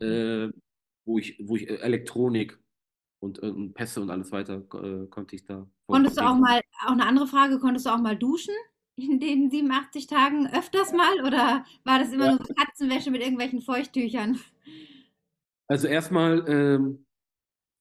äh, 0.00 0.48
wo 1.04 1.18
ich, 1.18 1.40
wo 1.42 1.56
ich 1.56 1.68
äh, 1.68 1.76
Elektronik 1.76 2.59
und, 3.20 3.38
und 3.38 3.74
Pässe 3.74 4.00
und 4.00 4.10
alles 4.10 4.32
weiter 4.32 4.62
äh, 4.74 5.06
konnte 5.06 5.36
ich 5.36 5.44
da. 5.44 5.66
Konntest 5.86 6.18
du 6.18 6.26
auch 6.26 6.36
mal, 6.36 6.60
auch 6.86 6.92
eine 6.92 7.06
andere 7.06 7.26
Frage, 7.26 7.58
konntest 7.58 7.86
du 7.86 7.90
auch 7.90 8.00
mal 8.00 8.16
duschen 8.16 8.54
in 8.96 9.20
den 9.20 9.50
87 9.50 10.06
Tagen 10.06 10.46
öfters 10.46 10.92
mal 10.92 11.24
oder 11.26 11.64
war 11.84 11.98
das 11.98 12.12
immer 12.12 12.26
ja. 12.26 12.32
nur 12.32 12.56
Katzenwäsche 12.56 13.10
mit 13.10 13.22
irgendwelchen 13.22 13.60
Feuchttüchern? 13.62 14.38
Also 15.68 15.86
erstmal, 15.86 16.44
ähm, 16.48 17.06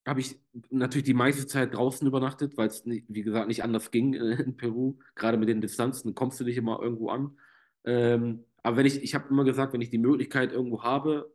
habe 0.10 0.22
ich 0.22 0.40
natürlich 0.70 1.06
die 1.06 1.14
meiste 1.14 1.46
Zeit 1.48 1.76
draußen 1.76 2.08
übernachtet, 2.08 2.58
weil 2.58 2.68
es, 2.68 2.84
wie 2.86 3.22
gesagt, 3.22 3.48
nicht 3.48 3.64
anders 3.64 3.92
ging 3.92 4.14
äh, 4.14 4.42
in 4.42 4.58
Peru. 4.58 4.98
Gerade 5.16 5.38
mit 5.38 5.50
den 5.50 5.62
Distanzen 5.62 6.16
kommst 6.16 6.40
du 6.40 6.44
nicht 6.44 6.58
immer 6.58 6.82
irgendwo 6.82 7.10
an. 7.10 7.38
Ähm, 7.86 8.44
aber 8.64 8.78
wenn 8.78 8.86
ich, 8.86 9.02
ich 9.04 9.16
habe 9.16 9.30
immer 9.30 9.46
gesagt, 9.46 9.72
wenn 9.74 9.82
ich 9.82 9.90
die 9.90 9.98
Möglichkeit 9.98 10.52
irgendwo 10.52 10.84
habe, 10.84 11.32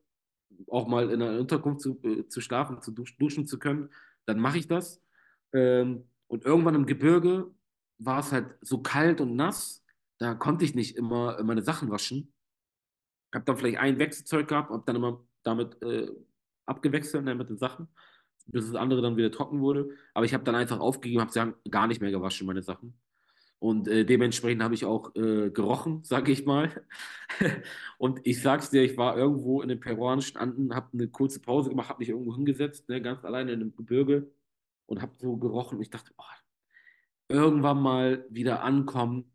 auch 0.68 0.86
mal 0.86 1.10
in 1.10 1.22
einer 1.22 1.38
Unterkunft 1.38 1.80
zu, 1.80 2.00
äh, 2.02 2.26
zu 2.28 2.40
schlafen, 2.40 2.80
zu 2.82 2.92
duschen, 2.92 3.16
duschen 3.18 3.46
zu 3.46 3.58
können, 3.58 3.90
dann 4.26 4.38
mache 4.38 4.58
ich 4.58 4.68
das. 4.68 5.02
Ähm, 5.52 6.08
und 6.26 6.44
irgendwann 6.44 6.74
im 6.74 6.86
Gebirge 6.86 7.50
war 7.98 8.20
es 8.20 8.32
halt 8.32 8.56
so 8.60 8.82
kalt 8.82 9.20
und 9.20 9.36
nass, 9.36 9.84
da 10.18 10.34
konnte 10.34 10.64
ich 10.64 10.74
nicht 10.74 10.96
immer 10.96 11.42
meine 11.42 11.62
Sachen 11.62 11.90
waschen. 11.90 12.32
Ich 13.30 13.36
habe 13.36 13.44
dann 13.44 13.56
vielleicht 13.56 13.78
ein 13.78 13.98
Wechselzeug 13.98 14.48
gehabt, 14.48 14.70
habe 14.70 14.84
dann 14.86 14.96
immer 14.96 15.24
damit 15.42 15.80
äh, 15.82 16.10
abgewechselt 16.66 17.24
ne, 17.24 17.34
mit 17.34 17.50
den 17.50 17.58
Sachen, 17.58 17.88
bis 18.46 18.66
das 18.66 18.74
andere 18.74 19.02
dann 19.02 19.16
wieder 19.16 19.30
trocken 19.30 19.60
wurde. 19.60 19.90
Aber 20.14 20.24
ich 20.24 20.34
habe 20.34 20.44
dann 20.44 20.54
einfach 20.54 20.80
aufgegeben, 20.80 21.20
habe 21.20 21.54
gar 21.70 21.86
nicht 21.86 22.00
mehr 22.00 22.10
gewaschen, 22.10 22.46
meine 22.46 22.62
Sachen. 22.62 22.98
Und 23.64 23.88
äh, 23.88 24.04
dementsprechend 24.04 24.62
habe 24.62 24.74
ich 24.74 24.84
auch 24.84 25.16
äh, 25.16 25.48
gerochen, 25.48 26.00
sage 26.04 26.30
ich 26.32 26.44
mal. 26.44 26.84
und 27.96 28.20
ich 28.24 28.42
sag's 28.42 28.68
dir, 28.68 28.82
ich 28.82 28.98
war 28.98 29.16
irgendwo 29.16 29.62
in 29.62 29.70
den 29.70 29.80
peruanischen 29.80 30.36
Anden, 30.36 30.74
habe 30.74 30.90
eine 30.92 31.08
kurze 31.08 31.40
Pause 31.40 31.70
gemacht, 31.70 31.88
habe 31.88 32.00
mich 32.00 32.10
irgendwo 32.10 32.34
hingesetzt, 32.36 32.90
ne, 32.90 33.00
ganz 33.00 33.24
alleine 33.24 33.52
in 33.52 33.62
einem 33.62 33.74
Gebirge 33.74 34.30
und 34.84 35.00
habe 35.00 35.14
so 35.16 35.38
gerochen. 35.38 35.78
Und 35.78 35.82
ich 35.82 35.88
dachte, 35.88 36.12
oh, 36.18 36.24
irgendwann 37.30 37.80
mal 37.80 38.26
wieder 38.28 38.62
ankommen, 38.62 39.32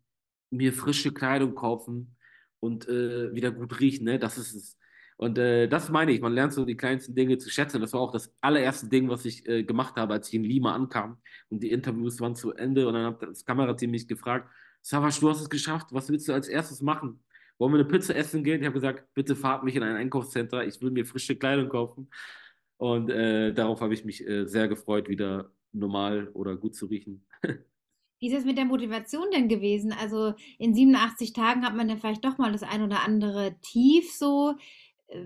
mir 0.50 0.72
frische 0.72 1.12
Kleidung 1.12 1.56
kaufen 1.56 2.16
und 2.60 2.86
äh, 2.86 3.34
wieder 3.34 3.50
gut 3.50 3.80
riechen, 3.80 4.04
ne? 4.04 4.20
Das 4.20 4.38
ist 4.38 4.54
es. 4.54 4.78
Und 5.20 5.36
äh, 5.36 5.68
das 5.68 5.90
meine 5.90 6.12
ich, 6.12 6.22
man 6.22 6.32
lernt 6.32 6.54
so 6.54 6.64
die 6.64 6.78
kleinsten 6.78 7.14
Dinge 7.14 7.36
zu 7.36 7.50
schätzen. 7.50 7.78
Das 7.82 7.92
war 7.92 8.00
auch 8.00 8.10
das 8.10 8.34
allererste 8.40 8.88
Ding, 8.88 9.10
was 9.10 9.26
ich 9.26 9.46
äh, 9.46 9.64
gemacht 9.64 9.96
habe, 9.96 10.14
als 10.14 10.28
ich 10.28 10.34
in 10.34 10.44
Lima 10.44 10.74
ankam 10.74 11.18
und 11.50 11.62
die 11.62 11.70
Interviews 11.70 12.22
waren 12.22 12.34
zu 12.34 12.54
Ende 12.54 12.88
und 12.88 12.94
dann 12.94 13.04
hat 13.04 13.22
das 13.22 13.44
Kamerateam 13.44 13.90
mich 13.90 14.08
gefragt, 14.08 14.48
Savas, 14.80 15.20
du 15.20 15.28
hast 15.28 15.42
es 15.42 15.50
geschafft, 15.50 15.88
was 15.90 16.08
willst 16.08 16.26
du 16.26 16.32
als 16.32 16.48
erstes 16.48 16.80
machen? 16.80 17.22
Wollen 17.58 17.74
wir 17.74 17.80
eine 17.80 17.88
Pizza 17.88 18.16
essen 18.16 18.42
gehen? 18.42 18.60
Ich 18.60 18.66
habe 18.66 18.72
gesagt, 18.72 19.12
bitte 19.12 19.36
fahrt 19.36 19.62
mich 19.62 19.76
in 19.76 19.82
ein 19.82 19.94
Einkaufscenter, 19.94 20.66
ich 20.66 20.80
will 20.80 20.90
mir 20.90 21.04
frische 21.04 21.36
Kleidung 21.36 21.68
kaufen. 21.68 22.08
Und 22.78 23.10
äh, 23.10 23.52
darauf 23.52 23.82
habe 23.82 23.92
ich 23.92 24.06
mich 24.06 24.26
äh, 24.26 24.46
sehr 24.46 24.68
gefreut, 24.68 25.10
wieder 25.10 25.52
normal 25.72 26.28
oder 26.28 26.56
gut 26.56 26.74
zu 26.74 26.86
riechen. 26.86 27.26
Wie 28.20 28.28
ist 28.28 28.38
es 28.38 28.46
mit 28.46 28.56
der 28.56 28.64
Motivation 28.64 29.30
denn 29.34 29.48
gewesen? 29.48 29.92
Also 29.92 30.32
in 30.58 30.74
87 30.74 31.34
Tagen 31.34 31.64
hat 31.66 31.76
man 31.76 31.88
dann 31.88 31.98
vielleicht 31.98 32.24
doch 32.24 32.38
mal 32.38 32.52
das 32.52 32.62
ein 32.62 32.82
oder 32.82 33.02
andere 33.04 33.56
Tief 33.60 34.12
so. 34.12 34.54
Äh, 35.10 35.24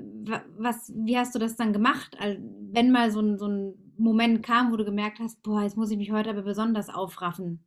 was, 0.56 0.92
wie 0.94 1.16
hast 1.16 1.34
du 1.34 1.38
das 1.38 1.56
dann 1.56 1.72
gemacht? 1.72 2.16
Wenn 2.20 2.90
mal 2.90 3.10
so 3.10 3.20
ein, 3.20 3.38
so 3.38 3.46
ein 3.46 3.74
Moment 3.96 4.42
kam, 4.42 4.72
wo 4.72 4.76
du 4.76 4.84
gemerkt 4.84 5.20
hast, 5.20 5.42
boah, 5.42 5.62
jetzt 5.62 5.76
muss 5.76 5.90
ich 5.90 5.98
mich 5.98 6.10
heute 6.10 6.30
aber 6.30 6.42
besonders 6.42 6.88
aufraffen. 6.88 7.64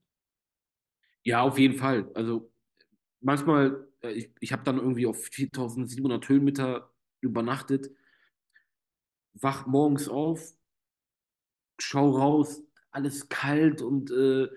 Ja, 1.23 1.41
auf 1.41 1.57
jeden 1.59 1.75
Fall. 1.75 2.09
Also 2.13 2.51
manchmal, 3.21 3.87
äh, 4.01 4.11
ich, 4.13 4.31
ich 4.39 4.51
habe 4.51 4.63
dann 4.63 4.77
irgendwie 4.77 5.07
auf 5.07 5.23
4700 5.25 6.27
Höhenmeter 6.27 6.91
übernachtet, 7.21 7.91
wach 9.33 9.67
morgens 9.67 10.07
auf, 10.07 10.53
schau 11.79 12.11
raus, 12.11 12.63
alles 12.91 13.29
kalt 13.29 13.81
und, 13.81 14.09
äh, 14.11 14.47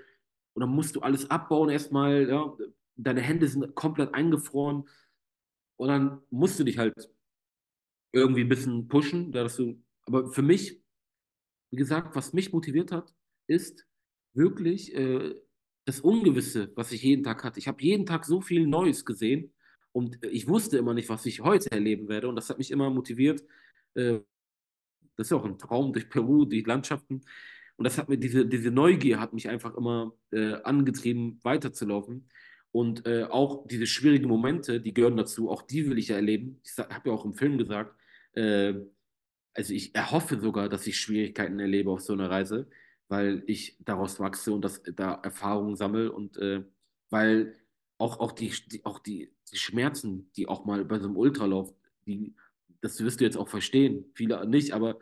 und 0.55 0.61
dann 0.61 0.71
musst 0.71 0.97
du 0.97 1.01
alles 1.01 1.31
abbauen 1.31 1.69
erstmal, 1.71 2.29
ja. 2.29 2.57
Deine 2.97 3.23
Hände 3.23 3.49
sind 3.49 3.75
komplett 3.75 4.15
eingefroren 4.15 4.87
und 5.77 5.89
dann 5.89 6.21
musst 6.31 6.59
du 6.61 6.65
dich 6.65 6.77
halt 6.77 6.95
irgendwie 8.13 8.43
ein 8.43 8.49
bisschen 8.49 8.89
pushen, 8.89 9.33
dass 9.33 9.57
du, 9.57 9.83
aber 10.03 10.31
für 10.33 10.43
mich, 10.43 10.83
wie 11.71 11.77
gesagt, 11.77 12.17
was 12.17 12.33
mich 12.33 12.53
motiviert 12.53 12.93
hat, 12.93 13.15
ist 13.47 13.87
wirklich 14.35 14.95
äh, 14.95 15.35
das 15.85 16.01
Ungewisse, 16.01 16.73
was 16.75 16.93
ich 16.93 17.03
jeden 17.03 17.23
Tag 17.23 17.45
hatte. 17.45 17.59
Ich 17.59 17.69
habe 17.69 17.83
jeden 17.83 18.07
Tag 18.07 18.25
so 18.25 18.41
viel 18.41 18.67
Neues 18.67 19.05
gesehen 19.05 19.53
und 19.93 20.25
ich 20.25 20.49
wusste 20.49 20.79
immer 20.79 20.95
nicht, 20.95 21.09
was 21.09 21.27
ich 21.27 21.41
heute 21.41 21.71
erleben 21.73 22.09
werde 22.09 22.29
und 22.29 22.37
das 22.37 22.49
hat 22.51 22.59
mich 22.59 22.71
immer 22.71 22.91
motiviert. 22.91 23.45
Äh, 23.95 24.21
das 25.17 25.27
ist 25.27 25.31
ja 25.33 25.37
auch 25.37 25.45
ein 25.45 25.59
Traum 25.59 25.93
durch 25.93 26.09
Peru, 26.09 26.45
die 26.45 26.63
Landschaften. 26.63 27.23
Und 27.77 27.85
das 27.85 27.99
hat 27.99 28.09
mir, 28.09 28.19
diese, 28.19 28.47
diese 28.47 28.71
Neugier 28.71 29.21
hat 29.21 29.33
mich 29.33 29.49
einfach 29.49 29.75
immer 29.75 30.15
äh, 30.33 30.55
angetrieben, 30.63 31.41
weiterzulaufen. 31.43 32.29
Und 32.73 33.07
äh, 33.07 33.25
auch 33.25 33.67
diese 33.67 33.87
schwierigen 33.87 34.29
Momente, 34.29 34.81
die 34.81 34.95
gehören 34.95 35.17
dazu, 35.17 35.51
auch 35.51 35.63
die 35.63 35.89
will 35.89 35.99
ich 35.99 36.09
ja 36.09 36.17
erleben. 36.17 36.61
Ich 36.65 36.77
habe 36.79 37.11
ja 37.11 37.15
auch 37.15 37.25
im 37.25 37.35
Film 37.35 37.59
gesagt, 37.59 38.00
äh, 38.35 38.75
also 39.55 39.75
ich 39.75 39.95
erhoffe 39.95 40.41
sogar, 40.41 40.69
dass 40.69 40.87
ich 40.87 40.99
Schwierigkeiten 40.99 41.59
erlebe 41.59 41.91
auf 41.91 42.01
so 42.01 42.13
einer 42.13 42.31
Reise, 42.31 42.69
weil 43.09 43.43
ich 43.47 43.77
daraus 43.81 44.21
wachse 44.21 44.53
und 44.53 44.63
das, 44.65 44.83
da 44.95 45.15
Erfahrungen 45.15 45.77
sammle 45.77 46.13
und 46.13 46.37
äh, 46.37 46.65
weil 47.11 47.55
auch, 47.99 48.21
auch, 48.21 48.33
die, 48.33 48.53
die, 48.69 48.85
auch 48.85 48.99
die, 49.01 49.35
die 49.53 49.57
Schmerzen, 49.57 50.31
die 50.37 50.49
auch 50.49 50.65
mal 50.65 50.85
bei 50.85 50.99
so 50.99 51.07
einem 51.07 51.17
Ultralauf, 51.17 51.75
die, 52.07 52.35
das 52.81 53.03
wirst 53.03 53.21
du 53.21 53.25
jetzt 53.25 53.37
auch 53.37 53.49
verstehen, 53.49 54.11
viele 54.15 54.47
nicht, 54.47 54.73
aber 54.73 54.99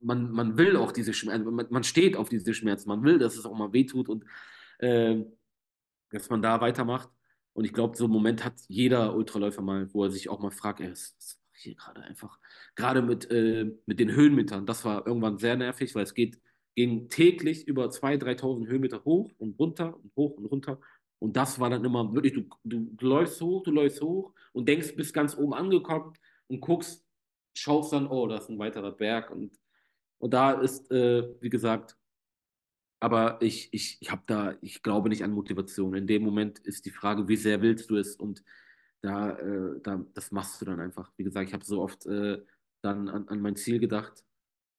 man, 0.00 0.30
man 0.30 0.58
will 0.58 0.76
auch 0.76 0.92
diese 0.92 1.12
Schmerzen, 1.12 1.44
man, 1.54 1.66
man 1.70 1.84
steht 1.84 2.16
auf 2.16 2.28
diese 2.28 2.54
Schmerzen, 2.54 2.88
man 2.88 3.02
will, 3.02 3.18
dass 3.18 3.36
es 3.36 3.46
auch 3.46 3.56
mal 3.56 3.72
wehtut 3.72 4.08
und 4.08 4.24
äh, 4.78 5.24
dass 6.10 6.28
man 6.30 6.42
da 6.42 6.60
weitermacht. 6.60 7.08
Und 7.52 7.64
ich 7.64 7.72
glaube, 7.72 7.96
so 7.96 8.04
einen 8.04 8.12
Moment 8.12 8.44
hat 8.44 8.54
jeder 8.68 9.16
Ultraläufer 9.16 9.62
mal, 9.62 9.92
wo 9.92 10.04
er 10.04 10.10
sich 10.10 10.28
auch 10.28 10.40
mal 10.40 10.50
fragt, 10.50 10.80
ey, 10.80 10.90
was, 10.90 11.40
hier 11.58 11.74
gerade 11.74 12.02
einfach? 12.02 12.38
Gerade 12.76 13.02
mit, 13.02 13.30
äh, 13.30 13.70
mit 13.86 14.00
den 14.00 14.10
Höhenmetern, 14.12 14.66
das 14.66 14.84
war 14.84 15.06
irgendwann 15.06 15.38
sehr 15.38 15.56
nervig, 15.56 15.94
weil 15.94 16.04
es 16.04 16.14
geht, 16.14 16.40
ging 16.74 17.08
täglich 17.08 17.66
über 17.66 17.86
2.000, 17.86 18.22
3.000 18.40 18.66
Höhenmeter 18.68 19.04
hoch 19.04 19.30
und 19.38 19.58
runter 19.58 19.96
und 19.96 20.12
hoch 20.16 20.36
und 20.36 20.46
runter. 20.46 20.80
Und 21.18 21.36
das 21.36 21.58
war 21.58 21.70
dann 21.70 21.84
immer 21.84 22.14
wirklich, 22.14 22.34
du, 22.34 22.48
du, 22.64 23.06
läufst 23.06 23.40
hoch, 23.40 23.62
du 23.64 23.72
läufst 23.72 24.00
hoch 24.00 24.32
und 24.52 24.68
denkst, 24.68 24.94
bist 24.96 25.12
ganz 25.14 25.36
oben 25.36 25.54
angekommen 25.54 26.14
und 26.46 26.60
guckst, 26.60 27.04
schaust 27.54 27.92
dann, 27.92 28.06
oh, 28.06 28.28
da 28.28 28.36
ist 28.36 28.48
ein 28.48 28.58
weiterer 28.58 28.92
Berg 28.92 29.30
und 29.30 29.58
und 30.18 30.34
da 30.34 30.52
ist, 30.52 30.90
äh, 30.90 31.28
wie 31.40 31.48
gesagt, 31.48 31.96
aber 33.00 33.40
ich, 33.40 33.72
ich, 33.72 33.98
ich 34.00 34.10
habe 34.10 34.22
da, 34.26 34.56
ich 34.60 34.82
glaube 34.82 35.08
nicht 35.08 35.22
an 35.22 35.30
Motivation. 35.32 35.94
In 35.94 36.06
dem 36.06 36.24
Moment 36.24 36.58
ist 36.58 36.84
die 36.84 36.90
Frage, 36.90 37.28
wie 37.28 37.36
sehr 37.36 37.62
willst 37.62 37.90
du 37.90 37.96
es? 37.96 38.16
Und 38.16 38.42
da, 39.00 39.30
äh, 39.38 39.80
da 39.82 40.04
das 40.14 40.30
machst 40.32 40.60
du 40.60 40.64
dann 40.66 40.80
einfach. 40.80 41.12
Wie 41.16 41.24
gesagt, 41.24 41.48
ich 41.48 41.54
habe 41.54 41.64
so 41.64 41.82
oft 41.82 42.06
äh, 42.06 42.42
dann 42.82 43.08
an, 43.08 43.28
an 43.28 43.40
mein 43.40 43.56
Ziel 43.56 43.78
gedacht 43.78 44.24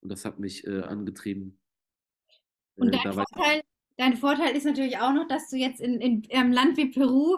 und 0.01 0.09
das 0.11 0.25
hat 0.25 0.39
mich 0.39 0.65
äh, 0.67 0.81
angetrieben. 0.81 1.59
Und 2.75 2.93
Äh, 2.93 2.99
dein. 3.03 3.13
Vorteil, 3.13 3.61
dein 3.97 4.15
Vorteil 4.17 4.55
ist 4.55 4.65
natürlich 4.65 4.97
auch 4.99 5.11
noch, 5.11 5.27
dass 5.27 5.49
du 5.49 5.57
jetzt 5.57 5.81
in, 5.81 5.99
in 5.99 6.23
einem 6.31 6.51
Land 6.53 6.77
wie 6.77 6.89
Peru 6.89 7.37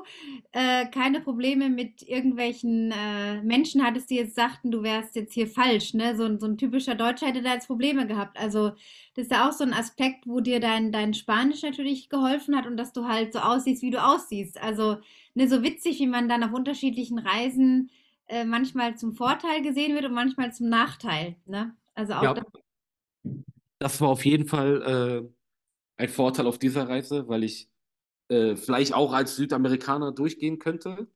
äh, 0.52 0.86
keine 0.88 1.22
Probleme 1.22 1.70
mit 1.70 2.04
irgendwelchen 2.04 2.92
äh, 2.92 3.42
Menschen 3.42 3.84
hattest, 3.84 4.10
die 4.12 4.16
jetzt 4.18 4.36
sagten, 4.36 4.70
du 4.72 4.84
wärst 4.84 5.16
jetzt 5.16 5.34
hier 5.34 5.48
falsch. 5.48 5.94
Ne? 5.96 6.16
So, 6.16 6.24
ein- 6.26 6.40
so 6.40 6.46
ein 6.46 6.58
typischer 6.58 6.96
Deutscher 6.96 7.28
hätte 7.28 7.42
da 7.42 7.54
jetzt 7.54 7.68
Probleme 7.68 8.06
gehabt. 8.08 8.38
Also 8.40 8.70
das 9.16 9.26
ist 9.26 9.32
ja 9.32 9.48
auch 9.50 9.54
so 9.54 9.64
ein 9.64 9.74
Aspekt, 9.74 10.28
wo 10.28 10.40
dir 10.40 10.60
dein, 10.60 10.92
dein 10.92 11.14
Spanisch 11.14 11.64
natürlich 11.64 12.10
geholfen 12.10 12.56
hat 12.56 12.68
und 12.68 12.78
dass 12.78 12.94
du 12.94 13.06
halt 13.08 13.34
so 13.34 13.40
aussiehst, 13.40 13.82
wie 13.82 13.92
du 13.92 14.04
aussiehst. 14.04 14.62
Also 14.62 14.98
ne, 15.34 15.48
so 15.48 15.64
witzig, 15.64 16.00
wie 16.00 16.08
man 16.08 16.30
dann 16.30 16.44
auf 16.44 16.54
unterschiedlichen 16.54 17.20
Reisen 17.20 17.90
äh, 18.28 18.46
manchmal 18.46 18.98
zum 18.98 19.14
Vorteil 19.14 19.62
gesehen 19.62 19.96
wird 19.96 20.06
und 20.06 20.14
manchmal 20.14 20.54
zum 20.54 20.70
Nachteil. 20.70 21.36
Ne? 21.46 21.76
Also 21.94 22.14
auch 22.14 22.34
das, 22.34 22.44
Ja, 23.24 23.32
das 23.80 24.02
war 24.02 24.10
auf 24.10 24.26
jeden 24.26 24.48
Fall 24.48 25.30
äh, 25.98 26.04
ein 26.04 26.10
Vorteil 26.10 26.48
auf 26.48 26.60
dieser 26.60 26.88
Reise, 26.88 27.28
weil 27.28 27.44
ich 27.44 27.70
äh, 28.30 28.56
vielleicht 28.56 28.94
auch 28.94 29.14
als 29.14 29.36
Südamerikaner 29.36 30.12
durchgehen 30.12 30.60
könnte. 30.60 31.08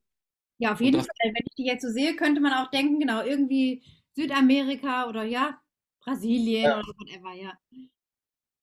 Ja, 0.58 0.74
auf 0.74 0.82
jeden 0.82 0.98
das, 0.98 1.06
Fall. 1.06 1.34
Wenn 1.34 1.44
ich 1.46 1.56
die 1.56 1.66
jetzt 1.66 1.84
so 1.84 1.90
sehe, 1.90 2.16
könnte 2.16 2.42
man 2.42 2.54
auch 2.54 2.70
denken, 2.70 3.00
genau, 3.00 3.24
irgendwie 3.24 3.84
Südamerika 4.14 5.08
oder 5.08 5.24
ja, 5.24 5.60
Brasilien 6.02 6.66
oder 6.66 6.94
whatever, 6.98 7.34
ja. 7.34 7.54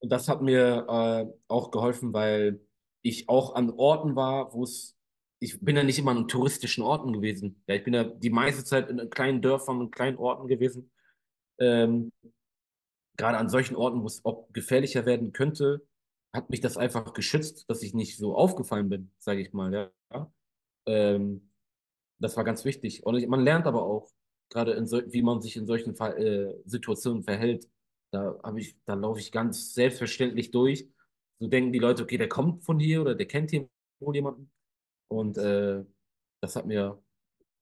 Und 0.01 0.11
das 0.11 0.29
hat 0.29 0.43
mir 0.43 0.87
äh, 0.89 1.33
auch 1.49 1.71
geholfen, 1.71 2.13
weil 2.13 2.61
ich 3.03 3.29
auch 3.29 3.55
an 3.55 3.71
Orten 3.71 4.17
war, 4.17 4.53
wo 4.53 4.65
es, 4.65 4.97
ich 5.43 5.61
bin 5.61 5.77
ja 5.77 5.83
nicht 5.83 5.99
immer 5.99 6.13
an 6.13 6.29
touristischen 6.29 6.85
Orten 6.85 7.13
gewesen. 7.13 7.63
Ja, 7.67 7.75
ich 7.75 7.83
bin 7.83 7.95
ja 7.95 8.05
die 8.05 8.31
meiste 8.31 8.65
Zeit 8.65 8.89
in 8.89 9.11
kleinen 9.11 9.43
Dörfern 9.43 9.81
und 9.81 9.91
kleinen 9.91 10.17
Orten 10.17 10.47
gewesen. 10.47 10.93
Ähm, 11.59 12.13
gerade 13.17 13.39
an 13.39 13.49
solchen 13.49 13.75
Orten, 13.75 14.03
wo 14.03 14.07
es 14.07 14.23
gefährlicher 14.53 15.05
werden 15.05 15.33
könnte, 15.33 15.85
hat 16.33 16.49
mich 16.49 16.61
das 16.61 16.77
einfach 16.77 17.13
geschützt, 17.13 17.69
dass 17.69 17.83
ich 17.83 17.93
nicht 17.93 18.19
so 18.19 18.37
aufgefallen 18.37 18.89
bin, 18.89 19.11
sage 19.19 19.41
ich 19.41 19.53
mal. 19.53 19.93
Ja. 20.13 20.33
Ähm, 20.87 21.51
das 22.21 22.37
war 22.37 22.45
ganz 22.45 22.65
wichtig. 22.65 23.05
Und 23.05 23.17
ich, 23.17 23.27
man 23.27 23.41
lernt 23.41 23.67
aber 23.67 23.83
auch, 23.83 24.13
gerade 24.49 24.87
so, 24.87 25.03
wie 25.13 25.23
man 25.23 25.41
sich 25.41 25.57
in 25.57 25.67
solchen 25.67 25.97
Fall, 25.97 26.17
äh, 26.19 26.63
Situationen 26.67 27.25
verhält. 27.25 27.69
Da 28.13 28.39
da 28.85 28.95
laufe 28.95 29.19
ich 29.19 29.33
ganz 29.33 29.75
selbstverständlich 29.75 30.51
durch. 30.53 30.89
So 31.41 31.49
denken 31.49 31.73
die 31.73 31.79
Leute, 31.81 32.05
okay, 32.05 32.19
der 32.19 32.29
kommt 32.29 32.65
von 32.65 32.79
hier 32.79 33.01
oder 33.01 33.15
der 33.15 33.27
kennt 33.27 33.51
hier 33.51 33.69
wohl 33.99 34.15
jemanden. 34.15 34.51
Und 35.13 35.39
äh, 35.39 35.85
das 36.41 36.57
hat 36.57 36.67
mir 36.67 37.03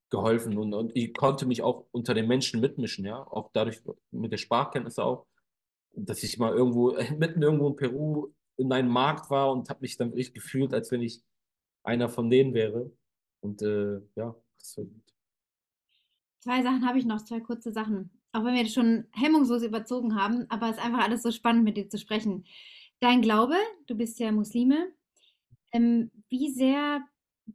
geholfen 0.09 0.57
und, 0.57 0.73
und 0.73 0.91
ich 0.95 1.13
konnte 1.13 1.45
mich 1.45 1.61
auch 1.61 1.87
unter 1.91 2.13
den 2.13 2.27
Menschen 2.27 2.59
mitmischen, 2.59 3.05
ja, 3.05 3.17
auch 3.17 3.49
dadurch 3.53 3.81
mit 4.11 4.31
der 4.31 4.37
Sprachkenntnisse 4.37 5.03
auch. 5.03 5.25
dass 5.93 6.23
ich 6.23 6.37
mal 6.37 6.53
irgendwo, 6.53 6.91
mitten 7.17 7.41
irgendwo 7.41 7.69
in 7.69 7.75
Peru 7.75 8.33
in 8.57 8.71
einem 8.71 8.89
Markt 8.89 9.29
war 9.29 9.51
und 9.51 9.69
habe 9.69 9.81
mich 9.81 9.97
dann 9.97 10.09
wirklich 10.09 10.33
gefühlt, 10.33 10.73
als 10.73 10.91
wenn 10.91 11.01
ich 11.01 11.23
einer 11.83 12.09
von 12.09 12.29
denen 12.29 12.53
wäre. 12.53 12.91
Und 13.41 13.61
äh, 13.61 14.01
ja, 14.15 14.35
das 14.59 14.77
war 14.77 14.85
gut. 14.85 15.13
Zwei 16.39 16.61
Sachen 16.63 16.87
habe 16.87 16.99
ich 16.99 17.05
noch, 17.05 17.23
zwei 17.23 17.39
kurze 17.39 17.71
Sachen. 17.71 18.11
Auch 18.33 18.43
wenn 18.43 18.55
wir 18.55 18.65
schon 18.67 19.05
hemmungslos 19.13 19.63
überzogen 19.63 20.15
haben, 20.15 20.45
aber 20.49 20.69
es 20.69 20.77
ist 20.77 20.83
einfach 20.83 21.03
alles 21.03 21.23
so 21.23 21.31
spannend, 21.31 21.63
mit 21.63 21.77
dir 21.77 21.89
zu 21.89 21.97
sprechen. 21.97 22.45
Dein 22.99 23.21
Glaube, 23.21 23.55
du 23.87 23.95
bist 23.95 24.19
ja 24.19 24.31
Muslime. 24.31 24.91
Ähm, 25.71 26.11
wie 26.29 26.51
sehr 26.51 27.01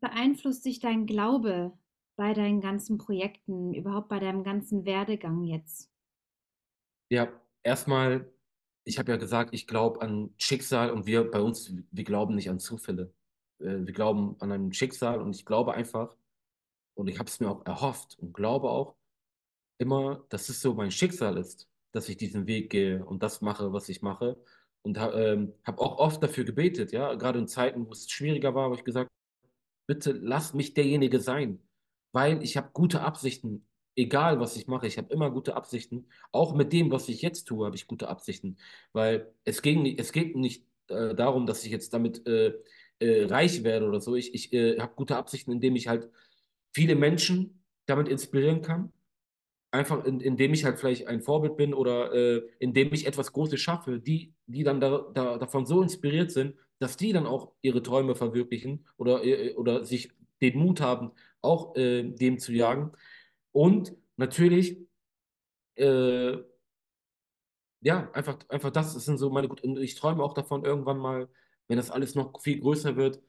beeinflusst 0.01 0.65
dich 0.65 0.81
dein 0.81 1.07
Glaube 1.07 1.73
bei 2.17 2.35
deinen 2.35 2.61
ganzen 2.61 2.99
Projekten, 2.99 3.75
überhaupt 3.75 4.09
bei 4.09 4.19
deinem 4.21 4.45
ganzen 4.45 4.85
Werdegang 4.85 5.45
jetzt? 5.45 5.91
Ja, 7.11 7.29
erstmal, 7.63 8.33
ich 8.85 8.99
habe 8.99 9.13
ja 9.13 9.19
gesagt, 9.19 9.55
ich 9.55 9.67
glaube 9.67 10.01
an 10.03 10.35
Schicksal 10.39 10.91
und 10.91 11.07
wir 11.07 11.31
bei 11.31 11.41
uns, 11.41 11.73
wir 11.91 12.05
glauben 12.05 12.35
nicht 12.35 12.51
an 12.51 12.59
Zufälle. 12.59 13.13
Äh, 13.61 13.87
Wir 13.87 13.93
glauben 13.93 14.37
an 14.41 14.53
ein 14.53 14.73
Schicksal 14.73 15.21
und 15.21 15.35
ich 15.37 15.45
glaube 15.47 15.75
einfach, 15.75 16.15
und 16.95 17.09
ich 17.09 17.19
habe 17.19 17.29
es 17.29 17.41
mir 17.41 17.51
auch 17.51 17.65
erhofft 17.67 18.19
und 18.19 18.33
glaube 18.35 18.71
auch 18.71 18.97
immer, 19.79 20.25
dass 20.31 20.49
es 20.49 20.61
so 20.63 20.75
mein 20.75 20.91
Schicksal 20.91 21.37
ist, 21.39 21.69
dass 21.93 22.09
ich 22.09 22.17
diesen 22.17 22.47
Weg 22.47 22.71
gehe 22.71 23.05
und 23.05 23.23
das 23.23 23.41
mache, 23.43 23.73
was 23.73 23.89
ich 23.89 24.03
mache. 24.03 24.43
Und 24.83 24.99
ähm, 24.99 25.55
habe 25.65 25.81
auch 25.83 25.99
oft 25.99 26.23
dafür 26.23 26.45
gebetet, 26.45 26.93
ja, 26.93 27.15
gerade 27.15 27.39
in 27.41 27.49
Zeiten, 27.49 27.87
wo 27.87 27.93
es 27.93 28.09
schwieriger 28.11 28.55
war, 28.55 28.65
habe 28.67 28.77
ich 28.77 28.85
gesagt, 28.85 29.11
bitte 29.87 30.13
lass 30.13 30.55
mich 30.55 30.75
derjenige 30.75 31.21
sein, 31.21 31.61
weil 32.13 32.43
ich 32.43 32.57
habe 32.57 32.71
gute 32.73 33.03
Absichten, 33.03 33.67
egal 33.97 34.41
was 34.41 34.57
ich 34.57 34.67
mache, 34.67 34.87
ich 34.87 34.99
habe 34.99 35.13
immer 35.13 35.31
gute 35.31 35.57
Absichten. 35.57 36.09
Auch 36.33 36.55
mit 36.55 36.73
dem, 36.73 36.91
was 36.91 37.09
ich 37.09 37.23
jetzt 37.23 37.45
tue, 37.45 37.67
habe 37.67 37.77
ich 37.77 37.87
gute 37.87 38.09
Absichten, 38.09 38.59
weil 38.93 39.33
es 39.45 39.63
ging, 39.63 39.87
es 39.99 40.13
geht 40.13 40.37
nicht 40.37 40.67
äh, 40.89 41.15
darum, 41.15 41.47
dass 41.47 41.65
ich 41.65 41.71
jetzt 41.71 41.95
damit 41.95 42.27
äh, 42.27 42.55
äh, 42.99 43.25
reich 43.25 43.65
werde 43.65 43.87
oder 43.87 44.01
so. 44.01 44.15
Ich, 44.15 44.35
ich 44.35 44.53
äh, 44.53 44.79
habe 44.79 44.95
gute 44.95 45.17
Absichten, 45.17 45.53
indem 45.53 45.77
ich 45.77 45.89
halt 45.89 46.11
viele 46.75 46.95
Menschen 46.95 47.63
damit 47.87 48.09
inspirieren 48.09 48.63
kann. 48.63 48.93
Einfach 49.71 50.05
in, 50.05 50.21
indem 50.21 50.55
ich 50.55 50.65
halt 50.65 50.79
vielleicht 50.79 51.07
ein 51.07 51.23
Vorbild 51.23 51.57
bin 51.57 51.75
oder 51.75 52.13
äh, 52.15 52.43
indem 52.59 52.93
ich 52.93 53.07
etwas 53.07 53.33
Großes 53.33 53.61
schaffe, 53.61 53.99
die, 53.99 54.35
die 54.47 54.63
dann 54.63 54.81
da, 54.81 55.11
da, 55.13 55.39
davon 55.39 55.67
so 55.67 55.83
inspiriert 55.83 56.31
sind, 56.31 56.55
dass 56.79 56.97
die 56.97 57.13
dann 57.13 57.27
auch 57.27 57.53
ihre 57.63 57.83
Träume 57.83 58.15
verwirklichen 58.15 58.87
oder, 58.97 59.25
äh, 59.25 59.55
oder 59.55 59.85
sich 59.85 60.11
den 60.41 60.59
Mut 60.59 60.81
haben, 60.81 61.13
auch 61.41 61.77
äh, 61.77 62.03
dem 62.03 62.39
zu 62.39 62.53
jagen. 62.53 62.93
Und 63.53 63.95
natürlich, 64.17 64.79
äh, 65.77 66.37
ja, 67.81 68.11
einfach, 68.13 68.39
einfach 68.49 68.71
das, 68.71 68.95
das 68.95 69.05
sind 69.05 69.19
so 69.19 69.31
meine 69.31 69.49
gut. 69.49 69.63
Und 69.63 69.79
ich 69.79 69.95
träume 69.95 70.23
auch 70.23 70.35
davon, 70.35 70.65
irgendwann 70.65 70.99
mal, 70.99 71.29
wenn 71.69 71.77
das 71.77 71.91
alles 71.91 72.15
noch 72.15 72.41
viel 72.41 72.61
größer 72.61 72.97
wird, 72.97 73.23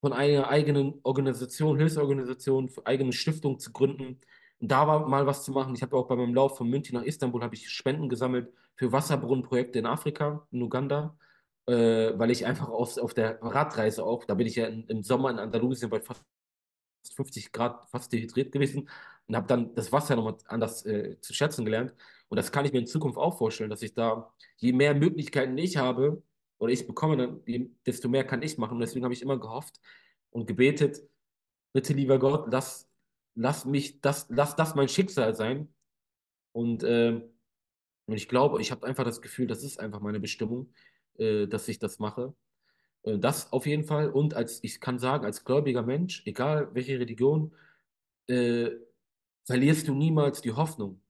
von 0.00 0.12
einer 0.12 0.48
eigenen 0.48 1.00
Organisation, 1.02 1.78
Hilfsorganisation, 1.78 2.70
eigene 2.84 3.12
Stiftung 3.12 3.58
zu 3.58 3.72
gründen 3.72 4.20
und 4.64 4.70
da 4.70 4.86
war 4.86 5.06
mal 5.08 5.26
was 5.26 5.44
zu 5.44 5.52
machen. 5.52 5.74
Ich 5.74 5.82
habe 5.82 5.94
auch 5.94 6.08
bei 6.08 6.16
meinem 6.16 6.34
Lauf 6.34 6.56
von 6.56 6.68
München 6.68 6.96
nach 6.96 7.04
Istanbul 7.04 7.42
habe 7.42 7.54
ich 7.54 7.68
Spenden 7.68 8.08
gesammelt 8.08 8.52
für 8.76 8.92
Wasserbrunnenprojekte 8.92 9.78
in 9.78 9.86
Afrika, 9.86 10.46
in 10.52 10.62
Uganda, 10.62 11.18
äh, 11.66 12.18
weil 12.18 12.30
ich 12.30 12.46
einfach 12.46 12.68
auf, 12.68 12.96
auf 12.98 13.14
der 13.14 13.40
Radreise 13.42 14.04
auch, 14.04 14.24
da 14.24 14.34
bin 14.34 14.46
ich 14.46 14.56
ja 14.56 14.66
in, 14.66 14.86
im 14.88 15.02
Sommer 15.02 15.30
in 15.30 15.38
Andalusien 15.38 15.90
bei 15.90 16.00
fast 16.00 16.24
50 17.14 17.52
Grad 17.52 17.88
fast 17.90 18.12
dehydriert 18.12 18.52
gewesen 18.52 18.88
und 19.26 19.36
habe 19.36 19.46
dann 19.46 19.74
das 19.74 19.92
Wasser 19.92 20.16
nochmal 20.16 20.36
anders 20.46 20.84
äh, 20.86 21.18
zu 21.20 21.34
schätzen 21.34 21.64
gelernt. 21.64 21.94
Und 22.28 22.36
das 22.36 22.52
kann 22.52 22.64
ich 22.64 22.72
mir 22.72 22.80
in 22.80 22.86
Zukunft 22.86 23.18
auch 23.18 23.38
vorstellen, 23.38 23.70
dass 23.70 23.82
ich 23.82 23.94
da, 23.94 24.32
je 24.56 24.72
mehr 24.72 24.94
Möglichkeiten 24.94 25.56
ich 25.58 25.76
habe 25.76 26.22
oder 26.58 26.72
ich 26.72 26.86
bekomme, 26.86 27.16
dann, 27.16 27.76
desto 27.86 28.08
mehr 28.08 28.24
kann 28.24 28.42
ich 28.42 28.58
machen. 28.58 28.74
Und 28.74 28.80
deswegen 28.80 29.04
habe 29.04 29.14
ich 29.14 29.22
immer 29.22 29.38
gehofft 29.38 29.80
und 30.30 30.46
gebetet, 30.46 31.02
bitte 31.72 31.92
lieber 31.92 32.18
Gott, 32.18 32.50
lass, 32.50 32.88
lass 33.34 33.64
mich 33.64 34.00
das, 34.00 34.26
lass 34.30 34.56
das 34.56 34.74
mein 34.74 34.88
Schicksal 34.88 35.34
sein. 35.34 35.74
Und, 36.52 36.82
äh, 36.84 37.20
und 38.06 38.14
ich 38.14 38.28
glaube, 38.28 38.60
ich 38.60 38.70
habe 38.70 38.86
einfach 38.86 39.04
das 39.04 39.22
Gefühl, 39.22 39.46
das 39.46 39.62
ist 39.62 39.80
einfach 39.80 40.00
meine 40.00 40.20
Bestimmung, 40.20 40.72
äh, 41.18 41.46
dass 41.46 41.68
ich 41.68 41.78
das 41.78 41.98
mache. 41.98 42.34
Äh, 43.04 43.18
Das 43.18 43.52
auf 43.52 43.66
jeden 43.66 43.84
Fall. 43.84 44.10
Und 44.10 44.34
als 44.34 44.62
ich 44.64 44.80
kann 44.80 44.98
sagen, 44.98 45.24
als 45.26 45.44
gläubiger 45.44 45.82
Mensch, 45.82 46.22
egal 46.26 46.70
welche 46.74 46.98
Religion, 46.98 47.54
äh, 48.28 48.70
verlierst 49.46 49.88
du 49.88 49.94
niemals 49.94 50.40
die 50.42 50.52
Hoffnung. 50.52 51.02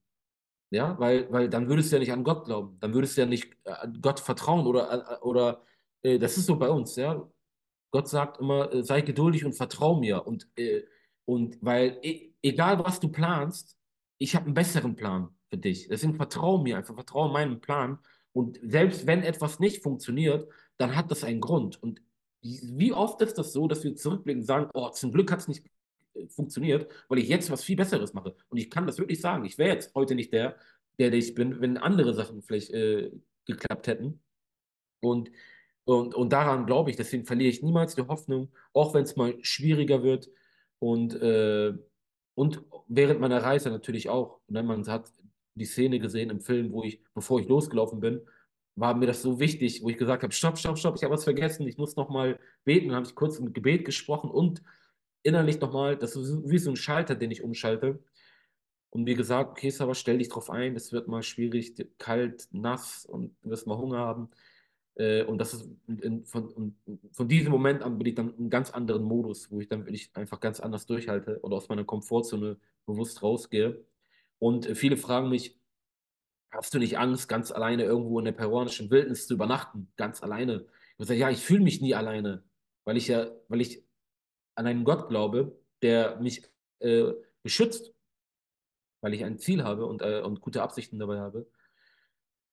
Ja, 0.71 0.99
weil, 0.99 1.31
weil 1.31 1.49
dann 1.49 1.69
würdest 1.69 1.91
du 1.91 1.97
ja 1.97 1.99
nicht 2.01 2.11
an 2.11 2.23
Gott 2.23 2.45
glauben. 2.45 2.77
Dann 2.79 2.93
würdest 2.93 3.17
du 3.17 3.21
ja 3.21 3.27
nicht 3.27 3.53
äh, 3.65 3.71
an 3.71 4.01
Gott 4.01 4.19
vertrauen 4.19 4.65
oder, 4.67 5.17
äh, 5.21 5.23
oder 5.23 5.63
äh, 6.03 6.19
das 6.19 6.37
ist 6.37 6.47
so 6.47 6.57
bei 6.57 6.69
uns, 6.69 6.95
ja. 6.95 7.29
Gott 7.91 8.09
sagt 8.09 8.39
immer, 8.41 8.83
sei 8.83 9.01
geduldig 9.01 9.45
und 9.45 9.53
vertrau 9.53 9.97
mir. 9.99 10.27
Und, 10.27 10.49
und 11.25 11.57
weil, 11.61 11.97
e 12.03 12.33
egal 12.43 12.83
was 12.83 12.99
du 12.99 13.09
planst, 13.09 13.77
ich 14.17 14.35
habe 14.35 14.45
einen 14.45 14.53
besseren 14.53 14.95
Plan 14.95 15.29
für 15.49 15.57
dich. 15.57 15.87
Deswegen 15.87 16.15
vertrau 16.15 16.57
mir 16.57 16.77
einfach, 16.77 16.95
vertrau 16.95 17.29
meinem 17.29 17.61
Plan. 17.61 17.99
Und 18.35 18.59
selbst 18.61 19.07
wenn 19.07 19.23
etwas 19.23 19.61
nicht 19.61 19.81
funktioniert, 19.81 20.49
dann 20.77 20.97
hat 20.97 21.09
das 21.09 21.23
einen 21.23 21.39
Grund. 21.39 21.81
Und 21.81 22.01
wie 22.41 22.91
oft 22.91 23.21
ist 23.21 23.37
das 23.37 23.53
so, 23.53 23.65
dass 23.65 23.85
wir 23.85 23.95
zurückblicken 23.95 24.41
und 24.41 24.45
sagen, 24.45 24.69
oh, 24.73 24.89
zum 24.89 25.13
Glück 25.13 25.31
hat 25.31 25.39
es 25.39 25.47
nicht 25.47 25.65
äh, 26.15 26.27
funktioniert, 26.27 26.91
weil 27.07 27.19
ich 27.19 27.29
jetzt 27.29 27.49
was 27.49 27.63
viel 27.63 27.77
Besseres 27.77 28.13
mache. 28.13 28.35
Und 28.49 28.57
ich 28.57 28.69
kann 28.69 28.85
das 28.85 28.97
wirklich 28.97 29.21
sagen. 29.21 29.45
Ich 29.45 29.57
wäre 29.57 29.73
jetzt 29.73 29.95
heute 29.95 30.15
nicht 30.15 30.33
der, 30.33 30.57
der, 30.99 31.13
ich 31.13 31.33
bin, 31.33 31.61
wenn 31.61 31.77
andere 31.77 32.13
Sachen 32.13 32.41
vielleicht 32.41 32.71
äh, 32.71 33.09
geklappt 33.45 33.87
hätten. 33.87 34.19
Und, 34.99 35.31
und, 35.85 36.13
und 36.13 36.33
daran 36.33 36.65
glaube 36.65 36.89
ich, 36.89 36.97
deswegen 36.97 37.23
verliere 37.23 37.51
ich 37.51 37.63
niemals 37.63 37.95
die 37.95 38.05
Hoffnung, 38.05 38.51
auch 38.73 38.93
wenn 38.93 39.03
es 39.03 39.15
mal 39.15 39.37
schwieriger 39.43 40.03
wird. 40.03 40.29
Und, 40.79 41.15
äh, 41.21 41.73
und 42.33 42.65
während 42.89 43.21
meiner 43.21 43.41
Reise 43.41 43.69
natürlich 43.69 44.09
auch. 44.09 44.41
Ne, 44.49 44.61
man 44.61 44.85
hat 44.87 45.09
die 45.55 45.65
Szene 45.65 45.99
gesehen 45.99 46.29
im 46.29 46.41
Film, 46.41 46.71
wo 46.71 46.83
ich, 46.83 47.01
bevor 47.13 47.39
ich 47.39 47.47
losgelaufen 47.47 47.99
bin, 47.99 48.21
war 48.75 48.93
mir 48.93 49.07
das 49.07 49.21
so 49.21 49.39
wichtig, 49.39 49.81
wo 49.83 49.89
ich 49.89 49.97
gesagt 49.97 50.23
habe, 50.23 50.33
stopp, 50.33 50.57
stopp, 50.57 50.77
stopp, 50.77 50.95
ich 50.97 51.03
habe 51.03 51.13
was 51.13 51.23
vergessen, 51.23 51.67
ich 51.67 51.77
muss 51.77 51.95
nochmal 51.95 52.39
beten. 52.65 52.87
Dann 52.89 52.97
habe 52.97 53.07
ich 53.07 53.15
kurz 53.15 53.39
mit 53.39 53.53
Gebet 53.53 53.85
gesprochen 53.85 54.29
und 54.29 54.61
innerlich 55.23 55.59
nochmal, 55.59 55.97
das 55.97 56.15
ist 56.15 56.49
wie 56.49 56.57
so 56.59 56.71
ein 56.71 56.75
Schalter, 56.75 57.15
den 57.15 57.31
ich 57.31 57.41
umschalte. 57.41 57.99
Und 58.89 59.03
mir 59.03 59.15
gesagt, 59.15 59.51
okay, 59.51 59.69
Sarah, 59.69 59.95
stell 59.95 60.19
dich 60.19 60.29
drauf 60.29 60.49
ein, 60.49 60.75
es 60.75 60.91
wird 60.91 61.07
mal 61.07 61.23
schwierig, 61.23 61.75
kalt, 61.97 62.47
nass 62.51 63.05
und 63.05 63.35
du 63.41 63.49
wirst 63.49 63.67
mal 63.67 63.77
Hunger 63.77 63.99
haben. 63.99 64.29
Äh, 64.95 65.23
und 65.23 65.37
das 65.37 65.53
ist 65.53 65.69
in, 65.87 66.25
von, 66.25 66.75
von 67.11 67.27
diesem 67.27 67.51
Moment 67.51 67.81
an 67.81 67.97
bin 67.97 68.07
ich 68.07 68.15
dann 68.15 68.29
in 68.29 68.37
einem 68.37 68.49
ganz 68.49 68.71
anderen 68.71 69.03
Modus, 69.03 69.51
wo 69.51 69.59
ich 69.59 69.67
dann 69.67 69.85
wirklich 69.85 70.11
einfach 70.13 70.39
ganz 70.39 70.59
anders 70.59 70.85
durchhalte 70.85 71.39
oder 71.41 71.57
aus 71.57 71.69
meiner 71.69 71.83
Komfortzone 71.83 72.57
bewusst 72.85 73.21
rausgehe. 73.21 73.83
Und 74.39 74.67
äh, 74.67 74.75
viele 74.75 74.97
fragen 74.97 75.29
mich, 75.29 75.59
hast 76.51 76.73
du 76.73 76.79
nicht 76.79 76.97
Angst, 76.97 77.27
ganz 77.27 77.51
alleine 77.51 77.83
irgendwo 77.83 78.19
in 78.19 78.25
der 78.25 78.31
peruanischen 78.31 78.89
Wildnis 78.89 79.27
zu 79.27 79.33
übernachten? 79.33 79.91
Ganz 79.97 80.23
alleine. 80.23 80.65
Ich 80.97 81.07
sage, 81.07 81.19
ja, 81.19 81.29
ich 81.29 81.43
fühle 81.43 81.61
mich 81.63 81.81
nie 81.81 81.95
alleine, 81.95 82.43
weil 82.85 82.97
ich 82.97 83.07
ja, 83.07 83.29
weil 83.49 83.61
ich 83.61 83.83
an 84.55 84.67
einen 84.67 84.85
Gott 84.85 85.09
glaube, 85.09 85.59
der 85.81 86.19
mich 86.21 86.43
äh, 86.79 87.11
beschützt, 87.43 87.93
weil 89.01 89.13
ich 89.13 89.23
ein 89.23 89.37
Ziel 89.37 89.63
habe 89.63 89.85
und, 89.85 90.01
äh, 90.01 90.21
und 90.21 90.41
gute 90.41 90.61
Absichten 90.61 90.97
dabei 90.97 91.19
habe. 91.19 91.47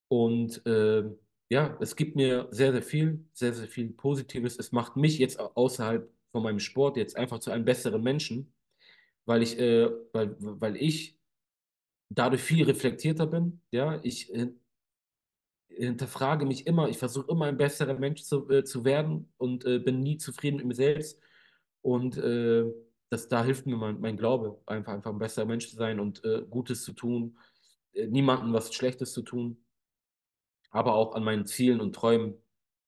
Und 0.08 0.64
äh, 0.66 1.04
ja, 1.48 1.76
es 1.80 1.96
gibt 1.96 2.16
mir 2.16 2.48
sehr, 2.50 2.72
sehr 2.72 2.82
viel, 2.82 3.24
sehr, 3.32 3.54
sehr 3.54 3.68
viel 3.68 3.90
Positives. 3.90 4.58
Es 4.58 4.72
macht 4.72 4.96
mich 4.96 5.18
jetzt 5.18 5.38
außerhalb 5.38 6.10
von 6.32 6.42
meinem 6.42 6.60
Sport 6.60 6.96
jetzt 6.96 7.16
einfach 7.16 7.38
zu 7.38 7.50
einem 7.50 7.64
besseren 7.64 8.02
Menschen, 8.02 8.52
weil 9.24 9.42
ich, 9.42 9.58
äh, 9.58 9.90
weil, 10.12 10.36
weil 10.38 10.76
ich 10.76 11.18
dadurch 12.14 12.42
viel 12.42 12.64
reflektierter 12.64 13.26
bin. 13.26 13.60
Ja, 13.70 14.00
ich 14.02 14.32
äh, 14.34 14.52
hinterfrage 15.68 16.46
mich 16.46 16.66
immer, 16.66 16.88
ich 16.88 16.98
versuche 16.98 17.30
immer 17.30 17.46
ein 17.46 17.56
besserer 17.56 17.94
Mensch 17.94 18.22
zu, 18.22 18.48
äh, 18.50 18.64
zu 18.64 18.84
werden 18.84 19.32
und 19.38 19.64
äh, 19.64 19.78
bin 19.78 20.02
nie 20.02 20.18
zufrieden 20.18 20.56
mit 20.58 20.66
mir 20.66 20.74
selbst. 20.74 21.18
Und 21.82 22.16
äh, 22.18 22.64
das, 23.08 23.28
da 23.28 23.44
hilft 23.44 23.66
mir 23.66 23.76
mein, 23.76 24.00
mein 24.00 24.16
Glaube, 24.16 24.60
einfach, 24.66 24.92
einfach 24.92 25.10
ein 25.12 25.18
besserer 25.18 25.46
Mensch 25.46 25.68
zu 25.68 25.76
sein 25.76 26.00
und 26.00 26.24
äh, 26.24 26.42
Gutes 26.48 26.84
zu 26.84 26.92
tun, 26.92 27.38
äh, 27.94 28.06
niemandem 28.06 28.52
was 28.52 28.74
Schlechtes 28.74 29.12
zu 29.12 29.22
tun 29.22 29.62
aber 30.72 30.94
auch 30.94 31.14
an 31.14 31.22
meinen 31.22 31.46
Zielen 31.46 31.80
und 31.80 31.94
Träumen. 31.94 32.34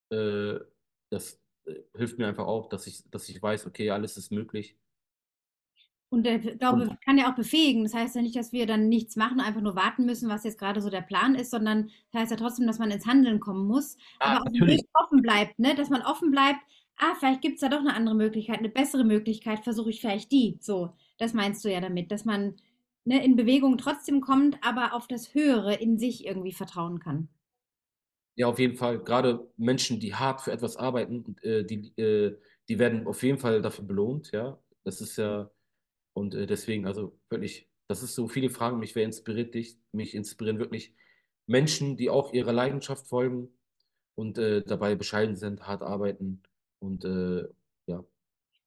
Das 0.08 1.40
hilft 1.94 2.18
mir 2.18 2.26
einfach 2.26 2.46
auch, 2.46 2.68
dass 2.68 2.86
ich, 2.86 3.08
dass 3.10 3.28
ich 3.28 3.40
weiß, 3.42 3.66
okay, 3.66 3.90
alles 3.90 4.16
ist 4.16 4.32
möglich. 4.32 4.76
Und 6.10 6.24
der 6.24 6.36
Und 6.36 6.58
Glaube 6.58 6.98
kann 7.04 7.18
ja 7.18 7.30
auch 7.30 7.34
befähigen. 7.34 7.82
Das 7.82 7.94
heißt 7.94 8.14
ja 8.14 8.22
nicht, 8.22 8.36
dass 8.36 8.52
wir 8.52 8.66
dann 8.66 8.88
nichts 8.88 9.16
machen, 9.16 9.40
einfach 9.40 9.60
nur 9.60 9.74
warten 9.74 10.06
müssen, 10.06 10.28
was 10.28 10.44
jetzt 10.44 10.58
gerade 10.58 10.80
so 10.80 10.90
der 10.90 11.00
Plan 11.00 11.34
ist, 11.34 11.50
sondern 11.50 11.90
das 12.12 12.22
heißt 12.22 12.30
ja 12.30 12.36
trotzdem, 12.36 12.66
dass 12.66 12.78
man 12.78 12.90
ins 12.90 13.06
Handeln 13.06 13.40
kommen 13.40 13.66
muss, 13.66 13.96
ah, 14.20 14.36
aber 14.36 14.40
auch 14.40 14.44
natürlich, 14.44 14.84
offen 14.94 15.22
bleibt, 15.22 15.58
ne? 15.58 15.74
Dass 15.74 15.90
man 15.90 16.02
offen 16.02 16.30
bleibt, 16.30 16.60
ah, 16.98 17.14
vielleicht 17.18 17.42
gibt 17.42 17.56
es 17.56 17.60
da 17.60 17.68
doch 17.68 17.80
eine 17.80 17.94
andere 17.94 18.14
Möglichkeit, 18.14 18.58
eine 18.58 18.68
bessere 18.68 19.04
Möglichkeit, 19.04 19.64
versuche 19.64 19.90
ich 19.90 20.00
vielleicht 20.00 20.30
die. 20.30 20.58
So, 20.60 20.94
das 21.18 21.34
meinst 21.34 21.64
du 21.64 21.72
ja 21.72 21.80
damit, 21.80 22.12
dass 22.12 22.24
man 22.24 22.54
ne, 23.04 23.24
in 23.24 23.36
Bewegung 23.36 23.78
trotzdem 23.78 24.20
kommt, 24.20 24.58
aber 24.62 24.94
auf 24.94 25.06
das 25.06 25.34
Höhere 25.34 25.74
in 25.74 25.98
sich 25.98 26.26
irgendwie 26.26 26.52
vertrauen 26.52 27.00
kann. 27.00 27.28
Ja, 28.36 28.48
auf 28.48 28.58
jeden 28.58 28.76
Fall. 28.76 28.98
Gerade 28.98 29.48
Menschen, 29.56 30.00
die 30.00 30.14
hart 30.14 30.40
für 30.40 30.52
etwas 30.52 30.76
arbeiten, 30.76 31.36
äh, 31.42 31.64
die, 31.64 31.92
äh, 31.96 32.36
die 32.68 32.78
werden 32.78 33.06
auf 33.06 33.22
jeden 33.22 33.38
Fall 33.38 33.62
dafür 33.62 33.84
belohnt, 33.84 34.32
ja. 34.32 34.58
Das 34.82 35.00
ist 35.00 35.16
ja, 35.16 35.50
und 36.14 36.34
äh, 36.34 36.46
deswegen, 36.46 36.86
also 36.86 37.18
wirklich, 37.28 37.68
das 37.88 38.02
ist 38.02 38.14
so, 38.14 38.28
viele 38.28 38.48
fragen 38.48 38.78
mich, 38.78 38.94
wer 38.94 39.04
inspiriert 39.04 39.54
dich? 39.54 39.78
Mich 39.92 40.14
inspirieren 40.14 40.58
wirklich 40.58 40.94
Menschen, 41.46 41.96
die 41.96 42.08
auch 42.08 42.32
ihrer 42.32 42.52
Leidenschaft 42.52 43.06
folgen 43.06 43.48
und 44.14 44.38
äh, 44.38 44.62
dabei 44.62 44.94
bescheiden 44.94 45.36
sind, 45.36 45.66
hart 45.66 45.82
arbeiten 45.82 46.42
und 46.78 47.04
äh, 47.04 47.46
ja. 47.86 48.04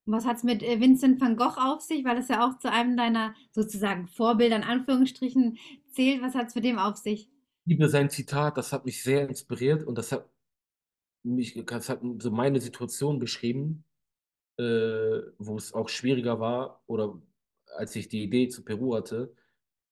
Was 0.05 0.25
hat 0.25 0.37
es 0.37 0.43
mit 0.43 0.61
äh, 0.61 0.79
Vincent 0.79 1.19
van 1.19 1.35
Gogh 1.35 1.57
auf 1.57 1.81
sich, 1.81 2.05
weil 2.05 2.17
es 2.17 2.27
ja 2.27 2.47
auch 2.47 2.59
zu 2.59 2.71
einem 2.71 2.95
deiner 2.95 3.33
sozusagen 3.51 4.07
Vorbilder 4.07 4.57
in 4.57 4.63
Anführungsstrichen 4.63 5.57
zählt? 5.91 6.21
Was 6.21 6.35
hat 6.35 6.47
es 6.47 6.55
mit 6.55 6.63
dem 6.65 6.77
auf 6.79 6.97
sich? 6.97 7.29
Ich 7.65 7.71
liebe 7.73 7.89
sein 7.89 8.09
Zitat, 8.09 8.57
das 8.57 8.71
hat 8.71 8.85
mich 8.85 9.03
sehr 9.03 9.27
inspiriert 9.27 9.83
und 9.83 9.97
das 9.97 10.11
hat 10.11 10.29
mich, 11.23 11.61
das 11.65 11.89
hat 11.89 12.01
so 12.19 12.31
meine 12.31 12.61
Situation 12.61 13.19
beschrieben, 13.19 13.83
äh, 14.57 15.21
wo 15.37 15.57
es 15.57 15.73
auch 15.73 15.89
schwieriger 15.89 16.39
war 16.39 16.81
oder 16.87 17.21
als 17.77 17.95
ich 17.95 18.09
die 18.09 18.23
Idee 18.23 18.47
zu 18.49 18.63
Peru 18.63 18.95
hatte 18.95 19.33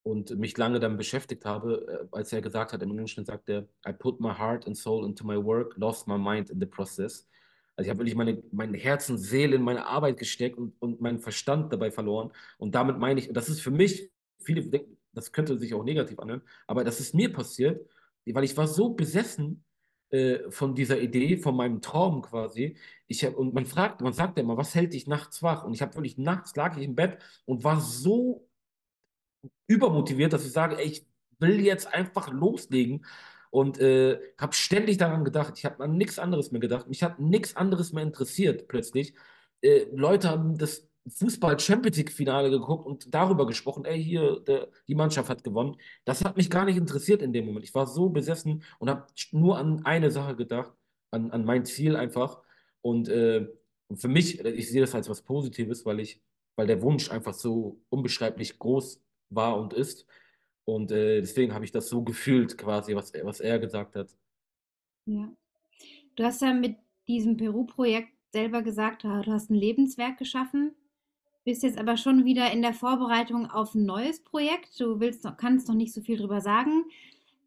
und 0.03 0.37
mich 0.37 0.57
lange 0.57 0.79
damit 0.79 0.97
beschäftigt 0.97 1.45
habe, 1.45 2.07
äh, 2.11 2.15
als 2.15 2.31
er 2.33 2.41
gesagt 2.41 2.73
hat, 2.73 2.81
im 2.83 2.91
Englischen 2.91 3.25
sagt 3.25 3.49
er, 3.49 3.67
I 3.87 3.93
put 3.93 4.19
my 4.19 4.33
heart 4.33 4.67
and 4.67 4.77
soul 4.77 5.05
into 5.05 5.25
my 5.25 5.35
work, 5.35 5.75
lost 5.77 6.07
my 6.07 6.17
mind 6.17 6.49
in 6.49 6.59
the 6.59 6.65
process. 6.65 7.27
Also 7.75 7.87
ich 7.87 7.89
habe 7.89 7.99
wirklich 7.99 8.15
meine, 8.15 8.41
mein 8.51 8.73
Herz 8.73 9.09
und 9.09 9.17
Seele 9.17 9.55
in 9.55 9.61
meine 9.61 9.85
Arbeit 9.85 10.17
gesteckt 10.17 10.57
und, 10.57 10.73
und 10.79 11.01
meinen 11.01 11.19
Verstand 11.19 11.73
dabei 11.73 11.91
verloren. 11.91 12.31
Und 12.57 12.73
damit 12.73 12.97
meine 12.97 13.19
ich, 13.19 13.31
das 13.33 13.49
ist 13.49 13.61
für 13.61 13.71
mich, 13.71 14.11
viele 14.39 14.61
denken, 14.61 14.97
das 15.13 15.31
könnte 15.31 15.57
sich 15.57 15.73
auch 15.73 15.83
negativ 15.83 16.19
anhören, 16.19 16.41
aber 16.67 16.83
das 16.83 16.99
ist 16.99 17.13
mir 17.13 17.31
passiert, 17.31 17.89
weil 18.25 18.43
ich 18.43 18.55
war 18.57 18.67
so 18.67 18.89
besessen 18.89 19.63
äh, 20.11 20.49
von 20.51 20.75
dieser 20.75 20.99
Idee, 20.99 21.37
von 21.37 21.55
meinem 21.55 21.81
Traum 21.81 22.21
quasi. 22.21 22.77
Ich 23.07 23.23
hab, 23.25 23.35
und 23.35 23.53
man 23.53 23.65
fragt, 23.65 24.01
man 24.01 24.13
sagt 24.13 24.37
ja 24.37 24.43
immer, 24.43 24.57
was 24.57 24.75
hält 24.75 24.93
dich 24.93 25.07
nachts 25.07 25.43
wach? 25.43 25.63
Und 25.63 25.73
ich 25.73 25.81
habe 25.81 25.95
wirklich 25.95 26.17
nachts 26.17 26.55
lag 26.55 26.77
ich 26.77 26.83
im 26.83 26.95
Bett 26.95 27.17
und 27.45 27.63
war 27.63 27.81
so 27.81 28.47
übermotiviert, 29.67 30.33
dass 30.33 30.45
ich 30.45 30.51
sage, 30.51 30.77
ey, 30.77 30.85
ich 30.85 31.07
will 31.39 31.59
jetzt 31.59 31.93
einfach 31.93 32.31
loslegen 32.31 33.05
und 33.49 33.79
äh, 33.79 34.19
habe 34.37 34.53
ständig 34.53 34.97
daran 34.97 35.25
gedacht. 35.25 35.53
Ich 35.57 35.65
habe 35.65 35.83
an 35.83 35.97
nichts 35.97 36.19
anderes 36.19 36.51
mehr 36.51 36.61
gedacht. 36.61 36.87
Mich 36.87 37.03
hat 37.03 37.19
nichts 37.19 37.55
anderes 37.55 37.93
mehr 37.93 38.03
interessiert 38.03 38.67
plötzlich. 38.67 39.13
Äh, 39.61 39.85
Leute 39.93 40.29
haben 40.29 40.57
das 40.57 40.87
Fußball-Champions 41.07 41.97
League-Finale 41.97 42.49
geguckt 42.49 42.85
und 42.85 43.13
darüber 43.13 43.45
gesprochen, 43.45 43.85
ey, 43.85 44.03
hier, 44.03 44.39
der, 44.39 44.69
die 44.87 44.95
Mannschaft 44.95 45.29
hat 45.29 45.43
gewonnen. 45.43 45.77
Das 46.03 46.23
hat 46.23 46.35
mich 46.37 46.49
gar 46.49 46.65
nicht 46.65 46.77
interessiert 46.77 47.21
in 47.21 47.31
dem 47.31 47.45
Moment. 47.45 47.65
Ich 47.65 47.75
war 47.75 47.85
so 47.85 48.09
besessen 48.09 48.63
und 48.79 48.89
habe 48.89 49.05
nur 49.31 49.57
an 49.57 49.85
eine 49.85 50.09
Sache 50.09 50.35
gedacht, 50.35 50.71
an, 51.11 51.31
an 51.31 51.45
mein 51.45 51.65
Ziel 51.65 51.95
einfach. 51.95 52.41
Und 52.81 53.07
äh, 53.07 53.47
für 53.93 54.07
mich, 54.07 54.39
ich 54.43 54.69
sehe 54.69 54.81
das 54.81 54.95
als 54.95 55.09
was 55.09 55.21
Positives, 55.21 55.85
weil 55.85 55.99
ich, 55.99 56.21
weil 56.55 56.67
der 56.67 56.81
Wunsch 56.81 57.11
einfach 57.11 57.33
so 57.33 57.79
unbeschreiblich 57.89 58.57
groß 58.57 59.01
war 59.29 59.59
und 59.59 59.73
ist. 59.73 60.07
Und 60.65 60.91
äh, 60.91 61.21
deswegen 61.21 61.53
habe 61.53 61.65
ich 61.65 61.71
das 61.71 61.87
so 61.87 62.03
gefühlt, 62.03 62.57
quasi, 62.57 62.95
was, 62.95 63.13
was 63.23 63.39
er 63.39 63.59
gesagt 63.59 63.95
hat. 63.95 64.09
Ja. 65.05 65.31
Du 66.15 66.23
hast 66.23 66.41
ja 66.41 66.53
mit 66.53 66.77
diesem 67.07 67.37
Peru-Projekt 67.37 68.09
selber 68.31 68.63
gesagt, 68.63 69.03
du 69.03 69.09
hast 69.27 69.51
ein 69.51 69.55
Lebenswerk 69.55 70.17
geschaffen, 70.17 70.73
bist 71.45 71.63
jetzt 71.63 71.77
aber 71.77 71.95
schon 71.95 72.25
wieder 72.25 72.51
in 72.51 72.61
der 72.61 72.73
Vorbereitung 72.73 73.49
auf 73.49 73.75
ein 73.75 73.85
neues 73.85 74.21
Projekt. 74.23 74.79
Du 74.79 74.99
willst 74.99 75.23
noch, 75.23 75.37
kannst 75.37 75.67
noch 75.67 75.75
nicht 75.75 75.93
so 75.93 76.01
viel 76.01 76.17
drüber 76.17 76.41
sagen. 76.41 76.85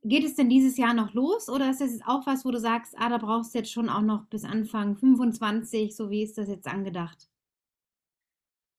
Geht 0.05 0.25
es 0.25 0.37
denn 0.37 0.49
dieses 0.49 0.79
Jahr 0.79 0.95
noch 0.95 1.13
los 1.13 1.49
oder 1.49 1.69
ist 1.69 1.81
das 1.81 1.91
jetzt 1.91 2.07
auch 2.07 2.25
was, 2.25 2.45
wo 2.45 2.53
du 2.53 2.61
sagst, 2.61 2.95
ah, 2.97 3.09
da 3.09 3.19
brauchst 3.19 3.53
du 3.53 3.59
jetzt 3.59 3.73
schon 3.73 3.89
auch 3.89 4.01
noch 4.01 4.27
bis 4.27 4.45
Anfang 4.45 4.97
25, 4.97 5.95
so 5.95 6.09
wie 6.11 6.23
ist 6.23 6.39
das 6.39 6.49
jetzt 6.49 6.69
angedacht? 6.69 7.29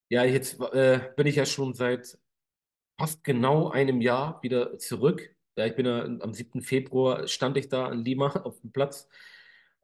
Ja, 0.08 0.24
jetzt 0.24 0.58
äh, 0.72 1.12
bin 1.14 1.26
ich 1.26 1.36
ja 1.36 1.44
schon 1.44 1.74
seit 1.74 2.18
fast 2.98 3.22
genau 3.22 3.68
einem 3.68 4.00
Jahr 4.00 4.42
wieder 4.42 4.78
zurück. 4.78 5.36
Ja, 5.56 5.66
ich 5.66 5.76
bin 5.76 5.84
ja 5.84 6.02
am 6.04 6.32
7. 6.32 6.62
Februar 6.62 7.28
stand 7.28 7.58
ich 7.58 7.68
da 7.68 7.92
in 7.92 8.04
Lima 8.04 8.28
auf 8.44 8.58
dem 8.62 8.72
Platz. 8.72 9.06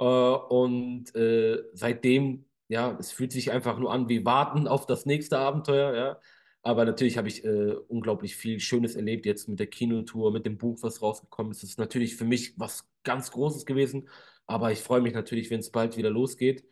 Äh, 0.00 0.04
und 0.04 1.14
äh, 1.14 1.62
seitdem, 1.74 2.46
ja, 2.68 2.96
es 2.98 3.12
fühlt 3.12 3.32
sich 3.32 3.52
einfach 3.52 3.78
nur 3.78 3.92
an 3.92 4.08
wie 4.08 4.24
warten 4.24 4.68
auf 4.68 4.86
das 4.86 5.06
nächste 5.06 5.38
Abenteuer, 5.38 5.94
ja. 5.94 6.20
Aber 6.62 6.84
natürlich 6.84 7.16
habe 7.16 7.28
ich 7.28 7.44
äh, 7.44 7.74
unglaublich 7.88 8.36
viel 8.36 8.58
Schönes 8.58 8.96
erlebt 8.96 9.24
jetzt 9.24 9.48
mit 9.48 9.60
der 9.60 9.68
Kinotour, 9.68 10.32
mit 10.32 10.46
dem 10.46 10.58
Buch, 10.58 10.78
was 10.82 11.00
rausgekommen 11.00 11.52
ist. 11.52 11.62
Es 11.62 11.70
ist 11.70 11.78
natürlich 11.78 12.16
für 12.16 12.24
mich 12.24 12.58
was 12.58 12.88
ganz 13.04 13.30
Großes 13.30 13.66
gewesen. 13.66 14.08
Aber 14.46 14.72
ich 14.72 14.80
freue 14.80 15.00
mich 15.00 15.14
natürlich, 15.14 15.50
wenn 15.50 15.60
es 15.60 15.70
bald 15.70 15.96
wieder 15.96 16.10
losgeht. 16.10 16.64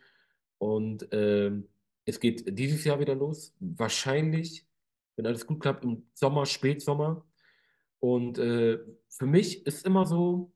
Und 0.57 1.07
ähm, 1.11 1.69
es 2.03 2.19
geht 2.19 2.59
dieses 2.59 2.83
Jahr 2.83 2.99
wieder 2.99 3.15
los. 3.15 3.53
Wahrscheinlich 3.59 4.65
wenn 5.15 5.25
alles 5.25 5.47
gut 5.47 5.61
klappt, 5.61 5.83
im 5.83 6.03
Sommer, 6.13 6.45
Spätsommer. 6.45 7.25
Und 7.99 8.37
äh, 8.37 8.79
für 9.09 9.25
mich 9.25 9.65
ist 9.65 9.85
immer 9.85 10.05
so, 10.05 10.51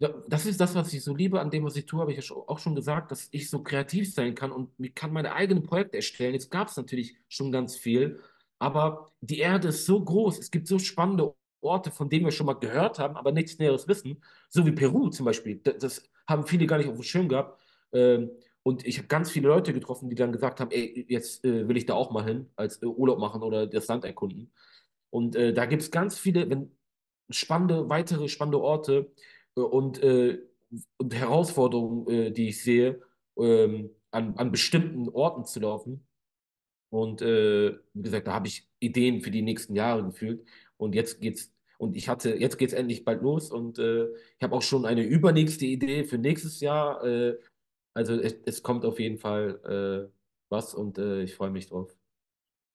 das 0.00 0.46
ist 0.46 0.60
das, 0.60 0.74
was 0.74 0.92
ich 0.92 1.02
so 1.02 1.14
liebe 1.14 1.40
an 1.40 1.50
dem, 1.50 1.64
was 1.64 1.76
ich 1.76 1.86
tue, 1.86 2.00
habe 2.00 2.12
ich 2.12 2.28
ja 2.28 2.36
auch 2.36 2.58
schon 2.58 2.76
gesagt, 2.76 3.10
dass 3.10 3.28
ich 3.32 3.50
so 3.50 3.62
kreativ 3.62 4.12
sein 4.12 4.34
kann 4.34 4.52
und 4.52 4.70
ich 4.78 4.94
kann 4.94 5.12
meine 5.12 5.32
eigenen 5.32 5.64
Projekte 5.64 5.96
erstellen. 5.96 6.34
Jetzt 6.34 6.50
gab 6.50 6.68
es 6.68 6.76
natürlich 6.76 7.16
schon 7.28 7.50
ganz 7.50 7.76
viel, 7.76 8.20
aber 8.60 9.10
die 9.20 9.38
Erde 9.38 9.68
ist 9.68 9.86
so 9.86 10.02
groß, 10.02 10.38
es 10.38 10.50
gibt 10.50 10.68
so 10.68 10.78
spannende 10.78 11.34
Orte, 11.60 11.90
von 11.90 12.08
denen 12.08 12.24
wir 12.24 12.32
schon 12.32 12.46
mal 12.46 12.54
gehört 12.54 13.00
haben, 13.00 13.16
aber 13.16 13.32
nichts 13.32 13.58
Näheres 13.58 13.88
wissen, 13.88 14.22
so 14.48 14.64
wie 14.64 14.72
Peru 14.72 15.08
zum 15.08 15.26
Beispiel. 15.26 15.60
Das, 15.64 15.78
das 15.78 16.02
haben 16.28 16.46
viele 16.46 16.66
gar 16.66 16.78
nicht 16.78 16.88
auf 16.88 16.94
dem 16.94 17.02
Schirm 17.02 17.28
gehabt. 17.28 17.60
Ähm, 17.92 18.30
und 18.62 18.86
ich 18.86 18.98
habe 18.98 19.08
ganz 19.08 19.30
viele 19.30 19.48
Leute 19.48 19.72
getroffen, 19.72 20.10
die 20.10 20.16
dann 20.16 20.30
gesagt 20.30 20.60
haben, 20.60 20.70
ey, 20.70 21.06
jetzt 21.08 21.44
äh, 21.44 21.66
will 21.68 21.76
ich 21.76 21.86
da 21.86 21.94
auch 21.94 22.10
mal 22.12 22.24
hin, 22.24 22.50
als 22.54 22.82
äh, 22.82 22.86
Urlaub 22.86 23.18
machen 23.18 23.42
oder 23.42 23.66
das 23.66 23.88
Land 23.88 24.04
erkunden. 24.04 24.52
Und 25.10 25.36
äh, 25.36 25.52
da 25.52 25.64
gibt 25.66 25.82
es 25.82 25.90
ganz 25.90 26.18
viele 26.18 26.48
wenn, 26.50 26.70
spannende, 27.30 27.88
weitere 27.88 28.28
spannende 28.28 28.60
Orte 28.60 29.10
und, 29.64 30.02
äh, 30.02 30.38
und 30.98 31.14
Herausforderungen, 31.14 32.08
äh, 32.08 32.30
die 32.32 32.48
ich 32.48 32.62
sehe, 32.62 33.00
ähm, 33.38 33.90
an, 34.10 34.36
an 34.36 34.50
bestimmten 34.50 35.08
Orten 35.08 35.44
zu 35.44 35.60
laufen. 35.60 36.06
Und 36.90 37.20
wie 37.20 38.02
gesagt, 38.02 38.28
da 38.28 38.32
habe 38.32 38.48
ich 38.48 38.66
Ideen 38.80 39.20
für 39.20 39.30
die 39.30 39.42
nächsten 39.42 39.74
Jahre 39.74 40.04
gefühlt. 40.04 40.42
Und 40.78 40.94
jetzt 40.94 41.20
geht's 41.20 41.52
und 41.78 41.96
ich 41.96 42.08
hatte, 42.08 42.34
jetzt 42.34 42.58
geht 42.58 42.70
es 42.70 42.74
endlich 42.74 43.04
bald 43.04 43.22
los 43.22 43.50
und 43.52 43.78
äh, 43.78 44.08
ich 44.12 44.42
habe 44.42 44.54
auch 44.56 44.62
schon 44.62 44.84
eine 44.84 45.04
übernächste 45.04 45.64
Idee 45.64 46.04
für 46.04 46.18
nächstes 46.18 46.60
Jahr. 46.60 47.04
Äh, 47.04 47.38
also 47.94 48.14
es, 48.14 48.36
es 48.46 48.62
kommt 48.62 48.84
auf 48.84 48.98
jeden 49.00 49.18
Fall 49.18 50.08
äh, 50.10 50.12
was 50.48 50.74
und 50.74 50.98
äh, 50.98 51.22
ich 51.22 51.34
freue 51.34 51.50
mich 51.50 51.68
drauf. 51.68 51.97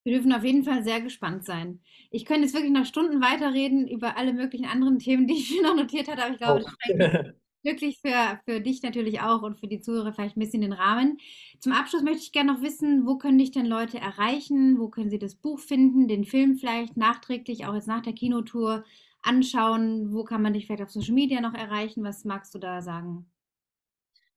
Wir 0.04 0.14
dürfen 0.14 0.34
auf 0.34 0.44
jeden 0.44 0.64
Fall 0.64 0.84
sehr 0.84 1.02
gespannt 1.02 1.46
sein. 1.46 1.82
Ich 2.12 2.26
könnte 2.26 2.44
jetzt 2.44 2.54
wirklich 2.54 2.74
noch 2.74 2.86
Stunden 2.86 3.22
weiterreden 3.22 3.88
über 3.88 4.18
alle 4.18 4.34
möglichen 4.34 4.66
anderen 4.66 5.00
Themen, 5.00 5.28
die 5.28 5.36
ich 5.36 5.52
mir 5.52 5.64
noch 5.64 5.76
notiert 5.76 6.10
hatte, 6.10 6.24
aber 6.24 6.34
ich 6.34 6.40
glaube, 6.40 6.62
das 6.62 6.76
reicht 6.86 7.36
wirklich 7.64 8.00
für, 8.00 8.40
für 8.46 8.62
dich 8.62 8.84
natürlich 8.84 9.22
auch 9.22 9.42
und 9.42 9.60
für 9.60 9.68
die 9.68 9.80
Zuhörer 9.80 10.14
vielleicht 10.14 10.38
ein 10.38 10.42
bisschen 10.42 10.62
den 10.62 10.74
Rahmen. 10.74 11.18
Zum 11.60 11.72
Abschluss 11.72 12.04
möchte 12.04 12.20
ich 12.20 12.32
gerne 12.32 12.54
noch 12.54 12.62
wissen, 12.62 13.08
wo 13.08 13.18
können 13.18 13.38
dich 13.38 13.52
denn 13.52 13.66
Leute 13.66 13.98
erreichen? 13.98 14.80
Wo 14.80 14.90
können 14.90 15.10
sie 15.10 15.20
das 15.20 15.36
Buch 15.36 15.60
finden, 15.60 16.08
den 16.08 16.26
Film 16.26 16.56
vielleicht 16.56 16.98
nachträglich, 16.98 17.66
auch 17.66 17.74
jetzt 17.74 17.88
nach 17.88 18.02
der 18.02 18.14
Kinotour 18.14 18.84
anschauen? 19.22 20.14
Wo 20.14 20.24
kann 20.24 20.42
man 20.42 20.54
dich 20.54 20.66
vielleicht 20.66 20.84
auf 20.84 20.92
Social 20.92 21.14
Media 21.14 21.42
noch 21.42 21.54
erreichen? 21.54 22.04
Was 22.04 22.26
magst 22.26 22.54
du 22.54 22.60
da 22.60 22.82
sagen? 22.82 23.26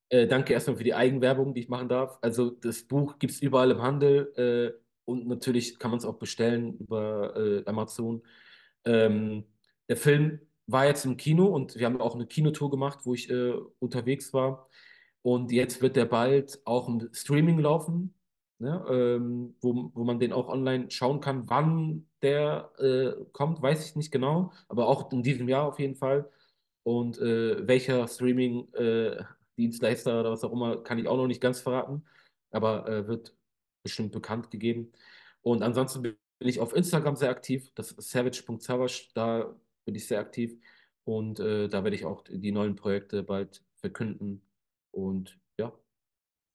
Äh, 0.08 0.28
danke 0.28 0.52
erstmal 0.52 0.76
für 0.76 0.84
die 0.84 0.94
Eigenwerbung, 0.94 1.52
die 1.52 1.62
ich 1.62 1.68
machen 1.68 1.88
darf. 1.88 2.18
Also 2.22 2.50
das 2.50 2.84
Buch 2.84 3.18
gibt 3.18 3.32
es 3.32 3.42
überall 3.42 3.72
im 3.72 3.82
Handel 3.82 4.32
äh, 4.36 4.85
und 5.06 5.26
natürlich 5.26 5.78
kann 5.78 5.90
man 5.90 5.98
es 5.98 6.04
auch 6.04 6.18
bestellen 6.18 6.76
über 6.78 7.34
äh, 7.36 7.62
Amazon. 7.64 8.22
Ähm, 8.84 9.44
der 9.88 9.96
Film 9.96 10.40
war 10.66 10.86
jetzt 10.86 11.06
im 11.06 11.16
Kino 11.16 11.46
und 11.46 11.76
wir 11.76 11.86
haben 11.86 12.00
auch 12.00 12.14
eine 12.14 12.26
Kinotour 12.26 12.70
gemacht, 12.70 13.00
wo 13.04 13.14
ich 13.14 13.30
äh, 13.30 13.54
unterwegs 13.78 14.34
war. 14.34 14.68
Und 15.22 15.50
jetzt 15.52 15.80
wird 15.80 15.96
der 15.96 16.04
bald 16.04 16.60
auch 16.64 16.88
im 16.88 17.08
Streaming 17.12 17.58
laufen, 17.58 18.14
ne? 18.58 18.84
ähm, 18.90 19.56
wo, 19.60 19.90
wo 19.94 20.04
man 20.04 20.18
den 20.20 20.32
auch 20.32 20.48
online 20.48 20.90
schauen 20.90 21.20
kann. 21.20 21.48
Wann 21.48 22.06
der 22.22 22.70
äh, 22.78 23.24
kommt, 23.32 23.62
weiß 23.62 23.88
ich 23.88 23.96
nicht 23.96 24.12
genau, 24.12 24.52
aber 24.68 24.88
auch 24.88 25.10
in 25.12 25.22
diesem 25.22 25.48
Jahr 25.48 25.66
auf 25.66 25.78
jeden 25.78 25.96
Fall. 25.96 26.30
Und 26.82 27.18
äh, 27.18 27.66
welcher 27.66 28.06
Streaming 28.06 28.68
Dienstleister 29.56 30.20
oder 30.20 30.32
was 30.32 30.44
auch 30.44 30.52
immer, 30.52 30.82
kann 30.82 30.98
ich 30.98 31.08
auch 31.08 31.16
noch 31.16 31.26
nicht 31.26 31.40
ganz 31.40 31.60
verraten, 31.60 32.04
aber 32.50 32.88
äh, 32.88 33.08
wird 33.08 33.34
bestimmt 33.86 34.12
bekannt 34.12 34.50
gegeben. 34.50 34.92
Und 35.42 35.62
ansonsten 35.62 36.02
bin 36.02 36.16
ich 36.40 36.60
auf 36.60 36.74
Instagram 36.74 37.16
sehr 37.16 37.30
aktiv, 37.30 37.70
das 37.74 37.92
ist 37.92 38.10
savage.savage, 38.10 39.10
da 39.14 39.54
bin 39.84 39.94
ich 39.94 40.06
sehr 40.06 40.18
aktiv 40.18 40.60
und 41.04 41.38
äh, 41.38 41.68
da 41.68 41.84
werde 41.84 41.96
ich 41.96 42.04
auch 42.04 42.24
die 42.28 42.52
neuen 42.52 42.74
Projekte 42.74 43.22
bald 43.22 43.62
verkünden 43.76 44.42
und 44.90 45.38
ja. 45.58 45.72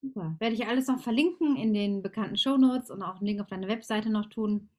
Super. 0.02 0.36
Werde 0.40 0.56
ich 0.56 0.68
alles 0.68 0.88
noch 0.88 0.99
verlinken 0.99 1.56
in 1.56 1.74
den 1.74 2.02
bekannten 2.02 2.36
Shownotes 2.36 2.91
und 2.91 3.02
auch 3.02 3.18
einen 3.18 3.28
Link 3.28 3.41
auf 3.41 3.48
deine 3.48 3.68
Webseite 3.68 4.10
noch 4.10 4.28
tun. 4.28 4.70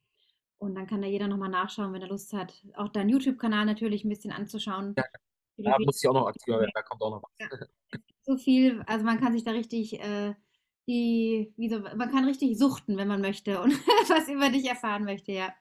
Und 0.58 0.74
dann 0.74 0.86
kann 0.86 1.02
da 1.02 1.08
jeder 1.08 1.26
nochmal 1.26 1.48
nachschauen, 1.48 1.92
wenn 1.92 2.02
er 2.02 2.08
Lust 2.08 2.32
hat, 2.32 2.54
auch 2.76 2.88
deinen 2.88 3.08
YouTube-Kanal 3.08 3.64
natürlich 3.64 4.04
ein 4.04 4.08
bisschen 4.08 4.30
anzuschauen. 4.30 4.94
Ja. 4.96 5.04
Da 5.58 5.78
muss 5.78 6.02
ich 6.02 6.08
auch 6.08 6.14
noch 6.14 6.26
aktiver 6.26 6.58
werden, 6.60 6.70
da 6.74 6.82
kommt 6.82 7.02
auch 7.02 7.10
noch 7.10 7.22
was. 7.22 7.30
Ja. 7.38 7.66
So 8.24 8.36
viel, 8.36 8.82
also 8.86 9.04
man 9.04 9.18
kann 9.18 9.32
sich 9.32 9.42
da 9.42 9.50
richtig, 9.50 10.00
äh, 10.00 10.34
die, 10.86 11.52
wie 11.56 11.68
so, 11.68 11.80
man 11.80 12.10
kann 12.10 12.24
richtig 12.24 12.58
suchten, 12.58 12.96
wenn 12.96 13.08
man 13.08 13.20
möchte 13.20 13.60
und 13.60 13.72
was 14.08 14.28
über 14.28 14.50
dich 14.50 14.66
erfahren 14.66 15.04
möchte, 15.04 15.32
ja. 15.32 15.52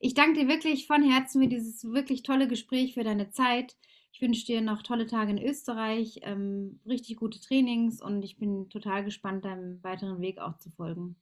Ich 0.00 0.14
danke 0.14 0.40
dir 0.40 0.48
wirklich 0.48 0.86
von 0.86 1.02
Herzen 1.02 1.42
für 1.42 1.48
dieses 1.48 1.84
wirklich 1.84 2.22
tolle 2.22 2.48
Gespräch, 2.48 2.94
für 2.94 3.04
deine 3.04 3.30
Zeit. 3.30 3.76
Ich 4.12 4.20
wünsche 4.20 4.46
dir 4.46 4.60
noch 4.60 4.82
tolle 4.82 5.06
Tage 5.06 5.32
in 5.32 5.42
Österreich, 5.42 6.20
ähm, 6.22 6.80
richtig 6.86 7.16
gute 7.16 7.40
Trainings 7.40 8.02
und 8.02 8.22
ich 8.22 8.38
bin 8.38 8.68
total 8.68 9.04
gespannt, 9.04 9.44
deinem 9.44 9.82
weiteren 9.82 10.20
Weg 10.20 10.38
auch 10.38 10.58
zu 10.58 10.70
folgen. 10.70 11.16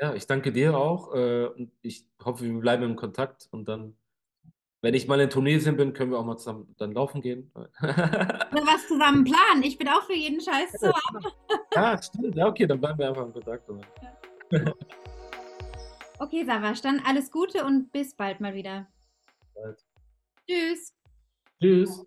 Ja, 0.00 0.14
ich 0.14 0.26
danke 0.26 0.52
dir 0.52 0.76
auch 0.78 1.12
äh, 1.14 1.48
ich 1.82 2.06
hoffe, 2.24 2.44
wir 2.44 2.60
bleiben 2.60 2.84
im 2.84 2.96
Kontakt 2.96 3.48
und 3.50 3.68
dann, 3.68 3.96
wenn 4.80 4.94
ich 4.94 5.08
mal 5.08 5.20
in 5.20 5.30
Tunesien 5.30 5.76
bin, 5.76 5.92
können 5.92 6.12
wir 6.12 6.18
auch 6.18 6.24
mal 6.24 6.36
zusammen 6.36 6.74
dann 6.78 6.92
laufen 6.92 7.20
gehen. 7.20 7.50
Oder 7.82 8.66
was 8.66 8.86
zusammen 8.86 9.24
planen. 9.24 9.62
Ich 9.62 9.76
bin 9.76 9.88
auch 9.88 10.02
für 10.04 10.14
jeden 10.14 10.40
Scheiß 10.40 10.72
zu 10.72 10.92
haben. 10.92 11.24
Ja, 11.74 12.00
stimmt. 12.02 12.34
Ja, 12.34 12.46
okay, 12.46 12.66
dann 12.66 12.80
bleiben 12.80 12.98
wir 12.98 13.08
einfach 13.08 13.24
im 13.24 13.32
Kontakt. 13.32 13.68
Ja. 14.50 14.64
Okay, 16.20 16.44
Savasch, 16.44 16.80
dann 16.80 17.00
alles 17.06 17.30
Gute 17.30 17.64
und 17.64 17.92
bis 17.92 18.12
bald 18.12 18.40
mal 18.40 18.52
wieder. 18.52 18.88
Bald. 19.54 19.78
Tschüss. 20.48 20.92
Tschüss. 21.60 22.04